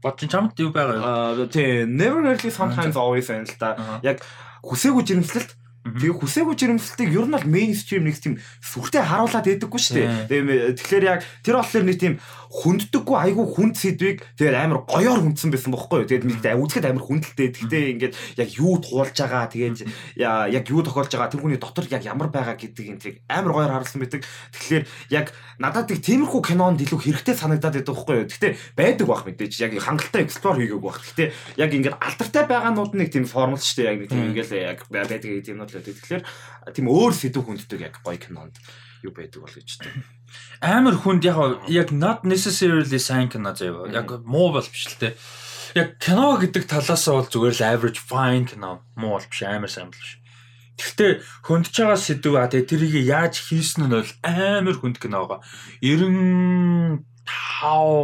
Бат 0.02 0.18
чамд 0.18 0.58
юу 0.58 0.74
байгаа 0.74 1.38
юу? 1.38 1.46
Тий, 1.46 1.86
never 1.86 2.20
really 2.20 2.50
sometimes 2.50 2.98
always 2.98 3.30
энэ 3.30 3.46
л 3.46 3.56
та. 3.56 4.00
Яг 4.02 4.18
хүсээгүй 4.66 5.06
жирэмслэлт 5.06 5.54
Тэгээ 5.82 6.14
хүсээгүй 6.14 6.54
жирэмслэлтийг 6.54 7.10
ер 7.10 7.26
нь 7.26 7.34
бол 7.34 7.42
мейнстрим 7.42 8.06
нэг 8.06 8.14
тийм 8.22 8.38
сүртэй 8.62 9.02
харуулад 9.02 9.42
байдаггүй 9.42 9.80
шүү 9.82 10.30
дээ. 10.30 10.78
Тэгэхээр 10.78 11.04
яг 11.10 11.26
тэр 11.42 11.58
болохоор 11.58 11.82
нэг 11.90 11.98
тийм 11.98 12.14
хүнддэггүй 12.52 13.16
айгүй 13.16 13.46
хүнд 13.48 13.76
сэдвийг 13.80 14.18
тэгээд 14.36 14.56
амар 14.60 14.84
гоёор 14.84 15.24
хүндсэн 15.24 15.48
байсан 15.48 15.72
бохоггүй. 15.72 16.04
Тэгээд 16.04 16.28
мэдээ 16.28 16.60
үзэхэд 16.60 16.84
амар 16.84 17.04
хүндэлтэй. 17.08 17.48
Гэхдээ 17.48 17.84
ингээд 17.96 18.14
яг 18.36 18.48
юу 18.60 18.76
туулж 18.76 19.16
байгаа 19.16 19.48
тэгээд 19.48 19.88
яг 20.20 20.64
юу 20.68 20.84
тохиолж 20.84 21.16
байгаа 21.16 21.32
тэр 21.32 21.40
хүний 21.40 21.56
дотор 21.56 21.88
яг 21.88 22.04
ямар 22.04 22.28
байгаа 22.28 22.60
гэдэг 22.60 22.84
юм 22.84 23.00
тэрийг 23.00 23.24
амар 23.24 23.56
гоёор 23.56 23.72
харуулсан 23.72 24.00
байдаг. 24.04 24.20
Тэгэхээр 24.52 24.84
яг 25.16 25.26
надад 25.56 25.88
их 25.96 26.04
тиймэрхүү 26.04 26.40
кинонд 26.44 26.84
илүү 26.84 27.00
хэрэгтэй 27.00 27.36
санагдаад 27.40 27.76
байдаг 27.80 27.94
бохоггүй. 27.96 28.28
Гэхдээ 28.28 28.52
байдаг 28.76 29.06
бах 29.08 29.24
мэдээж 29.24 29.52
яг 29.64 29.72
хангалттай 29.80 30.28
эксплор 30.28 30.60
хийгээгүй 30.60 30.84
бах. 30.84 31.00
Гэхдээ 31.00 31.28
яг 31.56 31.70
ингээд 31.72 31.96
алдартай 32.04 32.44
байгаанууд 32.52 32.92
нэг 32.92 33.08
тийм 33.08 33.24
формул 33.24 33.56
шүү 33.56 33.80
дээ. 33.80 33.88
Яг 33.88 33.98
нэг 34.04 34.10
тийм 34.12 34.24
ингээд 34.28 34.50
яг 34.52 34.78
байдаг 34.92 35.24
юмнууд 35.24 35.72
л 35.72 35.76
байдаг. 35.80 35.96
Тэгэхээр 35.96 36.22
тийм 36.76 36.86
өөр 36.92 37.12
сэдв 37.16 37.40
хүнддэг 37.48 37.80
яг 37.80 37.96
гоё 38.04 38.20
кинонд 38.20 38.60
юу 39.02 39.12
байдаг 39.12 39.42
бол 39.42 39.52
гэж 39.52 39.78
байна 39.82 40.02
амар 40.62 40.96
хүнд 40.96 41.24
яг 41.24 41.66
яг 41.68 41.90
not 41.92 42.24
necessarily 42.24 42.98
сайн 42.98 43.28
кино 43.28 43.54
заяа. 43.54 43.90
Яг 43.92 44.24
муу 44.24 44.52
бол 44.52 44.62
биш 44.64 44.86
л 44.88 44.98
те. 45.00 45.14
Яг 45.74 45.98
кино 45.98 46.38
гэдэг 46.38 46.64
талаас 46.68 47.06
нь 47.08 47.12
бол 47.12 47.28
зүгээр 47.28 47.56
л 47.58 47.66
average 47.66 48.00
fine 48.00 48.46
кино. 48.46 48.82
Муу 48.96 49.18
бол 49.18 49.26
биш 49.28 49.42
амар 49.42 49.70
сайн 49.70 49.90
биш. 49.90 50.18
Гэхдээ 50.78 51.20
хөндөж 51.44 51.74
байгаа 51.76 51.98
сэдв 52.00 52.34
а 52.38 52.48
тэгээ 52.48 52.70
тэрийг 52.70 52.94
яаж 53.04 53.34
хийсэн 53.44 53.90
нь 53.90 53.92
бол 53.92 54.12
амар 54.24 54.76
хүнд 54.78 54.96
кино 55.02 55.26
байгаа. 55.28 55.44
95 55.84 57.04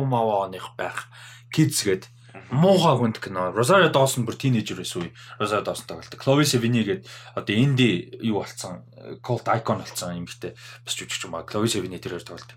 мав 0.04 0.26
оных 0.50 0.74
байх. 0.76 1.08
Kids 1.48 1.80
гэдэг 1.86 2.17
муухай 2.50 2.96
хүнд 2.96 3.18
кино. 3.20 3.52
Rosario 3.52 3.90
Dawson 3.92 4.24
бүр 4.24 4.36
тинейжер 4.40 4.80
байсан 4.80 5.04
үе. 5.04 5.12
Rosario 5.38 5.64
Dawson 5.64 5.86
тоглолт. 5.88 6.16
Chloe 6.16 6.44
Sevigny 6.48 6.84
гээд 6.84 7.04
одоо 7.36 7.54
инди 7.54 8.08
юу 8.24 8.40
болцсон, 8.40 8.84
cult 9.20 9.48
icon 9.52 9.84
болцсон 9.84 10.16
юм 10.16 10.24
битээ. 10.24 10.56
Бас 10.56 10.94
жүжигч 10.96 11.28
юм 11.28 11.36
аа. 11.36 11.44
Chloe 11.44 11.68
Sevigny 11.68 12.00
тэрээр 12.00 12.24
тоглолт. 12.24 12.56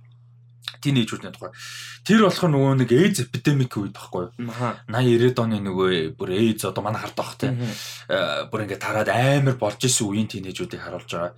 Тинейжерний 0.82 1.32
тухай. 1.36 1.52
Тэр 2.08 2.26
болох 2.26 2.48
нөгөө 2.48 2.74
нэг 2.82 2.92
AIDS 2.96 3.20
epidemic 3.28 3.76
үед 3.78 3.94
баггүй 3.94 4.32
юу? 4.32 4.50
80 4.90 4.90
90-ад 4.90 5.42
оны 5.44 5.60
нөгөө 5.62 6.16
бүр 6.18 6.30
AIDS 6.34 6.66
одоо 6.66 6.82
манай 6.82 7.04
хард 7.04 7.18
байх 7.20 7.36
те. 7.38 7.52
Бүр 8.50 8.66
ингээд 8.66 8.82
тараад 8.82 9.12
амар 9.12 9.60
болж 9.62 9.78
исэн 9.84 10.10
үеийн 10.10 10.32
тинейжүүдийг 10.32 10.82
харуулж 10.82 11.12
байгаа. 11.12 11.36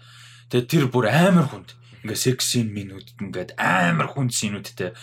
Тэгээ 0.47 0.69
тэр 0.69 0.85
бүр 0.87 1.11
амар 1.11 1.49
хүнд. 1.51 1.75
Ингээ 2.07 2.19
секси 2.23 2.63
минут 2.63 3.11
ингээд 3.19 3.59
амар 3.59 4.07
хүнд 4.15 4.31
синүүдтэй 4.31 4.95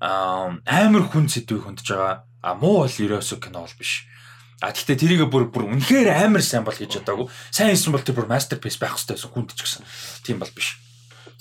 амар 0.00 1.04
хүн 1.08 1.28
сэдвийг 1.28 1.64
хөндөж 1.64 1.88
байгаа 1.88 2.24
А 2.44 2.52
муу 2.52 2.84
бол 2.84 2.92
ерөөсөө 2.92 3.40
кино 3.40 3.64
бол 3.64 3.76
биш. 3.80 4.04
А 4.60 4.68
гэхдээ 4.68 5.00
тэрийг 5.00 5.32
бүр 5.32 5.48
бүр 5.48 5.64
үнэхээр 5.72 6.12
амар 6.12 6.44
сайн 6.44 6.68
бол 6.68 6.76
хийж 6.76 7.00
чадаагүй. 7.00 7.32
Сайн 7.48 7.72
хийсэн 7.72 7.92
бол 7.96 8.04
тэр 8.04 8.20
бүр 8.20 8.28
мастерпис 8.28 8.76
байх 8.76 9.00
хэрэгтэй 9.00 9.16
байсан 9.16 9.32
хүнд 9.32 9.56
ч 9.56 9.64
гэсэн. 9.64 9.82
Тийм 10.28 10.38
бол 10.44 10.52
биш. 10.52 10.76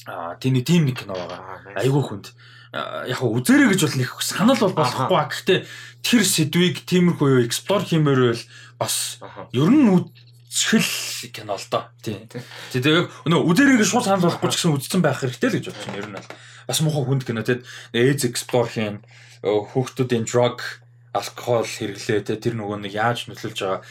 А 0.08 0.40
тийм 0.40 0.56
нэг 0.56 0.64
тийм 0.64 0.88
нэг 0.88 1.04
кино 1.04 1.16
байгаа. 1.20 1.76
Айгүй 1.76 2.04
хүнд. 2.04 2.32
Яг 2.74 3.20
хөө 3.20 3.36
үзэрэй 3.38 3.68
гэж 3.72 3.82
бол 3.84 4.00
нэг 4.00 4.10
санал 4.24 4.60
бол 4.64 4.76
болохгүй. 4.80 5.20
Гэхдээ 5.28 5.60
тэр 6.04 6.24
сэдвийг 6.24 6.84
тиймэрхүү 6.88 7.28
юу 7.38 7.46
эксплор 7.46 7.84
хиймээр 7.84 8.22
бол 8.34 8.44
бас 8.80 9.20
ер 9.54 9.70
нь 9.72 9.88
үзэхэл 9.94 11.32
кино 11.32 11.56
л 11.56 11.68
доо. 11.70 11.88
Тийм. 12.04 12.28
Тэгээ 12.28 13.28
нөө 13.28 13.42
үзэрэй 13.46 13.78
гэж 13.80 13.88
шууд 13.88 14.08
санал 14.10 14.26
болохгүй 14.26 14.50
ч 14.52 14.58
гэсэн 14.58 14.76
үзсэн 14.76 15.00
байх 15.06 15.22
хэрэгтэй 15.22 15.48
л 15.48 15.58
гэж 15.62 15.66
бодсон. 15.70 15.96
Ер 15.96 16.08
нь 16.10 16.18
бол 16.18 16.28
бас 16.68 16.80
муухай 16.82 17.04
хүнд 17.08 17.24
кино 17.24 17.46
тийм. 17.46 17.62
Эйз 17.94 18.26
эксплор 18.28 18.68
хийн 18.68 19.06
хүүхдүүдийн 19.46 20.28
drug 20.28 20.83
алкогол 21.14 21.70
хэрэглээ 21.70 22.26
те 22.26 22.36
тэр 22.42 22.58
нөгөө 22.58 22.78
нэг 22.84 22.94
яаж 22.98 23.30
нөлөөлж 23.30 23.60
байгаа 23.62 23.82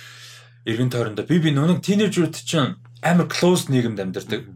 эргэн 0.67 0.91
тойрондоо 0.91 1.27
би 1.27 1.39
би 1.39 1.51
нүг 1.55 1.83
тинейжүүд 1.83 2.35
чинь 2.43 2.79
амар 3.03 3.27
close 3.31 3.71
нийгэмд 3.71 4.03
амьдардаг. 4.03 4.47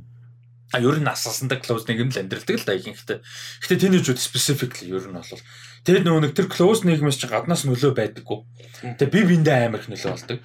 А 0.75 0.83
ер 0.83 0.99
нь 0.99 1.07
насалсандаг 1.07 1.62
close 1.62 1.87
нийгэм 1.87 2.11
л 2.11 2.21
амьдралдаг 2.27 2.57
л 2.59 2.67
да 2.67 2.75
ихэнхдээ. 2.75 3.23
Гэтэ 3.62 3.81
тэнийжүүд 3.87 4.19
specifically 4.19 4.91
ер 4.91 5.07
нь 5.07 5.14
бол 5.14 5.43
тэр 5.87 6.03
нөгөө 6.03 6.23
нэг 6.27 6.33
тэр 6.35 6.51
close 6.51 6.83
нийгмээс 6.83 7.23
чи 7.23 7.31
гаднаас 7.31 7.62
нөлөө 7.67 7.95
байдаггүй. 7.95 8.39
Тэгээ 8.99 9.14
би 9.14 9.21
биндээ 9.31 9.71
амар 9.71 9.83
их 9.83 9.91
нөлөө 9.91 10.11
болдог. 10.11 10.39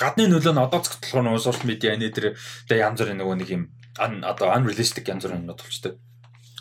Гадны 0.00 0.32
нөлөө 0.32 0.52
нь 0.52 0.64
одоо 0.64 0.80
цогтлохоор 0.80 1.24
нөгөө 1.28 1.44
social 1.44 1.68
media 1.68 1.92
нэ 1.92 2.08
тэр 2.12 2.36
тэгээ 2.68 2.84
янз 2.88 2.98
бүрийн 3.04 3.20
нөгөө 3.20 3.36
нэг 3.40 3.48
юм 3.52 3.62
одоо 4.00 4.48
unrealistic 4.52 5.04
янз 5.08 5.28
бүрийн 5.28 5.44
юмнууд 5.44 5.60
болчтой. 5.60 6.00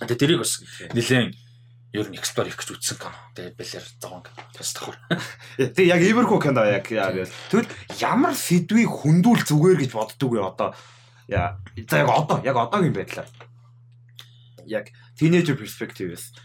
Тэгээ 0.04 0.20
тэрийг 0.20 0.40
бас 0.44 0.60
нэлээд 0.92 1.32
ер 1.94 2.10
нь 2.10 2.18
explore 2.18 2.50
хийх 2.50 2.58
гэж 2.58 2.74
үтсэн 2.74 2.98
кино. 2.98 3.18
Тэгээ 3.38 3.54
бэлэр 3.54 3.86
зогон 4.02 4.26
бас 4.26 4.74
тахвар. 4.74 4.98
Тэгээ 5.62 5.94
яг 5.94 6.02
Everco 6.02 6.42
кино 6.42 6.66
яг 6.66 6.90
яг 6.90 7.30
тэгвэл 7.54 7.70
ямар 8.02 8.34
сэдвийг 8.34 8.90
хүндүүл 8.90 9.46
зүгээр 9.46 9.78
гэж 9.86 9.92
боддөг 9.94 10.30
вэ 10.34 10.42
одоо 10.42 10.74
Яа. 11.28 11.58
За 11.90 11.98
яг 11.98 12.10
одоо 12.10 12.42
яг 12.44 12.58
одоогийн 12.58 12.94
байдлаар. 12.94 13.28
Яг 14.66 14.92
teenager 15.16 15.56
perspective-с. 15.56 16.36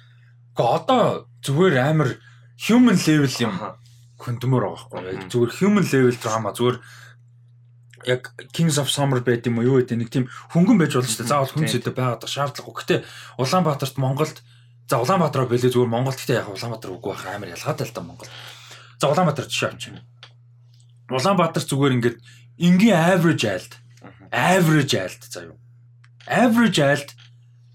Гэхдээ 0.54 0.74
одоо 0.76 1.26
зүгээр 1.42 1.76
амар 1.82 2.20
human 2.58 2.94
level 2.94 3.32
юм 3.42 3.54
хөндмөр 4.18 4.62
байгаа 4.62 4.86
байхгүй. 5.02 5.30
Зүгээр 5.30 5.52
human 5.58 5.86
level 5.86 6.16
drama 6.22 6.50
зүгээр 6.54 6.78
яг 8.06 8.22
Kings 8.54 8.78
of 8.78 8.90
Summer 8.90 9.20
байт 9.20 9.46
юм 9.46 9.58
уу 9.58 9.66
юу 9.66 9.76
гэдэг 9.82 9.98
нэг 9.98 10.10
тийм 10.10 10.30
хөнгөн 10.54 10.78
байж 10.78 10.94
болно 10.94 11.10
шүү 11.10 11.26
дээ. 11.26 11.30
Заавал 11.30 11.52
хүн 11.54 11.66
зүйдэ 11.66 11.90
байгаад 11.94 12.22
шаардлагагүй. 12.26 12.74
Гэтэ 12.78 12.96
Улаанбаатарт 13.42 13.96
Монголд 13.98 14.38
за 14.88 14.96
Улаанбаатараа 14.98 15.48
бэлээ 15.52 15.70
зүгээр 15.70 15.92
Монголд 15.92 16.16
гэтээ 16.16 16.40
яг 16.40 16.48
Улаанбаатар 16.48 16.96
үгүй 16.96 17.12
байх 17.12 17.24
амар 17.28 17.52
ялгаатай 17.52 17.86
л 17.86 17.92
да 17.92 18.00
Монгол. 18.00 18.30
За 18.96 19.06
Улаанбаатар 19.12 19.46
жишээ 19.46 19.68
авчих. 19.68 20.00
Улаанбаатар 21.12 21.64
зүгээр 21.68 21.94
ингээд 22.00 22.16
энгийн 22.56 22.96
average 22.96 23.44
айлд 23.44 23.72
average 24.32 24.94
айлт 24.96 25.22
заа 25.28 25.52
юу. 25.52 25.56
Average 26.24 26.80
айлт 26.80 27.10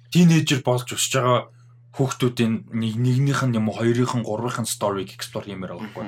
тинейжер 0.09 0.66
болж 0.66 0.89
өсөж 0.89 1.14
байгаа 1.22 1.53
хүүхдүүдийн 1.93 2.74
нэг 2.74 2.93
нэгнийх 2.97 3.45
нь 3.45 3.57
юм 3.57 3.70
уу 3.70 3.78
хоёрынх 3.78 4.18
нь 4.18 4.26
гурвынх 4.26 4.57
нь 4.57 4.70
сториг 4.70 5.14
explore 5.14 5.45
хиймээр 5.45 5.78
байгаа 5.78 5.86
байхгүй 5.86 6.05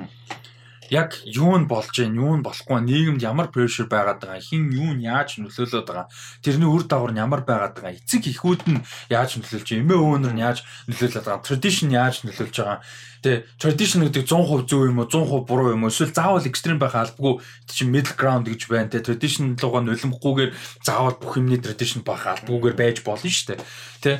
яг 0.90 1.18
юу 1.26 1.58
нь 1.58 1.66
болж 1.66 1.90
гин 1.96 2.14
юу 2.14 2.38
нь 2.38 2.46
болохгүй 2.46 2.82
нийгэмд 2.86 3.22
ямар 3.26 3.50
pressure 3.50 3.90
байгаад 3.90 4.22
байгаа 4.22 4.42
хин 4.42 4.70
юу 4.70 4.94
нь 4.94 5.06
яаж 5.06 5.42
нөлөөлөд 5.42 5.86
байгаа 5.86 6.08
тэрний 6.46 6.70
үр 6.70 6.84
дагавар 6.86 7.12
нь 7.14 7.22
ямар 7.26 7.42
байгаад 7.42 7.74
байгаа 7.74 7.98
эцэг 7.98 8.30
эхүүд 8.30 8.62
нь 8.70 8.86
яаж 9.10 9.42
нөлөөлж 9.42 9.66
байгаа 9.66 9.82
эмээ 9.82 10.00
өвнөр 10.06 10.34
нь 10.38 10.44
яаж 10.46 10.62
нөлөөлөд 10.86 11.26
байгаа 11.26 11.42
tradition 11.42 11.90
яаж 11.90 12.16
нөлөөлж 12.22 12.56
байгаа. 12.62 12.80
Тэгээ 13.26 13.42
tradition 13.58 14.02
гэдэг 14.06 14.24
100% 14.30 14.70
зөв 14.70 14.82
юм 14.86 15.02
уу 15.02 15.10
100% 15.10 15.50
буруу 15.50 15.74
юм 15.74 15.84
уу? 15.86 15.90
Эсвэл 15.90 16.14
заавал 16.14 16.46
extreme 16.46 16.78
байх 16.78 16.94
албагүй 16.94 17.42
чинь 17.66 17.90
middle 17.90 18.14
ground 18.14 18.46
гэж 18.46 18.70
байна 18.70 18.94
те 18.94 19.02
tradition 19.02 19.58
руугаа 19.58 19.82
нулимхгүйгээр 19.82 20.52
заавал 20.86 21.18
бүх 21.18 21.42
юмний 21.42 21.58
tradition 21.58 22.06
байх 22.06 22.22
албагүйгээр 22.30 22.78
байж 22.78 23.02
болно 23.02 23.26
шүү 23.26 23.58
дээ. 23.58 23.66
Те 24.06 24.12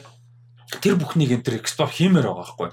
тэр 0.82 0.98
бүхнийг 0.98 1.38
энэ 1.38 1.46
төр 1.46 1.62
explore 1.62 1.94
хиймээр 1.94 2.26
байгаа 2.26 2.42
байхгүй 2.42 2.70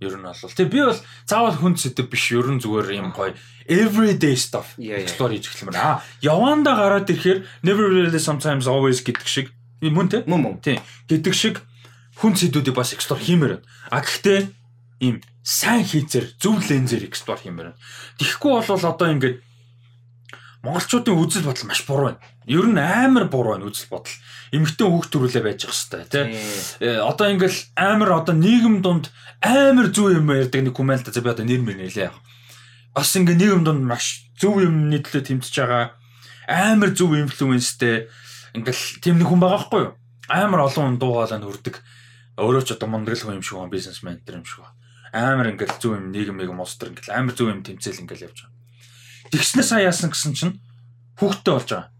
Ер 0.00 0.16
нь 0.18 0.24
бол 0.24 0.56
тэг 0.56 0.68
би 0.70 0.80
бол 0.82 1.00
заавал 1.26 1.58
хүн 1.58 1.74
сэдв 1.78 2.08
биш 2.10 2.32
ер 2.34 2.48
нь 2.50 2.62
зүгээр 2.62 2.98
юм 2.98 3.12
гоё 3.14 3.34
everyday 3.68 4.36
stuff 4.36 4.74
explore 4.78 5.32
хийж 5.34 5.48
эхлэмээр. 5.48 5.78
Аа 5.78 6.02
яванда 6.20 6.74
гараад 6.74 7.08
ирэхээр 7.08 7.46
never 7.62 7.86
really 7.88 8.20
sometimes 8.20 8.66
always 8.66 9.00
гэдэг 9.00 9.28
шиг 9.28 9.46
мөн 9.80 10.08
тэ? 10.08 10.24
Мөн 10.26 10.40
мөн. 10.40 10.54
Тийм. 10.60 10.80
Гэдэг 11.08 11.34
шиг 11.34 11.60
хүн 12.20 12.34
сэдвүүдийг 12.36 12.76
бас 12.76 12.92
explore 12.92 13.20
хиймээр 13.20 13.60
байна. 13.60 13.66
А 13.90 14.00
гэхдээ 14.00 14.40
ийм 15.04 15.20
сайн 15.42 15.84
хийцээр 15.84 16.36
зөв 16.40 16.62
лензээр 16.62 17.04
explore 17.08 17.40
хиймээр 17.42 17.74
байна. 17.74 17.80
Тэгэхгүй 18.20 18.52
бол 18.64 18.84
одоо 18.84 19.08
ингээд 19.12 19.36
монголчуудын 20.64 21.20
үзэл 21.20 21.44
бодол 21.44 21.68
маш 21.68 21.84
буруу 21.84 22.06
байна. 22.16 22.24
Ер 22.48 22.66
нь 22.66 22.80
амар 22.80 23.28
буруу 23.28 23.54
байна 23.54 23.68
үзэл 23.68 23.92
бодол. 23.92 24.16
Эмэгтэй 24.50 24.86
хүүхд 24.88 25.10
төрүүлээ 25.12 25.44
байж 25.44 25.60
байгаа 25.68 26.08
хэвээр 26.08 26.08
тий. 26.08 26.24
Одоо 27.04 27.26
ингээл 27.28 27.60
амар 27.76 28.10
одоо 28.24 28.34
нийгэм 28.34 28.80
дунд 28.80 29.12
амар 29.44 29.92
зөв 29.92 30.16
юм 30.16 30.32
ярьдаг 30.32 30.64
нэг 30.64 30.72
коммент 30.72 31.04
за 31.04 31.20
би 31.20 31.28
одоо 31.28 31.44
нэр 31.44 31.60
мэр 31.60 31.76
нэлээ. 31.84 32.10
Бас 32.96 33.12
ингээ 33.12 33.36
нийгэм 33.36 33.62
дунд 33.64 33.84
маш 33.84 34.24
зөв 34.40 34.56
юмны 34.64 35.04
төлөө 35.04 35.22
тэмцэж 35.28 35.54
байгаа 35.60 35.84
амар 36.48 36.92
зөв 36.92 37.12
инфлюенстэй 37.16 38.08
ингээл 38.54 38.84
тийм 39.00 39.20
нэг 39.20 39.28
хүн 39.28 39.40
байгаа 39.40 39.58
байхгүй 39.58 39.80
юу? 39.84 39.92
Амар 40.28 40.68
олон 40.68 40.96
хүн 40.96 41.00
дуугаалаа 41.00 41.40
нүрдэг. 41.40 41.80
Өөрөө 42.40 42.62
ч 42.64 42.76
одоо 42.76 42.88
мундаг 42.88 43.16
л 43.16 43.24
хүн 43.24 43.40
юм 43.40 43.44
шиг 43.44 43.58
байна 43.60 43.72
бизнесмен 43.72 44.20
тэр 44.24 44.40
юм 44.40 44.46
шиг 44.48 44.64
байна. 44.64 44.76
Амар 45.12 45.52
ингээл 45.52 45.80
зөв 45.80 45.96
юм 45.96 46.12
нийгмийг 46.12 46.52
мостер 46.52 46.92
ингээл 46.92 47.16
амар 47.16 47.34
зөв 47.34 47.48
юм 47.48 47.64
тэмцээл 47.64 48.04
ингээл 48.04 48.26
явж 48.28 48.38
байгаа. 48.44 48.53
Тэгснээ 49.34 49.66
сая 49.66 49.90
яасан 49.90 50.14
гэсэн 50.14 50.32
чинь 50.38 50.54
хүүхдтэй 51.18 51.52
болж 51.58 51.66
байгаа. 51.66 51.90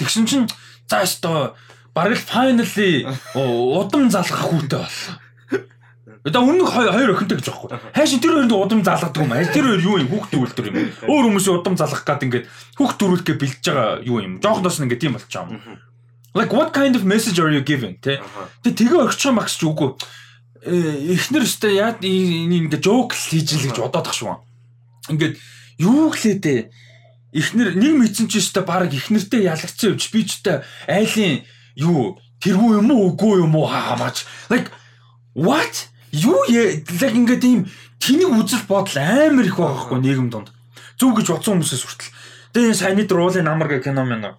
Тэгсэн 0.00 0.24
чинь 0.24 0.48
за 0.88 1.04
өстой 1.04 1.52
бараг 1.92 2.16
л 2.16 2.24
finally 2.24 3.04
удам 3.36 4.08
залгах 4.08 4.48
хүүтэй 4.48 4.80
болсон. 4.80 5.20
Одоо 6.24 6.40
өмнөх 6.48 6.72
хоёр 6.72 7.12
охинтой 7.12 7.36
гэж 7.36 7.52
байхгүй. 7.52 7.68
Хайшин 7.92 8.20
тэр 8.24 8.48
хоёрын 8.48 8.56
удам 8.56 8.80
залгадаг 8.80 9.20
юм. 9.20 9.36
Тэр 9.52 9.64
хоёр 9.68 9.80
юу 9.84 10.00
юм 10.00 10.08
хүүхд 10.08 10.32
төрүүлдэр 10.32 10.68
юм. 10.72 10.76
Өөр 11.04 11.24
хүмүүсийн 11.28 11.60
удам 11.60 11.76
залгах 11.76 12.00
гад 12.08 12.24
ингээд 12.24 12.48
хүүхд 12.80 12.96
төрүүлэхгээ 12.96 13.36
бэлдэж 13.36 13.64
байгаа 13.68 14.00
юу 14.08 14.24
юм. 14.24 14.40
Жоохноос 14.40 14.80
нь 14.80 14.88
ингээд 14.88 15.02
тийм 15.04 15.20
болчихоо 15.20 15.52
юм. 15.52 15.60
Like 16.32 16.48
what 16.56 16.72
kind 16.72 16.96
of 16.96 17.04
message 17.04 17.36
are 17.36 17.52
you 17.52 17.60
giving? 17.60 18.00
Тэ. 18.00 18.24
Тэ 18.64 18.72
тэгээ 18.72 19.04
өгч 19.04 19.20
байгаа 19.20 19.36
махс 19.36 19.60
ч 19.60 19.68
үгүй. 19.68 19.92
Эхнэр 20.64 21.44
өстэй 21.44 21.76
яа 21.76 21.92
ингээд 22.00 22.80
joke 22.80 23.12
хийж 23.12 23.60
л 23.60 23.68
гэж 23.68 23.84
бодоод 23.84 24.08
тах 24.08 24.16
шүү. 24.16 24.40
Ингээд 25.12 25.36
юу 25.78 26.10
гэлээ 26.10 26.36
дээ 26.40 26.60
эхнэр 27.34 27.74
нэг 27.74 27.92
мэдсэн 27.98 28.30
ч 28.30 28.38
өстой 28.38 28.62
баг 28.62 28.94
эхнэртэй 28.94 29.50
ялгцсан 29.50 29.94
явж 29.94 30.02
би 30.14 30.22
ч 30.22 30.42
та 30.46 30.62
айлын 30.86 31.42
юу 31.74 32.18
тэргүй 32.38 32.78
юм 32.78 32.94
уу 32.94 33.10
үгүй 33.10 33.42
юм 33.42 33.58
уу 33.58 33.66
хамаач. 33.66 34.22
Like 34.52 34.70
what? 35.34 35.90
Юу 36.14 36.38
яг 36.46 36.86
ингээд 36.86 37.42
ийм 37.42 37.66
тэнийг 37.98 38.30
үзэл 38.30 38.70
бодол 38.70 38.98
амар 39.02 39.46
их 39.48 39.58
байгаа 39.58 39.82
хгүй 39.82 39.98
нийгэм 39.98 40.30
донд 40.30 40.54
зүг 41.00 41.18
гэж 41.18 41.26
бодсон 41.34 41.58
хүмүүсээс 41.58 41.82
хүртэл. 41.82 42.14
Тэгээ 42.54 42.74
саяны 42.78 43.04
друулын 43.08 43.50
намар 43.50 43.66
гэх 43.66 43.90
кино 43.90 44.06
мэн 44.06 44.38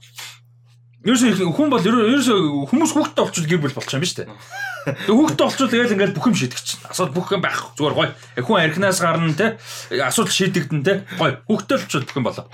Ерөөсөө 1.05 1.53
хүн 1.53 1.69
бол 1.69 1.85
ерөөсөө 1.85 2.65
хүмүүс 2.65 2.91
хүүхдтэй 2.97 3.21
олчвол 3.21 3.45
гэр 3.45 3.61
бүл 3.61 3.77
болчих 3.77 3.93
юм 3.93 4.01
ба 4.01 4.09
штэ. 4.09 4.25
Тэгээ 4.25 5.13
хүүхдтэй 5.13 5.45
олчвол 5.45 5.69
тэгэл 5.69 5.93
ингээл 5.93 6.17
бүх 6.17 6.25
юм 6.33 6.37
шийдэх 6.37 6.61
чинь. 6.65 6.81
Асуудал 6.89 7.13
бүх 7.13 7.29
юм 7.29 7.45
байх. 7.45 7.61
Зүгээр 7.77 7.93
гоё. 7.93 8.09
Хүн 8.41 8.57
архинаас 8.65 8.99
гарна 9.05 9.37
те. 9.37 9.61
Асуудал 10.01 10.33
шийдэгдэн 10.33 10.81
те. 10.81 11.05
Гоё. 11.21 11.45
Хүүхдтэй 11.45 11.77
олчвол 11.77 12.05
бүх 12.09 12.17
юм 12.17 12.25
болоо. 12.25 12.45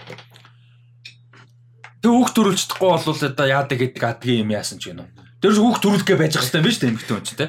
Тэгээ 2.03 2.11
хүүхд 2.17 2.35
төрүүлчихдэггүй 2.35 2.89
бол 2.91 3.23
одоо 3.23 3.47
яадаг 3.47 3.77
гэдэг 3.79 4.03
адгийн 4.03 4.43
юм 4.43 4.51
яасан 4.51 4.83
ч 4.83 4.91
гэнэ. 4.91 5.05
Тэрс 5.39 5.59
хүүхд 5.61 5.81
төрүүлгээ 5.85 6.17
байж 6.19 6.33
байгаа 6.35 6.59
юм 6.59 6.65
ба 6.67 6.71
штэ 6.75 6.87
эмэгтэй 6.91 7.13
хүн 7.15 7.23
чинь 7.23 7.39
те. 7.39 7.47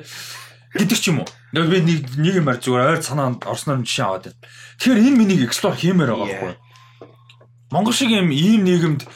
Гэдэг 0.76 0.98
ч 1.02 1.04
юм 1.10 1.24
уу. 1.24 1.28
Яг 1.56 1.66
би 1.66 1.82
нэг 1.82 2.14
нэг 2.14 2.34
юм 2.38 2.46
ар 2.52 2.60
зүгээр 2.60 2.94
ойр 2.94 3.02
санаанд 3.02 3.42
орсноор 3.42 3.80
жишээ 3.80 4.06
аваад 4.06 4.24
байна. 4.28 4.40
Тэгэхээр 4.76 5.02
энэ 5.08 5.18
миний 5.18 5.40
explore 5.40 5.76
хиймээр 5.76 6.14
байгаа 6.14 6.28
байхгүй. 6.30 6.54
Монгол 7.72 7.96
шиг 7.96 8.12
юм 8.12 8.28
ийм 8.28 8.64
нийгэмд 8.68 9.08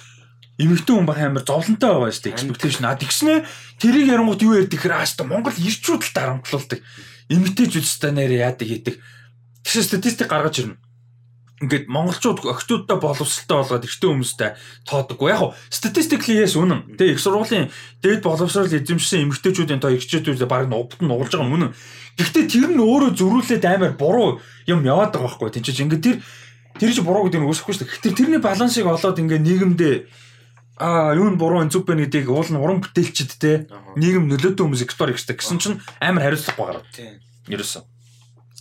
эмэгтэй 0.57 0.95
хүн 0.97 1.05
баг 1.05 1.21
амар 1.21 1.45
зовлонтой 1.45 1.91
байгаа 1.93 2.13
шүү 2.13 2.25
дээ 2.25 2.35
expectation. 2.37 2.85
А 2.89 2.97
тэгснэ 2.97 3.45
тэрийг 3.77 4.09
ярангууд 4.09 4.41
юу 4.41 4.57
ярьдаг 4.57 4.73
гэхээр 4.73 4.97
ааштай 4.97 5.27
Монгол 5.29 5.53
ирчүүд 5.53 6.01
л 6.01 6.17
дарамтлуулдаг. 6.17 6.81
Эмэгтэйчүүд 7.29 7.85
өстой 7.85 8.13
нэрээ 8.17 8.41
яадаг 8.41 8.65
хийдэг. 8.65 8.95
Тэгсэн 9.69 9.85
статистик 9.85 10.33
гаргаж 10.33 10.65
ирнэ. 10.65 10.81
Ингээд 11.57 11.89
монголчууд 11.89 12.45
охтуудтай 12.45 13.01
боловсралтай 13.01 13.57
болгоод 13.57 13.85
эртний 13.89 14.11
хүмүүстэй 14.13 14.51
тоодоггүй. 14.85 15.29
Яг 15.33 15.41
хуу 15.41 15.53
statistically 15.73 16.41
yes 16.41 16.53
үнэн. 16.53 17.01
Тэгээ 17.01 17.17
их 17.17 17.21
сургуулийн 17.21 17.73
дээд 18.05 18.21
боловсрал 18.25 18.69
эзэмшсэн 18.69 19.25
эмэгтэйчүүдийн 19.25 19.81
тоо 19.81 19.97
ихчээдүүд 19.97 20.45
баг 20.45 20.69
нубд 20.69 21.01
нь 21.01 21.09
уулж 21.09 21.33
байгаа 21.33 21.49
юм 21.49 21.57
үнэн. 21.57 21.73
Гэхдээ 22.21 22.45
тэр 22.45 22.69
нь 22.77 22.81
өөрөө 22.81 23.17
зөрүүлээд 23.17 23.65
амар 23.73 23.97
буруу 23.97 24.45
юм 24.69 24.85
яваад 24.85 25.17
байгаа 25.17 25.33
байхгүй. 25.33 25.57
Тинчиж 25.57 25.81
ингээд 25.81 26.05
тэр 26.05 26.17
тэр 26.77 26.93
чи 26.93 27.01
буруу 27.01 27.25
гэдэг 27.25 27.41
нь 27.41 27.49
үүсэхгүй 27.49 27.73
шүү 27.73 27.81
дээ. 27.89 27.93
Тэгэхээр 28.05 28.19
тэрний 28.21 28.41
балансыг 28.45 28.85
олоод 28.85 29.17
ингээд 29.17 29.45
нийгэмдээ 29.49 29.95
а 30.77 31.17
юу 31.17 31.33
н 31.33 31.41
буруу 31.41 31.65
энэ 31.65 31.73
зүг 31.73 31.89
байна 31.89 32.05
гэдгийг 32.05 32.29
уул 32.29 32.49
нь 32.53 32.61
уран 32.61 32.85
бүтээлчд 32.85 33.41
те. 33.41 33.65
Нийгэм 33.97 34.29
нөлөөтэй 34.29 34.61
хүмүүс 34.61 34.85
экспор 34.85 35.13
ихтэй 35.13 35.37
гэсэн 35.37 35.57
чинь 35.57 35.81
амар 36.01 36.29
хариуцлагагүй 36.29 36.67
гараад. 36.69 36.89
Тийм. 36.93 37.21
Ерөөсөн. 37.49 37.85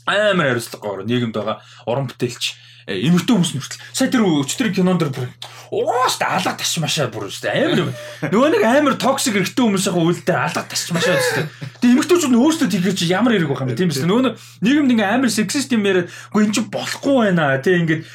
Амар 0.07 0.55
хариуцлагагүй 0.55 0.91
гараад 0.95 1.09
нийгэмд 1.11 1.35
байгаа 1.35 1.57
уран 1.83 2.07
бүтээлч 2.07 2.43
эмэгтэй 2.85 3.33
хүмүүс 3.33 3.51
нүртэл. 3.57 3.81
Сая 3.97 4.13
тэр 4.13 4.23
өчтөр 4.29 4.69
кинонд 4.69 5.01
дэр 5.01 5.09
бүр 5.09 5.27
уус 5.73 6.21
та 6.21 6.37
алга 6.37 6.53
тасч 6.53 6.77
машаа 6.77 7.09
бүр 7.09 7.33
дээ 7.33 7.65
амар 7.65 7.89
нөгөө 8.29 8.49
нэг 8.53 8.61
амар 8.61 8.93
токсик 9.01 9.41
эрэгтэй 9.41 9.65
хүмүүсийн 9.65 9.97
үйлдэл 9.97 10.37
алга 10.37 10.61
тасч 10.69 10.93
машаа 10.93 11.17
дээ 11.17 11.49
тэгээ 11.81 11.93
эмэгтэйчүүд 11.97 12.29
нь 12.29 12.41
өөрсдөө 12.45 12.69
тэгэр 12.69 12.93
чи 12.93 13.09
ямар 13.09 13.33
хэрэг 13.33 13.49
байх 13.49 13.65
юм 13.65 13.69
бэ? 13.73 13.79
Тийм 13.81 13.89
биз 13.89 14.05
нөгөө 14.05 14.37
нийгэмд 14.61 14.93
ингээ 14.93 15.09
амар 15.17 15.31
сексист 15.33 15.73
юм 15.73 15.81
яриад 15.81 16.13
үгүй 16.29 16.45
эн 16.45 16.53
чи 16.53 16.61
болохгүй 16.69 17.15
байна 17.25 17.57
тий 17.57 17.73
ингээд 17.73 18.05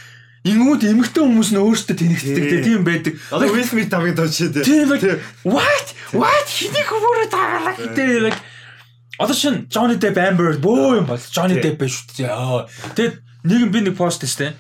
Ингүүд 0.41 0.83
эмэгтэй 0.89 1.21
хүмүүс 1.21 1.51
нь 1.53 1.61
өөрсдөө 1.61 1.97
тэнэгтдэг 2.01 2.65
тийм 2.65 2.81
байдаг. 2.81 3.13
Одоо 3.29 3.53
Will 3.53 3.67
Smith 3.69 3.93
тавыг 3.93 4.17
дооч 4.17 4.41
дээ. 4.41 4.65
Тийм 4.65 4.89
what? 5.45 5.87
What? 6.17 6.49
Хэнийг 6.49 6.89
өөрөө 6.89 7.29
таагалаа 7.29 7.75
гэдэг 7.77 8.09
like 8.25 8.41
Одоо 9.21 9.37
шин 9.37 9.69
Johnny 9.69 10.01
Depp 10.01 10.17
Amber 10.17 10.57
бөө 10.57 11.05
юм 11.05 11.07
бол 11.13 11.21
Johnny 11.21 11.61
Depp 11.61 11.77
биш 11.85 12.09
үү. 12.17 12.25
Тэгээд 12.97 13.15
нэг 13.45 13.69
би 13.69 13.81
нэг 13.85 13.95
пост 14.01 14.25
хийстэй. 14.25 14.57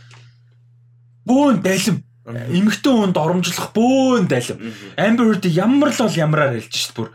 Бөөн 1.24 1.64
далим. 1.64 2.04
эмэгтэй 2.28 2.92
хүнд 2.92 3.16
оромжлох 3.16 3.72
бөөн 3.72 4.28
дайлам. 4.28 4.60
Amber 5.00 5.32
Heard 5.32 5.48
ямар 5.48 5.96
л 5.96 6.04
бол 6.04 6.12
ямараар 6.12 6.60
хэлж 6.60 6.76
шít 6.76 6.92
бүр. 6.92 7.08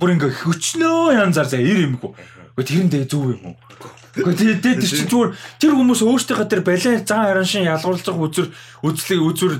Бүр 0.00 0.16
ингээ 0.16 0.32
хөчнөө 0.40 1.20
янзаар 1.20 1.52
за 1.52 1.60
ир 1.60 1.84
юмгүй. 1.84 2.16
Гэхдээ 2.56 2.64
тэрэндээ 2.64 3.04
зөв 3.12 3.36
юм 3.36 3.52
уу? 3.52 3.56
Гэхдээ 4.10 4.58
тэр 4.58 4.82
чинь 4.82 5.06
зүгээр 5.06 5.30
тэр 5.62 5.72
хүмүүс 5.78 6.00
өөрсдийнхөө 6.02 6.48
тэр 6.50 6.62
балет 6.66 7.06
зан 7.06 7.22
хараншин 7.30 7.70
ялгуулцах 7.70 8.18
үзүр 8.18 8.46
үзлэг 8.82 9.20
үзүр 9.22 9.52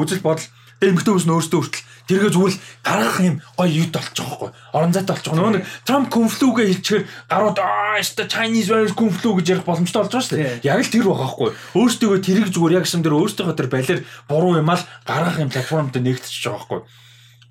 үзэл 0.00 0.24
бодол 0.24 0.48
тэр 0.80 0.96
эмэгтэй 0.96 1.12
хүмүүс 1.12 1.26
нь 1.28 1.34
өөрсдөө 1.36 1.60
хүртэл 1.60 1.84
тэргээ 2.08 2.32
зүгээр 2.32 2.52
л 2.56 2.62
гаргах 2.82 3.18
юм 3.20 3.36
гоё 3.54 3.68
юд 3.68 3.92
болчих 3.92 4.16
жоохгүй. 4.16 4.50
Орон 4.72 4.92
зайтай 4.96 5.12
болчих. 5.14 5.34
Нөгөө 5.36 5.52
нэг 5.60 5.64
Trump 5.84 6.06
конфлюгээ 6.08 6.66
хэлчихээр 6.72 7.04
гарууд 7.28 7.58
аа 7.60 8.00
яста 8.00 8.24
Chinese 8.24 8.72
virus 8.72 8.96
конфлю 8.96 9.36
гэж 9.36 9.46
ярих 9.60 9.68
боломжтой 9.68 10.00
болж 10.02 10.10
байгаа 10.10 10.24
шүү 10.24 10.38
дээ. 10.40 10.64
Яг 10.64 10.80
л 10.80 10.90
тэр 10.90 11.04
байгаа 11.04 11.20
байхгүй. 11.28 11.50
Өөрсдөө 11.76 12.18
тэрийг 12.24 12.48
зүгээр 12.50 12.76
яг 12.80 12.86
юм 12.88 13.04
тэр 13.04 13.14
өөрсдийнхөө 13.20 13.56
тэр 13.60 13.68
балер 13.70 13.98
буруу 14.26 14.56
юм 14.56 14.72
аа 14.72 14.80
л 14.80 14.88
гаргах 15.04 15.38
юм 15.38 15.52
платформ 15.52 15.88
дээр 15.92 16.04
нэгтчихэж 16.08 16.44
байгаа 16.48 16.58
байхгүй. 16.64 16.80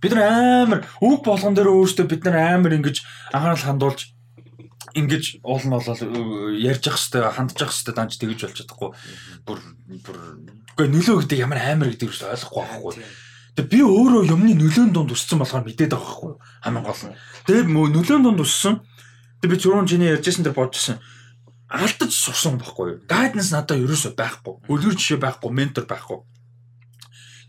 Бид 0.02 0.14
нар 0.18 0.28
амар 0.66 0.80
үг 1.00 1.20
болгон 1.24 1.54
дээр 1.54 1.70
өөрсдөө 1.70 2.06
бид 2.10 2.22
нар 2.26 2.36
амар 2.60 2.76
ингэж 2.76 2.98
анхаарал 3.32 3.64
хандуулж 3.64 4.10
ингэж 4.96 5.42
уул 5.44 5.64
нь 5.66 5.74
болол 5.74 6.02
ярьж 6.58 6.84
явах 6.90 7.02
хэвээр 7.02 7.36
хандж 7.36 7.58
явах 7.60 7.76
хэвээр 7.76 7.98
данж 7.98 8.14
тэгж 8.18 8.40
болж 8.42 8.56
чадахгүй 8.58 8.90
бүр 9.46 9.60
бүр 10.06 10.18
үгүй 10.80 10.88
нөлөө 10.90 11.16
гэдэг 11.28 11.40
ямар 11.44 11.60
амар 11.60 11.92
гэдэг 11.92 12.10
нь 12.10 12.24
ойлгохгүй 12.24 12.64
байхгүй. 12.64 12.94
Тэгээ 13.60 13.70
би 13.70 13.80
өөрөө 13.84 14.24
юмны 14.32 14.54
нөлөөнд 14.56 14.94
дунд 14.96 15.12
өссөн 15.12 15.44
болохоор 15.44 15.68
мэдээд 15.68 15.92
байгаа 15.92 16.08
байхгүй 16.08 16.32
хамгийн 16.64 16.86
гол 16.88 17.04
нь. 17.04 17.18
Тэгээ 17.44 17.64
нөлөөнд 17.68 18.26
дунд 18.26 18.40
өссөн. 18.40 18.76
Тэгээ 19.44 19.52
би 19.52 19.58
зурун 19.60 19.90
чиний 19.90 20.10
ярьжсэн 20.16 20.48
тэр 20.48 20.56
бодчихсон. 20.56 21.04
Алдаж 21.68 22.12
сурсан 22.16 22.56
байхгүй 22.58 22.86
юу? 22.88 23.00
Гайднес 23.06 23.52
надад 23.52 23.78
ерөөсөй 23.84 24.16
байхгүй. 24.16 24.64
Үлгэр 24.72 24.96
жишээ 24.96 25.20
байхгүй, 25.20 25.52
ментор 25.54 25.86
байхгүй. 25.86 26.24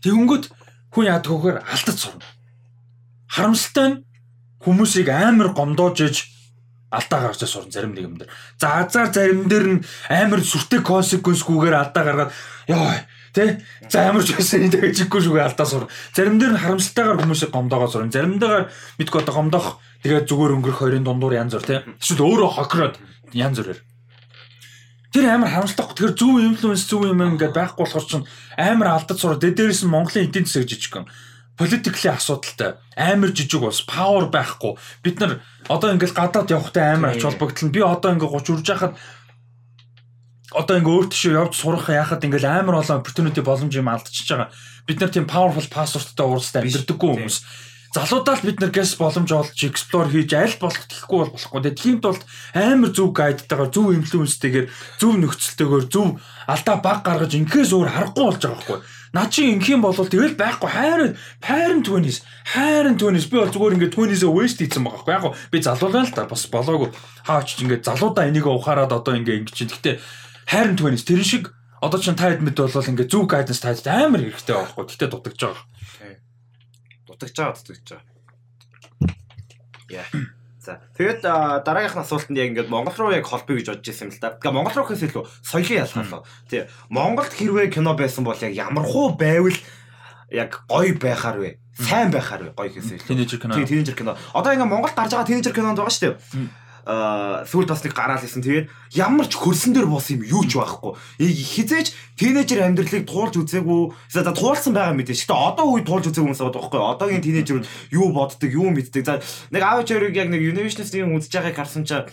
Тэгэнгүүт 0.03 0.45
хүн 0.91 1.07
яадаг 1.07 1.31
вөхөр 1.31 1.57
алдаж 1.63 1.97
сурна. 1.97 2.27
Харамсалтай 3.31 3.87
нь 3.89 3.97
хүмүүсийг 4.61 5.09
амар 5.09 5.55
гомдоож 5.57 5.97
иж 6.05 6.17
алдаа 6.91 7.19
гаргаж 7.23 7.47
сурна 7.47 7.71
зарим 7.71 7.95
нэг 7.95 8.03
юм 8.03 8.15
дээр. 8.19 8.29
За 8.59 8.83
азар 8.83 9.07
зарим 9.15 9.47
дээр 9.47 9.65
нь 9.79 9.83
амар 10.11 10.43
сүртэй 10.43 10.83
консеквенсгүйгээр 10.83 11.75
алдаа 11.79 12.03
гаргаад 12.03 12.31
ёо 12.67 12.91
Тэ? 13.31 13.63
За 13.87 14.11
ямар 14.11 14.27
ч 14.27 14.35
байсан 14.35 14.67
энэ 14.67 14.75
тэгжиггүй 14.75 15.23
шүүгээ 15.23 15.47
алдаа 15.47 15.63
сур. 15.63 15.87
Зарим 16.11 16.35
дээр 16.35 16.59
нь 16.59 16.59
харамсалтайгаар 16.59 17.23
хүмүүсийг 17.23 17.55
гомдоогоо 17.55 17.87
сурна. 17.87 18.11
Заримдаагаар 18.11 18.67
мэдгүй 18.99 19.19
одоо 19.23 19.35
гомдоох 19.39 19.79
тэгээ 20.03 20.27
зүгээр 20.27 20.55
өнгөрөх 20.59 20.79
хоёрын 20.83 21.07
дундуур 21.07 21.39
янз 21.39 21.55
бүр 21.55 21.63
тэ. 21.63 21.87
Эсвэл 21.95 22.27
өөрөө 22.27 22.49
хокроод 22.59 22.95
янз 23.31 23.63
бүрээр. 23.63 23.79
Тэр 25.15 25.25
амар 25.31 25.47
харамсалтай. 25.47 25.95
Тэр 25.95 26.11
зөв 26.11 26.43
инфлюенс 26.43 26.83
зөв 26.83 27.07
юм 27.07 27.23
ингээд 27.23 27.55
байхгүй 27.55 27.87
болохоор 27.87 28.03
чинь 28.03 28.27
амар 28.59 28.99
алдаж 28.99 29.15
сураа. 29.15 29.39
Дээрээс 29.39 29.87
нь 29.87 29.93
Монголын 29.95 30.27
эдийн 30.27 30.43
засаг 30.43 30.67
жижигхэн 30.67 31.07
политикли 31.57 32.09
асуудалтай. 32.09 32.79
Амар 32.95 33.31
жижиг 33.35 33.63
ус 33.63 33.81
павер 33.85 34.29
байхгүй. 34.31 34.77
Бид 35.03 35.19
нар 35.19 35.41
одоо 35.67 35.93
ингээл 35.93 36.15
гадаад 36.15 36.51
явахтай 36.51 36.95
амар 36.95 37.15
ач 37.15 37.23
холбогдол 37.23 37.67
нь 37.67 37.75
би 37.75 37.81
одоо 37.81 38.11
ингээ 38.15 38.29
30 38.29 38.55
үрж 38.55 38.67
яхад 38.71 38.93
одоо 40.51 40.75
ингээ 40.79 40.95
өөр 40.95 41.07
тийш 41.07 41.23
явж 41.31 41.53
сурах 41.55 41.87
яхад 41.87 42.23
ингээл 42.27 42.49
амар 42.49 42.83
олон 42.83 42.99
opportunity 42.99 43.41
боломж 43.43 43.71
юм 43.71 43.87
алдчихж 43.87 44.27
байгаа. 44.31 44.49
Бид 44.87 44.99
нар 44.99 45.11
тийм 45.11 45.27
powerful 45.27 45.67
passwordтай 45.71 46.25
уурстай 46.27 46.63
амьдрдаггүй 46.67 47.09
хүмүүс. 47.15 47.37
Залуудаа 47.91 48.39
л 48.39 48.47
бид 48.47 48.63
нар 48.63 48.71
гэс 48.71 48.95
боломж 48.95 49.31
олж 49.35 49.59
explore 49.67 50.07
хийж 50.07 50.31
аль 50.31 50.55
болох 50.63 50.87
тэхгүй 50.87 51.17
бол 51.27 51.33
болохгүй. 51.35 51.59
Тэгээ 51.59 51.79
тийм 51.83 51.97
тулд 51.99 52.23
амар 52.55 52.91
зөв 52.95 53.11
гайдтайгаар 53.11 53.67
зөв 53.67 53.91
инфлюенстэйгээр 53.99 54.67
зөв 54.95 55.11
нөхцөлтэйгээр 55.19 55.85
зөв 55.91 56.07
алдаа 56.47 56.77
баг 56.79 57.03
гаргаж 57.03 57.35
инкээс 57.35 57.75
өөр 57.75 57.91
харахгүй 57.91 58.23
болж 58.31 58.39
байгаа 58.39 58.55
байхгүй. 58.63 58.79
Наа 59.11 59.27
чи 59.27 59.43
ингэх 59.51 59.75
юм 59.75 59.83
бол 59.83 59.91
тэгэл 59.91 60.39
байхгүй 60.39 60.71
хайрын 60.71 61.19
хайрын 61.43 61.83
20s 61.83 62.23
хайрын 62.47 62.95
20s 62.95 63.27
би 63.27 63.35
бол 63.43 63.51
зүгээр 63.51 63.75
ингээд 63.75 63.95
20s-ээ 63.99 64.31
waste 64.31 64.63
хийсэн 64.63 64.87
байгаа 64.87 65.03
байхгүй. 65.03 65.35
Яг 65.35 65.51
би 65.51 65.57
залуулаа 65.59 66.07
л 66.07 66.15
та 66.15 66.23
бас 66.31 66.47
болоогүй. 66.47 66.95
Хаач 67.27 67.59
ингээд 67.59 67.83
залуудаа 67.83 68.31
энийг 68.31 68.47
ухаарад 68.47 68.95
одоо 68.95 69.19
ингээд 69.19 69.43
ингэ 69.43 69.51
чинь. 69.51 69.67
Гэтэ 69.67 69.99
хайрын 70.47 70.79
20s 70.79 71.03
тэр 71.03 71.23
шиг 71.27 71.51
одоо 71.83 71.99
ч 71.99 72.07
та 72.15 72.31
хэд 72.31 72.39
мэд 72.39 72.55
бол 72.55 72.71
ингээд 72.71 73.11
зөв 73.11 73.27
guidance 73.27 73.59
тааж 73.59 73.83
амар 73.83 74.23
хэрэгтэй 74.23 74.55
байхгүй. 74.55 74.83
Гэтэ 74.87 75.11
дутагдж 75.11 75.41
байгаа. 75.43 75.65
Дутагдж 77.03 77.35
байгаа 77.35 77.55
дутагдж 77.59 77.87
байгаа. 77.91 78.07
Яа. 79.91 80.07
За 80.61 80.77
тэгээд 80.93 81.25
дараагийнх 81.65 81.97
нь 81.97 82.05
асуултанд 82.05 82.37
яг 82.37 82.53
ингээд 82.53 82.69
Монгол 82.69 82.93
руу 82.93 83.17
яг 83.17 83.25
холбоё 83.25 83.57
гэж 83.57 83.81
бодож 83.81 83.87
ирсэн 83.89 84.07
юм 84.07 84.13
л 84.13 84.21
да. 84.21 84.37
Тэгээ 84.37 84.53
Монгол 84.53 84.75
руу 84.77 84.85
гэхээс 84.85 85.05
илүү 85.09 85.25
соёлын 85.41 85.81
ялгаалаа. 85.89 86.21
Тий. 86.45 86.61
Монголд 86.93 87.33
хэрвээ 87.33 87.73
кино 87.73 87.97
байсан 87.97 88.21
бол 88.21 88.37
яг 88.37 88.53
ямар 88.53 88.85
хуу 88.85 89.17
байвал 89.17 89.57
яг 90.29 90.61
гоё 90.69 90.93
байхаар 91.01 91.37
вэ? 91.41 91.57
Сайн 91.81 92.13
байхаар 92.13 92.45
вэ? 92.45 92.49
Гоё 92.53 92.77
илүү. 92.77 93.01
Тинейжер 93.09 93.41
кино. 93.41 93.57
Тий, 93.57 93.65
тинейжер 93.65 93.97
кино. 93.97 94.13
Одоо 94.37 94.53
ингээд 94.53 94.69
Монголд 94.69 94.93
гарч 94.93 95.11
байгаа 95.17 95.25
тинейжер 95.25 95.57
кинонд 95.57 95.81
байгаа 95.81 95.89
шүү 95.97 96.13
дээ 96.13 96.60
сүүл 96.85 97.67
бас 97.69 97.81
нэг 97.85 97.93
гараал 97.93 98.25
исэн. 98.25 98.41
Тэгээд 98.41 98.69
ямар 98.97 99.29
ч 99.29 99.37
хөрсөн 99.37 99.73
дээр 99.77 99.85
бос 99.85 100.09
юм 100.09 100.25
юу 100.25 100.43
ч 100.45 100.57
байхгүй. 100.57 100.97
Хизээч 101.21 101.93
тинейжер 102.17 102.65
амьдралыг 102.65 103.05
туулж 103.05 103.37
үзээгүй. 103.37 103.81
За 104.09 104.25
туулсан 104.25 104.73
байгаа 104.73 104.97
мэдээ. 104.97 105.13
Гэтэ 105.13 105.35
одоо 105.35 105.77
үе 105.77 105.85
туулж 105.85 106.09
үзээгүй 106.09 106.33
хүмүүс 106.33 106.41
байгаа 106.41 106.57
байхгүй. 106.57 106.81
Одоогийн 106.81 107.25
тинейжерүүд 107.25 107.65
юу 107.93 108.09
боддог, 108.09 108.49
юу 108.49 108.73
мэддэг. 108.73 109.05
За 109.05 109.21
нэг 109.53 109.61
аав 109.61 109.85
чарыг 109.85 110.17
яг 110.17 110.33
нэг 110.33 110.41
Universalist-ийн 110.41 111.13
үзэж 111.13 111.33
байгааг 111.37 111.57
харсан 111.57 111.85
чинь 111.85 112.09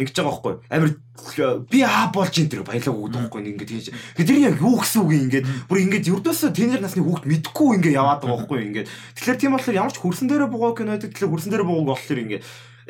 ингэж 0.00 0.16
байгаа 0.16 0.32
байхгүй 0.32 0.54
амир 0.70 1.66
би 1.68 1.82
аа 1.82 2.08
болж 2.14 2.34
ин 2.38 2.48
тэр 2.48 2.62
баялаг 2.62 2.94
өгдөг 2.94 3.20
байхгүй 3.26 3.42
ингэ 3.52 3.66
тийж 3.66 3.90
тэр 4.16 4.38
яг 4.38 4.56
юу 4.62 4.78
гэсэн 4.78 5.02
үг 5.02 5.12
ингэ 5.12 5.40
бүр 5.66 5.78
ингэ 5.82 6.06
ердөөсөө 6.08 6.50
тэнэр 6.54 6.80
насны 6.80 7.02
хүүхд 7.02 7.26
мэдгүй 7.26 7.68
ингэ 7.76 7.90
яваад 7.98 8.22
байгаа 8.22 8.38
байхгүй 8.38 8.58
ингэ 8.70 8.82
тэгэхээр 8.86 9.40
тийм 9.40 9.52
болохоор 9.58 9.76
ямар 9.76 9.92
ч 9.92 9.98
хөрсөн 9.98 10.28
дээрээ 10.30 10.50
буугаа 10.50 10.78
кино 10.78 10.94
байдаг 10.94 11.10
тэгэхээр 11.10 11.32
хөрсөн 11.34 11.50
дээрээ 11.50 11.68
буугааг 11.68 11.90
болохоор 11.90 12.22
ингэ 12.22 12.38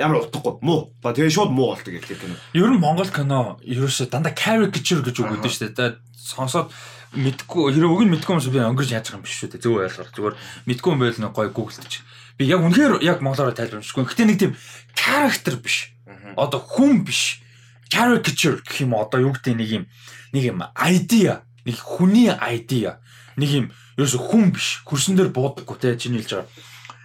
ямар 0.01 0.25
утгагүй 0.25 0.65
муу. 0.65 0.91
Ба 1.05 1.13
тэгээ 1.13 1.29
шууд 1.29 1.53
муу 1.53 1.77
болдог 1.77 1.93
гэх 1.93 2.17
юм. 2.25 2.35
Ер 2.57 2.73
нь 2.73 2.81
Монгол 2.81 3.13
кино 3.13 3.61
ерөөсөө 3.61 4.09
дандаа 4.09 4.33
caricature 4.33 5.05
гэж 5.05 5.17
үг 5.21 5.37
өгдөө 5.37 5.53
шүү 5.53 5.77
дээ. 5.77 6.01
Сонсоод 6.17 6.73
мэдгүй 7.13 7.77
хэрэг 7.77 7.91
үг 7.93 8.03
нь 8.09 8.13
мэдгүй 8.17 8.33
юм 8.33 8.41
шиг 8.41 8.57
би 8.57 8.65
өнгөрч 8.65 8.91
яаж 8.97 9.13
байгаа 9.13 9.21
юм 9.21 9.27
биш 9.29 9.37
шүү 9.37 9.53
дээ. 9.53 9.61
Зөв 9.61 9.77
ойлгох. 9.77 10.11
Зүгээр 10.17 10.35
мэдгүй 10.65 10.91
юм 10.91 11.01
байл 11.05 11.21
нэг 11.21 11.33
гой 11.37 11.49
гуглдчих. 11.53 12.03
Би 12.41 12.49
яг 12.49 12.65
үнэхээр 12.65 13.05
яг 13.05 13.21
монголоор 13.21 13.53
тайлбарчихгүй. 13.53 14.09
Гэтэ 14.09 14.25
нэг 14.25 14.39
тийм 14.41 14.53
character 14.97 15.61
биш. 15.61 15.93
Одоо 16.41 16.65
хүн 16.65 17.05
биш. 17.05 17.45
Caricature 17.93 18.65
гэх 18.65 18.87
юм 18.87 18.97
одоо 18.97 19.21
юу 19.21 19.37
гэдэг 19.37 19.55
нэг 19.59 19.69
юм 19.69 19.85
нэг 20.33 20.45
юм 20.47 20.63
idea, 20.79 21.43
нэг 21.67 21.77
хүний 21.77 22.31
idea, 22.31 23.03
нэг 23.37 23.51
юм 23.51 23.67
ерөөсө 23.99 24.19
хүн 24.31 24.55
биш. 24.55 24.81
Хөрсөн 24.87 25.19
дээр 25.19 25.35
буудаггүй 25.35 25.77
те 25.83 25.99
чиний 25.99 26.23
хэлж 26.23 26.47
байгаа. 26.47 26.49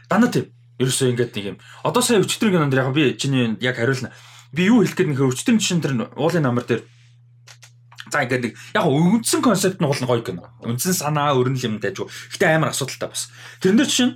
Дандаа 0.09 0.31
тийм 0.31 0.54
Ерөөсөө 0.79 1.15
ингээд 1.15 1.35
нэг 1.35 1.45
юм. 1.55 1.57
Одоо 1.87 2.03
сая 2.03 2.19
өчтөрийн 2.19 2.59
кинонд 2.59 2.75
яг 2.75 2.91
би 2.91 3.15
чиний 3.15 3.55
яг 3.63 3.79
хариулна. 3.79 4.11
Би 4.51 4.67
юу 4.67 4.83
хэлэх 4.83 4.95
гээд 4.99 5.09
нөхөр 5.15 5.31
өчтөрийн 5.31 5.59
жишээн 5.63 5.81
тэр 5.83 5.93
уулын 6.19 6.43
намар 6.43 6.67
дээр 6.67 6.83
За 8.11 8.23
ингээд 8.23 8.43
нэг 8.43 8.53
яг 8.75 8.85
үндсэн 8.85 9.41
концепт 9.41 9.79
нь 9.81 9.87
уулна 9.87 10.05
гоё 10.05 10.21
кино. 10.21 10.51
Үндсэн 10.61 10.93
санаа 10.93 11.33
өрнөл 11.33 11.63
юм 11.65 11.75
дайжгүй. 11.81 12.05
Гэтэ 12.05 12.53
амар 12.53 12.71
асуудалтай 12.75 13.09
бас. 13.09 13.31
Тэрэн 13.59 13.79
дээр 13.81 13.89
чинь 13.89 14.13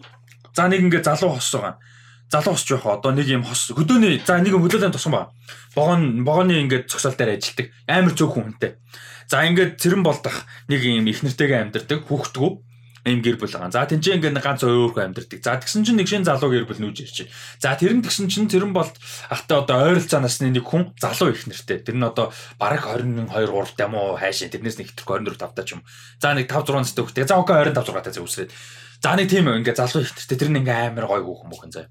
за 0.53 0.67
нэг 0.69 0.83
ингээд 0.85 1.07
залуу 1.09 1.35
хос 1.35 1.49
байгаа. 1.55 1.81
Залуу 2.29 2.53
хосч 2.53 2.69
байх 2.69 2.85
одоо 2.85 3.11
нэг 3.11 3.27
юм 3.27 3.43
хос 3.43 3.73
хөдөөний 3.73 4.21
за 4.21 4.37
нэг 4.37 4.53
юм 4.53 4.63
хөлөөний 4.63 4.93
тосгон 4.93 5.15
ба. 5.15 5.33
Богон 5.73 6.23
богоны 6.23 6.61
ингээд 6.63 6.87
цогцол 6.87 7.17
дээр 7.17 7.41
ажилтдаг. 7.41 7.73
Амар 7.89 8.13
цөөх 8.13 8.33
хүнтэй. 8.37 8.77
За 9.25 9.41
ингээд 9.43 9.81
цэрэн 9.81 10.05
болдох 10.05 10.45
нэг 10.69 10.85
юм 10.85 11.09
их 11.09 11.25
нэртэйгээ 11.25 11.59
амьдардаг 11.65 12.05
хүүхдгүү 12.05 12.68
ийм 13.07 13.23
гэр 13.23 13.39
бүл 13.39 13.51
байгаа. 13.51 13.71
За 13.71 13.87
тэнцээ 13.87 14.19
ингээд 14.19 14.43
ганц 14.43 14.61
өөрхөн 14.65 15.15
амьдэрдэг. 15.15 15.39
За 15.39 15.55
тэгсэн 15.59 15.83
чинь 15.87 15.99
нэг 15.99 16.07
шин 16.11 16.27
залуу 16.27 16.51
гэр 16.51 16.67
бүл 16.67 16.81
нүүж 16.83 16.97
байна. 16.99 17.31
За 17.61 17.75
тэр 17.79 17.93
нь 17.95 18.03
тэгсэн 18.03 18.27
чинь 18.27 18.51
тэр 18.51 18.67
нь 18.67 18.75
бол 18.75 18.89
ахтай 19.31 19.55
одоо 19.55 19.77
ойролцоо 19.87 20.19
насны 20.19 20.51
нэг 20.51 20.65
хүн 20.67 20.91
залуу 20.99 21.31
их 21.31 21.47
нэртэй. 21.47 21.79
Тэр 21.79 21.95
нь 21.95 22.03
одоо 22.03 22.35
бараг 22.59 22.83
21 22.83 23.31
2 23.31 23.47
3 23.47 23.79
дам 23.79 23.95
уу 23.95 24.19
хайшаа 24.19 24.51
тэрнээс 24.51 24.77
нэг 24.83 24.91
24 24.95 25.39
5 25.39 25.55
та 25.55 25.63
ч 25.63 25.79
юм. 25.79 25.81
За 26.19 26.35
нэг 26.35 26.51
5 26.51 26.67
6 26.67 26.83
настай 26.83 27.03
хөхтэй. 27.07 27.23
За 27.23 27.39
окей 27.39 27.55
25 27.55 27.87
6 27.87 28.03
та 28.03 28.11
зэ 28.11 28.19
үсрээд. 28.19 28.51
За 28.99 29.15
нэг 29.15 29.31
тийм 29.31 29.47
ингээ 29.47 29.79
залуу 29.79 30.03
их 30.03 30.11
нэртэй. 30.11 30.35
Тэр 30.35 30.51
нь 30.51 30.59
ингээ 30.59 30.91
амар 30.91 31.07
гой 31.07 31.23
хүүхэн 31.23 31.47
мөхөн 31.47 31.71
заа. 31.71 31.87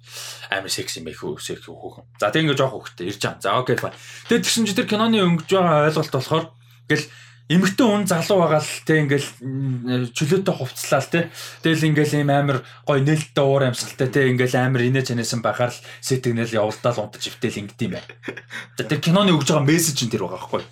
Амар 0.52 0.68
секси 0.68 1.00
мэх 1.00 1.24
секси 1.40 1.72
хүүхэн. 1.72 2.04
За 2.20 2.28
тэг 2.28 2.44
ингээ 2.44 2.60
жоох 2.60 2.84
хөхтэй 2.84 3.08
ирж 3.08 3.24
байгаа. 3.24 3.40
За 3.40 3.56
окей 3.56 3.80
файн. 3.80 3.96
Тэгээд 4.28 4.44
тэгсэн 4.44 4.68
чинь 4.68 4.76
тэр 4.76 4.92
киноны 4.92 5.24
өнгөж 5.24 5.48
байгаа 5.48 5.88
ойлголт 5.88 6.12
болохоор 6.12 6.44
ингээл 6.84 7.08
эмэгтэй 7.48 7.86
хүн 7.88 8.04
залуу 8.04 8.44
байгаа 8.44 8.60
л 8.60 8.74
те 8.84 9.00
ингээл 9.00 10.12
чөлөөтэй 10.12 10.54
хувцлаа 10.54 11.00
л 11.00 11.08
те. 11.08 11.20
Тэгэл 11.64 11.88
ингээл 11.96 12.20
ийм 12.20 12.28
амар 12.28 12.60
гой 12.84 13.00
нээлттэй 13.00 13.40
уур 13.40 13.72
амьсгалтай 13.72 14.08
те 14.12 14.28
ингээл 14.28 14.56
амар 14.60 14.84
инээ 14.84 15.08
чанасан 15.08 15.40
байхаар 15.40 15.72
л 15.72 15.80
сэтгэнэл 16.04 16.60
явуулдаал 16.60 17.08
унтаж 17.08 17.24
ивтэл 17.24 17.64
ингэдэм 17.64 17.88
юм 17.88 17.96
байна. 17.96 18.84
Тэр 18.84 19.00
киноны 19.00 19.32
өгж 19.32 19.48
байгаа 19.48 19.64
мессеж 19.64 19.96
нь 20.04 20.12
тэр 20.12 20.28
байгаа 20.28 20.44
байхгүй. 20.44 20.62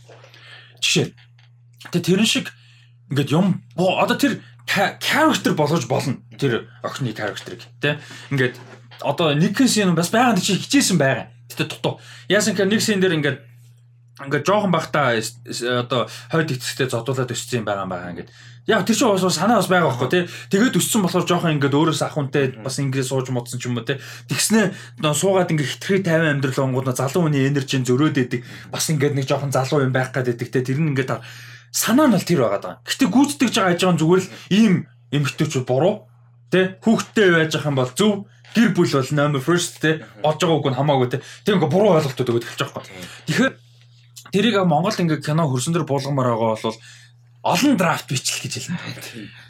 Жишээ. 0.85 1.07
Тэ 1.97 2.05
тэрэн 2.05 2.29
шиг 2.29 2.53
ингээд 3.09 3.33
юм 3.33 3.65
одоо 3.81 4.21
тэр 4.21 4.45
character 4.69 5.57
болгож 5.57 5.89
болно. 5.89 6.21
Тэр 6.37 6.69
охины 6.85 7.17
character-ыг 7.17 7.65
те. 7.81 7.97
Ингээд 8.29 8.61
одоо 9.01 9.33
нэг 9.33 9.57
хэн 9.57 9.69
син 9.69 9.95
бас 9.97 10.13
байгаа 10.13 10.37
чи 10.37 10.61
хичээсэн 10.61 11.01
байгаа. 11.01 11.33
Гэтэ 11.49 11.73
дутуу. 11.73 12.01
Яасан 12.29 12.53
гэхээр 12.53 12.69
нэг 12.69 12.83
син 12.85 13.01
дээр 13.01 13.17
ингээд 13.17 13.39
ингээд 14.17 14.49
жоохон 14.49 14.73
бахта 14.73 15.13
одоо 15.13 16.09
хойд 16.33 16.57
эцэгтэй 16.57 16.89
зодуулаад 16.89 17.35
өссөн 17.37 17.61
юм 17.61 17.67
байгаа 17.69 17.85
юм 17.85 17.93
байгаа 17.93 18.13
ингээд 18.17 18.31
яг 18.67 18.87
тэр 18.87 18.97
чинь 18.97 19.13
бас 19.13 19.23
санаа 19.37 19.61
бас 19.61 19.69
байгаа 19.69 19.93
байхгүй 19.93 20.11
тий. 20.11 20.25
Тэгээд 20.51 20.79
өссөн 20.81 21.03
болохоор 21.07 21.27
жоохон 21.29 21.55
ингээд 21.61 21.77
өөрөөс 21.77 22.03
ахунтай 22.03 22.57
бас 22.59 22.81
ингээд 22.83 23.07
сууж 23.07 23.31
модсон 23.31 23.61
ч 23.61 23.69
юм 23.71 23.79
уу 23.79 23.87
тий. 23.87 24.01
Тэгснэ 24.27 24.73
суугаад 25.05 25.53
ингээд 25.55 25.71
хитрхи 25.79 26.03
50 26.03 26.33
амьдрал 26.33 26.65
онгууд 26.65 26.97
залуу 26.97 27.29
хүний 27.31 27.47
энержийн 27.47 27.87
зөрөөд 27.87 28.17
идэг 28.27 28.41
бас 28.73 28.91
ингээд 28.91 29.15
нэг 29.15 29.29
жоохон 29.29 29.55
залуу 29.55 29.87
юм 29.87 29.95
байх 29.95 30.11
гэдэг 30.11 30.51
тий. 30.51 30.63
Тэр 30.67 30.83
нь 30.83 30.97
ингээд 30.97 31.23
санаа 31.71 32.11
нь 32.11 32.15
бол 32.17 32.27
тэр 32.27 32.41
байгаа. 32.43 32.61
Даа 32.65 32.75
гэтээ 32.83 33.09
гүйцэтгэж 33.13 33.55
байгаа 33.55 33.75
ажиг 33.77 34.01
зүгээр 34.03 34.23
л 34.27 34.33
ийм 34.51 34.75
эмгтээчүүд 35.15 35.67
буруу 35.69 36.11
тий. 36.51 36.75
Хүүхдтэй 36.83 37.29
байж 37.37 37.55
байгаа 37.55 37.71
юм 37.71 37.79
бол 37.79 37.93
зөв. 37.95 38.13
Гэр 38.57 38.73
бүл 38.73 38.89
бол 38.89 39.13
number 39.13 39.43
first 39.45 39.85
те 39.85 40.03
олж 40.25 40.41
байгаа 40.41 40.59
үг 40.59 40.69
нь 40.73 40.79
хамаагүй 40.81 41.09
те 41.13 41.21
тийм 41.45 41.61
ингээ 41.61 41.71
буруу 41.71 42.01
ойлголтууд 42.01 42.31
өгöd 42.33 42.47
эхэлж 42.49 42.61
байгаа 42.65 42.81
байхгүй. 42.81 43.05
Тэгэхээр 43.29 43.55
тэрийг 44.33 44.63
Монгол 44.65 44.95
ингээ 44.95 45.23
кино 45.23 45.47
хөрсөн 45.51 45.75
дөр 45.75 45.87
буулгамаар 45.87 46.35
байгаа 46.35 46.59
бол 46.59 46.79
олон 47.47 47.77
драфт 47.79 48.11
бичлэл 48.11 48.43
гэж 48.43 48.55
хэлнэ. 48.59 48.79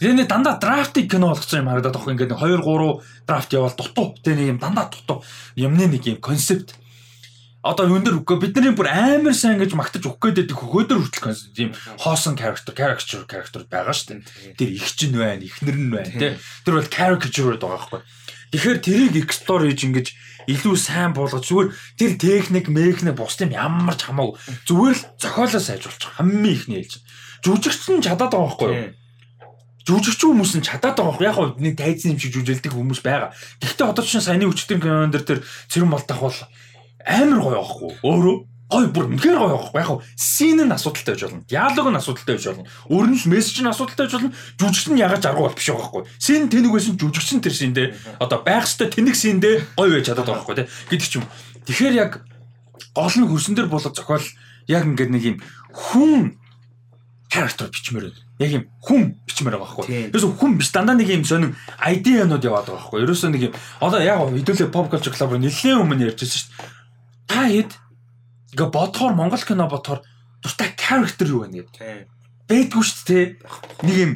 Тэгээ 0.00 0.28
дандаа 0.28 0.60
драфтыг 0.60 1.08
кино 1.08 1.32
болгосон 1.32 1.64
юм 1.64 1.70
харагдаад 1.72 1.96
байгаа 1.96 2.12
ингээ 2.12 2.28
2 2.36 2.60
3 2.60 3.00
драфт 3.24 3.50
явал 3.56 3.72
дутуу 3.72 4.12
те 4.20 4.36
нэг 4.36 4.52
юм 4.52 4.58
дандаа 4.60 4.92
дутуу 4.92 5.24
юмны 5.56 5.88
нэг 5.88 6.04
юм 6.04 6.20
концепт 6.20 6.76
одоо 7.66 7.88
юун 7.90 8.04
дээр 8.04 8.22
үгүй 8.22 8.38
бидний 8.38 8.74
бүр 8.76 8.88
амар 8.90 9.34
сайн 9.34 9.58
гэж 9.58 9.74
магтаж 9.74 10.06
өгөх 10.06 10.22
гээд 10.22 10.38
байдаг 10.46 10.58
хөөдөр 10.60 10.98
хүртэл 11.02 11.56
тийм 11.56 11.70
хоосон 11.98 12.38
character 12.38 12.72
character 12.76 13.26
character 13.26 13.66
байгаа 13.66 13.94
шүү 13.96 14.22
дээ. 14.22 14.54
Тэр 14.54 14.70
их 14.70 14.86
чинь 14.94 15.18
байна, 15.18 15.42
ихнэр 15.42 15.74
нь 15.74 15.90
байна 15.90 16.12
тий. 16.14 16.38
Тэр 16.62 16.78
бол 16.78 16.86
caricature 16.86 17.58
байгаа 17.58 17.74
байхгүй. 17.74 18.00
Тэгэхээр 18.54 18.78
тэрийг 18.78 19.14
explore 19.18 19.66
хийж 19.66 19.82
ингэж 19.82 20.06
илүү 20.46 20.76
сайн 20.78 21.12
болгож 21.12 21.46
зүгээр 21.46 21.68
тэр 21.98 22.12
техник, 22.18 22.66
механик 22.70 23.18
бусдын 23.18 23.50
ямар 23.50 23.98
ч 23.98 24.06
хамаагүй 24.06 24.38
зүгээр 24.66 24.96
л 24.96 25.06
зохиолоо 25.18 25.62
сайжруулж 25.62 26.02
байгаа. 26.02 26.16
Хамгийн 26.22 26.54
ихний 26.54 26.80
хэлж. 26.82 27.02
Жүжигч 27.42 27.82
нь 27.90 28.06
чадаад 28.06 28.30
байгаа 28.30 28.46
байхгүй 28.46 28.70
юу? 28.70 28.94
жүжигч 29.86 30.18
хүмүүс 30.18 30.52
нь 30.58 30.66
чадаад 30.66 30.98
байгаа 30.98 31.14
байхгүй 31.14 31.26
яг 31.30 31.58
нэг 31.62 31.74
тайзан 31.78 32.14
юм 32.14 32.18
шиг 32.18 32.34
жүжиглдэг 32.34 32.74
хүмүүс 32.74 33.00
байгаа. 33.06 33.30
Гэхдээ 33.62 33.86
одоо 33.86 34.02
чинь 34.02 34.24
саяны 34.24 34.50
өчтөр 34.50 34.82
кинон 34.82 35.14
дээр 35.14 35.22
тэр 35.22 35.40
цэрэн 35.70 35.94
болтох 35.94 36.18
бол 36.26 36.38
амар 37.06 37.38
гоё 37.38 37.54
байхгүй 37.62 37.90
өөрөө 38.02 38.36
гой 38.66 38.86
бүр 38.90 39.06
үнэхээр 39.14 39.38
байхгүй 39.38 39.78
яг 39.78 40.02
син 40.18 40.58
нь 40.58 40.74
асуудалтай 40.74 41.14
байж 41.14 41.22
болно. 41.22 41.44
Диалог 41.46 41.86
нь 41.86 42.00
асуудалтай 42.02 42.34
байж 42.34 42.46
болно. 42.50 42.66
Өрнөл 42.90 43.26
мессеж 43.30 43.62
нь 43.62 43.70
асуудалтай 43.70 44.06
байж 44.06 44.14
болно. 44.18 44.34
Жүжигч 44.58 44.86
нь 44.90 44.98
ягаж 44.98 45.22
аргу 45.22 45.46
бол 45.46 45.54
биш 45.54 45.70
байгаа 45.70 45.86
байхгүй. 45.86 46.02
Син 46.18 46.50
тэнэгээс 46.50 46.86
нь 46.90 46.98
жүжигч 46.98 47.30
нь 47.38 47.44
тэр 47.46 47.54
синдээ 47.54 47.86
одоо 48.18 48.42
байх 48.42 48.66
ёстой 48.66 48.90
тэнэг 48.90 49.14
синдээ 49.14 49.54
гоё 49.78 49.90
байж 49.94 50.10
чадаад 50.10 50.26
байгаа 50.26 50.42
байхгүй 50.42 50.66
гэдэг 50.66 51.06
ч 51.06 51.14
юм. 51.22 51.24
Тэгэхээр 51.62 51.94
яг 51.94 52.26
гол 52.90 53.14
нь 53.14 53.30
хөрсөн 53.30 53.54
дээр 53.54 53.70
болоод 53.70 53.94
зохиол 53.94 54.26
яг 54.66 54.82
ингээд 54.82 55.14
нэг 55.14 55.22
юм 55.22 55.36
хүн 55.70 56.34
character 57.30 57.70
бичмээр 57.70 58.10
байна. 58.10 58.22
Яг 58.42 58.50
юм 58.50 58.64
хүн 58.82 59.02
бичмээр 59.30 59.62
байгаа 59.62 59.78
байхгүй. 59.78 60.10
Ерөөсө 60.10 60.34
хүн 60.42 60.58
биш 60.58 60.74
дандаа 60.74 60.98
нэг 60.98 61.06
юм 61.06 61.22
сонин 61.22 61.54
ID-нууд 61.78 62.42
яваад 62.42 62.66
байгаа 62.66 62.82
байхгүй. 62.82 62.98
Ерөөсө 63.06 63.30
нэг 63.30 63.42
юм 63.46 63.54
одоо 63.78 64.02
яг 64.02 64.26
хэдүүлээ 64.26 64.74
pop 64.74 64.90
culture 64.90 65.14
club-аар 65.14 65.38
нэлээд 65.38 65.78
өмнө 65.78 66.10
ярьжсэн 66.10 66.34
шүү 66.34 66.50
дээ. 66.50 66.74
Та 67.30 67.46
хэд 67.46 67.70
ингээ 68.56 68.72
бодохоор 68.72 69.12
Монгол 69.12 69.44
кино 69.44 69.68
бодохоор 69.68 70.00
дуртай 70.40 70.72
character 70.72 71.28
юу 71.28 71.44
вэ 71.44 71.68
гэдэг. 71.68 72.08
Бэдгүй 72.48 72.82
шүү 72.82 73.04
дээ. 73.04 73.24
Нэг 73.84 73.96
юм 74.00 74.12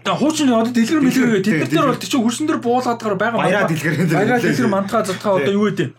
Тэгээ 0.00 0.16
хуучин 0.20 0.52
одоо 0.52 0.72
дэлгэр 0.72 1.00
мэлгэр 1.04 1.44
тэд 1.44 1.56
нар 1.60 1.68
дээр 1.68 1.88
бол 1.92 2.00
тийч 2.00 2.12
хөрсөн 2.16 2.46
дээр 2.48 2.60
буулгаад 2.64 3.00
байгаа 3.00 3.20
байгаа 3.20 3.40
баяраа 3.40 3.68
дэлгэр 3.68 3.96
баяраа 4.08 4.40
дэлгэр 4.40 4.68
мантгаа 4.72 5.04
задгаа 5.04 5.44
одоо 5.44 5.52
юу 5.52 5.68
гэдэг? 5.68 5.92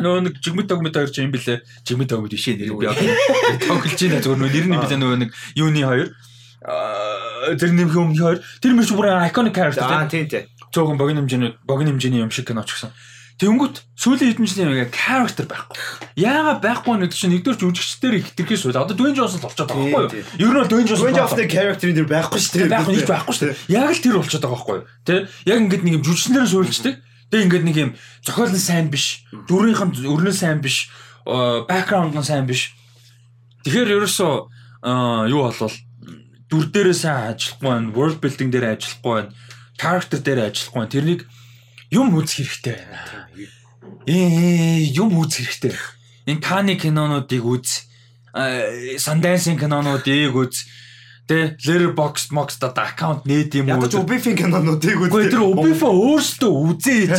Нөө 0.00 0.20
нэг 0.24 0.34
жигмэд 0.40 0.68
тогмэд 0.72 0.96
хоёр 0.96 1.12
ч 1.12 1.20
юм 1.20 1.32
бэлээ 1.36 1.60
жигмэд 1.84 2.08
тогмэд 2.08 2.32
бишээ 2.32 2.56
нэр 2.56 2.72
би 2.72 2.88
одоо. 2.88 3.04
тоглож 3.68 4.00
байна 4.00 4.24
зөвөр 4.24 4.40
нэр 4.40 4.64
нь 4.64 4.80
бэлээ 4.80 5.00
нөгөө 5.04 5.18
нэг 5.20 5.30
юуны 5.60 5.84
хоёр? 5.84 6.08
Тэр 7.60 7.70
нэмэх 7.76 7.96
юм 8.00 8.16
хоёр. 8.16 8.40
Тэр 8.64 8.72
мэрч 8.72 8.90
бүр 8.96 9.12
iconic 9.28 9.52
character 9.52 9.84
тийм 10.08 10.24
тийм 10.32 10.48
цөөхөн 10.72 10.96
богино 10.96 11.20
хэмжээний 11.20 11.52
богино 11.68 11.92
хэмжээний 11.92 12.24
юм 12.24 12.32
шиг 12.32 12.48
кино 12.48 12.64
ч 12.64 12.72
гэсэн 12.72 12.90
Тэнгүүт 13.42 13.76
сүүлийн 13.98 14.38
хэдэн 14.38 14.46
жилийн 14.46 14.70
ингээ 14.70 14.94
character 14.94 15.46
байхгүй. 15.50 15.74
Яагаад 16.14 16.62
байхгүй 16.62 16.94
нэг 17.02 17.10
чинь 17.10 17.34
нэгдүгээр 17.34 17.58
жүжигчдэр 17.58 18.14
их 18.22 18.30
тэрхээ 18.38 18.54
сууд. 18.54 18.78
Одоо 18.78 18.94
Dwayne 18.94 19.18
Johnson 19.18 19.42
болчиход 19.42 19.66
байгаа 19.66 20.06
байхгүй 20.06 20.22
юу? 20.22 20.46
Ер 20.46 20.54
нь 20.62 20.70
Dwayne 20.70 20.86
Johnson 20.86 21.02
Dwayne 21.10 21.18
Johnson-ийн 21.18 21.50
character-ийн 21.50 21.96
дэр 21.98 22.06
байхгүй 22.06 22.38
шүү 22.38 22.54
дээ. 22.54 22.70
Байхгүй 22.70 22.94
нэг 22.94 23.10
байхгүй 23.10 23.34
шүү 23.34 23.46
дээ. 23.50 23.58
Яг 23.74 23.90
л 23.90 23.98
тэр 23.98 24.14
болчиход 24.22 24.44
байгаа 24.46 24.54
байхгүй 24.62 24.76
юу? 24.78 24.86
Тэ? 25.02 25.26
Яг 25.50 25.58
ингээд 25.58 25.82
нэг 25.82 25.94
юм 25.98 26.04
жүжигчнэрээ 26.06 26.50
суульчдаг. 26.54 26.94
Тэгээ 27.32 27.44
ингээд 27.50 27.66
нэг 27.66 27.76
юм 27.82 27.90
зохиол 28.22 28.52
нь 28.52 28.62
сайн 28.62 28.86
биш, 28.92 29.24
дүрийнх 29.48 29.82
нь 29.82 30.06
өрнөө 30.06 30.36
сайн 30.36 30.60
биш, 30.62 30.92
background 31.24 32.14
нь 32.14 32.22
сайн 32.22 32.46
биш. 32.46 32.76
Тэгэхээр 33.64 33.98
ерөөсөө 33.98 34.32
юу 35.32 35.40
болвол 35.48 35.76
дүр 36.52 36.64
дээрээ 36.68 36.92
сайн 36.92 37.32
ажиллахгүй 37.32 37.66
байна, 37.72 37.90
world 37.96 38.18
building 38.20 38.52
дээр 38.52 38.76
ажиллахгүй 38.76 39.12
байна, 39.16 39.32
character 39.80 40.20
дээр 40.20 40.52
ажиллахгүй 40.52 40.78
байна. 40.84 40.92
Тэрнийг 40.92 41.20
юм 41.88 42.12
үзэх 42.12 42.44
хэрэгтэй 42.44 42.76
байна. 42.84 43.21
Юм 44.06 45.18
үзэх 45.18 45.46
хэрэгтэй. 45.46 45.78
Энэ 46.26 46.40
Каны 46.42 46.74
кинонуудыг 46.74 47.44
үз. 47.46 47.86
Sundance 48.98 49.54
кинонуудыг 49.54 50.34
үз. 50.34 50.66
Тэ 51.22 51.54
Letterboxd 51.54 52.34
Mox 52.34 52.58
одоо 52.58 52.82
аккаунт 52.82 53.22
нээд 53.30 53.54
юм 53.54 53.70
уу? 53.70 53.78
Ядаж 53.78 53.94
Ubifin 53.94 54.34
кинонуудыг 54.34 55.06
үз. 55.06 55.10
Гэхдээ 55.14 55.30
тэр 55.30 55.46
Ubifin 55.46 55.94
өөрсдөө 55.94 56.50
үзээч. 56.50 57.18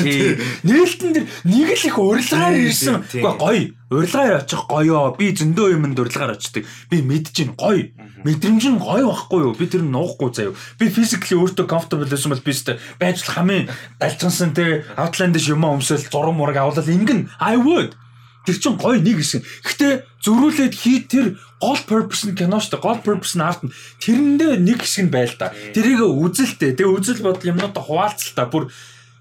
Нээлтэн 0.68 1.12
дэр 1.16 1.26
нэг 1.48 1.70
л 1.72 1.88
их 1.88 1.96
урилгаар 1.96 2.56
ирсэн. 2.68 3.08
Гэхдээ 3.08 3.24
гоё. 3.40 3.72
Урилгаар 3.88 4.44
очих 4.44 4.68
гоёо. 4.68 5.16
Би 5.16 5.32
зөндөө 5.32 5.80
юмд 5.80 5.96
урилгаар 6.04 6.36
очдөг. 6.36 6.68
Би 6.92 7.00
мэдэж 7.00 7.32
гин 7.32 7.52
гоё. 7.56 7.96
Мэдрэмж 8.28 8.64
нь 8.76 8.84
гоё 8.84 9.08
байхгүй 9.08 9.40
юу? 9.40 9.56
Би 9.56 9.72
тэр 9.72 9.88
нуухгүй 9.88 10.30
заяа. 10.36 10.56
Би 10.80 10.92
physically 10.92 11.40
өөртөө 11.40 11.64
comfortable 11.64 12.08
байсан 12.08 12.36
бол 12.36 12.44
би 12.44 12.52
өстэй 12.52 12.80
байж 13.00 13.24
хамын 13.24 13.72
далчгансан 14.00 14.52
те 14.52 14.84
Outlander 15.00 15.44
юм 15.44 15.64
өмсөл 15.64 16.00
зураг 16.00 16.36
мураг 16.36 16.60
аваад 16.60 16.88
ингэн 16.88 17.32
I 17.40 17.56
would 17.60 17.96
Тэр 18.44 18.58
чин 18.60 18.76
гоё 18.76 19.00
нэг 19.00 19.24
хэсэг. 19.24 19.44
Гэтэ 19.64 19.88
зөрүүлээд 20.20 20.74
хий 20.76 21.00
тэр 21.08 21.40
гол 21.64 21.80
purpose 21.88 22.28
нь 22.28 22.36
кино 22.36 22.60
штэ. 22.60 22.80
Гол 22.84 23.00
purpose 23.00 23.40
нь 23.40 23.44
арт 23.44 23.64
нь 23.64 23.72
тэрэндээ 24.04 24.60
нэг 24.60 24.84
хэсэг 24.84 25.08
нь 25.08 25.14
байл 25.16 25.32
та. 25.40 25.56
Тэрийг 25.72 26.04
үзэлтэй. 26.04 26.76
Тэгээ 26.76 26.92
үзэл 26.92 27.24
бодол 27.24 27.56
юмнуудаа 27.56 27.84
хуваалцал 27.84 28.36
та. 28.36 28.52
Бүр 28.52 28.68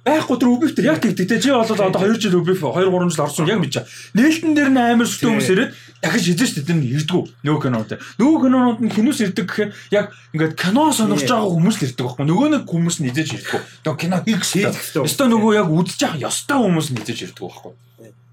байхгүй 0.03 0.37
тэр 0.43 0.51
үбиф 0.51 0.75
тэр 0.75 0.91
яг 0.91 0.99
тэгдэг 0.99 1.27
те. 1.31 1.39
Чи 1.39 1.55
бол 1.55 1.63
одоо 1.63 1.95
2 1.95 2.19
жил 2.19 2.43
үбиф 2.43 2.59
2 2.59 2.91
3 2.91 3.15
жил 3.15 3.23
орсон 3.23 3.47
яг 3.47 3.63
мэдчаа. 3.63 3.87
Нээлтэн 4.19 4.55
дээр 4.59 4.71
нь 4.75 4.83
амар 4.83 5.07
сүтэн 5.07 5.39
хүмүүс 5.39 5.51
ирээд 5.55 5.71
дахиж 6.03 6.25
хийж 6.27 6.43
штэ 6.51 6.67
тэр 6.67 6.83
нь 6.83 6.91
ирдгүү. 6.91 7.23
Нөгөө 7.47 7.63
кинонууд. 7.63 7.95
Нөгөө 8.19 8.39
кинонууд 8.43 8.81
нь 8.83 8.91
хинүүс 8.91 9.23
ирдэг 9.23 9.47
гэхээр 9.47 9.71
яг 9.95 10.11
ингээд 10.35 10.59
кино 10.59 10.91
сонирч 10.91 11.31
байгаа 11.31 11.47
хүмүүс 11.47 11.77
л 11.79 11.87
ирдэг 11.87 12.03
байхгүй. 12.11 12.27
Нөгөө 12.27 12.49
нэг 12.59 12.63
хүмүүс 12.67 12.97
нь 12.99 13.09
идэж 13.15 13.29
ирдгүү. 13.39 13.61
Тэгээ 13.87 14.01
кино 14.03 14.19
хийх 14.27 14.43
хэрэгтэй. 14.43 15.07
Өстой 15.07 15.27
нөгөө 15.31 15.53
яг 15.63 15.69
үзэж 15.71 16.01
байгаа 16.03 16.27
ёстой 16.27 16.59
хүмүүс 16.59 16.89
нь 16.91 16.99
идэж 16.99 17.19
ирдэг 17.31 17.47
байхгүй. 17.47 17.73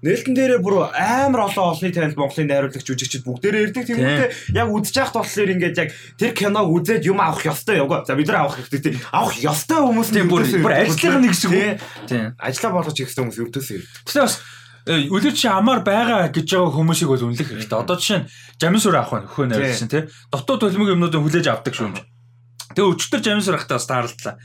Нээлтэн 0.00 0.32
дээрээ 0.32 0.60
бүр 0.64 0.88
амар 0.96 1.52
олон 1.52 1.76
олонний 1.76 1.92
танил 1.92 2.16
Монголын 2.16 2.48
найруулагч 2.48 2.88
жүжигчид 2.88 3.20
бүгдээрээ 3.20 3.64
ирдэг. 3.68 3.84
Тэмүүтээ 3.84 4.56
яг 4.56 4.68
явах 4.72 5.12
болохоор 5.12 5.52
ингээд 5.60 5.76
яг 5.76 5.92
тэр 6.16 6.32
киног 6.32 6.72
үзээд 6.72 7.04
юм 7.04 7.20
авах 7.20 7.44
ёстой 7.44 7.84
явгаа. 7.84 8.08
За 8.08 8.16
бид 8.16 8.32
нар 8.32 8.48
авах 8.48 8.56
хэрэгтэй. 8.64 8.96
Авах 9.12 9.36
ёстой 9.36 9.76
хүмүүс 9.84 10.08
тийм 10.08 10.32
бүр 10.32 10.48
бүр 10.64 10.72
ажлынхаа 10.88 11.20
нэг 11.20 11.36
хэсэг 11.36 11.52
үү? 11.52 11.72
Тийм. 12.08 12.32
Ажлаа 12.40 12.72
болгож 12.72 12.96
хийх 12.96 13.12
хүмүүс 13.12 13.44
өртөөсөө 13.44 13.76
ирдэг. 13.76 13.92
Тэгтээ 14.08 14.24
бас 14.24 14.40
үлэр 14.88 15.34
чи 15.36 15.48
амаар 15.52 15.84
байгаа 15.84 16.32
гэж 16.32 16.48
байгаа 16.48 16.72
хүмүүсийг 16.72 17.08
бол 17.12 17.26
үнэлэх 17.28 17.52
хэрэгтэй. 17.52 17.76
Одоо 17.76 17.96
жишээ 18.00 18.24
нь 18.24 18.28
жамин 18.56 18.80
сүр 18.80 18.96
авах 18.96 19.28
нөхөө 19.28 19.52
найруулсан 19.52 19.92
тий. 19.92 20.08
Дотоод 20.32 20.64
төлмөг 20.64 20.96
юмнуудыг 20.96 21.20
хүлээж 21.20 21.46
авдаг 21.52 21.76
шүү 21.76 21.92
юм. 21.92 22.00
Тэгээ 22.72 22.88
өчтөр 22.88 23.20
жамин 23.20 23.44
сүр 23.44 23.60
ахтаа 23.60 23.76
бас 23.76 23.84
таарлаа. 23.84 24.40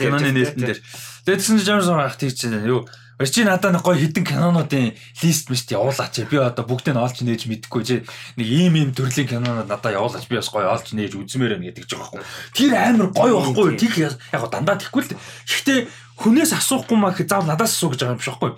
Киноны 0.00 0.32
нээлтэн 0.32 0.64
дээр. 0.64 0.80
Тэгээ 0.80 1.36
тэгсэн 1.36 1.60
чинь 1.60 1.68
жамин 1.68 1.84
сүр 1.84 2.00
ахт 2.00 2.24
хийчихсэн 2.24 2.64
юу? 2.64 2.88
Өр 3.16 3.28
чи 3.32 3.48
надад 3.48 3.72
нэг 3.72 3.80
гоё 3.80 3.96
хитэн 3.96 4.28
кинонуудын 4.28 4.92
лист 5.24 5.48
мэт 5.48 5.72
явуулаач. 5.72 6.28
Би 6.28 6.36
одоо 6.36 6.68
бүгдийг 6.68 6.92
нь 6.92 7.00
олж 7.00 7.24
нээж 7.24 7.48
мэдэхгүй 7.48 7.80
чи 7.80 7.96
нэг 8.36 8.44
ийм 8.44 8.76
ийм 8.76 8.90
төрлийн 8.92 9.24
кинонууд 9.24 9.72
надад 9.72 9.96
явуулаач. 9.96 10.28
Би 10.28 10.36
бас 10.36 10.52
гоё 10.52 10.68
олж 10.68 10.92
нээж 10.92 11.16
үзмээр 11.16 11.56
байна 11.56 11.72
гэдэг 11.72 11.88
ч 11.88 11.96
байгаа 11.96 12.20
байхгүй. 12.20 12.52
Тэр 12.52 12.72
амар 12.76 13.08
гоё 13.16 13.40
байхгүй. 13.40 13.80
Тих 13.80 13.96
яг 13.96 14.20
дандаа 14.52 14.76
тэггүй 14.76 15.02
л. 15.08 15.16
Гэхдээ 15.16 15.78
хүнээс 16.20 16.52
асуухгүй 16.60 16.96
маа 17.00 17.16
гэхэд 17.16 17.32
заавал 17.32 17.48
надаас 17.48 17.72
асуу 17.72 17.96
гэж 17.96 18.04
байгаа 18.04 18.14
юм 18.16 18.20
биш 18.20 18.28
байхгүй. 18.28 18.52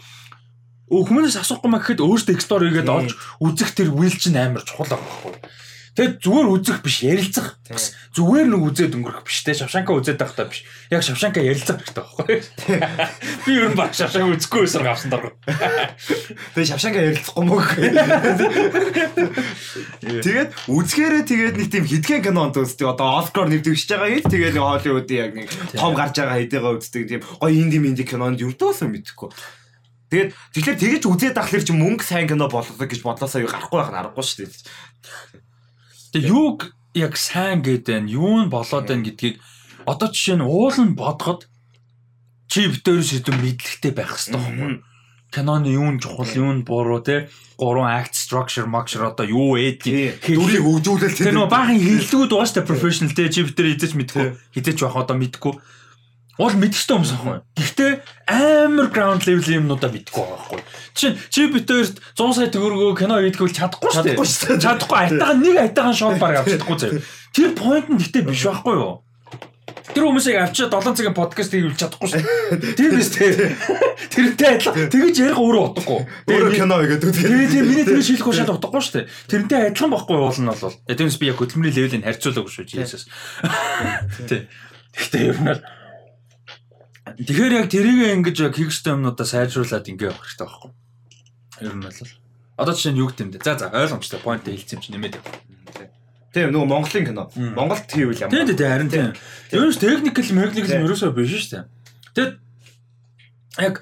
Өө 0.90 1.02
хүмүүнээс 1.06 1.38
асуухгүй 1.38 1.70
маа 1.70 1.78
гэхэд 1.78 2.02
өөртөө 2.02 2.34
экстор 2.34 2.66
хийгээд 2.66 2.90
олж 2.90 3.14
үзэх 3.38 3.78
тэр 3.78 3.94
үйл 3.94 4.16
чинь 4.18 4.42
амар 4.42 4.66
чухал 4.66 4.90
байхгүй. 4.90 5.38
Тэгээд 5.98 6.22
зүгээр 6.22 6.46
үзэх 6.54 6.78
биш 6.86 7.02
ярилцах. 7.02 7.58
Бас 7.66 7.90
зүгээр 8.14 8.46
нэг 8.54 8.62
үзээд 8.70 8.94
өнгөрөх 9.02 9.26
биш 9.26 9.42
те. 9.42 9.50
Шавшанка 9.50 9.98
үзээд 9.98 10.22
байхдаа 10.22 10.46
биш. 10.46 10.62
Яг 10.94 11.02
шавшанка 11.02 11.42
ярилцах 11.42 11.82
хэрэгтэй 11.82 11.98
байхгүй. 11.98 12.38
Би 13.42 13.50
ер 13.58 13.66
нь 13.66 13.74
баг 13.74 13.90
шавшанка 13.98 14.30
үзэхгүй 14.30 14.62
байсан 14.62 14.86
гавсан 14.86 15.10
даа. 15.10 15.34
Тэгээд 16.54 16.70
шавшанка 16.70 17.02
ярилцахгүй 17.02 17.44
мөг. 17.50 17.66
Тэгээд 20.22 20.50
үзгээрээ 20.70 21.24
тэгээд 21.26 21.56
нэг 21.66 21.66
тийм 21.66 21.84
хитгэн 21.90 22.22
кинонд 22.30 22.62
үздэг. 22.62 22.94
Одоо 22.94 23.18
Оскар 23.18 23.50
нэвтрэгч 23.50 23.90
байгаа 23.90 24.22
хэд 24.22 24.30
тэгээд 24.30 24.54
Холливуудын 24.54 25.18
яг 25.18 25.34
нэг 25.34 25.50
том 25.74 25.98
гарч 25.98 26.14
байгаа 26.22 26.38
хэдийгээ 26.38 26.74
үздэг 26.78 27.02
тийм 27.10 27.26
гоё 27.26 27.50
инди 27.58 27.82
минди 27.82 28.06
кинонд 28.06 28.38
юрдөөс 28.38 28.86
мэдхгүй. 28.86 29.34
Тэгээд 30.14 30.30
тэгэхээр 30.54 30.78
тэгэж 30.78 31.02
үзээд 31.10 31.42
ахлаар 31.42 31.64
чи 31.66 31.74
мөнгө 31.74 32.06
сайн 32.06 32.30
кино 32.30 32.46
боллоо 32.46 32.86
гэж 32.86 33.02
бодлосоо 33.02 33.42
гарахгүй 33.42 33.82
байх 33.82 33.90
нь 33.90 33.98
аргагүй 33.98 34.22
шүү 34.24 34.46
дээ. 34.46 35.47
Тэгээ 36.12 36.32
юуг 36.32 36.58
яг 36.94 37.14
сайн 37.16 37.60
гэдэг 37.62 38.08
нь 38.08 38.12
юу 38.16 38.44
нь 38.44 38.52
болоод 38.52 38.88
байна 38.88 39.04
гэдгийг 39.04 39.36
одоо 39.84 40.08
жишээ 40.08 40.36
нь 40.40 40.46
уул 40.46 40.76
нь 40.76 40.96
бодоход 40.96 41.48
чи 42.48 42.68
битээрс 42.68 43.12
хэдэн 43.12 43.36
мэдлэгтэй 43.38 43.92
байх 43.92 44.12
хэрэгтэй 44.16 44.40
байхгүй 44.40 44.72
киноны 45.30 45.68
юу 45.68 45.92
нь 45.92 46.00
чухал 46.00 46.32
юу 46.32 46.52
нь 46.56 46.64
буруу 46.64 47.04
те 47.04 47.28
гурван 47.60 47.92
act 47.92 48.16
structure 48.16 48.64
structure 48.64 49.04
одоо 49.04 49.26
юу 49.28 49.60
ээдгийг 49.60 50.24
дүрийг 50.24 50.64
өгжүүлэл 50.64 51.20
те 51.20 51.32
нөө 51.32 51.52
баахан 51.52 51.76
хиллэгүүд 51.76 52.32
уустай 52.32 52.64
professional 52.64 53.12
те 53.12 53.28
чи 53.28 53.44
битэр 53.44 53.76
хизэж 53.76 53.92
мэдгүй 53.92 54.26
хизэж 54.56 54.76
байх 54.80 54.96
одоо 54.96 55.16
мэдгүй 55.20 55.52
Уул 56.38 56.54
мэдхтэй 56.54 56.94
хүмүүс 56.94 57.12
аахгүй. 57.18 57.38
Гэхдээ 57.58 57.92
амар 58.30 58.88
ground 58.94 59.26
level 59.26 59.58
юмнуудаа 59.58 59.90
мэдгүй 59.90 60.22
байгаа 60.22 60.38
байхгүй. 60.38 60.60
Жишээ 60.94 61.12
чи 61.34 61.46
битээрт 61.50 61.98
100 62.14 62.38
сая 62.38 62.50
төгрөгөө 62.54 62.94
кино 62.94 63.18
хийдгүүл 63.18 63.58
чадахгүй 63.58 63.90
шүү 63.90 64.06
дээ. 64.14 64.62
Чадахгүй 64.62 64.98
айтагаа 65.02 65.34
нэг 65.34 65.56
айтагаа 65.66 65.94
шоу 65.98 66.14
баг 66.14 66.38
авч 66.38 66.54
чадахгүй 66.54 66.78
заяа. 66.78 67.02
Тэр 67.34 67.50
point 67.58 67.90
нь 67.90 67.98
гэхдээ 67.98 68.22
биш 68.22 68.46
байхгүй 68.46 68.74
юу? 68.78 69.02
Тэр 69.88 70.04
хүмүүсийг 70.04 70.38
авчиад 70.38 70.70
7 70.78 70.94
цагийн 70.94 71.16
подкаст 71.16 71.50
хийвэл 71.50 71.74
чадахгүй 71.74 72.06
шүү. 72.06 72.22
Тийм 72.76 72.90
биз 72.94 73.10
дээ. 73.18 73.50
Тэрнтэй 74.14 74.48
адилхан 74.54 74.92
тэгэж 74.94 75.16
ярих 75.26 75.40
өөрөө 75.42 75.62
утгагүй. 75.74 76.00
Өөрөө 76.28 76.52
кино 76.54 76.76
хийгээд 76.86 77.02
үү. 77.02 77.14
Тэгээ 77.18 77.50
тийм 77.50 77.66
миний 77.66 77.86
тэр 77.88 78.04
шийдэх 78.04 78.30
шат 78.30 78.52
утгагүй 78.52 78.82
шүү 78.84 78.94
дээ. 78.94 79.10
Тэрнтэй 79.32 79.60
адилхан 79.72 79.90
байхгүй 79.90 80.16
уул 80.22 80.38
нь 80.38 80.50
бол. 80.52 80.76
Тиймээс 80.86 81.18
би 81.18 81.32
яг 81.32 81.40
хөдөлмөрийн 81.40 81.74
левелийг 81.74 82.04
харьцуулаагүй 82.04 82.52
шүү 82.52 82.66
Jesus. 82.68 83.08
Тий. 84.28 84.46
Гэхдээ 84.92 85.24
ер 85.24 85.38
нь 85.40 85.77
Тэгэхээр 87.18 87.58
яг 87.58 87.66
тэрийг 87.66 87.98
ингэж 88.22 88.36
яг 88.46 88.54
хийх 88.54 88.70
ёстой 88.70 88.94
юмнуудаа 88.94 89.26
сайжруулад 89.26 89.90
ингэ 89.90 90.06
явах 90.06 90.22
хэрэгтэй 90.22 90.46
байхгүй. 90.46 90.70
Ер 91.66 91.74
нь 91.74 91.82
бол 91.82 91.98
одоо 92.62 92.72
жишээ 92.78 92.92
нь 92.94 93.00
юу 93.02 93.10
гэдэг 93.10 93.24
юм 93.26 93.30
бэ? 93.34 93.42
За 93.42 93.58
за 93.58 93.66
ойлгомжтой 93.74 94.22
point 94.22 94.46
хэлсэн 94.46 94.78
юм 94.78 94.82
чи 94.86 94.90
нэмээд 94.94 95.18
яв. 95.18 95.26
Тийм 96.30 96.54
нөгөө 96.54 96.70
Монголын 96.70 97.06
кино. 97.10 97.24
Монголд 97.34 97.90
хийвэл 97.90 98.22
ямар. 98.22 98.30
Тийм 98.30 98.46
тийм 98.54 98.70
харин 98.70 98.90
тийм. 98.94 99.10
Ер 99.50 99.66
нь 99.66 99.74
technical 99.74 100.30
mechanical 100.30 100.78
ерөөсөө 100.86 101.10
биш 101.10 101.34
шүү 101.34 101.50
дээ. 101.58 101.64
Тэгэд 102.14 102.32
яг 103.66 103.74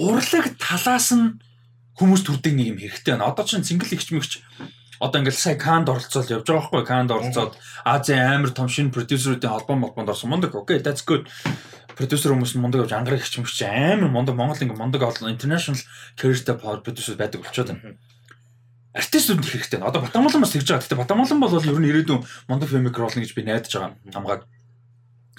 урлаг 0.00 0.46
талаас 0.56 1.12
нь 1.12 1.36
хүмүүс 2.00 2.24
төрдөг 2.24 2.54
нэг 2.56 2.66
юм 2.72 2.78
хэрэгтэй 2.80 3.12
байна. 3.12 3.28
Одоо 3.28 3.44
чинь 3.44 3.66
single 3.66 3.92
ихч 3.92 4.08
мэгч 4.08 4.40
одоо 5.00 5.20
ингээл 5.20 5.36
сая 5.36 5.56
Канд 5.56 5.88
оролцоод 5.88 6.28
явж 6.28 6.44
байгаа 6.44 6.60
байхгүй 6.68 6.84
Канд 6.84 7.10
оролцоод 7.10 7.52
Азийн 7.84 8.20
амар 8.20 8.52
том 8.52 8.68
шинэ 8.68 8.92
продюсеруудын 8.92 9.48
холбоо 9.48 9.76
молбонд 9.76 10.12
орсон 10.12 10.30
мундаг 10.30 10.54
окей 10.54 10.78
that's 10.84 11.00
good 11.00 11.24
продюсер 12.00 12.32
хүмүүс 12.32 12.56
мундаг 12.56 12.88
явж 12.88 12.96
ангараг 12.96 13.20
ихч 13.20 13.36
мэгч 13.36 13.60
амар 13.68 14.08
мундаг 14.08 14.32
Монгол 14.32 14.56
ингээ 14.56 14.80
мундаг 14.80 15.04
олон 15.04 15.28
international 15.36 15.84
career-тэй 16.16 16.56
продюсер 16.56 17.20
байдаг 17.20 17.44
болчиход 17.44 17.76
байна. 17.76 18.00
Артистууд 18.96 19.44
их 19.44 19.52
хэрэгтэй. 19.52 19.84
Одоо 19.84 20.00
Батамгалан 20.00 20.40
бас 20.40 20.56
тэгж 20.56 20.64
байгаа. 20.64 20.80
Гэтэ 20.80 20.96
Батамгалан 20.96 21.40
бол 21.44 21.52
ер 21.60 21.76
нь 21.76 21.90
ирээдүйн 21.92 22.24
мундаг 22.48 22.68
filmmaker 22.72 23.04
болно 23.04 23.20
гэж 23.20 23.36
би 23.36 23.44
найдаж 23.44 23.72
байгаа. 23.76 24.00
Хамгааг 24.16 24.40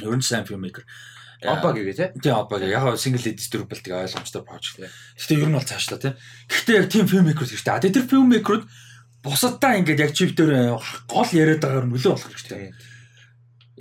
ер 0.06 0.14
нь 0.14 0.22
сайн 0.22 0.46
filmmaker. 0.46 0.86
Обаг 1.42 1.82
гээ 1.82 1.98
тий. 1.98 2.10
Тий 2.22 2.32
обаг. 2.32 2.62
Яг 2.62 2.94
single 3.02 3.34
distributor 3.34 3.82
тийг 3.82 3.98
ойлгомжтой 3.98 4.46
project. 4.46 4.86
Гэтэ 5.18 5.42
ер 5.42 5.50
нь 5.50 5.58
бол 5.58 5.66
цаашлаа 5.66 5.98
тий. 5.98 6.14
Гэтэ 6.46 6.72
яг 6.78 6.86
team 6.94 7.10
filmmaker 7.10 7.44
хэрэгтэй. 7.44 7.74
А 7.74 7.82
тэр 7.82 8.06
filmmaker-ууд 8.06 8.70
бусадаа 9.26 9.82
ингээд 9.82 10.00
яг 10.00 10.14
чип 10.14 10.38
дээр 10.38 10.78
гол 11.10 11.30
яриад 11.34 11.60
байгаагаар 11.60 11.90
нөлөө 11.90 12.14
болох 12.14 12.30
хэрэгтэй 12.32 12.72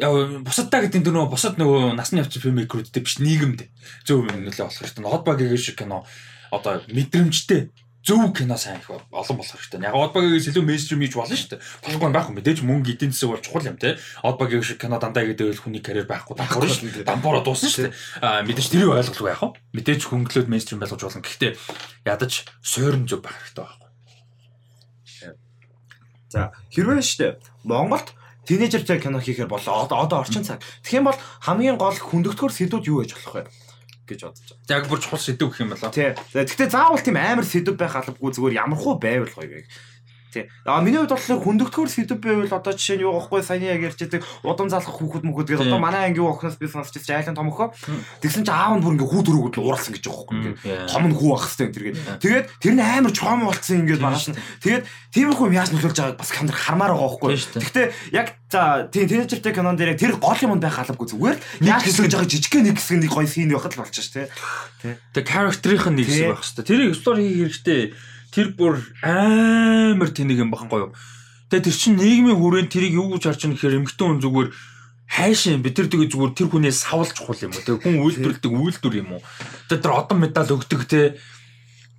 яа 0.01 0.41
бусадтаа 0.41 0.81
гэдэг 0.89 1.05
нь 1.05 1.07
нөгөө 1.13 1.31
бусад 1.31 1.61
нөгөө 1.61 1.95
насны 1.95 2.25
явц 2.25 2.41
фильммейкерүүдтэй 2.41 3.05
биш 3.05 3.21
нийгэмд 3.21 3.69
зөв 4.09 4.25
юм 4.25 4.49
нөлөө 4.49 4.65
болох 4.65 4.81
хэрэгтэй. 4.81 5.05
Хотбагийн 5.05 5.61
шиг 5.61 5.77
кино 5.77 6.09
одоо 6.51 6.81
мэдрэмжтэй 6.89 7.69
зөв 8.03 8.33
кино 8.33 8.57
сайн 8.57 8.81
их 8.81 8.89
олон 8.89 9.37
болох 9.37 9.53
хэрэгтэй. 9.53 9.81
Яг 9.85 9.95
Одбагийн 9.95 10.41
илүү 10.41 10.65
мейнстрим 10.65 11.05
хийж 11.05 11.15
болно 11.15 11.37
шүү 11.37 11.51
дээ. 11.53 11.61
Болохгүй 11.85 12.13
байх 12.17 12.29
юм 12.33 12.37
мэдээж 12.41 12.59
мөнгө 12.65 12.91
эдийн 12.97 13.13
засаг 13.13 13.29
бол 13.37 13.45
чухал 13.45 13.69
юм 13.69 13.77
те. 13.77 14.01
Одбагийн 14.25 14.65
шиг 14.65 14.81
кино 14.81 14.97
дандаа 14.97 15.29
гэдэг 15.29 15.61
хүний 15.61 15.85
карьер 15.85 16.09
байхгүй 16.09 16.33
байхгүй 16.33 16.69
шүү 16.69 17.05
дээ. 17.05 17.05
Дампуураа 17.05 17.45
дуусна 17.45 17.69
шүү 17.69 17.93
дээ. 17.93 17.95
Аа 18.25 18.41
мэдээж 18.49 18.69
тэрийг 18.73 18.97
ойлгох 18.97 19.21
байх 19.21 19.43
уу? 19.45 19.53
Мэдээж 19.77 20.01
хөнгөлөөд 20.09 20.49
мейнстрим 20.49 20.81
болгож 20.81 21.03
болно. 21.05 21.21
Гэхдээ 21.21 21.53
ядаж 22.09 22.33
суурин 22.65 23.05
зөв 23.05 23.21
байх 23.21 23.37
хэрэгтэй 23.37 23.69
байхгүй. 23.69 23.89
За 26.33 26.55
хэрвээ 26.73 27.05
шүү 27.05 27.21
дээ 27.21 27.33
Монголд 27.69 28.17
тинейжертэй 28.51 28.99
кино 28.99 29.23
хийхээр 29.23 29.47
болоо. 29.47 29.87
Одоо 29.87 30.19
орчин 30.19 30.43
цаг. 30.43 30.59
Тэгэх 30.83 30.99
юм 30.99 31.07
бол 31.07 31.19
хамгийн 31.47 31.79
гол 31.79 31.95
хүндөгдөхөр 31.95 32.51
сэдвүүд 32.51 32.91
юу 32.91 33.07
гэж 33.07 33.15
болох 33.15 33.47
вэ? 33.47 33.71
гэж 34.11 34.21
бодож 34.27 34.49
байна. 34.51 34.67
Яг 34.75 34.85
бүр 34.91 34.99
чухал 34.99 35.23
сэдв 35.23 35.47
гэх 35.51 35.63
юм 35.63 35.71
болоо. 35.71 35.91
Тий. 35.95 36.11
Гэхдээ 36.35 36.71
заавал 36.71 36.99
тийм 36.99 37.17
амар 37.17 37.47
сэдв 37.47 37.79
байх 37.79 37.95
албагүй 37.95 38.35
зүгээр 38.35 38.59
ямархуу 38.59 38.99
байвал 38.99 39.31
гоё 39.31 39.47
вэ. 39.47 39.71
Тий. 40.31 40.47
А 40.65 40.81
миний 40.81 41.03
хувьд 41.03 41.11
болохоор 41.11 41.43
хүндөгдөхөр 41.43 41.91
сэдв 41.91 42.23
байвал 42.23 42.55
одоо 42.55 42.71
жишээ 42.71 43.03
нь 43.03 43.05
юу 43.05 43.19
гахгүй 43.19 43.43
саяны 43.43 43.67
яг 43.67 43.83
ярьж 43.83 43.99
байдаг 43.99 44.23
удам 44.47 44.71
залах 44.71 44.95
хүүхэд 44.95 45.27
мөхөд 45.27 45.47
гэдэг 45.51 45.67
одоо 45.67 45.83
манай 45.83 46.07
ангийн 46.07 46.31
охноос 46.31 46.55
би 46.55 46.71
сонсч 46.71 46.95
ирсэн 46.95 47.19
айлын 47.19 47.35
том 47.35 47.51
охоо. 47.51 47.75
Тэгсэн 48.23 48.47
чинь 48.47 48.55
аав 48.55 48.79
нь 48.79 48.83
бүр 48.87 48.95
ингээ 48.95 49.11
хүү 49.11 49.23
дөрөвгөд 49.27 49.55
л 49.59 49.65
ууралсан 49.67 49.91
гэж 49.99 50.05
байгаа 50.07 50.27
байхгүй. 50.31 50.55
Том 50.87 51.05
нь 51.11 51.19
хүү 51.19 51.31
ах 51.35 51.47
хэвээр 51.51 51.75
тэргээд. 51.75 51.99
Тэгээд 52.23 52.47
тэр 52.63 52.75
нь 52.79 52.83
амар 52.87 53.11
чом 53.11 53.43
болцсон 53.43 53.83
ингээд 53.83 54.03
нь. 54.07 54.39
Тэгээд 54.63 54.85
тиймэрхүү 55.11 55.47
юм 55.51 55.59
яаж 55.59 55.71
нөлөөлж 55.75 55.99
байгааг 55.99 56.19
бас 56.23 56.31
камер 56.31 56.55
хармаар 56.55 56.95
байгаа 56.95 57.11
байхгүй. 57.11 57.35
Гэхдээ 57.59 57.87
яг 58.15 58.29
за 58.47 58.87
тийм 58.87 59.07
тэнэжертэй 59.11 59.51
кинон 59.51 59.75
дээр 59.75 59.95
яг 59.95 59.99
тэр 59.99 60.15
гол 60.23 60.39
юм 60.39 60.63
байх 60.63 60.79
албагүй 60.79 61.11
зүгээр 61.11 61.39
л 61.39 61.67
яаж 61.67 61.83
хэсгэж 61.91 62.15
байгаа 62.15 62.31
жижиг 62.31 62.55
нэг 62.63 62.79
хэсэг 62.79 62.99
нэг 63.03 63.11
гоё 63.11 63.27
син 63.27 63.51
байхад 63.51 63.75
л 63.75 63.83
болчих 63.83 64.07
ш 64.07 64.15
тий. 64.15 64.27
Тэгээд 65.11 65.27
character-ийн 65.27 65.95
нэг 65.99 66.07
хэсэг 66.07 66.27
байх 66.31 66.43
хэвээр. 66.47 66.67
Тэрийг 66.71 66.95
story 66.95 67.27
хийх 67.27 67.59
хэрэгтэй 67.59 67.83
тэр 68.31 68.55
бүр 68.55 68.81
амар 69.03 70.11
тэнэг 70.11 70.39
юм 70.43 70.51
багхгүй 70.51 70.91
юу. 70.91 70.93
Тэгээ 71.51 71.67
тэр 71.67 71.77
чинь 71.77 71.99
нийгмийн 71.99 72.39
хүрээнд 72.39 72.71
тэрийг 72.71 72.95
юу 72.95 73.11
гэж 73.15 73.23
харж 73.27 73.41
байгаа 73.43 73.55
гэхээр 73.59 73.79
эмгтэн 73.83 74.07
хүн 74.07 74.23
зүгээр 74.23 74.49
хайшин 75.11 75.63
бид 75.67 75.75
нар 75.75 75.89
тэгээ 75.91 76.11
зүгээр 76.15 76.33
тэр 76.39 76.49
хүнээс 76.55 76.79
савлж 76.87 77.11
чухал 77.19 77.43
юм 77.43 77.53
уу. 77.53 77.67
Тэгээ 77.67 77.83
хүн 77.83 77.97
үйлдвэрлэдэг 78.07 78.53
үйлдвэр 78.55 78.95
юм 79.03 79.11
уу. 79.19 79.23
Тэгээ 79.67 79.83
тэр 79.83 79.93
одон 79.99 80.19
медаль 80.23 80.55
өгдөг 80.55 80.83
те 80.87 81.19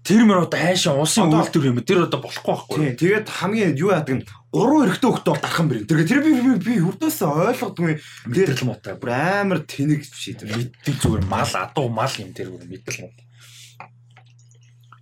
Тэр 0.01 0.25
мөр 0.25 0.49
одоо 0.49 0.57
хайшин 0.57 0.97
улсын 0.97 1.29
үйлдвэр 1.29 1.69
юм. 1.69 1.77
Тэр 1.85 2.09
одоо 2.09 2.25
болохгүй 2.25 2.49
байхгүй. 2.49 2.97
Тэгээд 2.97 3.27
хамгийн 3.29 3.77
юу 3.77 3.93
яадаг 3.93 4.15
нь 4.17 4.25
гурван 4.49 4.89
эрэгтэй 4.89 5.09
хөлтөө 5.13 5.29
бол 5.29 5.45
дархан 5.45 5.67
бэрэн. 5.69 5.85
Тэгээд 5.85 6.09
тэр 6.09 6.21
би 6.25 6.31
би 6.57 6.73
хүрдөөс 6.81 7.21
ойлгодгүй. 7.21 8.01
Мэдрэл 8.25 8.65
муутай. 8.65 8.97
Бүр 8.97 9.13
амар 9.13 9.61
тэнэг 9.61 10.01
шийдвэр. 10.01 10.57
Мэддэг 10.57 10.95
зүгээр 11.05 11.23
мал 11.29 11.53
адуу 11.53 11.85
мал 11.93 12.13
юм 12.17 12.33
тэр 12.33 12.49
бүр 12.49 12.65
мэдрэл 12.65 13.05
муутай. 13.05 13.25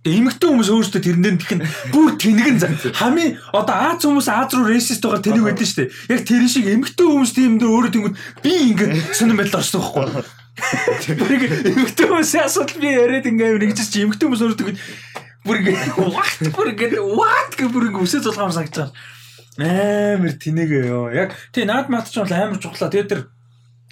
Эмэгтэй 0.00 0.48
хүмүүс 0.48 0.70
өөрсдөө 0.72 1.02
тэрнээр 1.04 1.36
тхэн 1.44 1.60
бүр 1.92 2.16
тэнэгэн 2.16 2.56
хамгийн 2.96 3.36
одоо 3.52 3.76
Аз 3.92 4.00
хүмүүс 4.00 4.32
Аз 4.32 4.56
руу 4.56 4.72
рейсист 4.72 5.04
байгаа 5.04 5.20
тэнэг 5.20 5.44
байдаг 5.44 5.68
шүү 5.68 5.76
дээ. 5.76 5.92
Яг 6.16 6.20
тэр 6.24 6.44
шиг 6.48 6.64
эмэгтэй 6.72 7.04
хүмүүс 7.04 7.32
тийм 7.36 7.60
дээр 7.60 7.68
өөрөө 7.68 7.92
тэнгууд 7.92 8.16
би 8.40 8.52
ингэ 8.72 8.86
сонирн 9.12 9.36
байдал 9.44 9.60
орсон 9.60 9.84
байхгүй. 9.84 10.24
Бүрийг 11.20 11.42
эмэгтэй 11.68 12.06
хүмүүсийн 12.08 12.48
асуудал 12.48 12.80
би 12.80 12.88
яриад 12.96 13.28
ингээм 13.28 13.60
нэгжиж 13.60 13.88
чи 13.92 14.08
эмэгтэй 14.08 14.24
хүмүүс 14.24 14.40
өөртөө 14.40 14.72
бүр 15.44 15.56
ингэ 15.60 15.72
what 16.00 16.40
бүр 16.48 16.68
ингэ 16.72 17.00
what 17.04 17.52
гэх 17.60 17.68
бүр 17.68 17.92
ингэ 17.92 18.00
үсээ 18.00 18.24
зулгаамар 18.24 18.56
санагдаж 18.56 18.88
байгаа. 18.88 20.16
Амар 20.16 20.32
тэнэг 20.32 20.70
ёо. 20.80 21.12
Яг 21.12 21.36
тий 21.52 21.68
наад 21.68 21.92
мат 21.92 22.08
ч 22.08 22.16
бол 22.16 22.32
амар 22.32 22.56
чухлаа. 22.56 22.88
Тэгээд 22.88 23.12
тэр 23.12 23.22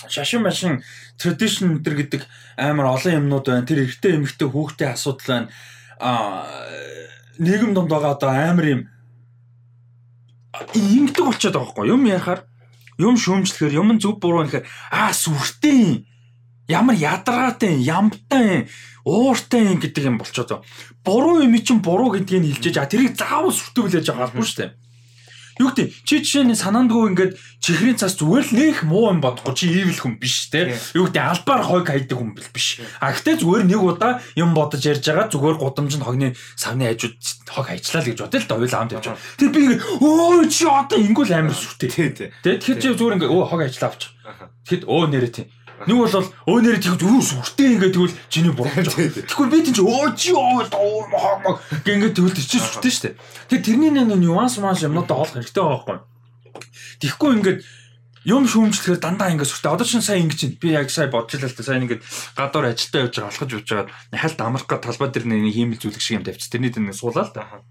шашин 0.09 0.41
машин 0.41 0.81
tradition 1.21 1.85
гэдэг 1.85 2.17
гэдэг 2.17 2.23
амар 2.57 2.97
олон 2.97 3.29
юмнууд 3.29 3.45
байна. 3.45 3.69
Тэр 3.69 3.85
эрэгтэй 3.85 4.17
эмэгтэй 4.17 4.49
хүүхдээ 4.49 4.97
асуудал 4.97 5.29
байна 5.29 5.49
нийгэм 5.99 7.75
донд 7.75 7.91
байгаа 7.91 8.15
одоо 8.15 8.31
амар 8.31 8.67
юм 8.67 8.83
ингэдэг 10.75 11.25
болчиход 11.25 11.55
байгаа 11.55 11.71
хгүй. 11.71 11.89
Юм 11.89 12.03
яхаар? 12.07 12.41
Юм 12.99 13.15
шүүмжлэхээр 13.15 13.79
юм 13.79 13.99
зөв 13.99 14.19
буруу 14.19 14.43
нэхэр. 14.43 14.67
Аа 14.91 15.13
сүртэй 15.15 16.07
ямар 16.67 16.97
ядаргаатай 16.99 17.79
ямтай 17.79 18.67
ууртай 19.07 19.79
гэдэг 19.79 20.05
юм 20.07 20.19
болчиход 20.19 20.63
байгаа. 20.63 20.67
Буруу 21.05 21.43
юм 21.43 21.55
чинь 21.63 21.83
буруу 21.83 22.11
гэдгийг 22.15 22.59
хэлжээж 22.59 22.77
а 22.79 22.91
тэрийг 22.91 23.15
заавал 23.15 23.55
сүртэй 23.55 23.83
билээж 23.87 24.07
байгаа. 24.11 24.27
албагүй 24.31 24.47
шүү 24.47 24.59
дээ 24.63 24.88
Юу 25.59 25.75
гэдэг 25.75 25.87
чи 26.07 26.23
жишээ 26.23 26.47
нь 26.47 26.55
санаандгүй 26.55 27.03
ингээд 27.13 27.33
чихрийн 27.59 27.99
цаас 27.99 28.15
зүгээр 28.15 28.47
л 28.47 28.55
нэх 28.55 28.79
муу 28.87 29.11
юм 29.11 29.19
бодохгүй 29.19 29.55
чи 29.59 29.67
evil 29.75 29.99
хүн 29.99 30.15
биш 30.23 30.49
те. 30.55 30.79
Юу 30.95 31.11
гэдэг 31.11 31.19
албаар 31.19 31.63
хойг 31.67 31.87
хайдаг 31.91 32.15
хүн 32.15 32.39
биш. 32.39 32.79
А 33.03 33.11
гэтээ 33.11 33.43
зүгээр 33.43 33.65
нэг 33.67 33.83
удаа 33.83 34.23
юм 34.39 34.55
бодож 34.55 34.83
ярьж 34.87 35.03
байгаа 35.03 35.27
зүгээр 35.29 35.59
гудамжинд 35.59 36.07
хогны 36.07 36.39
савны 36.55 36.87
хажууд 36.95 37.19
хог 37.51 37.67
хайчлаа 37.67 38.03
л 38.03 38.09
гэж 38.09 38.19
бодъё 38.23 38.39
л 38.39 38.49
да 38.49 38.55
уйл 38.55 38.77
аамд 38.79 38.95
явж 38.95 39.07
байгаа. 39.11 39.23
Тэр 39.35 39.51
би 39.51 39.59
ингээд 39.67 39.83
өө 39.99 40.47
чи 40.47 40.65
одоо 40.71 40.99
ингүүл 41.03 41.35
амар 41.35 41.57
сүртэй. 41.59 41.91
Тэ 41.91 42.31
тэ. 42.47 42.63
Тэгэхээр 42.63 42.79
чи 42.79 42.89
зүгээр 42.95 43.17
ингээд 43.19 43.35
өө 43.35 43.45
хог 43.51 43.61
хайчлаа 43.67 43.91
авч. 43.91 44.03
Тэгэхэд 44.69 44.85
өө 44.87 45.05
нэрэ 45.11 45.29
тийм 45.35 45.47
Нэг 45.87 45.95
бол 45.95 46.11
өө 46.11 46.59
нэрээ 46.59 46.83
тэгж 46.83 47.03
өө 47.07 47.23
сүртэй 47.23 47.79
ингээд 47.79 47.95
тэгвэл 47.95 48.17
чиний 48.27 48.51
буруу. 48.51 48.75
Тэгвэл 49.31 49.53
би 49.53 49.63
тийч 49.63 49.79
өө 49.79 50.11
чи 50.19 50.35
өө 50.35 50.67
мог 50.75 51.63
ингээд 51.87 52.19
тэгвэл 52.19 52.35
чи 52.35 52.59
сүртэй 52.59 52.91
штэ. 52.91 53.15
Тэгээ 53.47 53.63
тэрний 53.63 53.91
нэг 53.95 54.19
нюанс 54.19 54.59
маш 54.59 54.83
юмнуудаа 54.83 55.23
олох 55.23 55.39
хэрэгтэй 55.39 55.63
байгаа 55.63 55.79
байхгүй. 55.79 55.99
Тэгэхгүй 56.99 57.31
ингээд 57.39 57.59
юм 58.27 58.45
шүүмжлэхээр 58.51 58.99
дандаа 58.99 59.31
ингээд 59.31 59.51
сүртэй. 59.55 59.71
Одоо 59.71 59.87
чинь 59.87 60.03
сайн 60.03 60.27
ингэж 60.27 60.41
байна. 60.43 60.59
Би 60.59 60.69
яг 60.75 60.91
сая 60.91 61.07
бодож 61.07 61.39
байлаа 61.39 61.49
л 61.49 61.57
та 61.57 61.63
сайн 61.63 61.87
ингээд 61.87 62.03
гадуур 62.35 62.67
ажилдаа 62.75 63.01
явж 63.07 63.15
байгаа 63.15 63.31
алхаж 63.31 63.51
явж 63.55 63.69
байгаа. 63.71 63.87
Хальт 64.19 64.41
амрах 64.43 64.67
га 64.67 64.77
талбай 64.83 65.09
дээр 65.15 65.27
нэг 65.31 65.55
хиймэл 65.55 65.79
зүйлэг 65.79 66.03
шиг 66.03 66.19
юм 66.19 66.27
тавьчих. 66.27 66.51
Тэрний 66.51 66.75
дээр 66.75 66.91
нэг 66.91 66.99
суулаа 66.99 67.25
л 67.25 67.33
та. 67.33 67.63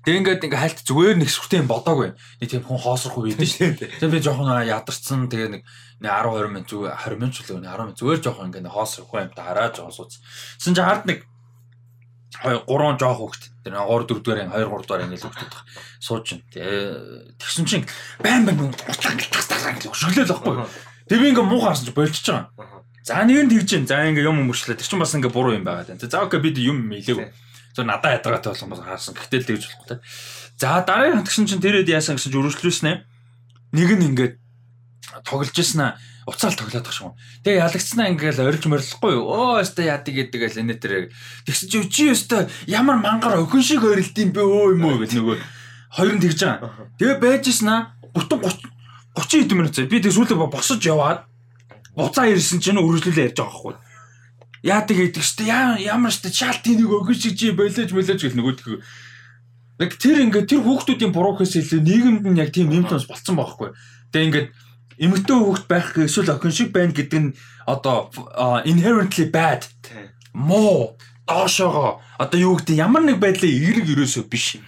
Тэгээ 0.00 0.20
ингээд 0.20 0.44
ингээ 0.48 0.62
хальт 0.64 0.80
зүгээр 0.80 1.16
нэг 1.20 1.28
сүртэй 1.28 1.60
юм 1.60 1.68
бодоагүй. 1.68 2.16
Нэг 2.40 2.48
тийм 2.48 2.64
хүн 2.64 2.80
хоосрох 2.80 3.20
үе 3.20 3.36
байдаг 3.36 3.52
шүү 3.52 3.76
дээ. 3.76 4.00
Тэгээ 4.00 4.14
би 4.16 4.24
жоохон 4.24 4.48
ядарсан. 4.64 5.28
Тэгээ 5.28 5.48
нэг 5.60 5.62
10 6.00 6.32
20 6.32 6.48
минут 6.48 6.68
зүгээр 6.72 6.96
20 6.96 7.20
минут 7.20 7.34
ч 7.36 7.44
үлээ 7.44 7.60
10 7.60 7.84
минут 7.84 7.98
зүгээр 8.00 8.20
жоохон 8.24 8.48
ингээ 8.48 8.72
хоосрох 8.72 9.12
юм 9.12 9.30
та 9.36 9.44
хараа 9.44 9.68
жоохон 9.68 9.92
сууц. 9.92 10.16
Син 10.56 10.72
чи 10.72 10.80
хард 10.80 11.04
нэг 11.04 11.28
2 12.40 12.64
3 12.64 12.96
жоох 12.96 13.18
хөвгт. 13.20 13.42
Тэр 13.60 13.76
3 13.76 13.84
4 13.84 14.08
дугаар 14.08 14.40
2 14.48 14.64
3 14.64 14.88
дугаар 14.88 15.04
ингээ 15.04 15.20
л 15.20 15.26
хөвгт. 15.28 15.54
Сууж 16.00 16.24
чинь. 16.24 16.42
Тэгсэн 17.36 17.64
чинь 17.68 17.84
байн 18.24 18.48
байн 18.48 18.72
уцаа 18.72 19.12
ингээ 19.12 19.28
тас 19.28 19.46
тас 19.52 19.68
ингээ 19.68 19.92
өшөглөөл 19.92 20.32
байхгүй. 20.32 20.54
Тэгээ 21.04 21.20
би 21.20 21.28
ингээ 21.36 21.44
муу 21.44 21.60
харсан 21.60 21.84
чи 21.84 21.92
болчихж 21.92 22.26
байгаа. 22.32 22.80
За 23.04 23.20
нэг 23.28 23.44
нь 23.44 23.52
тэгж 23.52 23.68
जैन. 23.68 23.84
За 23.84 24.00
ингээ 24.00 24.24
юм 24.24 24.40
өмөрчлээ. 24.48 24.80
Тэр 24.80 24.88
чинь 24.88 25.04
бас 25.04 25.12
ингээ 25.12 25.36
буруу 25.36 25.52
юм 25.52 25.68
байгаа 25.68 25.84
тань. 25.84 26.00
За 26.00 26.24
окей 26.24 26.40
бид 26.40 26.56
юм 26.56 26.88
мэлээгүй. 26.88 27.28
Зөв 27.76 27.84
надад 27.84 28.24
ядаргатай 28.24 28.56
болгоомос 28.56 28.80
харсан. 28.80 29.12
Гэтэл 29.20 29.44
тэгж 29.52 29.62
болохгүй 29.68 29.88
те. 29.88 29.96
За 30.56 30.80
дараагийн 30.80 31.20
хатгшин 31.20 31.44
чинь 31.44 31.60
тэрэд 31.60 31.92
яасан 31.92 32.16
гэсэн 32.16 32.32
чинь 32.32 32.40
өргөжлүүлсэн 32.40 32.88
ээ. 32.88 32.96
Нэг 33.76 33.90
нь 34.00 34.06
ингээд 34.16 34.39
тоглож 35.24 35.56
ирсэн 35.56 35.80
аа 35.80 35.92
уцаал 36.30 36.54
тоглоод 36.54 36.84
тах 36.84 36.94
шүү. 36.94 37.14
Тэгээ 37.42 37.62
ялагдсанаа 37.64 38.10
ингээл 38.14 38.44
орилж 38.46 38.64
морилохгүй 38.70 39.12
юу. 39.18 39.24
Оо 39.26 39.60
өстой 39.60 39.90
яадаг 39.90 40.14
гэдэг 40.14 40.40
л 40.46 40.60
энэ 40.62 40.76
тэр. 40.78 41.10
Тэгсэн 41.48 41.66
чи 41.68 41.78
чи 41.90 42.04
өстой 42.12 42.46
ямар 42.70 43.00
мангар 43.02 43.40
өхөн 43.40 43.64
шиг 43.64 43.82
орилд 43.82 44.14
юм 44.14 44.30
бэ 44.30 44.42
өө 44.44 44.78
юм 44.78 44.84
уу 44.84 45.00
гэж 45.02 45.12
нөгөө 45.16 45.36
хоёр 45.96 46.14
нь 46.14 46.22
тэгж 46.22 46.40
байгаа. 46.44 46.70
Тэгээ 47.00 47.18
байжсэн 47.18 47.68
аа 47.68 47.80
30 48.14 48.70
30 49.16 49.42
хэдэн 49.42 49.58
минут 49.58 49.74
зэ. 49.74 49.90
Би 49.90 49.98
тэг 49.98 50.14
сүүлдээ 50.14 50.38
босож 50.38 50.80
яваад 50.86 51.26
буцаа 51.96 52.30
ирсэн 52.30 52.62
чинь 52.62 52.78
өргөжлүүлээ 52.78 53.34
ярьж 53.34 53.38
байгаа 53.42 53.50
байхгүй. 53.50 53.74
Яадаг 54.62 54.96
гэдэг 54.96 55.24
штэ 55.24 55.44
ямар 55.82 56.12
штэ 56.14 56.30
шаалт 56.30 56.62
энийг 56.68 56.92
өгөн 56.94 57.16
шиг 57.16 57.34
чи 57.34 57.50
болооч 57.50 57.90
болооч 57.90 58.20
гэл 58.22 58.38
нөгөөдгөө. 58.38 58.78
Нэг 59.80 59.90
тэр 59.96 60.16
ингээд 60.28 60.46
тэр 60.52 60.60
хүүхдүүдийн 60.60 61.12
буруу 61.16 61.40
илүү 61.40 61.80
нийгэмд 61.80 62.24
нь 62.28 62.38
яг 62.38 62.52
тийм 62.52 62.68
юм 62.68 62.84
томс 62.84 63.08
болцсон 63.08 63.40
байхгүй. 63.40 63.72
Тэгээ 64.12 64.28
ингээд 64.28 64.48
эмэгтэй 65.00 65.36
хүүхд 65.36 65.64
байх 65.66 65.96
эсвэл 65.96 66.36
охин 66.36 66.52
шиг 66.52 66.70
байна 66.76 66.92
гэдэг 66.92 67.20
нь 67.20 67.34
одоо 67.64 68.12
inherently 68.68 69.26
bad. 69.32 69.64
Муу 70.36 71.00
доошоогоо 71.26 72.04
одоо 72.20 72.38
юу 72.38 72.54
гэдэг 72.60 72.76
ямар 72.76 73.02
нэг 73.08 73.16
байдлаа 73.16 73.48
эерэг 73.48 73.88
ерөөсөө 73.88 74.24
биш. 74.28 74.60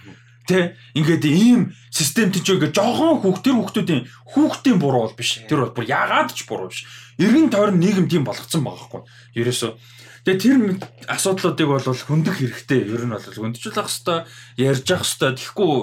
Тэ 0.49 0.75
ингээд 0.97 1.23
ийм 1.29 1.71
систем 1.93 2.33
тийч 2.33 2.49
ингээд 2.49 2.75
жоохон 2.75 3.21
хүүхд 3.21 3.43
тэр 3.45 3.55
хүүхдүүдийн 3.61 4.01
хүүхдийн 4.33 4.77
буруу 4.81 5.07
бол 5.07 5.15
биш. 5.15 5.39
Тэр 5.47 5.69
бол 5.69 5.75
бүр 5.77 5.87
яагаад 5.87 6.33
ч 6.33 6.49
буруу 6.49 6.73
биш. 6.73 6.83
Иргэн 7.21 7.53
тойрон 7.53 7.79
нийгэм 7.79 8.09
тийм 8.09 8.25
болгоцсон 8.25 8.65
байгаа 8.65 8.83
хгүй. 8.89 9.01
Ерөөсөө 9.39 9.71
Тэгээ 10.23 10.39
тэр 10.39 10.55
асуудлуудыг 11.11 11.67
бол 11.67 11.83
хөндөх 11.83 12.39
хэрэгтэй. 12.39 12.87
Ер 12.87 13.03
нь 13.03 13.11
бол 13.11 13.19
хөндчихүүлэх 13.19 13.91
хэвээр 13.91 14.23
ярьж 14.55 14.87
явах 14.87 15.03
хэвээр. 15.03 15.35
Тэгэхгүй 15.35 15.73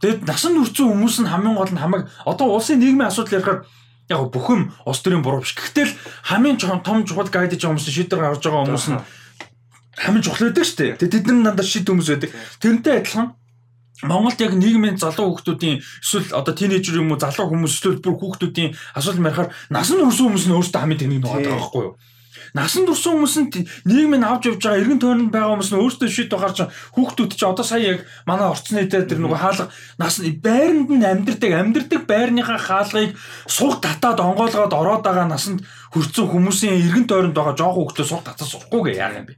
тэгэд 0.00 0.20
насан 0.24 0.56
туршсан 0.56 0.88
хүмүүс 0.88 1.16
нь 1.20 1.28
хамгийн 1.28 1.56
гол 1.60 1.72
нь 1.76 1.82
хамаг 1.84 2.02
одоо 2.24 2.56
улсын 2.56 2.80
нийгмийн 2.80 3.12
асуудал 3.12 3.36
ярихаар 3.36 3.60
яг 4.10 4.28
бүх 4.34 4.46
юм 4.50 4.62
улс 4.84 5.00
төрийн 5.00 5.22
буруу 5.22 5.40
биш. 5.40 5.54
Гэхдээ 5.54 5.86
хамгийн 6.26 6.58
том 6.58 7.06
чухал 7.06 7.30
гайд 7.30 7.54
гэж 7.54 7.62
хүмүүс 7.62 7.86
шийдвэр 7.86 8.20
гаргаж 8.20 8.42
байгаа 8.42 8.66
хүмүүс 8.66 8.86
нь 8.90 9.00
хамгийн 10.02 10.24
чухал 10.26 10.50
байдаг 10.50 10.66
шүү 10.66 10.78
дээ. 10.78 10.98
Тэгээ 10.98 11.14
тэд 11.14 11.26
нар 11.30 11.54
дандаа 11.54 11.66
шийд 11.66 11.86
хүмүүс 11.86 12.08
байдаг. 12.10 12.30
Тэрнтэй 12.58 12.94
адилхан 12.98 13.28
Монголд 14.02 14.40
яг 14.40 14.56
нийгмийн 14.56 14.96
залуу 14.96 15.36
хүүхдүүдийн 15.36 15.84
эсвэл 16.00 16.32
одоо 16.32 16.54
тинейжер 16.56 17.04
юм 17.04 17.12
уу 17.12 17.20
залуу 17.20 17.52
хүмүүс 17.52 17.76
эсвэл 17.76 18.00
бүр 18.00 18.16
хүүхдүүдийн 18.16 18.72
асуудал 18.96 19.28
ярихаар 19.28 19.52
насан 19.68 20.00
туршсан 20.00 20.24
хүмүүс 20.32 20.46
нь 20.48 20.56
өөрсдөө 20.56 20.80
хамгийн 20.80 21.00
тэнэг 21.04 21.20
нэг 21.20 21.24
байгаа 21.28 21.52
байхгүй 21.60 21.82
юу? 21.84 21.94
Насан 22.54 22.86
туршсан 22.86 23.14
хүмүүс 23.14 23.36
нь 23.38 23.50
нийгмийн 23.86 24.26
авч 24.26 24.50
явж 24.50 24.62
байгаа 24.62 24.80
эргэн 24.82 25.00
тойронд 25.00 25.30
байгаа 25.30 25.54
хүмүүс 25.54 25.70
нь 25.70 25.80
өөрсдөө 25.80 26.08
шийдвэр 26.10 26.42
гарч 26.42 26.58
хүүхдүүд 26.94 27.32
чи 27.38 27.44
одоо 27.46 27.64
сая 27.64 27.82
яг 27.94 28.00
манай 28.26 28.48
орцны 28.50 28.86
дээр 28.90 29.06
тэр 29.06 29.20
нөгөө 29.22 29.38
хаалга 29.38 29.66
нас 30.02 30.18
байранд 30.18 30.90
нь 30.90 31.06
амьдэрдэг 31.06 31.52
амьдэрдэг 31.54 32.00
байрныхаа 32.10 32.58
хаалгыг 32.58 33.14
суг 33.46 33.78
татаад 33.78 34.18
онгоолгоод 34.18 34.74
ороод 34.74 35.02
байгаа 35.06 35.30
насанд 35.30 35.62
хүрсэн 35.94 36.26
хүмүүсийн 36.26 36.78
эргэн 36.90 37.06
тойронд 37.06 37.38
байгаа 37.38 37.54
жоох 37.54 37.76
хүүхдөө 37.78 38.06
суг 38.10 38.22
татаж 38.26 38.48
сурахгүйгээ 38.50 38.98
яах 38.98 39.18
юм 39.20 39.26
бэ? 39.30 39.34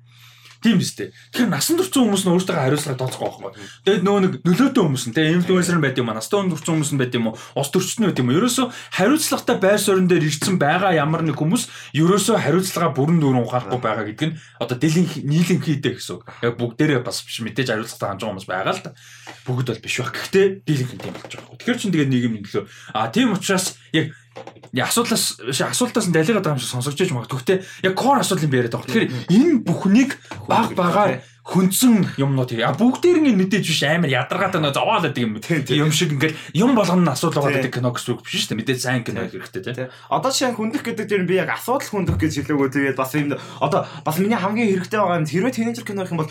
Тийм 0.62 0.78
биз 0.78 0.94
дээ. 0.94 1.10
Тэгэхээр 1.34 1.50
насан 1.50 1.74
туршсан 1.74 2.06
хүмүүс 2.06 2.22
нь 2.22 2.32
өөрсдөө 2.38 2.54
хариуцлага 2.54 2.98
тооцохгүй 3.02 3.42
байхгүй. 3.42 3.66
Тэгээд 3.82 4.04
нөгөө 4.06 4.20
нэг 4.22 4.32
нөлөөтэй 4.46 4.82
хүмүүс 4.86 5.04
нь 5.10 5.14
тэгээ 5.18 5.34
инфлюенсер 5.42 5.76
нь 5.76 5.82
байд 5.82 5.98
юм 5.98 6.10
аа. 6.14 6.18
Настай 6.22 6.38
туршсан 6.46 6.72
хүмүүс 6.78 6.92
нь 6.94 7.00
байд 7.02 7.14
юм 7.18 7.26
уу? 7.26 7.38
Ус 7.58 7.68
төрчнөө 7.74 8.06
байд 8.14 8.20
юм 8.22 8.30
уу? 8.30 8.38
Ерөөсөө 8.38 8.66
хариуцлагатай 8.94 9.56
байр 9.58 9.80
суурин 9.82 10.06
дээр 10.06 10.22
ирсэн 10.30 10.56
байгаа 10.62 10.94
ямар 10.94 11.26
нэг 11.26 11.34
хүмүүс 11.34 11.66
ерөөсөө 11.98 12.36
хариуцлага 12.38 12.94
бүрэн 12.94 13.18
дүүрэн 13.18 13.42
ухаарахгүй 13.42 13.80
байгаа 13.82 14.06
гэдэг 14.06 14.28
нь 14.30 14.38
одоо 14.62 14.76
дэлийн 14.78 15.06
нийлэн 15.26 15.60
хийдэ 15.66 15.98
гэсэн 15.98 16.14
үг. 16.14 16.22
Яг 16.46 16.54
бүгдээрээ 16.62 17.02
бас 17.02 17.26
биш 17.26 17.42
мэдээж 17.42 17.74
хариуцлагатай 17.74 18.06
хандж 18.06 18.22
байгаа 18.22 18.32
хүмүүс 18.38 18.46
байгаа 18.46 18.74
л 18.78 18.82
да. 18.86 18.90
Бүгд 19.42 19.66
бол 19.66 19.82
биш 19.82 19.96
баг. 19.98 20.14
Гэхдээ 20.14 20.46
дийлэнх 20.62 20.92
нь 20.94 21.02
тийм 21.02 21.14
болж 21.18 21.32
байгаа. 21.34 21.58
Тэгэхээр 21.58 21.80
чин 21.82 21.90
тэгээд 21.90 22.12
нийгэмийн 22.14 22.44
төлөө 22.46 22.64
а 22.94 23.10
тийм 23.10 23.34
учраас 23.34 23.74
яг 23.90 24.14
асуудлаас 24.72 25.36
асуултаас 25.52 26.08
нь 26.08 26.16
далигаад 26.16 26.44
байгаа 26.44 26.56
юм 26.56 26.62
шиг 26.62 26.72
сонсогдож 26.72 27.10
магадгүй. 27.12 27.38
Гэхдээ 27.38 27.58
яг 27.88 27.94
core 27.96 28.24
асуудлыг 28.24 28.48
би 28.48 28.58
яриад 28.60 28.72
байгаа. 28.72 28.88
Тэгэхээр 28.88 29.12
энэ 29.28 29.52
бүхнийг 29.68 30.10
баг 30.48 30.72
багаар 30.72 31.20
хүндсэн 31.42 32.22
юмнууд 32.22 32.54
а 32.62 32.70
бүгдээр 32.78 33.18
нь 33.18 33.34
мэдээж 33.34 33.66
биш 33.66 33.82
амар 33.82 34.06
ядаргаатай 34.06 34.62
нөө 34.62 34.78
зовоол 34.78 35.02
гэдэг 35.02 35.26
юм. 35.26 35.42
Юм 35.74 35.90
шиг 35.90 36.14
ингээл 36.14 36.38
юм 36.54 36.78
болгоно 36.78 37.10
асуудал 37.10 37.42
байгаа 37.42 37.66
гэдэг 37.66 37.74
кино 37.82 37.90
гэсэн 37.90 38.14
үг 38.14 38.22
биш 38.22 38.46
шүү 38.46 38.54
дээ. 38.54 38.60
Мэдээж 38.62 38.78
сайн 38.78 39.02
кино 39.02 39.26
хэрэгтэй 39.26 39.62
тийм 39.66 39.90
одоо 40.06 40.30
чинь 40.30 40.54
хүндэх 40.54 40.86
гэдэг 40.86 41.06
дээр 41.10 41.26
би 41.26 41.42
яг 41.42 41.50
асуудал 41.50 41.82
хүндэх 41.82 42.14
гэж 42.14 42.46
хэлээгөө 42.46 42.94
тэгээд 42.94 42.96
бас 42.96 43.10
юм 43.18 43.34
одоо 43.58 43.90
бас 44.06 44.16
миний 44.22 44.38
хамгийн 44.38 44.70
хэрэгтэй 44.70 45.02
байгаа 45.02 45.18
юм 45.18 45.26
хэрвээ 45.26 45.50
тинейжер 45.58 45.82
кино 45.82 46.06
их 46.06 46.14
юм 46.14 46.22
бол 46.22 46.30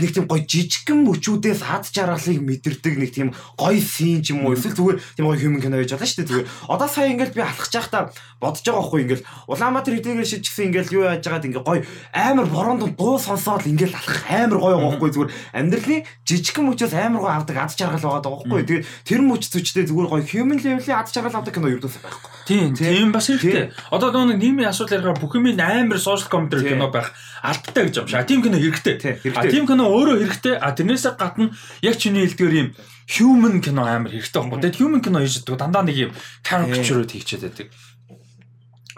нэг 0.00 0.10
тийм 0.16 0.24
гоё 0.24 0.40
жижигхэн 0.40 1.04
мөчүүдээс 1.04 1.60
ад 1.68 1.84
жаргалыг 1.92 2.40
мэдэрдэг 2.40 2.94
нэг 2.96 3.10
тийм 3.12 3.28
гоё 3.60 3.76
син 3.76 4.24
ч 4.24 4.32
юм 4.32 4.48
уу 4.48 4.56
эсвэл 4.56 4.72
зүгээр 4.72 4.98
тийм 5.16 5.26
гоё 5.28 5.36
human 5.36 5.60
кино 5.60 5.76
байж 5.76 5.92
болно 5.92 6.08
шүү 6.08 6.18
дээ 6.24 6.30
зүгээр. 6.32 6.48
Одоо 6.72 6.88
сая 6.88 7.12
ингээл 7.12 7.36
би 7.36 7.42
алхаж 7.44 7.72
байхдаа 7.76 8.02
бодож 8.40 8.64
байгаа 8.64 8.80
байхгүй 8.82 9.00
ингээл. 9.04 9.26
Улаанбаатар 9.52 9.94
хэдийгээр 10.00 10.30
шижигсэн 10.32 10.66
ингээл 10.72 10.94
юу 10.96 11.04
яаж 11.04 11.24
байгаад 11.28 11.46
ингээ 11.46 11.64
гоё 11.68 11.80
амар 12.16 12.46
бороонд 12.48 12.96
дуу 12.96 13.16
сонсоод 13.20 13.68
ингээл 13.68 13.98
алхах 14.00 14.24
амар 14.32 14.58
гоё 14.58 14.76
байгаа 14.80 14.90
байхгүй 14.96 15.10
зүгээр. 15.12 15.32
Амьдралын 15.60 16.02
жижигхэн 16.24 16.66
мөчөөс 16.72 16.94
амар 16.96 17.20
гоё 17.22 17.34
авдаг 17.36 17.56
ад 17.60 17.72
жаргал 17.76 18.06
байгаа 18.08 18.32
байхгүй. 18.32 18.60
Тэгээд 18.64 18.86
тэр 19.04 19.20
мөч 19.22 19.42
зүчтэй 19.52 19.84
зүгээр 19.86 20.08
гоё 20.08 20.24
human 20.24 20.58
level-ийн 20.58 20.98
ад 20.98 21.12
жаргал 21.12 21.36
авдаг 21.36 21.52
кино 21.52 21.68
юу 21.68 21.84
байхгүй. 21.84 22.30
Тийм 22.48 22.74
тийм 22.74 23.12
бас 23.12 23.28
хэрэгтэй. 23.28 23.70
Одоо 23.92 24.10
нөгөө 24.10 24.40
нийгмийн 24.40 24.72
асуудал 24.72 24.98
ярихаар 24.98 25.20
бүх 25.20 25.36
юм 25.36 25.46
амар 25.60 26.00
social 26.00 26.28
commentary 26.32 26.74
кино 26.74 26.90
байх 26.90 27.12
алдтай 27.42 27.90
гэж 27.90 27.96
юм 27.98 28.06
шиг. 28.06 28.26
Тийм 28.30 28.40
кино 28.42 28.56
хэрэгтэй. 28.56 29.18
А 29.34 29.42
тийм 29.50 29.66
кино 29.66 29.90
өөрөө 29.90 30.22
хэрэгтэй. 30.22 30.54
А 30.62 30.70
тэрнээсээ 30.72 31.18
гадна 31.18 31.50
яг 31.82 31.98
чиний 31.98 32.22
хэлдгээр 32.30 32.54
юм 32.54 32.68
human 33.10 33.58
кино 33.58 33.82
амар 33.82 34.14
хэрэгтэй 34.14 34.38
байхгүй. 34.38 34.62
Тэгээд 34.62 34.78
human 34.78 35.02
кино 35.02 35.18
хийж 35.18 35.42
чаддаг 35.42 35.58
дандаа 35.58 35.82
нэг 35.82 35.96
юм 35.98 36.10
caricature 36.46 37.02
хийчихэд 37.02 37.42
байдаг. 37.50 37.68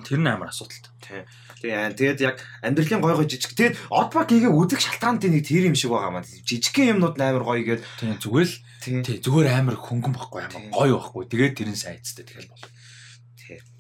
Тэр 0.05 0.21
нь 0.21 0.29
амар 0.29 0.53
асуудалтай. 0.53 0.93
Тийм. 1.01 1.25
Тэгээд 1.65 2.21
яг 2.21 2.37
амьдралын 2.61 3.01
гой 3.01 3.17
гой 3.17 3.25
жижиг. 3.25 3.57
Тэгээд 3.57 3.89
Oddbug 3.89 4.29
гээ 4.29 4.53
үзэх 4.53 4.85
шалтгаантай 4.85 5.33
нэг 5.33 5.49
тэр 5.49 5.73
юм 5.73 5.77
шиг 5.79 5.97
байгаа 5.97 6.13
маа. 6.13 6.25
Жижигхэн 6.45 7.01
юмнууд 7.01 7.17
амар 7.17 7.45
гоё 7.49 7.65
гээд. 7.65 7.81
Зүгээр 8.21 8.49
л 8.53 8.57
тийм 8.85 9.01
зүгээр 9.01 9.49
амар 9.49 9.81
хөнгөн 9.81 10.13
байхгүй 10.13 10.41
амар 10.45 10.69
гоё 10.69 11.01
байхгүй. 11.01 11.25
Тэгээд 11.33 11.57
тэрэн 11.57 11.79
сайцтай 11.81 12.29
тэгэл 12.29 12.53
бол. 12.53 12.69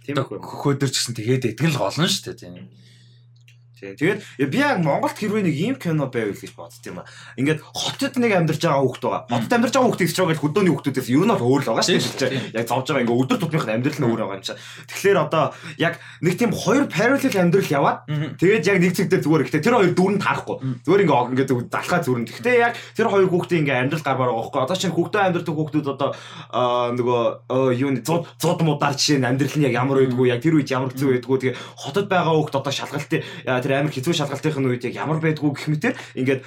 Тийм 0.04 0.16
хөөдөр 0.20 0.88
ч 0.88 0.96
гэсэн 0.96 1.16
тэгээд 1.16 1.60
идэгэн 1.60 1.76
л 1.76 1.80
голно 1.80 2.08
шүү 2.08 2.24
дээ 2.32 2.40
тийм. 2.40 2.72
Тэгээд 3.92 4.48
би 4.48 4.58
яг 4.58 4.80
Монголд 4.80 5.18
хэрвээ 5.20 5.44
нэг 5.44 5.54
ийм 5.54 5.76
кино 5.76 6.08
байвал 6.08 6.32
гэж 6.32 6.56
бодсон 6.56 6.84
юм 6.88 6.98
аа. 7.04 7.08
Ингээд 7.36 7.60
хотод 7.60 8.16
нэг 8.16 8.32
амьдарч 8.32 8.62
байгаа 8.64 8.80
хүүхд 8.80 9.04
байгаа. 9.04 9.28
Хотод 9.28 9.52
амьдарч 9.52 9.74
байгаа 9.76 9.88
хүүхд 9.92 10.04
ихч 10.08 10.16
байгаа 10.16 10.34
л 10.34 10.42
хөдөөний 10.44 10.72
хүүхдүүдээс 10.72 11.08
ер 11.12 11.24
нь 11.24 11.32
бол 11.34 11.44
өөр 11.44 11.62
л 11.62 11.68
байгаа 11.68 11.84
шүү 11.84 12.18
дээ. 12.24 12.32
Яг 12.56 12.66
зовж 12.68 12.86
байгаа 12.88 13.04
ингээ 13.04 13.20
өдөр 13.20 13.38
тутмынх 13.44 13.66
нь 13.68 13.74
амьдрал 13.76 14.00
нь 14.00 14.08
өөр 14.08 14.20
байгаа 14.24 14.38
юм 14.40 14.44
чинь. 14.44 14.60
Тэгэхээр 14.88 15.18
одоо 15.20 15.44
яг 15.76 15.94
нэг 16.24 16.34
тийм 16.40 16.50
хоёр 16.56 16.84
parallel 16.88 17.36
амьдрал 17.36 17.70
яваад 17.74 17.98
тэгээд 18.40 18.64
яг 18.64 18.78
нэг 18.80 18.92
зэг 18.96 19.08
дээр 19.12 19.22
зүгээр 19.24 19.44
ихтэй 19.44 19.60
тэр 19.60 19.76
хоёр 19.76 19.92
дүрэн 19.92 20.20
таарахгүй. 20.22 20.56
Зүгээр 20.84 21.02
ингээ 21.04 21.20
ингээ 21.34 21.48
зүг 21.50 21.60
залхаа 21.68 22.00
зүрэн. 22.00 22.24
Гэхдээ 22.24 22.56
яг 22.56 22.72
тэр 22.96 23.08
хоёр 23.12 23.28
хүүхдийн 23.28 23.62
ингээ 23.68 23.80
амьдрал 23.84 24.04
гар 24.04 24.18
бараа 24.18 24.36
байхгүй. 24.40 24.60
Одоо 24.64 24.76
чинь 24.78 24.94
хүүхдээ 24.94 25.22
амьдардаг 25.28 25.54
хүүхдүүд 25.54 25.88
одоо 25.92 26.10
нөгөө 26.94 27.22
юу 27.74 27.90
нэг 27.92 28.04
зуд 28.06 28.28
зуд 28.38 28.60
мудаар 28.62 28.94
жишээ 28.94 29.18
нь 29.20 29.28
амьдрал 29.28 29.56
нь 29.58 29.66
яг 29.68 29.74
ямар 29.74 29.98
байдгүй 30.00 30.26
яг 30.30 30.40
тэр 30.42 30.56
үед 30.58 30.70
ямар 30.70 30.90
хэцүү 30.92 31.08
байдгүй 31.18 31.38
тэгээ 31.40 31.58
хотод 31.78 32.06
байгаа 32.08 32.34
хүүхд 32.34 32.58
одоо 32.58 32.72
шалгалтын 32.72 33.22
тэр 33.44 33.72
амар 33.80 33.94
хэцүү 33.94 34.14
шалгалтын 34.14 34.68
үед 34.70 34.86
яг 34.86 34.94
ямар 34.94 35.18
байдгүй 35.18 35.50
гэх 35.54 35.68
мэтэр 35.72 35.94
ингээд 36.18 36.40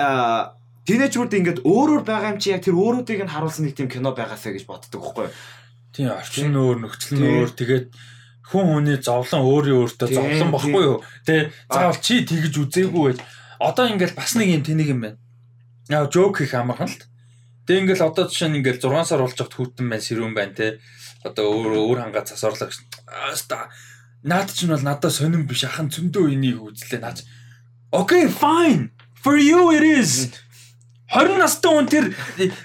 аа 0.00 0.56
тинейжрүүд 0.86 1.32
ингээд 1.34 1.58
өөрөөр 1.66 2.02
байгаа 2.06 2.32
юм 2.36 2.40
чи 2.40 2.54
яг 2.54 2.62
тэр 2.62 2.78
өөрүүдийг 2.78 3.26
нь 3.26 3.32
харуулсан 3.34 3.66
нэг 3.66 3.74
тийм 3.74 3.90
кино 3.90 4.14
байгаасаа 4.14 4.54
гэж 4.54 4.64
боддог 4.70 5.02
байхгүй 5.02 5.26
юу? 5.26 5.34
Тийм 5.90 6.14
орчин 6.14 6.54
нь 6.54 6.60
өөр, 6.60 6.78
нөхцөл 6.78 7.18
нь 7.18 7.26
өөр. 7.26 7.50
Тэгээд 7.58 7.86
хүн 8.46 8.64
хүний 8.70 8.98
зовлон 9.02 9.42
өөрийн 9.42 9.78
өөртөө 9.82 10.08
зовлон 10.14 10.50
баггүй 10.54 10.82
юу? 10.86 10.98
Тэ 11.26 11.50
заавал 11.66 11.98
чи 11.98 12.22
тэгж 12.22 12.54
үзээгүй 12.62 13.02
байж. 13.02 13.18
Одоо 13.58 13.90
ингээд 13.90 14.14
бас 14.14 14.38
нэг 14.38 14.48
юм 14.54 14.62
тэнийг 14.62 14.94
юм 14.94 15.00
байна. 15.02 15.18
Яа 15.90 16.06
жок 16.06 16.38
хийх 16.38 16.54
амархан 16.54 16.86
л. 16.86 17.02
Тэг 17.66 17.82
ингээл 17.82 18.06
одоо 18.06 18.30
жишээ 18.30 18.54
нь 18.54 18.62
ингээл 18.62 18.78
6 18.78 19.10
сар 19.10 19.26
болж 19.26 19.34
хат 19.34 19.50
хүүтэн 19.58 19.90
байна, 19.90 20.06
сэрүүн 20.06 20.34
байна 20.38 20.54
те. 20.54 20.78
одоо 21.26 21.50
өөр 21.50 21.72
өөр 21.82 21.98
хангаа 22.06 22.22
гэж. 22.22 22.78
Аста 23.32 23.66
наад 24.22 24.48
чинь 24.54 24.72
бол 24.72 24.84
надад 24.84 25.12
сонирн 25.12 25.46
биш 25.46 25.64
ахын 25.64 25.90
зөндөө 25.90 26.32
энийг 26.32 26.62
үзлээ 26.62 27.00
наад. 27.00 27.24
Okay, 27.92 28.28
fine. 28.28 28.90
For 29.22 29.36
you 29.36 29.72
it 29.72 29.82
is. 29.82 30.32
20 31.12 31.38
настай 31.38 31.70
хүн 31.70 31.86
тэр 31.86 32.04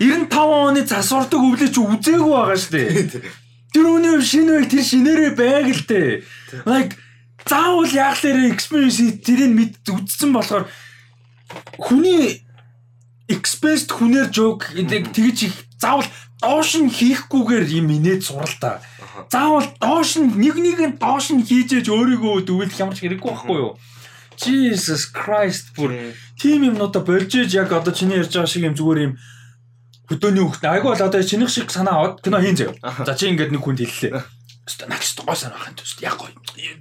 95 0.01 0.33
оны 0.33 0.81
засвардаг 0.85 1.41
өвлөж 1.41 1.75
үзээгүй 1.77 2.33
байгаа 2.33 2.57
шүү 2.57 2.73
дээ. 2.73 3.21
Тэр 3.71 3.85
үний 3.85 4.17
шинэ 4.17 4.51
байг 4.57 4.67
тэр 4.73 4.83
шинээрээ 4.83 5.31
байг 5.37 5.67
л 5.71 5.83
дээ. 5.85 6.09
Like 6.65 6.97
заавал 7.45 7.85
яахлаарэ 7.85 8.49
experience 8.49 8.97
тэрийг 9.21 9.53
мэд 9.53 9.73
үзсэн 9.85 10.33
болохоор 10.33 10.65
хүний 11.77 12.41
express 13.29 13.85
хүнээр 13.87 14.27
joke 14.33 14.73
тэгж 14.73 15.37
их 15.47 15.55
заавал 15.77 16.09
доош 16.41 16.81
нь 16.81 16.89
хийхгүйгээр 16.89 17.65
юм 17.77 17.93
инээд 17.93 18.25
сурал 18.25 18.55
та. 18.59 18.81
Заавал 19.31 19.67
доош 19.79 20.19
нь 20.19 20.27
нэг 20.43 20.55
нэг 20.59 20.79
нь 20.83 20.97
доош 20.99 21.31
нь 21.31 21.47
хийжээж 21.47 21.87
өөрийгөө 21.87 22.43
дүүлэх 22.43 22.75
ямар 22.83 22.95
ч 22.95 23.07
хэрэггүй 23.07 23.31
байхгүй 23.31 23.57
юу? 23.63 23.79
Jesus 24.35 25.07
Christ 25.07 25.71
бүр 25.77 26.11
тим 26.35 26.67
юмнуудаа 26.67 26.99
болж 26.99 27.31
ээж 27.31 27.55
яг 27.55 27.71
одоо 27.71 27.95
чиний 27.95 28.19
ярьж 28.19 28.35
байгаа 28.35 28.51
шиг 28.51 28.67
юм 28.67 28.75
зүгээр 28.75 28.99
юм 29.07 29.13
хөдөөний 30.11 30.43
хөхт 30.43 30.67
айгүй 30.67 30.91
бол 30.91 31.07
одоо 31.07 31.23
чинийх 31.23 31.47
шиг 31.47 31.71
санаа 31.71 31.95
аваад 31.95 32.19
кино 32.19 32.43
хийн 32.43 32.59
заяа. 32.59 32.75
За 33.07 33.15
чи 33.15 33.31
ингээд 33.31 33.55
нэг 33.55 33.63
хүнд 33.63 33.79
хэллээ. 33.79 34.19
Өстө 34.61 34.85
наач 34.85 35.09
гой 35.17 35.35
санаа 35.35 35.65
юм 35.65 35.75
төст 35.75 36.01
яг 36.05 36.21
гой. 36.21 36.29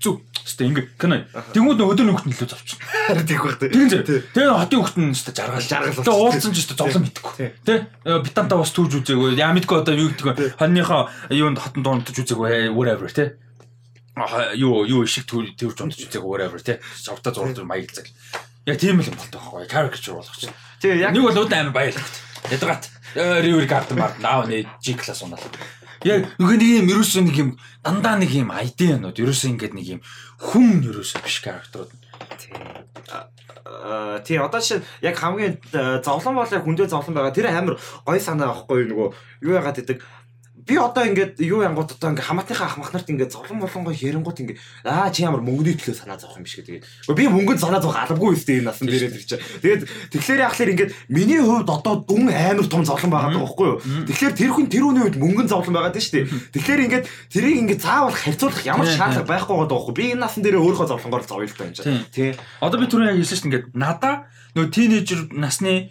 Зүг. 0.05 0.21
Өстө 0.45 0.69
ингээд 0.69 1.01
кино. 1.01 1.25
Тэнгүүд 1.57 1.81
нөө 1.81 1.93
өдөөний 1.97 2.13
хөхт 2.13 2.29
нөлөө 2.29 2.49
завчихна. 2.53 2.85
Харин 3.09 3.25
тийх 3.25 3.41
байх 3.41 3.57
тий. 3.57 3.73
Тэгээ 3.73 4.21
тэгээ 4.37 4.53
хотын 4.53 4.83
хөхт 4.85 4.99
нь 5.01 5.13
өстө 5.17 5.33
жаргал 5.33 5.65
жаргал. 5.65 6.05
Тэгээ 6.05 6.21
уулзсан 6.21 6.53
ч 6.53 6.61
өстө 6.61 6.77
зовлон 6.77 7.09
мэдгүй. 7.09 7.33
Тэ 7.65 7.75
битантаа 8.21 8.61
бас 8.61 8.73
түүж 8.77 9.01
үзээгүй. 9.01 9.33
Яа 9.41 9.57
мэдгүй 9.57 9.81
одоо 9.81 9.97
юу 9.97 10.13
гэдэг 10.13 10.29
вэ? 10.29 10.61
Хоньныхоо 10.61 11.09
юунд 11.33 11.57
хотон 11.57 11.81
дуундаж 11.81 12.17
үзээгүй 12.21 12.69
whatever 12.77 13.09
тэ 13.09 13.41
юу 14.61 14.85
юу 14.85 15.07
шиг 15.09 15.25
төрж 15.25 15.81
унтж 15.81 16.05
үзээг 16.05 16.21
whatever 16.21 16.61
тий. 16.61 16.77
Шавта 17.01 17.33
зурд 17.33 17.65
маяг 17.65 17.89
цаг. 17.97 18.13
Яг 18.69 18.77
тийм 18.77 19.01
л 19.01 19.09
юм 19.09 19.17
болтой 19.17 19.41
байхгүй. 19.41 19.65
Caricature 19.73 20.21
болгох 20.21 20.37
чинь. 20.37 20.53
Тэгээ 20.85 21.01
яг 21.09 21.13
нэг 21.17 21.25
бол 21.25 21.41
өөд 21.41 21.53
амар 21.57 21.73
баялагт. 21.73 22.17
Ядгаад 22.53 22.85
river 23.17 23.67
garden 23.67 23.97
наав 24.21 24.49
нэ 24.49 24.69
G 24.83 24.95
class 25.01 25.25
унаа. 25.25 25.41
Яг 26.01 26.33
нөгөө 26.41 26.57
нэг 26.57 26.71
юм 26.81 26.89
ерөөсөө 26.97 27.23
нэг 27.29 27.37
юм 27.37 27.51
дандаа 27.85 28.17
нэг 28.17 28.33
юм 28.33 28.49
юмнууд 28.49 29.21
ерөөсөө 29.21 29.51
ингээд 29.53 29.75
нэг 29.77 29.87
юм 29.99 30.01
хүн 30.41 30.81
ерөөсөө 30.89 31.21
биш 31.21 31.45
character-ууд. 31.45 31.93
Тий 34.25 34.37
одоо 34.41 34.61
чинь 34.65 34.81
яг 35.05 35.21
хамгийн 35.21 35.61
зовлон 36.01 36.41
бол 36.41 36.49
яг 36.49 36.65
хүндээ 36.65 36.89
зовлон 36.89 37.15
байгаа. 37.15 37.37
Тэр 37.37 37.53
амар 37.53 37.77
гой 38.09 38.21
санаа 38.21 38.49
байхгүй 38.49 38.89
нөгөө 38.89 39.09
юу 39.45 39.53
яагаад 39.53 39.77
гэдэг 39.77 40.01
би 40.71 40.79
одоо 40.79 41.03
ингээд 41.11 41.43
юу 41.43 41.67
янгууд 41.67 41.99
одоо 41.99 42.15
ингээд 42.15 42.29
хамаатныхаа 42.31 42.71
ах 42.71 42.79
мах 42.79 42.95
нарт 42.95 43.11
ингээд 43.11 43.35
зовлон 43.35 43.59
болонгоо 43.59 43.91
ярингууд 43.91 44.39
ингээд 44.39 44.59
аа 44.87 45.11
чи 45.11 45.27
ямар 45.27 45.43
мөнгөний 45.43 45.75
төлөө 45.75 45.99
санаа 45.99 46.15
зовх 46.15 46.39
юм 46.39 46.47
биш 46.47 46.63
гэдэг. 46.63 46.87
Би 47.11 47.27
мөнгөнд 47.27 47.59
санаа 47.59 47.83
зовх 47.83 47.99
албагүй 47.99 48.39
үстэй 48.39 48.63
энэ 48.63 48.71
насан 48.71 48.87
дээрээ 48.87 49.11
тэр 49.11 49.27
чинь. 49.27 49.43
Тэгээд 49.67 49.83
тэгэхээр 50.15 50.45
яхахлаар 50.47 50.73
ингээд 50.79 50.93
миний 51.11 51.43
хувьд 51.43 51.67
одоо 51.67 51.95
дүн 52.07 52.31
амар 52.31 52.67
том 52.71 52.87
зовлон 52.87 53.11
байгаа 53.11 53.35
даа 53.35 53.43
байхгүй 53.43 53.67
юу. 53.67 53.79
Тэгэхээр 54.07 54.35
тэр 54.39 54.51
хүн 54.55 54.67
тэр 54.71 54.85
үний 54.87 55.03
үед 55.11 55.17
мөнгөн 55.19 55.51
зовлон 55.51 55.75
байгаа 55.75 55.91
даа 55.91 56.05
шүү 56.07 56.15
дээ. 56.23 56.27
Тэгэхээр 56.55 56.85
ингээд 56.87 57.05
тэрийг 57.35 57.59
ингээд 57.67 57.83
заавал 57.83 58.15
харьцуулах 58.15 58.63
ямар 58.63 58.87
шаардлага 58.87 59.27
байхгүй 59.27 59.55
байгаа 59.59 59.67
даа 59.67 59.79
байхгүй. 59.83 59.97
Би 59.99 60.05
энэ 60.15 60.23
насан 60.23 60.43
дээрээ 60.47 60.63
өөрөө 60.63 60.87
зовлонгоор 60.87 61.25
зовё 61.27 61.51
л 61.51 61.59
таа 61.59 61.67
юм 61.67 61.75
чинь. 61.75 62.07
Тий. 62.15 62.31
Одоо 62.63 62.79
би 62.79 62.87
түрүү 62.87 63.11
яг 63.11 63.19
хэлсэн 63.19 63.35
шүү 63.35 63.43
дээ 63.43 63.51
ингээд 63.51 63.67
надаа 63.75 64.15
нөө 64.55 64.67
тинейжер 64.71 65.21
насны 65.35 65.91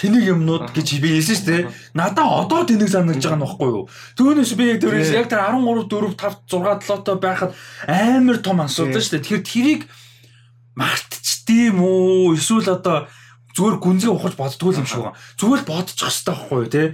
тэнийг 0.00 0.24
юмнууд 0.32 0.72
гэж 0.72 0.88
би 0.96 1.20
хэлсэн 1.20 1.36
шүү 1.36 1.48
дээ. 1.52 1.62
Надаа 1.92 2.40
одоо 2.40 2.64
тэнийг 2.64 2.88
санагдаж 2.88 3.20
байгаа 3.20 3.36
нь 3.36 3.44
баггүй 3.44 3.68
юу? 3.68 3.84
Түүнээс 4.16 4.52
би 4.56 4.64
яг 4.72 4.80
тэрээс 4.80 5.12
яг 5.12 5.28
тэр 5.28 5.44
13 5.44 5.92
4 5.92 6.16
5 6.16 6.48
6 6.48 6.88
7-той 6.88 7.16
байхад 7.20 7.52
амар 7.84 8.38
том 8.40 8.64
асуудал 8.64 8.96
шүү 8.96 9.20
дээ. 9.20 9.24
Тэгэхээр 9.28 9.44
тэрийг 9.44 9.82
мартчдээ 10.72 11.76
уу? 11.76 12.32
Эсвэл 12.32 12.72
одоо 12.72 13.12
зүгээр 13.52 13.76
гүнзгий 13.76 14.12
ухаж 14.16 14.34
боддгоо 14.40 14.72
юм 14.72 14.88
шиг 14.88 15.04
байгаа. 15.04 15.20
Зүгээр 15.36 15.62
бодчих 15.68 16.00
хэвээр 16.00 16.32
байхгүй 16.32 16.58
юу 16.64 16.72
те? 16.72 16.84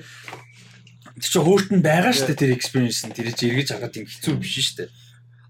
Тэр 1.14 1.30
чинь 1.30 1.46
өөрт 1.46 1.68
нь 1.70 1.86
байгаа 1.86 2.10
шүү 2.10 2.26
дээ 2.34 2.42
тэр 2.42 2.52
experience 2.58 3.06
нь 3.06 3.14
тэр 3.14 3.30
чинь 3.30 3.54
эргэж 3.54 3.68
хагаад 3.70 3.94
юм 4.02 4.10
хэцүү 4.10 4.34
биш 4.42 4.58
шүү 4.58 4.76
дээ 4.82 5.05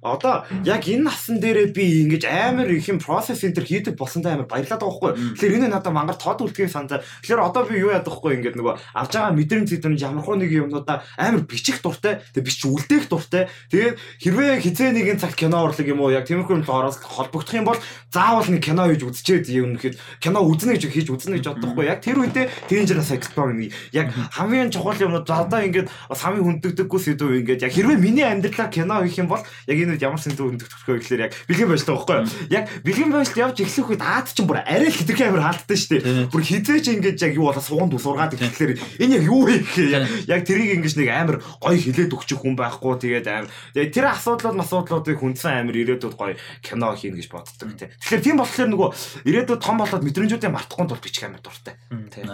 одоо 0.06 0.46
яг 0.62 0.86
энэ 0.86 1.10
насан 1.10 1.42
дээрээ 1.42 1.74
би 1.74 2.06
ингэж 2.06 2.22
амар 2.30 2.70
их 2.70 2.86
юм 2.86 3.02
процесс 3.02 3.42
энэ 3.42 3.58
төр 3.58 3.66
хийдэг 3.66 3.94
болсондоо 3.98 4.32
амар 4.32 4.46
баярлаад 4.46 4.80
байгаа 4.80 4.94
байхгүй. 5.02 5.12
Тэгэхээр 5.34 5.56
энэ 5.58 5.72
надад 5.74 5.92
мангар 5.92 6.16
тод 6.16 6.40
үлдгийн 6.46 6.70
санаа. 6.70 7.02
Тэгэхээр 7.02 7.42
одоо 7.42 7.62
би 7.66 7.82
юу 7.82 7.90
яадаг 7.90 8.12
байхгүй 8.14 8.32
ингэж 8.38 8.54
нөгөө 8.56 8.74
авж 8.94 9.12
байгаа 9.12 9.34
мэдрэмж 9.36 9.68
зэдвэр 9.74 9.98
ямархуу 9.98 10.36
нэг 10.38 10.50
юмнуудаа 10.54 11.02
амар 11.18 11.42
бичих 11.44 11.82
дуртай. 11.82 12.22
Тэгээ 12.32 12.46
биш 12.46 12.58
үлдээх 12.62 13.04
дуртай. 13.10 13.50
Тэгээд 13.74 13.94
хэрвээ 14.22 14.62
хизээ 14.62 14.90
нэгэн 14.94 15.18
цаг 15.18 15.34
кино 15.34 15.66
урлаг 15.66 15.86
юм 15.86 16.00
уу 16.00 16.14
яг 16.14 16.24
тиймэрхүү 16.30 16.62
юм 16.62 16.64
ороос 16.64 17.02
холбогдох 17.02 17.54
юм 17.54 17.66
бол 17.66 17.80
заавал 18.14 18.48
нэг 18.48 18.62
кино 18.62 18.86
хийж 18.88 19.02
үзчихэд 19.02 19.50
юм 19.52 19.76
нэхэд 19.76 19.98
кино 20.22 20.40
үзнэ 20.46 20.78
гэж 20.78 20.88
хийж 20.88 21.08
үзнэ 21.10 21.42
гэж 21.42 21.46
боддог 21.50 21.74
байхгүй. 21.74 21.86
Яг 21.90 22.00
тэр 22.00 22.22
үедээ 22.22 22.46
Dangerous 22.70 23.10
Explore 23.10 23.54
яг 23.92 24.12
хамгийн 24.32 24.70
чухал 24.70 24.98
юмнууд 24.98 25.28
одоо 25.28 25.60
ингэж 25.60 25.86
бас 26.08 26.20
хамгийн 26.20 26.60
хүндэгдэггүй 26.60 27.00
сэдв 27.00 27.30
ингэж 27.40 27.60
яг 27.66 27.72
хэрвээ 27.72 27.98
миний 27.98 28.26
амьдралаар 28.26 28.70
кино 28.70 29.02
хийх 29.04 29.18
юм 29.18 29.28
бол 29.28 29.42
яг 29.66 29.76
энэ 29.76 29.95
ямар 30.02 30.20
сэндүү 30.20 30.46
өндөг 30.56 30.68
төрхөө 30.68 30.96
гэхлээр 31.00 31.24
яг 31.26 31.32
бэлгийн 31.46 31.70
таа 31.76 31.96
байхгүй 31.96 32.16
юу? 32.20 32.28
Яг 32.52 32.64
бэлгийн 32.84 33.12
байшлт 33.14 33.38
явж 33.40 33.56
эхлэх 33.62 33.90
үед 33.96 34.02
аад 34.02 34.26
чинь 34.32 34.48
бүр 34.48 34.60
арай 34.60 34.90
л 34.90 34.98
хитрхи 34.98 35.24
амир 35.24 35.44
хаалттай 35.44 35.76
шүү 35.76 35.90
дээ. 35.96 36.30
Бүр 36.32 36.42
хизээч 36.44 36.86
ингэж 36.96 37.18
яг 37.22 37.32
юу 37.36 37.48
болоо 37.48 37.62
суганд 37.62 37.94
сургаад 37.96 38.34
ирэхлээр 38.36 38.72
энэ 39.00 39.14
яг 39.16 39.24
юу 39.24 39.42
гэх 39.46 40.28
яг 40.28 40.40
тэрийг 40.44 40.80
ингэж 40.80 40.94
нэг 41.00 41.08
амир 41.12 41.36
гоё 41.62 41.78
хилээд 41.78 42.12
өгчих 42.12 42.40
хүн 42.40 42.54
байхгүй 42.56 42.94
тэгээд 43.00 43.26
амир 43.26 43.48
тэр 43.72 44.06
асуудлууд 44.12 44.60
асуудлуудыг 44.60 45.16
хүндсэн 45.16 45.64
амир 45.64 45.76
ирээдүйд 45.82 46.14
гоё 46.16 46.34
кино 46.62 46.92
хийн 46.96 47.16
гэж 47.16 47.28
боддог 47.30 47.70
тий. 47.76 47.88
Тэгэхээр 47.88 48.24
тийм 48.24 48.36
болохоор 48.40 48.68
нөгөө 48.72 48.88
ирээдүйд 49.26 49.60
том 49.60 49.76
болоод 49.80 50.04
мэдрэмжүүдээ 50.04 50.50
мартахгүй 50.50 50.86
тул 50.88 51.02
бичих 51.02 51.24
амир 51.26 51.40
дуртай. 51.40 51.76
Тий. 52.12 52.24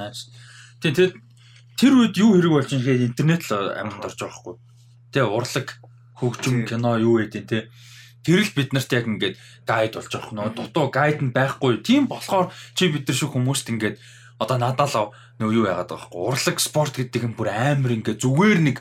Тэгээд 0.82 1.12
тэр 1.78 1.93
үед 1.98 2.14
юу 2.18 2.39
хэрэг 2.39 2.52
болж 2.52 2.68
байгаа 2.70 2.82
гэхээр 2.82 3.06
интернет 3.10 3.43
л 3.51 3.70
амьд 3.74 4.02
орж 4.02 4.18
байгаа 4.18 4.39
хгүй. 4.39 4.55
Тэгээ 5.12 5.30
урлаг 5.30 5.68
хөгжим 6.22 6.64
кино 6.70 6.94
юу 7.02 7.18
гэдэг 7.18 7.44
те. 7.50 7.68
Тэр 8.22 8.46
л 8.46 8.54
бид 8.54 8.70
нарт 8.70 8.94
яг 8.94 9.10
ингээд 9.10 9.36
гайд 9.66 9.98
болж 9.98 10.12
байгаа 10.14 10.34
нөө. 10.38 10.54
Дутуу 10.54 10.86
гайд 10.94 11.18
нь 11.18 11.34
байхгүй. 11.34 11.82
Тийм 11.82 12.06
болохоор 12.06 12.54
чи 12.78 12.86
бид 12.86 13.10
нар 13.10 13.18
шиг 13.18 13.34
хүмүүст 13.34 13.66
ингээд 13.74 13.98
одоо 14.38 14.56
надад 14.62 14.94
нөө 15.42 15.50
юу 15.50 15.66
яагаад 15.66 15.90
байгаа 15.90 16.06
байхгүй 16.06 16.22
урлаг 16.22 16.58
спорт 16.62 16.94
гэдэг 16.94 17.22
нь 17.26 17.34
бүр 17.34 17.50
амар 17.50 17.92
ингээд 17.98 18.22
зүгээр 18.22 18.60
нэг 18.62 18.78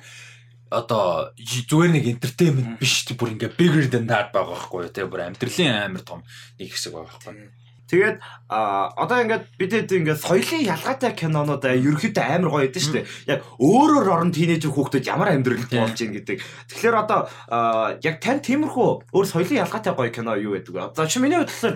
одоо 0.69 1.33
зүгээр 1.35 1.91
нэг 1.97 2.05
entertainment 2.05 2.77
биш. 2.77 3.09
Бүр 3.17 3.33
ингээ 3.33 3.57
bigger 3.57 3.85
than 3.89 4.05
that 4.05 4.29
байгаа 4.29 4.53
байхгүй 4.53 4.93
тий 4.93 5.09
бүр 5.09 5.25
амьдралын 5.25 5.89
амар 5.89 6.05
том 6.05 6.21
нэг 6.61 6.69
хэсэг 6.69 6.93
байгаа 6.93 7.09
байхгүй 7.17 7.60
Тэгээд 7.91 8.17
одоо 8.51 9.17
ингээд 9.23 9.43
бидэд 9.59 9.91
ингээд 9.91 10.19
соёлын 10.23 10.63
ялгаатай 10.63 11.11
кинонууд 11.15 11.63
ерөөхдөө 11.63 12.23
амар 12.23 12.51
гоё 12.51 12.63
байдаг 12.67 12.83
шүү 12.83 12.95
дээ. 12.99 13.05
Яг 13.31 13.39
өөрөөр 13.59 14.07
орон 14.11 14.31
тийнейжер 14.31 14.71
хүүхдүүд 14.75 15.07
ямар 15.07 15.31
амьдралд 15.31 15.71
болж 15.71 15.99
ийн 15.99 16.15
гэдэг. 16.15 16.39
Тэгэхээр 16.71 16.95
одоо 16.95 17.27
яг 18.03 18.15
тань 18.19 18.43
тиймэрхүү 18.43 19.11
өөр 19.15 19.27
соёлын 19.27 19.63
ялгаатай 19.63 19.95
гоё 19.95 20.11
кино 20.11 20.35
юу 20.35 20.55
байдаг 20.59 20.71
вэ? 20.71 20.83
За 20.95 21.07
чи 21.07 21.19
миний 21.23 21.39
бодлоор 21.39 21.75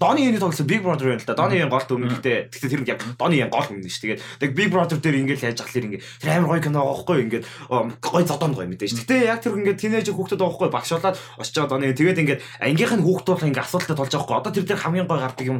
Donnie 0.00 0.28
Yen 0.28 0.40
тоглосон 0.40 0.66
Big 0.68 0.84
Brother 0.84 1.08
байна 1.08 1.20
л 1.20 1.28
да. 1.28 1.36
Donnie 1.36 1.60
Yen 1.60 1.72
гол 1.72 1.80
гэхдээ 1.80 2.52
гэхдээ 2.52 2.70
тэр 2.72 2.84
яг 2.88 3.00
Donnie 3.16 3.40
Yen 3.40 3.52
гол 3.52 3.64
хүн 3.64 3.80
шүү. 3.80 4.20
Тэгээд 4.20 4.20
яг 4.40 4.52
Big 4.52 4.68
Brother 4.68 5.00
дээр 5.00 5.16
ингээд 5.20 5.44
яаж 5.48 5.64
ахлаар 5.64 5.86
ингээд 5.88 6.04
тэр 6.20 6.28
амар 6.36 6.48
гоё 6.56 6.64
кино 6.64 6.80
байхгүй 6.92 7.18
ингээд 7.28 7.44
гоё 8.00 8.24
зодон 8.28 8.52
гоё 8.52 8.68
мэдээж. 8.68 9.00
Гэхдээ 9.00 9.32
яг 9.32 9.40
тэр 9.40 9.56
ингээд 9.56 9.80
тийнейжер 9.80 10.12
хүүхдүүд 10.12 10.40
байгаа 10.40 10.52
байхгүй 10.52 10.70
багшуулаад 10.76 11.16
очиж 11.40 11.54
байгаа 11.56 11.72
Donnie 11.72 11.96
тэгээд 11.96 12.20
ингээд 12.20 12.40
ангийнх 12.60 12.94
нь 13.00 13.04
хүүхдүүд 13.04 13.48
ингээд 13.48 13.64
асуултад 13.64 13.96
толж 13.96 14.12
байгаа 14.12 14.28
байхгүй. 14.28 14.40
Одоо 14.44 14.52
тэр 14.52 14.66
дээр 14.68 14.82
хамгийн 14.84 15.08
гоё 15.08 15.20
гардаг 15.24 15.41
юм 15.48 15.58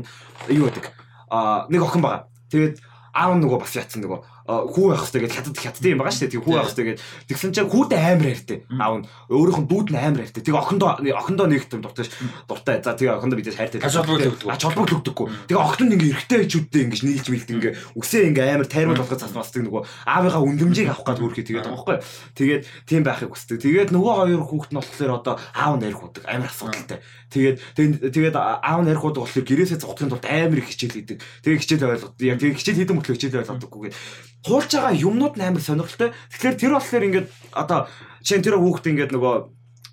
юу 0.49 0.67
гэдэг 0.69 0.87
а 1.33 1.67
нэг 1.73 1.83
охин 1.83 2.03
байгаа. 2.05 2.29
Тэгээд 2.53 2.77
аав 3.13 3.37
нөгөө 3.41 3.61
бас 3.61 3.77
яатсан 3.77 4.05
нөгөө 4.05 4.21
хүү 4.43 4.87
байх 4.91 5.05
хэрэгтэй 5.07 5.23
гэж 5.23 5.33
хятад 5.37 5.57
хятад 5.61 5.85
юм 5.87 6.01
байгаа 6.03 6.13
шүү 6.13 6.25
дээ. 6.27 6.33
Тэг 6.33 6.43
хүү 6.43 6.55
байх 6.57 6.67
хэрэгтэй 6.67 6.87
гэж 6.93 6.99
тэгсэн 7.31 7.51
чинь 7.55 7.71
хүүдээ 7.71 8.01
амар 8.03 8.29
хайртай. 8.33 8.59
Аав 8.75 8.95
нь 8.99 9.07
өөрийнх 9.31 9.61
нь 9.63 9.69
дүүд 9.71 9.89
нь 9.93 10.01
амар 10.03 10.23
хайртай. 10.27 10.43
Тэг 10.43 10.57
охиндоо 10.59 10.91
охиндоо 10.99 11.47
нэгт 11.47 11.73
дуртай 11.79 12.05
ш. 12.05 12.11
Дуртай. 12.51 12.77
За 12.83 12.97
тэгээ 12.99 13.17
охиндоо 13.23 13.39
бидээс 13.39 13.59
хайртай. 13.61 13.81
Ач 13.85 13.95
холбогддог. 13.95 14.51
Ач 14.51 14.63
холбогддоггүй. 14.67 15.27
Тэгээ 15.47 15.63
охид 15.63 15.81
нь 15.87 15.95
ингээ 15.95 16.11
эргэтэй 16.11 16.39
хажуудтай 16.43 16.81
ингээ 16.89 17.05
нийлж 17.07 17.27
мэлд 17.31 17.51
ингээ 17.55 17.73
үсээ 17.95 18.23
ингээ 18.35 18.51
амар 18.51 18.67
тайрмал 18.67 18.99
болгож 18.99 19.21
засмасдаг 19.23 19.63
нөгөө 19.63 19.83
аавынхаа 20.11 20.43
үндэмжийг 20.43 20.89
авах 20.91 21.07
гад 21.07 21.21
хөөрхий 21.23 21.47
тэгээд 21.47 21.67
байгаа 21.71 21.79
байхгүй. 21.79 21.97
Тэгээд 22.35 22.63
тийм 22.89 23.03
байхыг 23.07 23.31
хүсдэг. 23.31 23.63
Тэгээд 23.63 23.91
нөгөө 23.95 24.15
хоёр 24.27 24.43
хүүхэд 24.43 24.73
нь 24.75 24.81
болохоор 24.83 25.13
одоо 25.23 25.35
аав 25.55 25.75
нь 25.79 25.87
ярих 25.87 26.03
удаг 26.03 26.25
амар 26.27 26.51
асуудалтай. 26.51 26.99
Тэгээд 27.33 27.57
тэгээд 28.13 28.37
аав 28.37 28.81
нь 28.85 28.91
ярих 28.93 29.05
удаг 29.05 29.25
болохоор 29.25 29.49
гэрээсээ 29.49 29.81
зогтохын 29.81 30.13
тулд 30.13 30.29
амар 30.29 30.61
их 30.61 30.69
хичээл 30.69 30.97
хийдэг. 31.01 31.19
Тэгээд 31.41 31.63
хичээл 31.65 31.89
ойлгоод 31.89 32.17
яг 32.21 32.37
тэгээд 32.37 32.59
хичээл 32.61 32.79
хийдэг 32.85 32.97
мөртлөө 33.01 33.17
хичээл 33.17 33.41
ойлгодоггүйгээд 33.41 33.97
хуулж 34.45 34.71
байгаа 34.77 34.93
юмнууд 34.93 35.35
нь 35.41 35.47
амар 35.49 35.65
сонирхолтой. 35.65 36.11
Тэгэхээр 36.13 36.57
тэр 36.61 36.73
болохоор 36.77 37.07
ингээд 37.09 37.29
одоо 37.57 37.89
жишээ 38.21 38.45
тэр 38.45 38.57
хүүхд 38.61 38.85
ингээд 38.93 39.13
нөгөө 39.17 39.35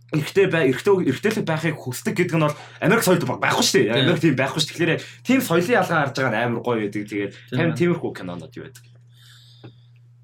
эрэгтэй 0.10 0.48
бай 0.50 0.64
эрэгтэй 0.74 0.94
эрэгтэйлэг 1.06 1.46
байхыг 1.46 1.78
хүсдэг 1.78 2.14
гэдэг 2.18 2.36
нь 2.36 2.46
бол 2.50 2.58
Америк 2.82 3.04
соёлд 3.06 3.24
байхгүй 3.30 3.64
шүү 3.64 3.78
дээ. 3.88 3.94
Америк 3.94 4.20
тийм 4.20 4.36
байхгүй 4.36 4.60
шүү. 4.60 4.70
Тэгэхээр 4.74 4.94
тийм 5.22 5.40
соёлын 5.46 5.78
ялгаа 5.80 6.00
харж 6.10 6.16
байгаа 6.18 6.34
нь 6.34 6.42
амар 6.44 6.62
гоё 6.66 6.82
байдаг. 6.82 7.06
Тэгээд 7.06 7.34
тань 7.54 7.78
тиймэрхүү 7.78 8.12
кинонод 8.18 8.54
юу 8.58 8.66
байдаг. 8.66 8.84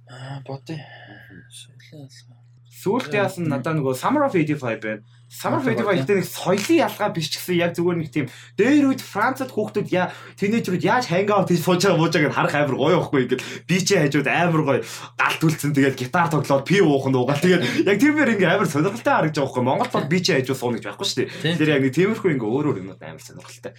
Аа 0.09 0.41
бодё. 0.41 0.73
Соёлын 1.53 2.09
ялгаа. 2.09 2.39
Сүүлд 2.65 3.13
яасан 3.13 3.45
надаа 3.49 3.77
нөгөө 3.77 3.93
Summer 3.93 4.25
of 4.25 4.33
85 4.33 4.81
байна. 4.81 5.05
Summer 5.35 5.59
85 5.59 5.99
гэдэг 5.99 6.15
нэг 6.15 6.27
соёлын 6.31 6.79
ялгаа 6.87 7.09
биш 7.11 7.27
ч 7.27 7.43
гэсэн 7.43 7.59
яг 7.59 7.71
зүгээр 7.75 7.97
нэг 7.99 8.09
тийм 8.15 8.27
дээр 8.55 8.87
үед 8.87 9.03
Францад 9.03 9.51
хүүхдүүд 9.51 9.91
яа 9.91 10.15
тинейжрүүд 10.39 10.87
яаж 10.87 11.11
хангаут 11.11 11.51
хийж 11.51 11.59
сууж 11.59 11.83
байгаа 11.83 11.99
мууж 11.99 12.13
байгааг 12.15 12.35
харах 12.39 12.55
амар 12.55 12.77
гоё 12.79 12.97
байхгүй 13.03 13.21
ингээд 13.27 13.43
бичээ 13.67 13.99
хажууд 14.07 14.27
амар 14.31 14.63
гоё 14.63 14.81
галт 15.19 15.41
үлдсэн 15.43 15.75
тэгээд 15.75 15.99
гитар 15.99 16.31
тоглоод 16.31 16.63
пи 16.63 16.79
уух 16.79 17.05
нь 17.11 17.19
угаал 17.19 17.43
тэгээд 17.43 17.63
яг 17.83 17.97
тэрээр 17.99 18.33
ингээ 18.39 18.53
амар 18.55 18.69
сонирхолтой 18.71 19.11
харагдаж 19.11 19.35
байгаа 19.35 19.51
байхгүй 19.51 19.63
Монгол 19.67 19.91
бол 19.91 20.11
бичээ 20.13 20.35
хажууд 20.39 20.59
сууна 20.59 20.77
гэж 20.79 20.85
байхгүй 20.87 21.07
шүү 21.07 21.19
дээ. 21.19 21.57
Тэр 21.59 21.73
яг 21.75 21.81
нэг 21.83 21.93
тиймэрхүү 21.99 22.31
ингээ 22.31 22.51
өөр 22.55 22.65
өөр 22.71 22.79
юмнууд 22.79 23.01
амар 23.03 23.23
сонирхолтой. 23.23 23.73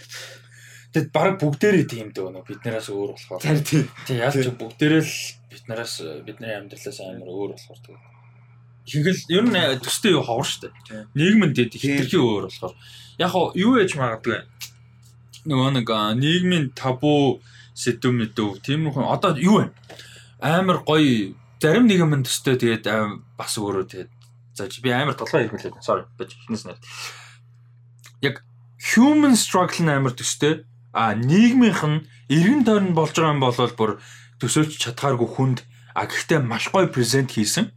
Тэгэд 0.93 1.09
баг 1.13 1.37
бүгдээрээ 1.41 1.87
тийм 1.89 2.09
дээ 2.15 2.31
нөө 2.33 2.45
биднээс 2.47 2.89
өөр 2.89 3.11
болохоор. 3.13 3.43
Тэр 3.43 3.61
тийм. 3.61 3.85
Тэг 4.09 4.17
ялч 4.17 4.49
бүгдээрээ 4.57 5.03
л 5.05 5.15
биднээс 5.53 5.95
бидний 6.25 6.53
амьдралаас 6.57 6.99
амар 7.05 7.29
өөр 7.29 7.51
болохоор 7.53 7.81
тэг. 7.85 8.16
Ихэнх 8.87 9.27
л 9.27 9.35
ер 9.35 9.45
нь 9.51 9.83
төстэй 9.83 10.15
юу 10.15 10.23
ховор 10.23 10.47
штэ. 10.47 10.71
Нийгмэнд 11.19 11.59
дэд 11.59 11.75
хитрхи 11.75 12.17
өөр 12.17 12.47
болохоор. 12.47 12.75
Яг 13.19 13.31
хоо 13.35 13.51
юу 13.59 13.83
ээж 13.83 13.99
магадгүй. 13.99 14.47
Нөгөө 15.51 15.71
нэг 15.83 15.89
нийгмийн 16.23 16.71
табу 16.71 17.43
сэдв 17.75 18.15
мэдв 18.15 18.63
тиймэрхүү 18.63 19.05
одоо 19.11 19.35
юу 19.35 19.67
вэ? 19.67 19.75
Амар 20.39 20.87
гоё 20.87 21.35
зарим 21.59 21.91
нийгмийн 21.91 22.23
төстэй 22.23 22.57
тэгээд 22.57 22.87
бас 23.35 23.59
өөрөө 23.59 23.85
тэгээд 23.91 24.11
за 24.55 24.71
би 24.81 24.91
амар 24.95 25.19
толгой 25.19 25.51
хэлмэлээ. 25.51 25.83
Sorry. 25.83 26.07
Би 26.15 26.31
хинээс 26.31 26.65
нэр. 26.71 26.79
Яг 28.23 28.47
human 28.79 29.35
struggle 29.35 29.91
амар 29.91 30.15
төстэй 30.15 30.65
а 30.97 31.13
нийгмийнх 31.13 31.83
нь 31.85 32.07
эргэн 32.33 32.65
тойрон 32.65 32.95
болж 32.97 33.13
байгаа 33.13 33.35
юм 33.35 33.43
бол 33.45 33.59
бүр 33.77 33.91
төсөөлж 34.41 34.81
чадхааргүй 34.81 35.29
хүнд 35.29 35.59
а 35.93 36.09
гэхдээ 36.09 36.41
маш 36.41 36.73
гоё 36.73 36.89
презент 36.89 37.37
хийсэн 37.37 37.76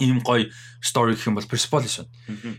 ийм 0.00 0.22
гоё 0.24 0.48
стори 0.80 1.14
гэх 1.14 1.28
юм 1.28 1.36
бол 1.36 1.50
Persepolis 1.50 2.00
байна. 2.00 2.10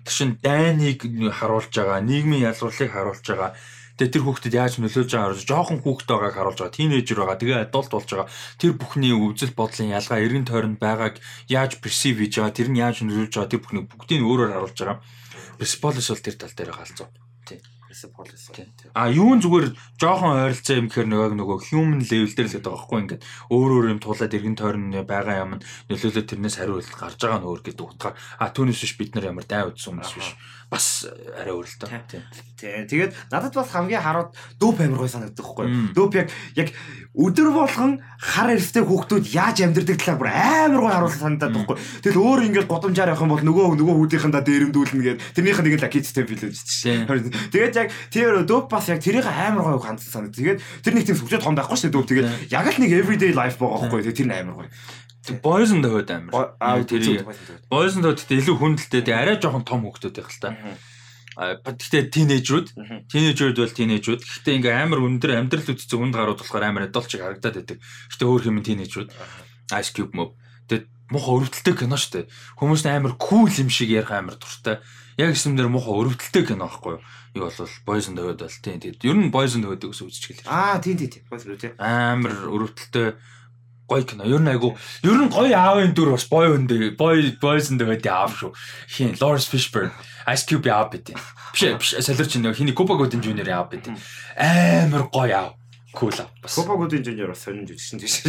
Тэр 0.05 0.13
чин 0.13 0.37
дайныг 0.41 0.99
харуулж 1.33 1.73
байгаа, 1.73 2.01
нийгмийн 2.01 2.45
ялгууллыг 2.51 2.91
харуулж 2.91 3.25
байгаа. 3.25 3.55
Тэгээ 3.93 4.13
тэр 4.13 4.23
хүүхдэд 4.25 4.57
яаж 4.57 4.73
нөлөөлж 4.81 5.11
байгааг 5.13 5.37
харуулж, 5.37 5.45
жоохон 5.45 5.79
хүүхэд 5.85 6.09
байгааг 6.09 6.33
харуулж 6.33 6.59
байгаа, 6.65 6.77
тийнейжер 6.77 7.19
байгаа, 7.21 7.37
тэгээ 7.37 7.61
адулт 7.69 7.91
болж 7.93 8.09
байгаа. 8.09 8.29
Тэр 8.57 8.71
бүхний 8.73 9.13
өвзөл 9.13 9.53
бодлын 9.53 9.93
ялгаа 9.93 10.17
эргэн 10.17 10.49
тойронд 10.49 10.81
байгааг 10.81 11.21
яаж 11.45 11.77
perceive 11.77 12.25
хийж 12.25 12.41
байгаа, 12.41 12.57
тэр 12.57 12.69
нь 12.73 12.81
яаж 12.81 13.05
нөлөөлж 13.05 13.33
байгаа, 13.37 13.53
тэр 13.53 13.61
бүхний 13.61 13.85
бүгдийг 13.85 14.21
өөрөөр 14.25 14.53
харуулж 14.57 14.77
байгаа. 14.81 14.97
Persepolis 15.61 16.09
бол 16.09 16.25
тэр 16.25 16.35
тал 16.41 16.57
дээр 16.57 16.73
галзуу. 16.73 17.22
Persepolis. 17.93 18.49
А 18.97 19.05
юун 19.05 19.37
зүгээр 19.37 19.77
жоохон 20.01 20.33
ойролцоо 20.41 20.75
юм 20.81 20.89
гэхэр 20.89 21.07
нөгөө 21.13 21.37
нөгөө 21.37 21.57
human 21.69 22.01
level 22.01 22.33
дээр 22.33 22.49
л 22.49 22.53
гэдэг 22.57 22.65
байгаа 22.65 22.73
байхгүй 22.73 22.99
ингээд 23.05 23.23
өөр 23.53 23.69
өөр 23.69 23.85
юм 23.93 23.99
туулаад 24.01 24.33
эргэн 24.33 24.57
тойрон 24.57 24.89
байгаа 25.05 25.35
юм 25.45 25.51
нөлөөлөд 25.93 26.25
тэрнээс 26.25 26.57
хариулт 26.57 26.89
гарч 26.89 27.21
байгаа 27.21 27.37
нь 27.37 27.47
өөр 27.53 27.61
гэдэг 27.61 27.85
утгаар. 27.85 28.17
А 28.41 28.49
түүнээс 28.49 28.81
биш 28.81 28.93
бид 28.97 29.13
нар 29.13 29.29
ямар 29.29 29.45
дай 29.45 29.61
удсан 29.61 29.93
хүмүүс 30.01 30.13
биш 30.17 30.29
бас 30.73 31.05
арай 31.37 31.53
өөр 31.53 31.69
л 31.69 31.77
тоо. 31.77 31.89
Тий. 32.09 32.83
Тэгээд 32.89 33.13
надад 33.29 33.53
бас 33.53 33.69
хамгийн 33.69 34.01
хараад 34.01 34.33
дүүп 34.57 34.81
амир 34.81 35.05
гой 35.05 35.11
санагддаг 35.11 35.45
байхгүй. 35.45 35.93
Дүүп 35.93 36.13
яг 36.17 36.27
яг 36.57 36.69
өдөр 37.13 37.49
болгон 37.53 38.01
хар 38.17 38.49
эрстэй 38.57 38.81
хүүхдүүд 38.81 39.29
яаж 39.29 39.61
амьдэрдэг 39.61 40.01
талаар 40.01 40.17
бүр 40.17 40.31
амар 40.33 40.81
гой 40.81 40.93
харуулсан 40.97 41.21
санагдаад 41.21 41.53
байхгүй. 41.53 41.77
Тэгэл 42.01 42.23
өөр 42.25 42.41
ингээд 42.49 42.71
годамжаар 42.71 43.13
явах 43.13 43.21
юм 43.21 43.33
бол 43.37 43.45
нөгөө 43.45 43.65
нөгөө 43.77 43.95
хүүдийнхэндээ 44.01 44.43
дээрэмдүүлнэ 44.49 45.03
гээд 45.05 45.19
тэрнийх 45.37 45.59
нь 45.61 45.65
нэг 45.69 45.75
л 45.77 45.87
акицтэй 45.87 46.23
билээ 46.25 46.51
шүү 46.57 47.05
дээ. 47.05 47.51
Тэгээд 47.53 47.77
яг 47.77 47.89
тэр 48.09 48.41
дүүп 48.49 48.65
бас 48.65 48.89
яг 48.89 48.99
тэрийг 49.05 49.29
амар 49.29 49.77
гой 49.77 49.85
хандсан 49.85 50.09
санагдав. 50.09 50.41
Тэгээд 50.41 50.59
тэр 50.81 50.93
нэг 50.97 51.05
тийм 51.05 51.17
сүлжээ 51.21 51.45
том 51.45 51.53
байхгүй 51.53 51.77
шүү 51.77 51.91
дээ 51.91 51.95
дүүп. 52.01 52.09
Тэгээд 52.09 52.29
яг 52.49 52.65
л 52.65 52.81
нэг 52.81 52.91
everyday 52.97 53.31
life 53.35 53.61
байгаа 53.61 53.91
байхгүй. 53.91 54.09
Тэр 54.09 54.25
нь 54.25 54.33
амар 54.33 54.65
гой. 54.65 54.69
Boys 55.39 55.71
and 55.71 55.85
Hood 55.87 56.11
амар. 56.11 56.55
Тэр 56.83 57.23
Boys 57.71 57.95
and 57.95 58.03
Hood 58.03 58.19
гэдэг 58.19 58.43
илүү 58.43 58.55
хүндэлтэй 58.59 59.01
тэгээ 59.07 59.21
арай 59.23 59.37
жоохон 59.39 59.63
том 59.63 59.87
хүүхдүүд 59.87 60.15
байх 60.19 60.31
л 60.31 60.41
та. 60.43 60.51
Гэхдээ 61.33 62.13
тинейжрүүд, 62.13 62.67
тинейжрүүд 63.09 63.57
бол 63.57 63.73
тинейжрүүд. 63.73 64.21
Гэхдээ 64.21 64.57
ингээ 64.59 64.75
амар 64.83 64.99
өндөр 65.01 65.31
амьдрал 65.39 65.71
үтцэг 65.71 65.97
үнд 65.97 66.13
гарууд 66.13 66.43
болохоор 66.43 66.65
амар 66.67 66.85
adult 66.91 67.09
шиг 67.09 67.23
харагдаад 67.23 67.55
байдаг. 67.57 67.77
Гэхдээ 67.81 68.27
өөр 68.27 68.43
хэм 68.45 68.61
тинейжрүүд. 68.61 69.09
Ice 69.73 69.91
Cube 69.95 70.13
мөв. 70.13 70.37
Тэгээд 70.69 70.85
муухай 71.09 71.33
өрөвдөлтэй 71.39 71.75
кино 71.79 71.97
штэ. 71.97 72.29
Хүмүүс 72.59 72.85
амар 72.85 73.17
кул 73.17 73.49
юм 73.49 73.69
шиг 73.73 73.89
ярих 73.89 74.13
амар 74.13 74.37
дуртай. 74.37 74.83
Яг 75.17 75.33
юмдэр 75.33 75.73
муухай 75.73 75.93
өрөвдөлтэй 76.03 76.43
кино 76.45 76.69
байхгүй 76.69 76.99
юу? 76.99 77.01
Юу 77.33 77.49
бол 77.49 77.73
Boys 77.87 78.05
and 78.11 78.19
Hood 78.21 78.37
бол 78.43 78.59
тийм. 78.61 78.77
Тэгээд 78.77 79.01
ер 79.01 79.17
нь 79.17 79.33
Boys 79.33 79.57
and 79.57 79.65
Hood-ийг 79.65 79.97
үзчихлээ. 79.97 80.45
Аа 80.45 80.77
тийм 80.77 81.01
тийм. 81.01 81.25
Boys 81.31 81.49
and 81.49 81.57
Hood. 81.57 81.73
Амар 81.81 82.45
өрөвдөлтэй 82.45 83.17
гоё 83.87 84.03
кино. 84.03 84.23
Ер 84.25 84.39
нь 84.39 84.49
айгу 84.49 84.75
ер 85.03 85.17
нь 85.17 85.29
гоё 85.29 85.53
аавын 85.53 85.93
дүр 85.93 86.15
бас 86.15 86.25
бой 86.29 86.47
өндөө 86.55 86.95
бой 86.97 87.35
бойсон 87.41 87.77
дэвэд 87.77 88.07
аав 88.07 88.33
шүү. 88.37 88.51
Хин 88.87 89.13
Lawrence 89.19 89.49
Fishburne, 89.51 89.91
Ice 90.27 90.45
Cube 90.47 90.69
аав 90.71 90.91
бит. 90.91 91.11
Биш 91.53 91.61
биш 91.77 91.95
солирч 91.99 92.37
нөө 92.39 92.55
хиний 92.55 92.73
Cuba 92.73 92.95
Gooding 92.95 93.21
Jr 93.21 93.49
аав 93.51 93.69
бит. 93.69 93.87
Амар 94.37 95.09
гоё 95.11 95.35
аав. 95.35 95.51
Cool 95.93 96.15
аав. 96.17 96.29
Cuba 96.47 96.79
Gooding 96.79 97.03
Jr 97.03 97.27
бас 97.33 97.43
сонин 97.43 97.67
жижигшин 97.67 97.99
тийш. 97.99 98.23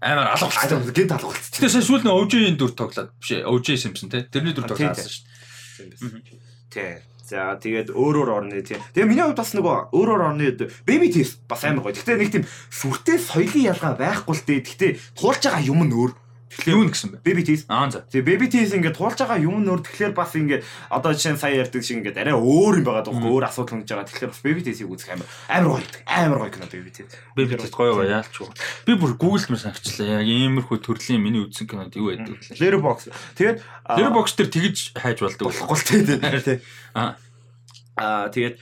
Амар 0.00 0.34
алга 0.34 0.50
болчихсон. 0.50 0.92
Гинт 0.92 1.14
болчихсон. 1.14 1.56
Гэтэ 1.56 1.68
сая 1.70 1.84
сүүл 1.86 2.04
нөө 2.04 2.26
OJ-ийн 2.26 2.58
дүр 2.58 2.74
тоглоод 2.76 3.14
биш 3.22 3.38
OJ 3.40 3.78
Simpson 3.78 4.10
те. 4.10 4.26
Тэрний 4.28 4.52
дүр 4.52 4.66
тоглоод 4.68 4.98
шүү 4.98 5.88
дээ. 5.94 6.36
Тий. 6.74 7.13
За 7.34 7.58
тэгээд 7.58 7.90
өөрөөр 7.90 8.30
орны 8.30 8.62
тийм. 8.62 8.78
Тэгээ 8.94 9.10
миний 9.10 9.26
хувьд 9.26 9.42
бас 9.42 9.58
нөгөө 9.58 9.90
өөрөөр 9.90 10.22
орны 10.22 10.54
baby 10.86 11.10
teeth 11.10 11.42
бас 11.50 11.66
амар 11.66 11.82
гоё. 11.82 11.98
Гэхдээ 11.98 12.14
нэг 12.22 12.30
тийм 12.30 12.44
сүртэй 12.70 13.18
соёлын 13.18 13.74
ялгаа 13.74 13.98
байхгүй 13.98 14.34
л 14.38 14.46
дээ. 14.46 14.62
Гэхдээ 14.62 14.92
туулж 15.18 15.42
байгаа 15.42 15.66
юм 15.66 15.82
нь 15.82 15.90
өөр. 15.98 16.14
Тэгэхээр 16.54 16.78
юу 16.78 16.86
гэсэн 16.86 17.10
бэ? 17.10 17.18
Baby 17.26 17.42
teeth. 17.42 17.64
Аа 17.66 17.90
за. 17.90 18.06
Тэгээ 18.06 18.28
baby 18.30 18.46
teeth 18.46 18.72
ингээд 18.78 18.94
туулж 18.94 19.18
байгаа 19.18 19.42
юм 19.42 19.58
нь 19.60 19.68
өөр. 19.68 19.82
Тэгэхээр 19.82 20.14
бас 20.14 20.32
ингээд 20.38 20.62
одоо 20.88 21.10
жишээ 21.10 21.34
нь 21.34 21.42
сая 21.42 21.54
ярьдаг 21.58 21.82
шиг 21.82 21.98
ингээд 21.98 22.20
арай 22.22 22.36
өөр 22.38 22.74
юм 22.80 22.86
байгаа 22.86 23.04
даа. 23.10 23.18
Өөр 23.18 23.44
асуудал 23.50 23.82
хөнгөж 23.82 23.90
байгаа. 23.90 24.08
Тэгэхээр 24.08 24.30
бас 24.30 24.42
baby 24.46 24.60
teeth-ийг 24.62 24.90
үзэх 24.94 25.10
амар 25.14 25.28
амар 25.50 25.70
гоё. 25.82 25.86
Амар 26.06 26.38
гоё 26.46 26.52
кино 26.54 26.66
baby 26.70 26.90
teeth. 26.94 27.14
Baby 27.34 27.58
teeth 27.58 27.74
гоё 27.74 27.92
гоё 27.98 28.06
яалч 28.06 28.34
уу. 28.38 28.54
Би 28.86 28.92
бүр 28.94 29.18
Google 29.18 29.50
мөр 29.50 29.60
санагчлаа. 29.60 30.22
Яг 30.22 30.26
иймэрхүү 30.30 30.78
төрлийн 30.78 31.20
миний 31.20 31.42
үзсэн 31.42 31.66
кинод 31.66 31.94
юу 31.98 32.14
байдаг 32.14 32.38
вэ? 32.38 32.54
Letterboxd. 32.54 33.10
Тэгээд 33.34 33.58
Letterboxd 33.90 34.34
дээр 34.38 34.50
тэгж 34.54 34.78
хайж 34.94 35.18
болдог 35.26 35.50
болохгүй 35.50 35.82
тийм. 35.82 36.62
Аа 36.94 37.18
Аа 37.94 38.26
тэгээд 38.34 38.58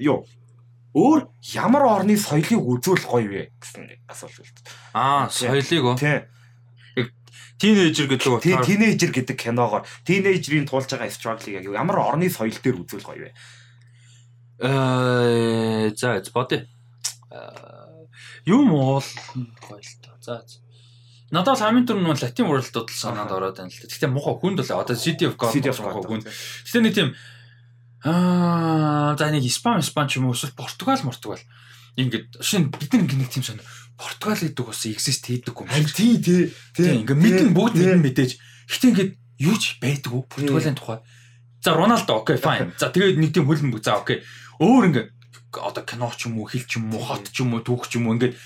юу 0.00 0.24
өөр 0.96 1.28
ямар 1.52 1.84
орны 1.84 2.16
соёлыг 2.16 2.56
үзүүл 2.56 3.04
гоё 3.04 3.28
вэ 3.28 3.42
гэсэн 3.60 4.00
асуулт. 4.08 4.56
Аа 4.96 5.28
соёлыг 5.28 5.84
оо. 5.84 5.96
Тий. 6.00 6.24
Тинейжер 7.56 8.06
гэдэг 8.08 8.28
утгаар 8.28 8.64
тинейжер 8.64 9.10
гэдэг 9.12 9.36
киногоор 9.36 9.88
тинейжерийн 10.04 10.68
туулж 10.68 10.92
байгаа 10.92 11.08
struggle-ыг 11.08 11.64
яг 11.64 11.72
ямар 11.72 11.98
орны 12.00 12.28
соёл 12.28 12.52
дээр 12.52 12.84
үзүүл 12.84 13.06
гоё 13.06 13.28
вэ? 13.28 13.32
Э 14.60 15.90
за 15.96 16.20
бодё. 16.32 16.68
Юм 18.44 18.72
уул 18.76 19.08
гоё 19.64 19.80
л 19.80 19.96
та. 20.04 20.12
За 20.20 20.44
Надад 21.32 21.58
хамгийн 21.58 21.88
түрүү 21.88 22.14
нь 22.14 22.22
Latin 22.22 22.46
World-д 22.46 22.86
л 22.86 22.92
санаад 22.92 23.32
ороод 23.34 23.58
байна 23.58 23.72
л 23.72 23.80
та. 23.82 23.90
Гэхдээ 23.90 24.12
муухай 24.14 24.36
хүнд 24.38 24.62
л 24.62 24.70
одоо 24.78 24.94
City 24.94 25.26
of 25.26 25.34
God 25.34 25.58
муухай 25.58 26.04
хүнд. 26.06 26.24
Гэхдээ 26.28 26.82
нэг 26.86 26.94
тийм 26.94 27.10
Аа 28.06 29.16
за 29.18 29.32
нэг 29.34 29.42
Испани 29.42 29.82
Испани 29.82 30.06
ч 30.06 30.22
юм 30.22 30.30
уу 30.30 30.36
эсвэл 30.38 30.54
Португал 30.54 31.02
Португал 31.02 31.42
ингээд 31.98 32.38
шин 32.38 32.70
бид 32.70 32.92
нэг 32.94 33.10
тийм 33.32 33.42
сонь 33.42 33.58
Португал 33.96 34.36
гэдэг 34.36 34.64
бас 34.66 34.84
exist 34.84 35.24
хийдэг 35.24 35.56
юм 35.56 35.68
шиг. 35.72 35.92
Тий, 35.96 36.20
тий, 36.20 36.52
тий. 36.76 37.00
Ингээд 37.00 37.16
мэдэн 37.16 37.50
бүгд 37.56 37.80
мэдэн 37.80 38.04
мэдээж. 38.04 38.32
Гэтэ 38.68 38.88
ингээд 38.92 39.12
юу 39.40 39.56
ч 39.56 39.80
байдаг 39.80 40.12
уу 40.12 40.28
Португалийн 40.28 40.76
тухай. 40.76 41.00
За 41.64 41.72
Роналдо 41.72 42.20
окей 42.20 42.36
fine. 42.36 42.76
За 42.76 42.92
тэгээд 42.92 43.16
нэг 43.16 43.32
тийм 43.32 43.48
хөлн 43.48 43.72
за 43.80 43.96
окей. 43.96 44.20
Өөр 44.60 44.92
ингээд 44.92 45.08
одоо 45.56 45.84
кино 45.84 46.12
ч 46.12 46.28
юм 46.28 46.44
уу, 46.44 46.48
хэл 46.48 46.68
ч 46.68 46.76
юм 46.76 46.92
уу, 46.92 47.00
хот 47.00 47.32
ч 47.32 47.40
юм 47.40 47.56
уу, 47.56 47.64
түүх 47.64 47.88
ч 47.88 47.96
юм 47.96 48.12
уу 48.12 48.20
ингээд 48.20 48.36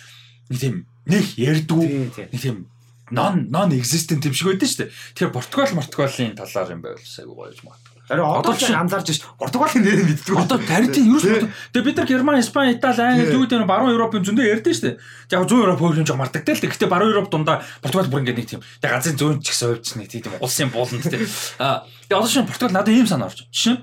нэг 0.55 0.59
тийм 0.63 0.75
нэг 1.11 1.27
ярьдгүү. 1.35 1.85
Нэг 2.31 2.41
тийм 2.41 2.71
non 3.11 3.51
non 3.51 3.75
existent 3.75 4.23
юм 4.23 4.35
шиг 4.35 4.55
байдаг 4.55 4.71
шүү 4.71 4.87
дээ. 4.87 4.95
Тэгэхээр 5.19 5.35
Португал 5.35 5.75
Португалийн 5.75 6.39
талаар 6.39 6.71
юм 6.71 6.83
байвал 6.83 7.03
сайгүй 7.03 7.35
гоё 7.35 7.51
юм 7.51 7.75
байна. 7.75 7.90
Харин 8.11 8.27
одоо 8.27 8.55
ч 8.59 8.75
анзаарч 8.75 9.15
ш 9.15 9.23
Португалийн 9.39 9.87
нэрийг 9.87 10.19
мэддэг. 10.19 10.35
Одоо 10.35 10.59
таритын 10.59 11.07
ерөөс 11.15 11.47
тэгээ 11.71 11.87
бид 11.87 11.97
нар 12.03 12.09
Герман, 12.11 12.43
Испани, 12.43 12.75
Итали, 12.75 13.07
Англи 13.07 13.31
юу 13.31 13.47
гэдэг 13.47 13.63
нь 13.63 13.71
баруун 13.71 13.95
Европын 13.95 14.27
зөндөө 14.27 14.51
ярьдэн 14.51 14.75
штэ. 14.75 14.99
Яг 15.31 15.47
100 15.47 15.63
Европ 15.63 15.79
хөрөмж 15.79 16.11
жоо 16.11 16.19
мартагтай 16.19 16.59
л. 16.59 16.65
Гэхдээ 16.67 16.91
баруун 16.91 17.15
Европ 17.15 17.31
дундаа 17.31 17.63
Португал 17.79 18.11
бүр 18.11 18.27
ингэ 18.27 18.35
нэг 18.35 18.51
тийм. 18.51 18.67
Тэгээ 18.83 18.91
ганцын 18.91 19.15
зүүн 19.15 19.39
ч 19.47 19.55
гэсэн 19.55 19.67
хувьч 19.79 19.89
нэг 19.95 20.11
тийм 20.11 20.35
улсын 20.43 20.75
бууланд 20.75 21.07
тий. 21.07 21.23
Аа 21.63 21.87
тэгээ 22.11 22.19
одоо 22.19 22.27
шин 22.27 22.51
Португал 22.51 22.75
надад 22.75 22.99
ийм 22.99 23.07
санаа 23.07 23.31
орж. 23.31 23.47
Жишээ 23.55 23.79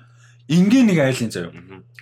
ингийн 0.52 0.92
нэг 0.92 1.00
айлын 1.00 1.32
заяа. 1.32 1.56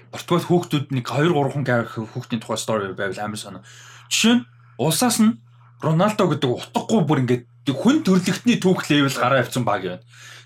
Португал 0.10 0.49
хүүхдүүд 0.49 0.97
нэг 0.97 1.06
2 1.06 1.30
3 1.30 1.53
хүн 1.53 2.10
хүүхдийн 2.10 2.41
тухай 2.41 2.57
стори 2.57 2.89
байвал 2.97 3.22
амар 3.22 3.38
санаа. 3.38 3.61
Жишээ 4.10 4.41
нь 4.41 4.45
улсаас 4.81 5.22
нь 5.22 5.38
Роналдо 5.77 6.26
гэдэг 6.26 6.49
утгагүй 6.49 7.02
бүр 7.06 7.22
ингээд 7.22 7.45
хүн 7.69 8.02
төрлөختний 8.02 8.57
түүх 8.57 8.89
левел 8.89 9.14
гараа 9.14 9.45
авсан 9.45 9.61
баг 9.61 9.85
юм. 9.85 10.02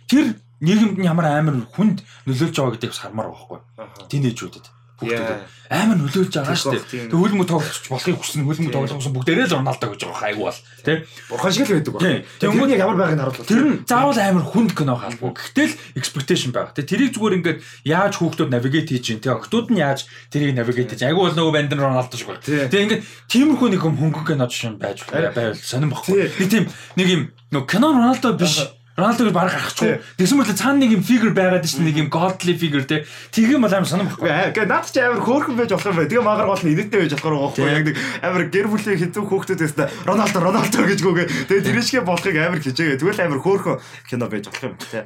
Тэр 0.10 0.35
нийгэмд 0.60 0.98
нь 0.99 1.07
ямар 1.07 1.26
амар 1.31 1.56
хүнд 1.76 2.03
нөлөөлж 2.27 2.56
байгаа 2.56 2.73
гэдгийг 2.76 2.94
бас 2.94 3.03
хармаар 3.03 3.31
байгаа 3.31 3.64
байхгүй. 3.77 4.10
Тинейжүүдэд. 4.11 4.65
Хүүхдүүд 4.99 5.60
амар 5.72 5.98
нөлөөлж 6.02 6.34
байгаа 6.36 6.57
шүү 6.60 6.73
дээ. 6.76 7.07
Тэг 7.07 7.15
хөлмө 7.15 7.45
тоглож 7.48 7.77
болохыг 7.88 8.18
хүссэн 8.19 8.44
хөлмө 8.44 8.73
тоглох 8.73 8.99
гэсэн 8.99 9.14
бүгдээрээ 9.15 9.48
л 9.48 9.56
Роналдо 9.56 9.86
гэж 9.95 10.02
байгаа 10.03 10.27
айгу 10.27 10.44
бол 10.49 10.60
тий. 10.84 10.98
Бурхан 11.31 11.53
шиг 11.56 11.69
л 11.69 11.76
байдаг 11.80 11.94
байна. 11.95 12.19
Тэр 12.36 12.52
нь 12.52 12.73
яг 12.73 12.81
ямар 12.84 12.98
байгааг 12.99 13.15
нь 13.15 13.23
харуулдаг. 13.23 13.48
Тэр 13.48 13.64
нь 13.64 13.77
заавал 13.88 14.19
амар 14.19 14.45
хүнд 14.49 14.72
кино 14.76 14.99
хаалгүй. 14.99 15.31
Гэхдээ 15.40 15.68
л 15.72 15.76
expectation 15.95 16.52
байгаа. 16.52 16.76
Тэг 16.76 16.90
тэрийг 16.90 17.15
зүгээр 17.15 17.38
ингээд 17.40 17.60
яаж 17.88 18.14
хүүхдүүд 18.19 18.49
navigate 18.52 18.91
хийж 18.91 19.03
чинь 19.07 19.22
тий. 19.23 19.31
Октод 19.31 19.72
нь 19.72 19.80
яаж 19.80 20.03
тэрийг 20.34 20.57
navigate 20.60 20.99
хийж 20.99 21.03
айгу 21.07 21.23
бол 21.23 21.38
нөгөө 21.38 21.53
банд 21.53 21.72
нь 21.72 21.80
Роналдо 21.80 22.18
шиг. 22.19 22.36
Тий. 22.44 22.68
Тэг 22.68 22.81
ингээд 22.90 23.03
тиймэрхүү 23.31 23.68
нэг 23.72 23.84
юм 23.88 23.95
хөнгөн 23.95 24.26
кино 24.26 24.45
жишээ 24.52 24.76
байж 24.76 25.06
байвал 25.07 25.56
сонирн 25.56 25.95
Тий. 25.95 26.27
баггүй. 26.27 26.27
Нэг 26.44 26.49
тийм 26.49 26.65
нэг 26.99 27.07
юм 27.07 27.22
нөгөө 27.56 27.69
кино 27.72 27.88
Роналдо 27.94 28.36
биш. 28.36 28.57
Роналдог 28.99 29.31
баг 29.31 29.49
гарахгүй. 29.55 30.03
Тэгсэн 30.19 30.38
мэт 30.38 30.59
цаана 30.59 30.84
нэг 30.84 30.91
юм 30.99 31.03
фигюр 31.03 31.31
байгаад 31.31 31.63
шүү 31.63 31.80
дээ. 31.80 31.88
Нэг 31.88 31.97
юм 32.03 32.09
godly 32.11 32.53
figure 32.59 32.84
те. 32.84 33.07
Тэгэн 33.31 33.63
бол 33.63 33.71
амар 33.71 33.88
сонирн 33.88 34.11
баггүй. 34.11 34.30
Гэ 34.51 34.67
наад 34.67 34.91
чи 34.91 34.99
амар 34.99 35.23
хөөрхөн 35.23 35.55
байж 35.55 35.71
болох 35.71 35.88
юм 35.88 35.97
байна. 35.97 36.11
Тэгээ 36.11 36.27
магаар 36.27 36.49
гол 36.51 36.63
нь 36.67 36.71
инээдтэй 36.76 36.99
байж 36.99 37.13
болох 37.15 37.26
байгаа 37.26 37.43
байхгүй 37.47 37.65
яг 37.71 37.85
нэг 37.88 37.97
амар 38.19 38.43
гэр 38.51 38.67
бүлийн 38.67 38.99
хэцүү 38.99 39.23
хүүхдүүд 39.23 39.61
байсан. 39.63 39.88
Роналдо 40.03 40.39
Роналдо 40.43 40.80
гэж 40.84 40.99
гүгээ. 40.99 41.27
Тэгээ 41.47 41.65
тэрийшгээ 41.71 42.03
болохыг 42.03 42.35
амар 42.38 42.59
хичээгээ. 42.59 42.99
Тэгвэл 42.99 43.23
амар 43.23 43.39
хөөрхөн 43.39 43.77
кино 44.05 44.26
байж 44.27 44.43
болох 44.51 44.63
юм 44.67 44.76
тий. 44.77 45.03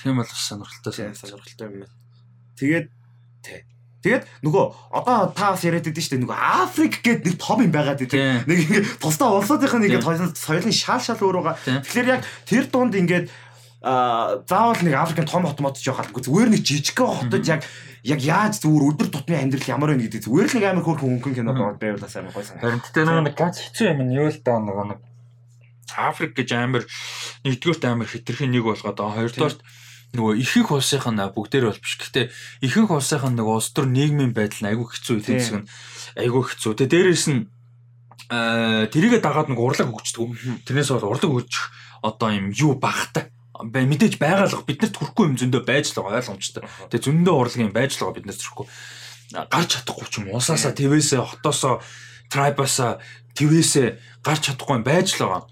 Тийм 0.00 0.16
бол 0.16 0.26
сонирхолтой 0.26 0.92
сонирхолтой 1.12 1.66
юм 1.68 1.74
байна. 1.84 1.94
Тэгээд. 2.56 2.86
Тэгээд 4.06 4.22
нөгөө 4.46 4.64
одоо 4.94 5.34
та 5.34 5.50
бас 5.50 5.66
яриад 5.66 5.82
байдсан 5.82 6.02
шүү 6.06 6.14
дээ 6.14 6.22
нөгөө 6.22 6.38
Африк 6.38 6.94
гэдэг 7.02 7.26
нэг 7.26 7.36
том 7.42 7.58
юм 7.58 7.72
байгаад 7.74 7.98
байдаг. 8.06 8.46
Нэг 8.46 8.58
ингэ 8.62 8.80
тусдаа 9.02 9.34
улсуудынх 9.34 9.74
нь 9.74 9.86
ингээд 9.90 10.38
соёлын 10.38 10.70
шал 10.70 11.02
шал 11.02 11.18
өөр 11.18 11.42
байгаа. 11.42 11.82
Тэгэхээр 11.82 12.12
яг 12.14 12.22
тэр 12.46 12.70
дунд 12.70 12.94
ингээд 12.94 13.26
а 13.82 14.42
заавал 14.46 14.82
нэг 14.82 14.94
Африкийн 14.94 15.26
том 15.26 15.42
хот 15.42 15.58
мод 15.58 15.78
ч 15.78 15.90
явах 15.90 16.06
албагүй 16.06 16.22
зүгээр 16.22 16.50
нэг 16.54 16.62
жижигхэн 16.62 17.06
хотод 17.06 17.44
яг 17.46 17.62
яг 18.02 18.20
яаж 18.22 18.58
зүгээр 18.62 18.88
өдөр 18.94 19.08
тутмын 19.10 19.46
амьдрал 19.46 19.70
ямар 19.70 19.90
вэ 19.94 20.06
гэдэг 20.06 20.26
зүгээр 20.26 20.48
л 20.50 20.54
нэг 20.58 20.66
амар 20.66 20.84
хөөрхөн 20.86 21.10
хөнгөн 21.22 21.34
кино 21.38 21.52
байвал 21.54 22.02
бас 22.02 22.16
амар 22.18 22.34
гой 22.34 22.46
санагдав. 22.46 22.66
Харин 22.66 22.82
тэ 22.82 23.06
нөгөө 23.06 23.24
нэг 23.26 23.34
ганц 23.38 23.56
хэцүү 23.62 23.86
юм 23.90 24.00
нь 24.06 24.16
юу 24.16 24.26
л 24.30 24.42
даа 24.42 24.58
нөгөө 24.58 24.86
нэг 24.90 25.00
Африк 25.94 26.32
гэж 26.34 26.50
амар 26.56 26.82
нэгдүгээрт 27.46 27.84
амар 27.86 28.08
хитрхийн 28.10 28.50
нэг 28.50 28.64
болгоод 28.66 28.98
байгаа. 28.98 29.18
Хоёрдугаарт 29.22 29.60
нөгөө 30.16 30.40
ихэнх 30.40 30.70
улсынх 30.72 31.06
нь 31.12 31.20
бүгдээр 31.20 31.68
бол 31.68 31.80
биш. 31.80 31.94
Гэхдээ 32.00 32.26
ихэнх 32.64 32.90
улсынх 32.90 33.24
нь 33.28 33.36
нөгөө 33.36 33.54
улс 33.60 33.70
төр 33.76 33.86
нийгмийн 33.86 34.32
байдал 34.32 34.64
нь 34.64 34.70
айгүй 34.72 34.86
хэцүү 34.88 35.14
эдийн 35.20 35.40
засаг 35.40 35.56
нь 35.60 35.68
айгүй 36.16 36.42
хэцүү. 36.48 36.72
Тэгээ 36.80 36.92
дээрэс 36.92 37.26
нь 37.30 37.40
аа 38.32 38.88
тэрийгэ 38.88 39.20
дагаад 39.20 39.52
нэг 39.52 39.60
урлаг 39.60 39.92
өгчдөг. 39.92 40.64
Тэрнээс 40.64 40.90
бол 40.96 41.12
урлаг 41.14 41.30
өгчих 41.30 41.70
одоо 42.00 42.32
юм 42.32 42.50
юу 42.50 42.74
багтай 42.80 43.30
мэдээж 43.64 44.20
байгалах 44.20 44.66
биднэрт 44.68 44.96
хүрхгүй 44.96 45.32
юм 45.32 45.36
зөндөө 45.40 45.62
байж 45.64 45.92
л 45.92 46.04
байгаа 46.04 46.20
ойлгомжтой. 46.20 46.62
Тэгээ 46.92 47.06
зөндөө 47.08 47.34
урлагийн 47.40 47.72
байж 47.72 47.96
л 47.96 48.04
байгаа 48.04 48.16
биднэрт 48.20 48.42
хүрхгүй. 48.44 48.66
Гарч 49.32 49.68
чадахгүй 49.80 50.06
ч 50.12 50.14
юм 50.20 50.26
уусаасаа 50.36 50.72
твээсээ 50.76 51.22
хотоосоо 51.24 51.80
трайбасаа 52.28 53.00
твээсээ 53.32 53.88
гарч 54.20 54.42
чадахгүй 54.52 54.76
юм 54.76 54.84
байж 54.84 55.16
л 55.16 55.24
байгаа. 55.24 55.42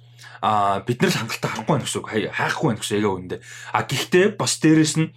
А 0.45 0.85
бид 0.85 1.01
нар 1.01 1.09
л 1.09 1.19
хангалттай 1.25 1.51
харахгүй 1.51 1.77
байх 1.81 1.89
хай- 2.05 2.29
хайхгүй 2.29 2.69
байх 2.77 2.81
гэсэн 2.85 3.01
яг 3.01 3.09
үндэ. 3.17 3.37
А 3.73 3.81
гэхдээ 3.89 4.27
бас 4.37 4.53
дээрэс 4.61 4.95
нь 5.01 5.09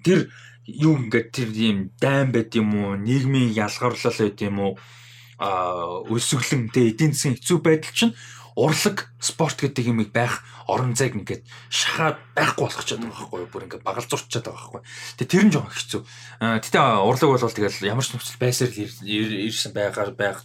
тэр 0.00 0.32
юу 0.64 0.96
ингээд 0.96 1.28
тэр 1.32 1.48
ийм 1.52 1.92
дайм 2.00 2.32
байд 2.32 2.56
юм 2.56 2.72
уу 2.72 2.96
нийгмийн 2.96 3.52
ялгарлал 3.52 4.16
байд 4.16 4.40
юм 4.40 4.56
уу 4.64 4.72
а 5.38 6.02
өсөглөн 6.08 6.72
тэ 6.72 6.88
эдийн 6.90 7.12
засгийн 7.12 7.36
хэцүү 7.36 7.58
байдал 7.60 7.94
чинь 7.94 8.14
урлаг 8.58 9.14
спорт 9.22 9.62
гэдэг 9.62 9.86
юм 9.86 10.02
байх 10.10 10.42
орон 10.66 10.98
зайг 10.98 11.14
ингээд 11.14 11.46
шахаад 11.70 12.18
байхгүй 12.34 12.66
болгочод 12.66 12.98
байгаа 12.98 13.14
байхгүй 13.14 13.38
юу 13.38 13.50
бүр 13.54 13.64
ингээд 13.70 13.86
багалзуурчаад 13.86 14.44
байгаа 14.50 14.58
байхгүй. 14.58 14.82
Тэгээ 15.14 15.30
тэр 15.30 15.44
нь 15.46 15.52
жоохон 15.54 15.74
хэцүү. 15.78 16.02
Тэгтээ 16.42 16.82
урлаг 17.06 17.30
бол 17.30 17.54
тэгэл 17.54 17.86
ямар 17.86 18.04
ч 18.04 18.10
нөхцөл 18.12 18.42
байсаар 18.42 18.72
ирсэн 18.74 19.72
байгаар 19.72 20.10
байх 20.18 20.42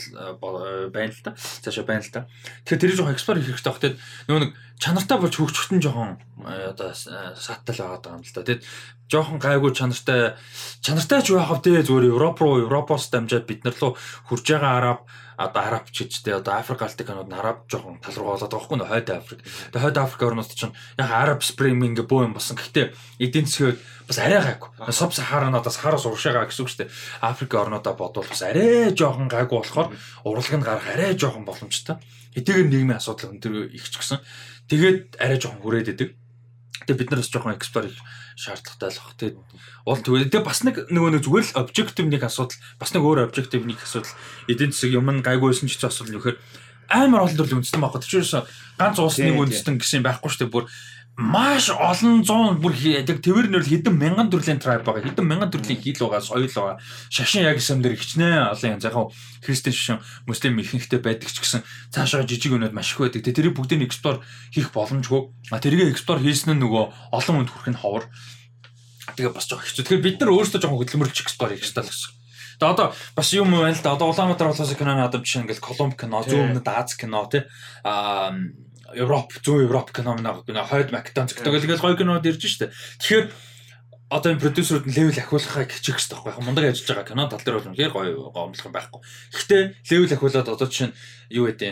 байна 0.93 1.09
л 1.09 1.25
та. 1.25 1.33
Цаашаа 1.35 1.89
байна 1.89 2.05
л 2.05 2.13
та. 2.13 2.29
Тэгэхээр 2.69 2.81
тэр 2.85 2.93
жоохон 2.93 3.15
экспор 3.17 3.37
хийх 3.41 3.49
хэрэгтэй 3.49 3.73
баг. 3.73 3.81
Тэгээд 3.81 3.99
нөгөө 4.29 4.41
нэг 4.45 4.51
чанартай 4.79 5.17
болж 5.17 5.35
хөгжөхтөн 5.37 5.79
жоохон 5.83 6.11
э, 6.43 6.71
одоо 6.71 6.91
э, 6.91 6.95
саатал 7.39 7.99
байгаа 7.99 8.15
юм 8.15 8.23
л 8.23 8.33
да. 8.35 8.43
Тэгээд 8.47 8.63
жоохон 9.11 9.39
гайгүй 9.39 9.71
чанартай 9.73 10.35
чанартай 10.83 11.19
ч 11.23 11.35
байх 11.35 11.51
вэ 11.51 11.83
зүгээр 11.83 12.11
Европ 12.11 12.37
руу 12.41 12.63
Европоос 12.63 13.07
дамжаад 13.11 13.47
бид 13.47 13.63
нар 13.63 13.75
руу 13.79 13.95
хурж 14.27 14.43
байгаа 14.43 14.73
араб 14.77 14.99
одоо 15.37 15.61
араб 15.61 15.89
ч 15.89 16.05
гэж 16.05 16.13
тэ 16.23 16.37
одоо 16.37 16.59
Африк 16.59 16.81
алтыг 16.81 17.07
канууд 17.07 17.29
нь 17.29 17.37
араб 17.37 17.65
жоохон 17.69 17.99
тал 17.99 18.17
руу 18.17 18.35
болоод 18.35 18.51
байгаа 18.51 18.65
хгүй 18.67 18.77
нөө 18.77 18.89
хойд 18.89 19.09
Африк. 19.09 19.41
Тэгээ 19.43 19.83
хойд 19.83 19.97
Африк 19.97 20.21
орнууд 20.23 20.49
чинь 20.53 20.75
яг 20.97 21.09
араб 21.11 21.41
спринг 21.43 21.83
ингээ 21.83 22.05
бөө 22.05 22.21
юм 22.29 22.33
болсон. 22.33 22.57
Гэхдээ 22.57 22.93
эдийн 23.19 23.47
засгийн 23.49 23.77
бас 24.07 24.17
арай 24.19 24.41
гайгүй. 24.41 24.69
Суб 24.93 25.11
сахарануудаас 25.13 25.77
хараас 25.77 26.05
уршаагаа 26.05 26.47
гэсэн 26.47 26.63
үг 26.63 26.69
шүү 26.69 26.81
дээ. 26.85 26.93
Африк 27.21 27.51
орнуудаа 27.53 27.93
бодвол 27.93 28.27
бас 28.27 28.41
арай 28.41 28.93
жоохон 28.93 29.27
гайгүй 29.31 29.57
болохоор 29.57 29.89
урлаг 30.23 30.53
нь 30.53 30.65
гарах 30.65 30.87
арай 30.87 31.17
жоохон 31.17 31.45
боломжтой. 31.45 31.97
Хэдийгээр 32.35 32.69
нийгмийн 32.69 32.99
асуудал 32.99 33.33
өндөр 33.33 33.69
их 33.73 33.85
ч 33.89 33.97
гэсэн 33.97 34.19
тэгээд 34.69 35.17
арай 35.21 35.37
жоохон 35.41 35.61
хүрээд 35.61 35.93
идэг. 35.93 36.09
Тэгээ 36.85 36.99
бид 36.99 37.09
нараас 37.11 37.29
жоохон 37.31 37.55
экспор 37.55 37.85
их 37.87 37.97
шаардлагатай 38.35 38.89
л 38.89 39.01
баг. 39.01 39.13
Тэгээд 39.19 39.37
уул 39.85 40.01
тэгвэл 40.01 40.29
тэгээ 40.29 40.47
бас 40.47 40.59
нэг 40.65 40.75
нөгөө 40.89 41.11
нэг 41.17 41.23
зүгээр 41.23 41.45
л 41.53 41.59
объектив 41.61 42.05
нэг 42.09 42.23
асуудал 42.25 42.59
бас 42.79 42.89
нэг 42.93 43.03
өөр 43.03 43.19
объектив 43.29 43.61
нэг 43.63 43.79
асуудал 43.81 44.13
эдийн 44.49 44.71
засаг 44.73 44.91
юм 44.93 45.07
гайгүйсэн 45.21 45.67
ч 45.69 45.77
гэсэн 45.77 45.89
асуудал 45.89 46.17
вэхээр 46.19 46.37
амар 46.93 47.25
олон 47.25 47.37
төрлийн 47.37 47.59
үндэстэн 47.61 47.81
байхгүй. 47.81 48.01
Тэвчээрээс 48.03 48.33
ганц 48.77 48.97
улс 48.99 49.17
нэг 49.17 49.33
Тийм, 49.33 49.35
тийм. 49.37 49.43
үндэстэн 49.47 49.75
гэсэн 49.79 50.03
байхгүй 50.03 50.29
шүү 50.29 50.41
дээ. 50.45 50.53
Бүр 50.53 50.65
маш 51.15 51.69
олон 51.69 52.25
зуун 52.25 52.57
бүр 52.57 52.73
яг 52.73 53.05
тэрвэр 53.05 53.45
нэр 53.53 53.61
хэдэн 53.61 53.93
мянган 53.93 54.33
төрлийн 54.33 54.57
tribe 54.57 54.81
байгаа. 54.81 55.05
Хэдэн 55.05 55.21
мянган 55.29 55.53
төрлийн 55.53 55.77
хил 55.77 56.09
байгаа, 56.09 56.25
соёл 56.25 56.49
байгаа. 56.49 56.81
Шашин 57.13 57.45
яг 57.45 57.61
юм 57.61 57.85
дээр 57.85 58.01
хичнээн 58.01 58.49
олон 58.49 58.81
янз 58.81 58.85
яг 58.89 58.97
хав 58.97 59.13
христэн 59.45 59.73
шашин, 59.73 60.01
муслим 60.25 60.57
ихэнхтэй 60.57 60.97
байдаг 60.97 61.29
ч 61.29 61.37
гэсэн 61.37 61.61
цаашаа 61.93 62.25
жижиг 62.25 62.57
өнөд 62.57 62.73
маш 62.73 62.97
их 62.97 63.05
байдаг. 63.05 63.21
Тэгээ 63.21 63.53
тэрийг 63.53 63.53
бүгдийг 63.53 63.85
экспор 63.85 64.25
хийх 64.49 64.73
боломжгүй. 64.73 65.21
А 65.53 65.61
тэрийг 65.61 65.93
экспор 65.93 66.17
хийсэн 66.17 66.57
нь 66.57 66.61
нөгөө 66.65 67.13
олон 67.13 67.45
хүнд 67.45 67.51
хүрэх 67.53 67.69
нь 67.69 67.77
ховор. 67.77 68.09
Тэгээ 69.13 69.37
бас 69.37 69.45
жоохон 69.45 69.69
хэцүү. 69.69 69.85
Тэгэхээр 69.85 70.01
бид 70.01 70.17
нар 70.17 70.33
өөрсдөө 70.33 70.65
жоохон 70.65 70.81
хөдөлмөрлөж 70.81 71.19
экспор 71.21 71.53
хийх 71.53 71.61
хэрэгтэй 71.61 71.85
гэсэн. 71.93 72.11
Тэгээ 72.57 72.73
одоо 72.73 72.87
бас 73.13 73.29
юм 73.37 73.53
байна 73.53 73.77
л 73.77 73.85
да. 73.85 73.93
Одоо 73.93 74.09
Улаанбаатар 74.09 74.49
улсын 74.49 74.73
киноны 74.73 75.05
одоо 75.05 75.21
жишээ 75.21 75.45
ингээл 75.45 75.61
Колумб 75.61 75.93
кино, 75.93 76.25
зүүн 76.25 76.57
өмнөд 76.57 76.65
Аз 76.65 76.97
кино 76.97 77.29
тий. 77.29 77.45
Аа 77.85 78.33
Европ, 78.95 79.29
зүүн 79.43 79.65
Европ 79.67 79.89
кино 79.91 80.15
нэг 80.15 80.45
хойд 80.45 80.89
Македон 80.93 81.27
зөгтөг 81.27 81.53
л 81.53 81.83
гоё 81.83 81.97
кинод 81.97 82.25
ирж 82.25 82.43
штэ. 82.45 82.71
Тэгэхээр 83.01 83.25
одоо 84.13 84.29
энэ 84.31 84.43
продюсерууд 84.45 84.85
нь 84.85 84.93
левел 84.93 85.17
ахиулахыг 85.17 85.73
хичээх 85.73 85.97
хэрэгтэй 85.97 86.17
байхгүй 86.21 86.31
яг 86.37 86.45
мундаг 86.45 86.65
ажиллаж 86.69 86.89
байгаа 86.93 87.09
кино 87.09 87.23
тал 87.25 87.41
дээр 87.41 87.57
бол 87.57 87.69
үнэхээр 87.73 87.93
гоё 87.93 88.11
гомдлох 88.29 88.67
юм 88.69 88.75
байхгүй. 88.77 89.01
Гэхдээ 89.33 89.61
левел 89.89 90.13
ахиулаад 90.13 90.49
одоо 90.53 90.67
жишээ 90.69 90.87
нь 90.93 90.97
юу 91.33 91.45
гэдэг 91.49 91.71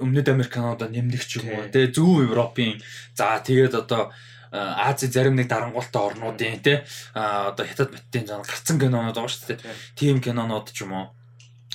өмнөд 0.00 0.28
Американуудаа 0.32 0.88
нэмдэг 0.88 1.22
ч 1.28 1.44
юм 1.44 1.52
уу 1.52 1.68
тий 1.68 1.86
зүүн 1.92 2.32
Европын 2.32 2.80
за 3.12 3.36
тэгээд 3.44 3.76
одоо 3.76 4.12
Ази 4.52 5.08
зарим 5.08 5.36
нэг 5.36 5.48
дарангуултай 5.48 6.00
орнуудын 6.00 6.60
тий 6.64 6.80
одоо 7.16 7.64
хятад 7.64 7.92
баттын 7.92 8.24
зан 8.28 8.44
гарцсан 8.44 8.76
кинонууд 8.80 9.16
байгаа 9.16 9.32
шүү 9.32 9.56
дээ. 9.56 9.60
Тим 9.96 10.20
кинонууд 10.20 10.72
ч 10.72 10.84
юм 10.84 10.92
уу. 10.92 11.06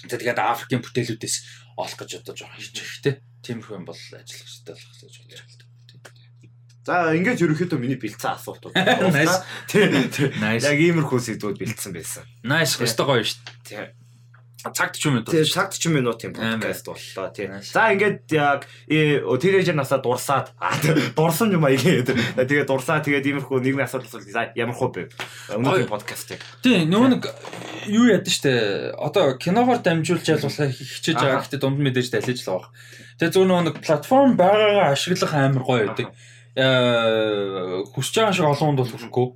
Тэгээд 0.06 0.38
Африкийн 0.38 0.86
бүтээлүүдээс 0.86 1.36
олох 1.78 1.98
гэж 1.98 2.22
одоо 2.22 2.34
жоохон 2.38 2.61
хичээх 2.61 3.02
тий. 3.02 3.15
Тиймэрхүү 3.45 3.76
юм 3.77 3.85
бол 3.85 3.97
ажиллах 3.97 4.26
хэрэгтэй 4.26 4.73
болох 4.73 4.97
гэж 5.01 5.15
бодож 5.18 5.26
байна. 5.27 5.68
За 6.88 7.11
ингээд 7.11 7.43
ерөнхийдөө 7.43 7.80
миний 7.84 7.99
бэлдсэн 7.99 8.31
асуултууд. 8.39 8.72
Nice. 9.11 9.43
Тий. 9.68 9.91
тий. 10.07 10.31
Nice. 10.39 10.64
Яг 10.64 10.80
иймэрхүү 10.80 11.19
сэдвүүд 11.19 11.59
бэлдсэн 11.59 11.91
байсан. 11.91 12.23
Nice, 12.47 12.80
өстой 12.80 13.03
гоё 13.03 13.27
шүү 13.27 13.43
дээ. 13.68 13.91
Цагт 14.57 14.95
ч 14.95 15.11
юм 15.11 15.19
уу. 15.19 15.27
Тэгээ 15.27 15.51
цагт 15.51 15.76
ч 15.77 15.91
минутын 15.91 16.34
Амар. 16.34 16.64
подкаст 16.64 16.88
боллоо 16.88 17.27
тий. 17.35 17.45
Nice. 17.51 17.76
За 17.76 17.91
ингээд 17.91 18.23
яг 18.34 18.65
тeenager 18.88 19.76
насаа 19.76 19.99
дурсаад 19.99 20.55
аа, 20.64 20.80
дурсан 21.11 21.51
юм 21.51 21.68
аяа. 21.68 22.07
Тэгээ 22.07 22.65
дурсаа 22.65 23.03
тэгээд 23.03 23.35
иймэрхүү 23.35 23.59
нийгмийн 23.61 23.85
асуудал 23.85 24.07
асуулт 24.07 24.31
за 24.31 24.49
ямар 24.55 24.76
хөө 24.80 24.89
бэ? 24.95 25.03
Өнөөдрийн 25.59 25.91
подкастыг. 25.91 26.41
Тий, 26.64 26.88
нөгөө 26.89 27.09
нэг 27.19 27.23
юу 27.91 28.09
яд 28.09 28.26
штэ. 28.26 28.95
Одоо 28.97 29.38
киногоор 29.38 29.84
дамжуулж 29.84 30.26
ялгуулах 30.26 30.73
хичээж 30.73 31.19
байгаа 31.22 31.43
гэхдээ 31.45 31.61
дунд 31.61 31.77
мэдээж 31.77 32.07
далиж 32.18 32.41
л 32.47 32.57
байгаа. 32.57 32.72
Тэгээ 33.18 33.34
зөв 33.34 33.45
нэг 33.49 33.81
платформ 33.81 34.38
байгаагаа 34.38 34.94
ашиглах 34.94 35.34
амар 35.34 35.64
гоё 35.65 35.85
байдаг. 35.89 36.14
Аа 36.57 37.84
хүсэж 37.94 38.14
байгаа 38.22 38.34
шиг 38.34 38.45
олон 38.45 38.77
хүнд 38.77 38.81
бол 38.81 38.94
хүрэхгүй. 38.94 39.27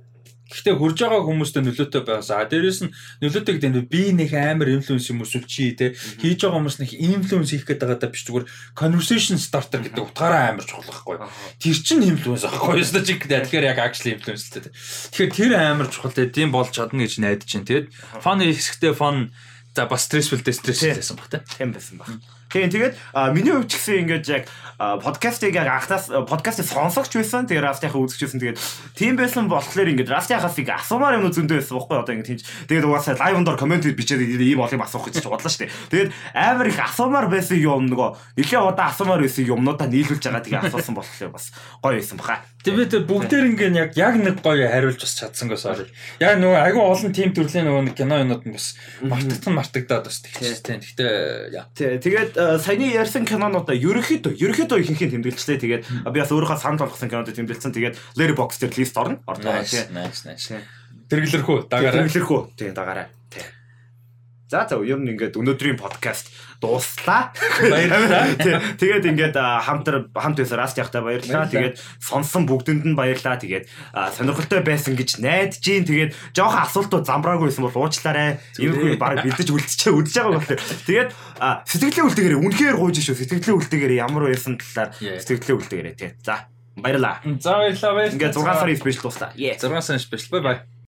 Гэхдээ 0.52 0.76
хурж 0.76 0.98
байгаа 1.00 1.24
хүмүүстэй 1.24 1.62
нөлөөтэй 1.64 2.02
байгаасаа. 2.04 2.44
Дээрээс 2.44 2.80
нь 2.84 2.92
нөлөөтэй 3.24 3.56
гэдэг 3.56 3.72
нь 3.72 3.88
би 3.88 4.12
нэг 4.12 4.36
амар 4.36 4.68
инфлюенс 4.76 5.08
юм 5.08 5.24
эсвэл 5.24 5.48
чи 5.48 5.72
те 5.72 5.96
хийж 5.96 6.44
байгаа 6.44 6.60
хүмүүс 6.60 6.76
нэг 6.76 6.90
инфлюенс 6.92 7.50
хийх 7.56 7.64
гэдэг 7.64 7.88
байгаа 7.88 8.12
биш 8.12 8.28
зүгээр 8.28 8.46
conversation 8.76 9.40
starter 9.40 9.80
гэдэг 9.80 10.12
утгаараа 10.12 10.52
амар 10.52 10.68
чухал 10.68 10.84
байхгүй. 10.84 11.24
Тэр 11.56 11.76
чинь 11.80 12.04
инфлюенс 12.04 12.44
аахгүй 12.44 12.84
юу? 12.84 13.00
Чи 13.00 13.16
тэгэхээр 13.16 13.64
яг 13.72 13.80
actually 13.80 14.12
influence 14.12 14.52
л 14.52 14.60
дээ. 14.60 14.76
Тэгэхээр 15.16 15.32
тэр 15.32 15.52
амар 15.56 15.88
чухал 15.88 16.12
дээ. 16.12 16.36
Тийм 16.36 16.52
болж 16.52 16.76
чадна 16.76 17.00
гэж 17.00 17.16
найдаж 17.16 17.48
чинь 17.48 17.64
тэгээд 17.64 17.88
фан 18.20 18.44
хэсэгтээ 18.44 18.92
фан 18.92 19.32
за 19.72 19.88
бас 19.88 20.04
дээ 20.12 20.20
стрессфул 20.20 20.44
байсан 20.44 21.16
баг 21.16 21.28
те. 21.32 21.40
Тийм 21.56 21.72
байсан 21.72 21.96
баг. 21.96 22.12
Тийм 22.52 22.68
тэгээд 22.68 22.94
миний 23.32 23.52
хувьд 23.56 23.72
ч 23.72 23.80
гэсэн 23.80 23.96
ингээд 24.04 24.26
яг 24.28 24.44
подкастыг 24.76 25.56
яг 25.56 25.68
анхнаас 25.72 26.12
подкастыг 26.28 26.68
сонсогч 26.68 27.16
байсан. 27.16 27.48
Тэгээд 27.48 27.64
Rust-ийнхаа 27.64 28.02
үзэж 28.04 28.20
байсан. 28.28 28.40
Тэгээд 28.44 28.58
тийм 28.92 29.14
байсан 29.16 29.48
болохоор 29.48 29.88
ингээд 29.88 30.12
Rust-ийнхаас 30.12 30.60
их 30.60 30.68
асуумаар 30.68 31.16
юм 31.16 31.32
зөндөө 31.32 31.56
байсан 31.64 31.74
байхгүй 31.80 31.96
одоо 31.96 32.12
ингээд 32.12 32.28
тийч. 32.28 32.42
Тэгээд 32.68 32.84
угаасаа 32.84 33.16
лайвн 33.16 33.44
дор 33.48 33.56
коммент 33.56 33.88
бичээд 33.88 34.20
ийм 34.20 34.60
юм 34.60 34.84
асуух 34.84 35.08
гэж 35.08 35.24
бодлоо 35.24 35.48
шүү 35.48 35.64
дээ. 35.64 35.72
Тэгээд 35.88 36.10
амар 36.36 36.66
их 36.68 36.76
асуумаар 36.76 37.26
байсан 37.32 37.56
юм 37.56 37.88
нөгөө 37.88 38.36
нэлээ 38.36 38.60
удаа 38.60 38.92
асуумаар 38.92 39.24
байсан 39.24 39.48
юмнуудаа 39.48 39.88
нийлүүлж 39.88 40.24
байгаа 40.28 40.44
тэгээд 40.44 40.66
асуусан 40.68 40.94
болохоор 40.98 41.32
бас 41.32 41.52
гоё 41.80 41.96
байсан 41.96 42.20
баха. 42.20 42.44
Тэгээд 42.62 43.06
бүгдээр 43.10 43.44
ингээд 43.52 43.74
яг 43.74 43.90
яг 43.98 44.14
нэг 44.22 44.38
гоё 44.38 44.70
хариулж 44.70 45.02
бас 45.02 45.14
чадсангүй 45.18 45.58
sorry. 45.58 45.86
Яг 46.22 46.38
нөгөө 46.38 46.58
айгүй 46.62 46.82
олон 46.82 47.10
тим 47.10 47.34
төрлийн 47.34 47.66
нөгөө 47.66 47.82
нэг 47.90 47.96
кино 47.98 48.22
юмуд 48.22 48.46
нь 48.46 48.54
бас 48.54 48.78
мартагдсан 49.02 49.54
мартагдаад 49.58 50.06
бас 50.06 50.18
тэгчих 50.22 50.62
тийм. 50.62 50.78
Гэхдээ 50.78 51.58
яа. 51.58 51.66
Тэгээд 51.74 52.38
саяны 52.62 52.94
ярьсан 52.94 53.26
кинонуудаа 53.26 53.74
ерөнхийдөө 53.74 54.38
ерөнхийдөө 54.38 54.78
ихэнх 54.78 55.02
нь 55.10 55.12
тэмдэглэжтэй. 55.18 55.58
Тэгээд 55.58 55.82
би 56.06 56.18
бас 56.22 56.30
өөрийнхөө 56.30 56.62
санд 56.62 56.78
болгосон 56.86 57.10
кинод 57.10 57.34
тэмдэглэсэн. 57.34 57.74
Тэгээд 57.74 57.98
Letterboxd 58.14 58.62
дээр 58.62 58.78
лист 58.78 58.94
орно. 58.94 59.18
Орно. 59.26 59.58
Тэргэлэрхүү 61.10 61.58
дагаараа. 61.66 62.06
Тэргэлэрхүү 62.06 62.40
тий 62.54 62.70
дагаараа. 62.70 63.10
За 64.52 64.68
за 64.68 64.76
ер 64.84 65.00
нь 65.00 65.16
ингээд 65.16 65.40
өнөөдрийн 65.40 65.80
подкаст 65.80 66.28
дууслаа. 66.60 67.32
Баярлалаа. 67.72 68.36
Тэгээд 68.76 69.08
ингээд 69.08 69.36
хамт 69.40 69.88
хамт 70.12 70.36
байсан 70.36 70.60
раст 70.60 70.76
явахтай 70.76 71.00
баярлалаа. 71.00 71.48
Тэгээд 71.48 71.80
сонсон 71.96 72.44
бүгдэнд 72.44 72.84
нь 72.84 72.92
баярлалаа. 72.92 73.40
Тэгээд 73.40 73.64
сонирхолтой 74.12 74.60
байсан 74.60 74.92
гэж 74.92 75.24
найдаж 75.24 75.56
гин. 75.56 75.88
Тэгээд 75.88 76.12
жоохон 76.36 76.68
асуултууд 76.68 77.08
замбраагүй 77.08 77.48
байсан 77.48 77.64
бол 77.64 77.88
уучлаарай. 77.88 78.44
Иймэрхүү 78.60 79.00
баг 79.00 79.24
бэлдэж 79.24 79.48
үлдчихээ 79.48 79.96
үлдэж 79.96 80.14
байгаа 80.20 80.36
болохоор. 80.36 80.60
Тэгээд 80.84 81.10
сэтгэлээ 81.72 82.04
үлдээгээрээ 82.12 82.40
үнэхээр 82.44 82.76
гуйж 82.76 82.96
шүү. 83.08 83.16
Сэтгэлээ 83.24 83.56
үлдээгээрээ 83.56 84.04
ямар 84.04 84.28
байсан 84.28 84.60
талаар 84.60 84.92
сэтгэлээ 85.00 85.56
үлдээгээрээ 85.64 85.96
тий. 85.96 86.12
За 86.20 86.44
баярлалаа. 86.76 87.24
За 87.40 87.56
баярлалаа. 87.56 88.12
Ингээд 88.12 88.36
6 88.36 88.60
сарын 88.60 88.76
спешиал 88.76 89.08
дуслаа. 89.08 89.32
6 89.32 89.80
сарын 89.80 89.96
спешиал. 89.96 90.36
Бай 90.36 90.44
бай. 90.44 90.56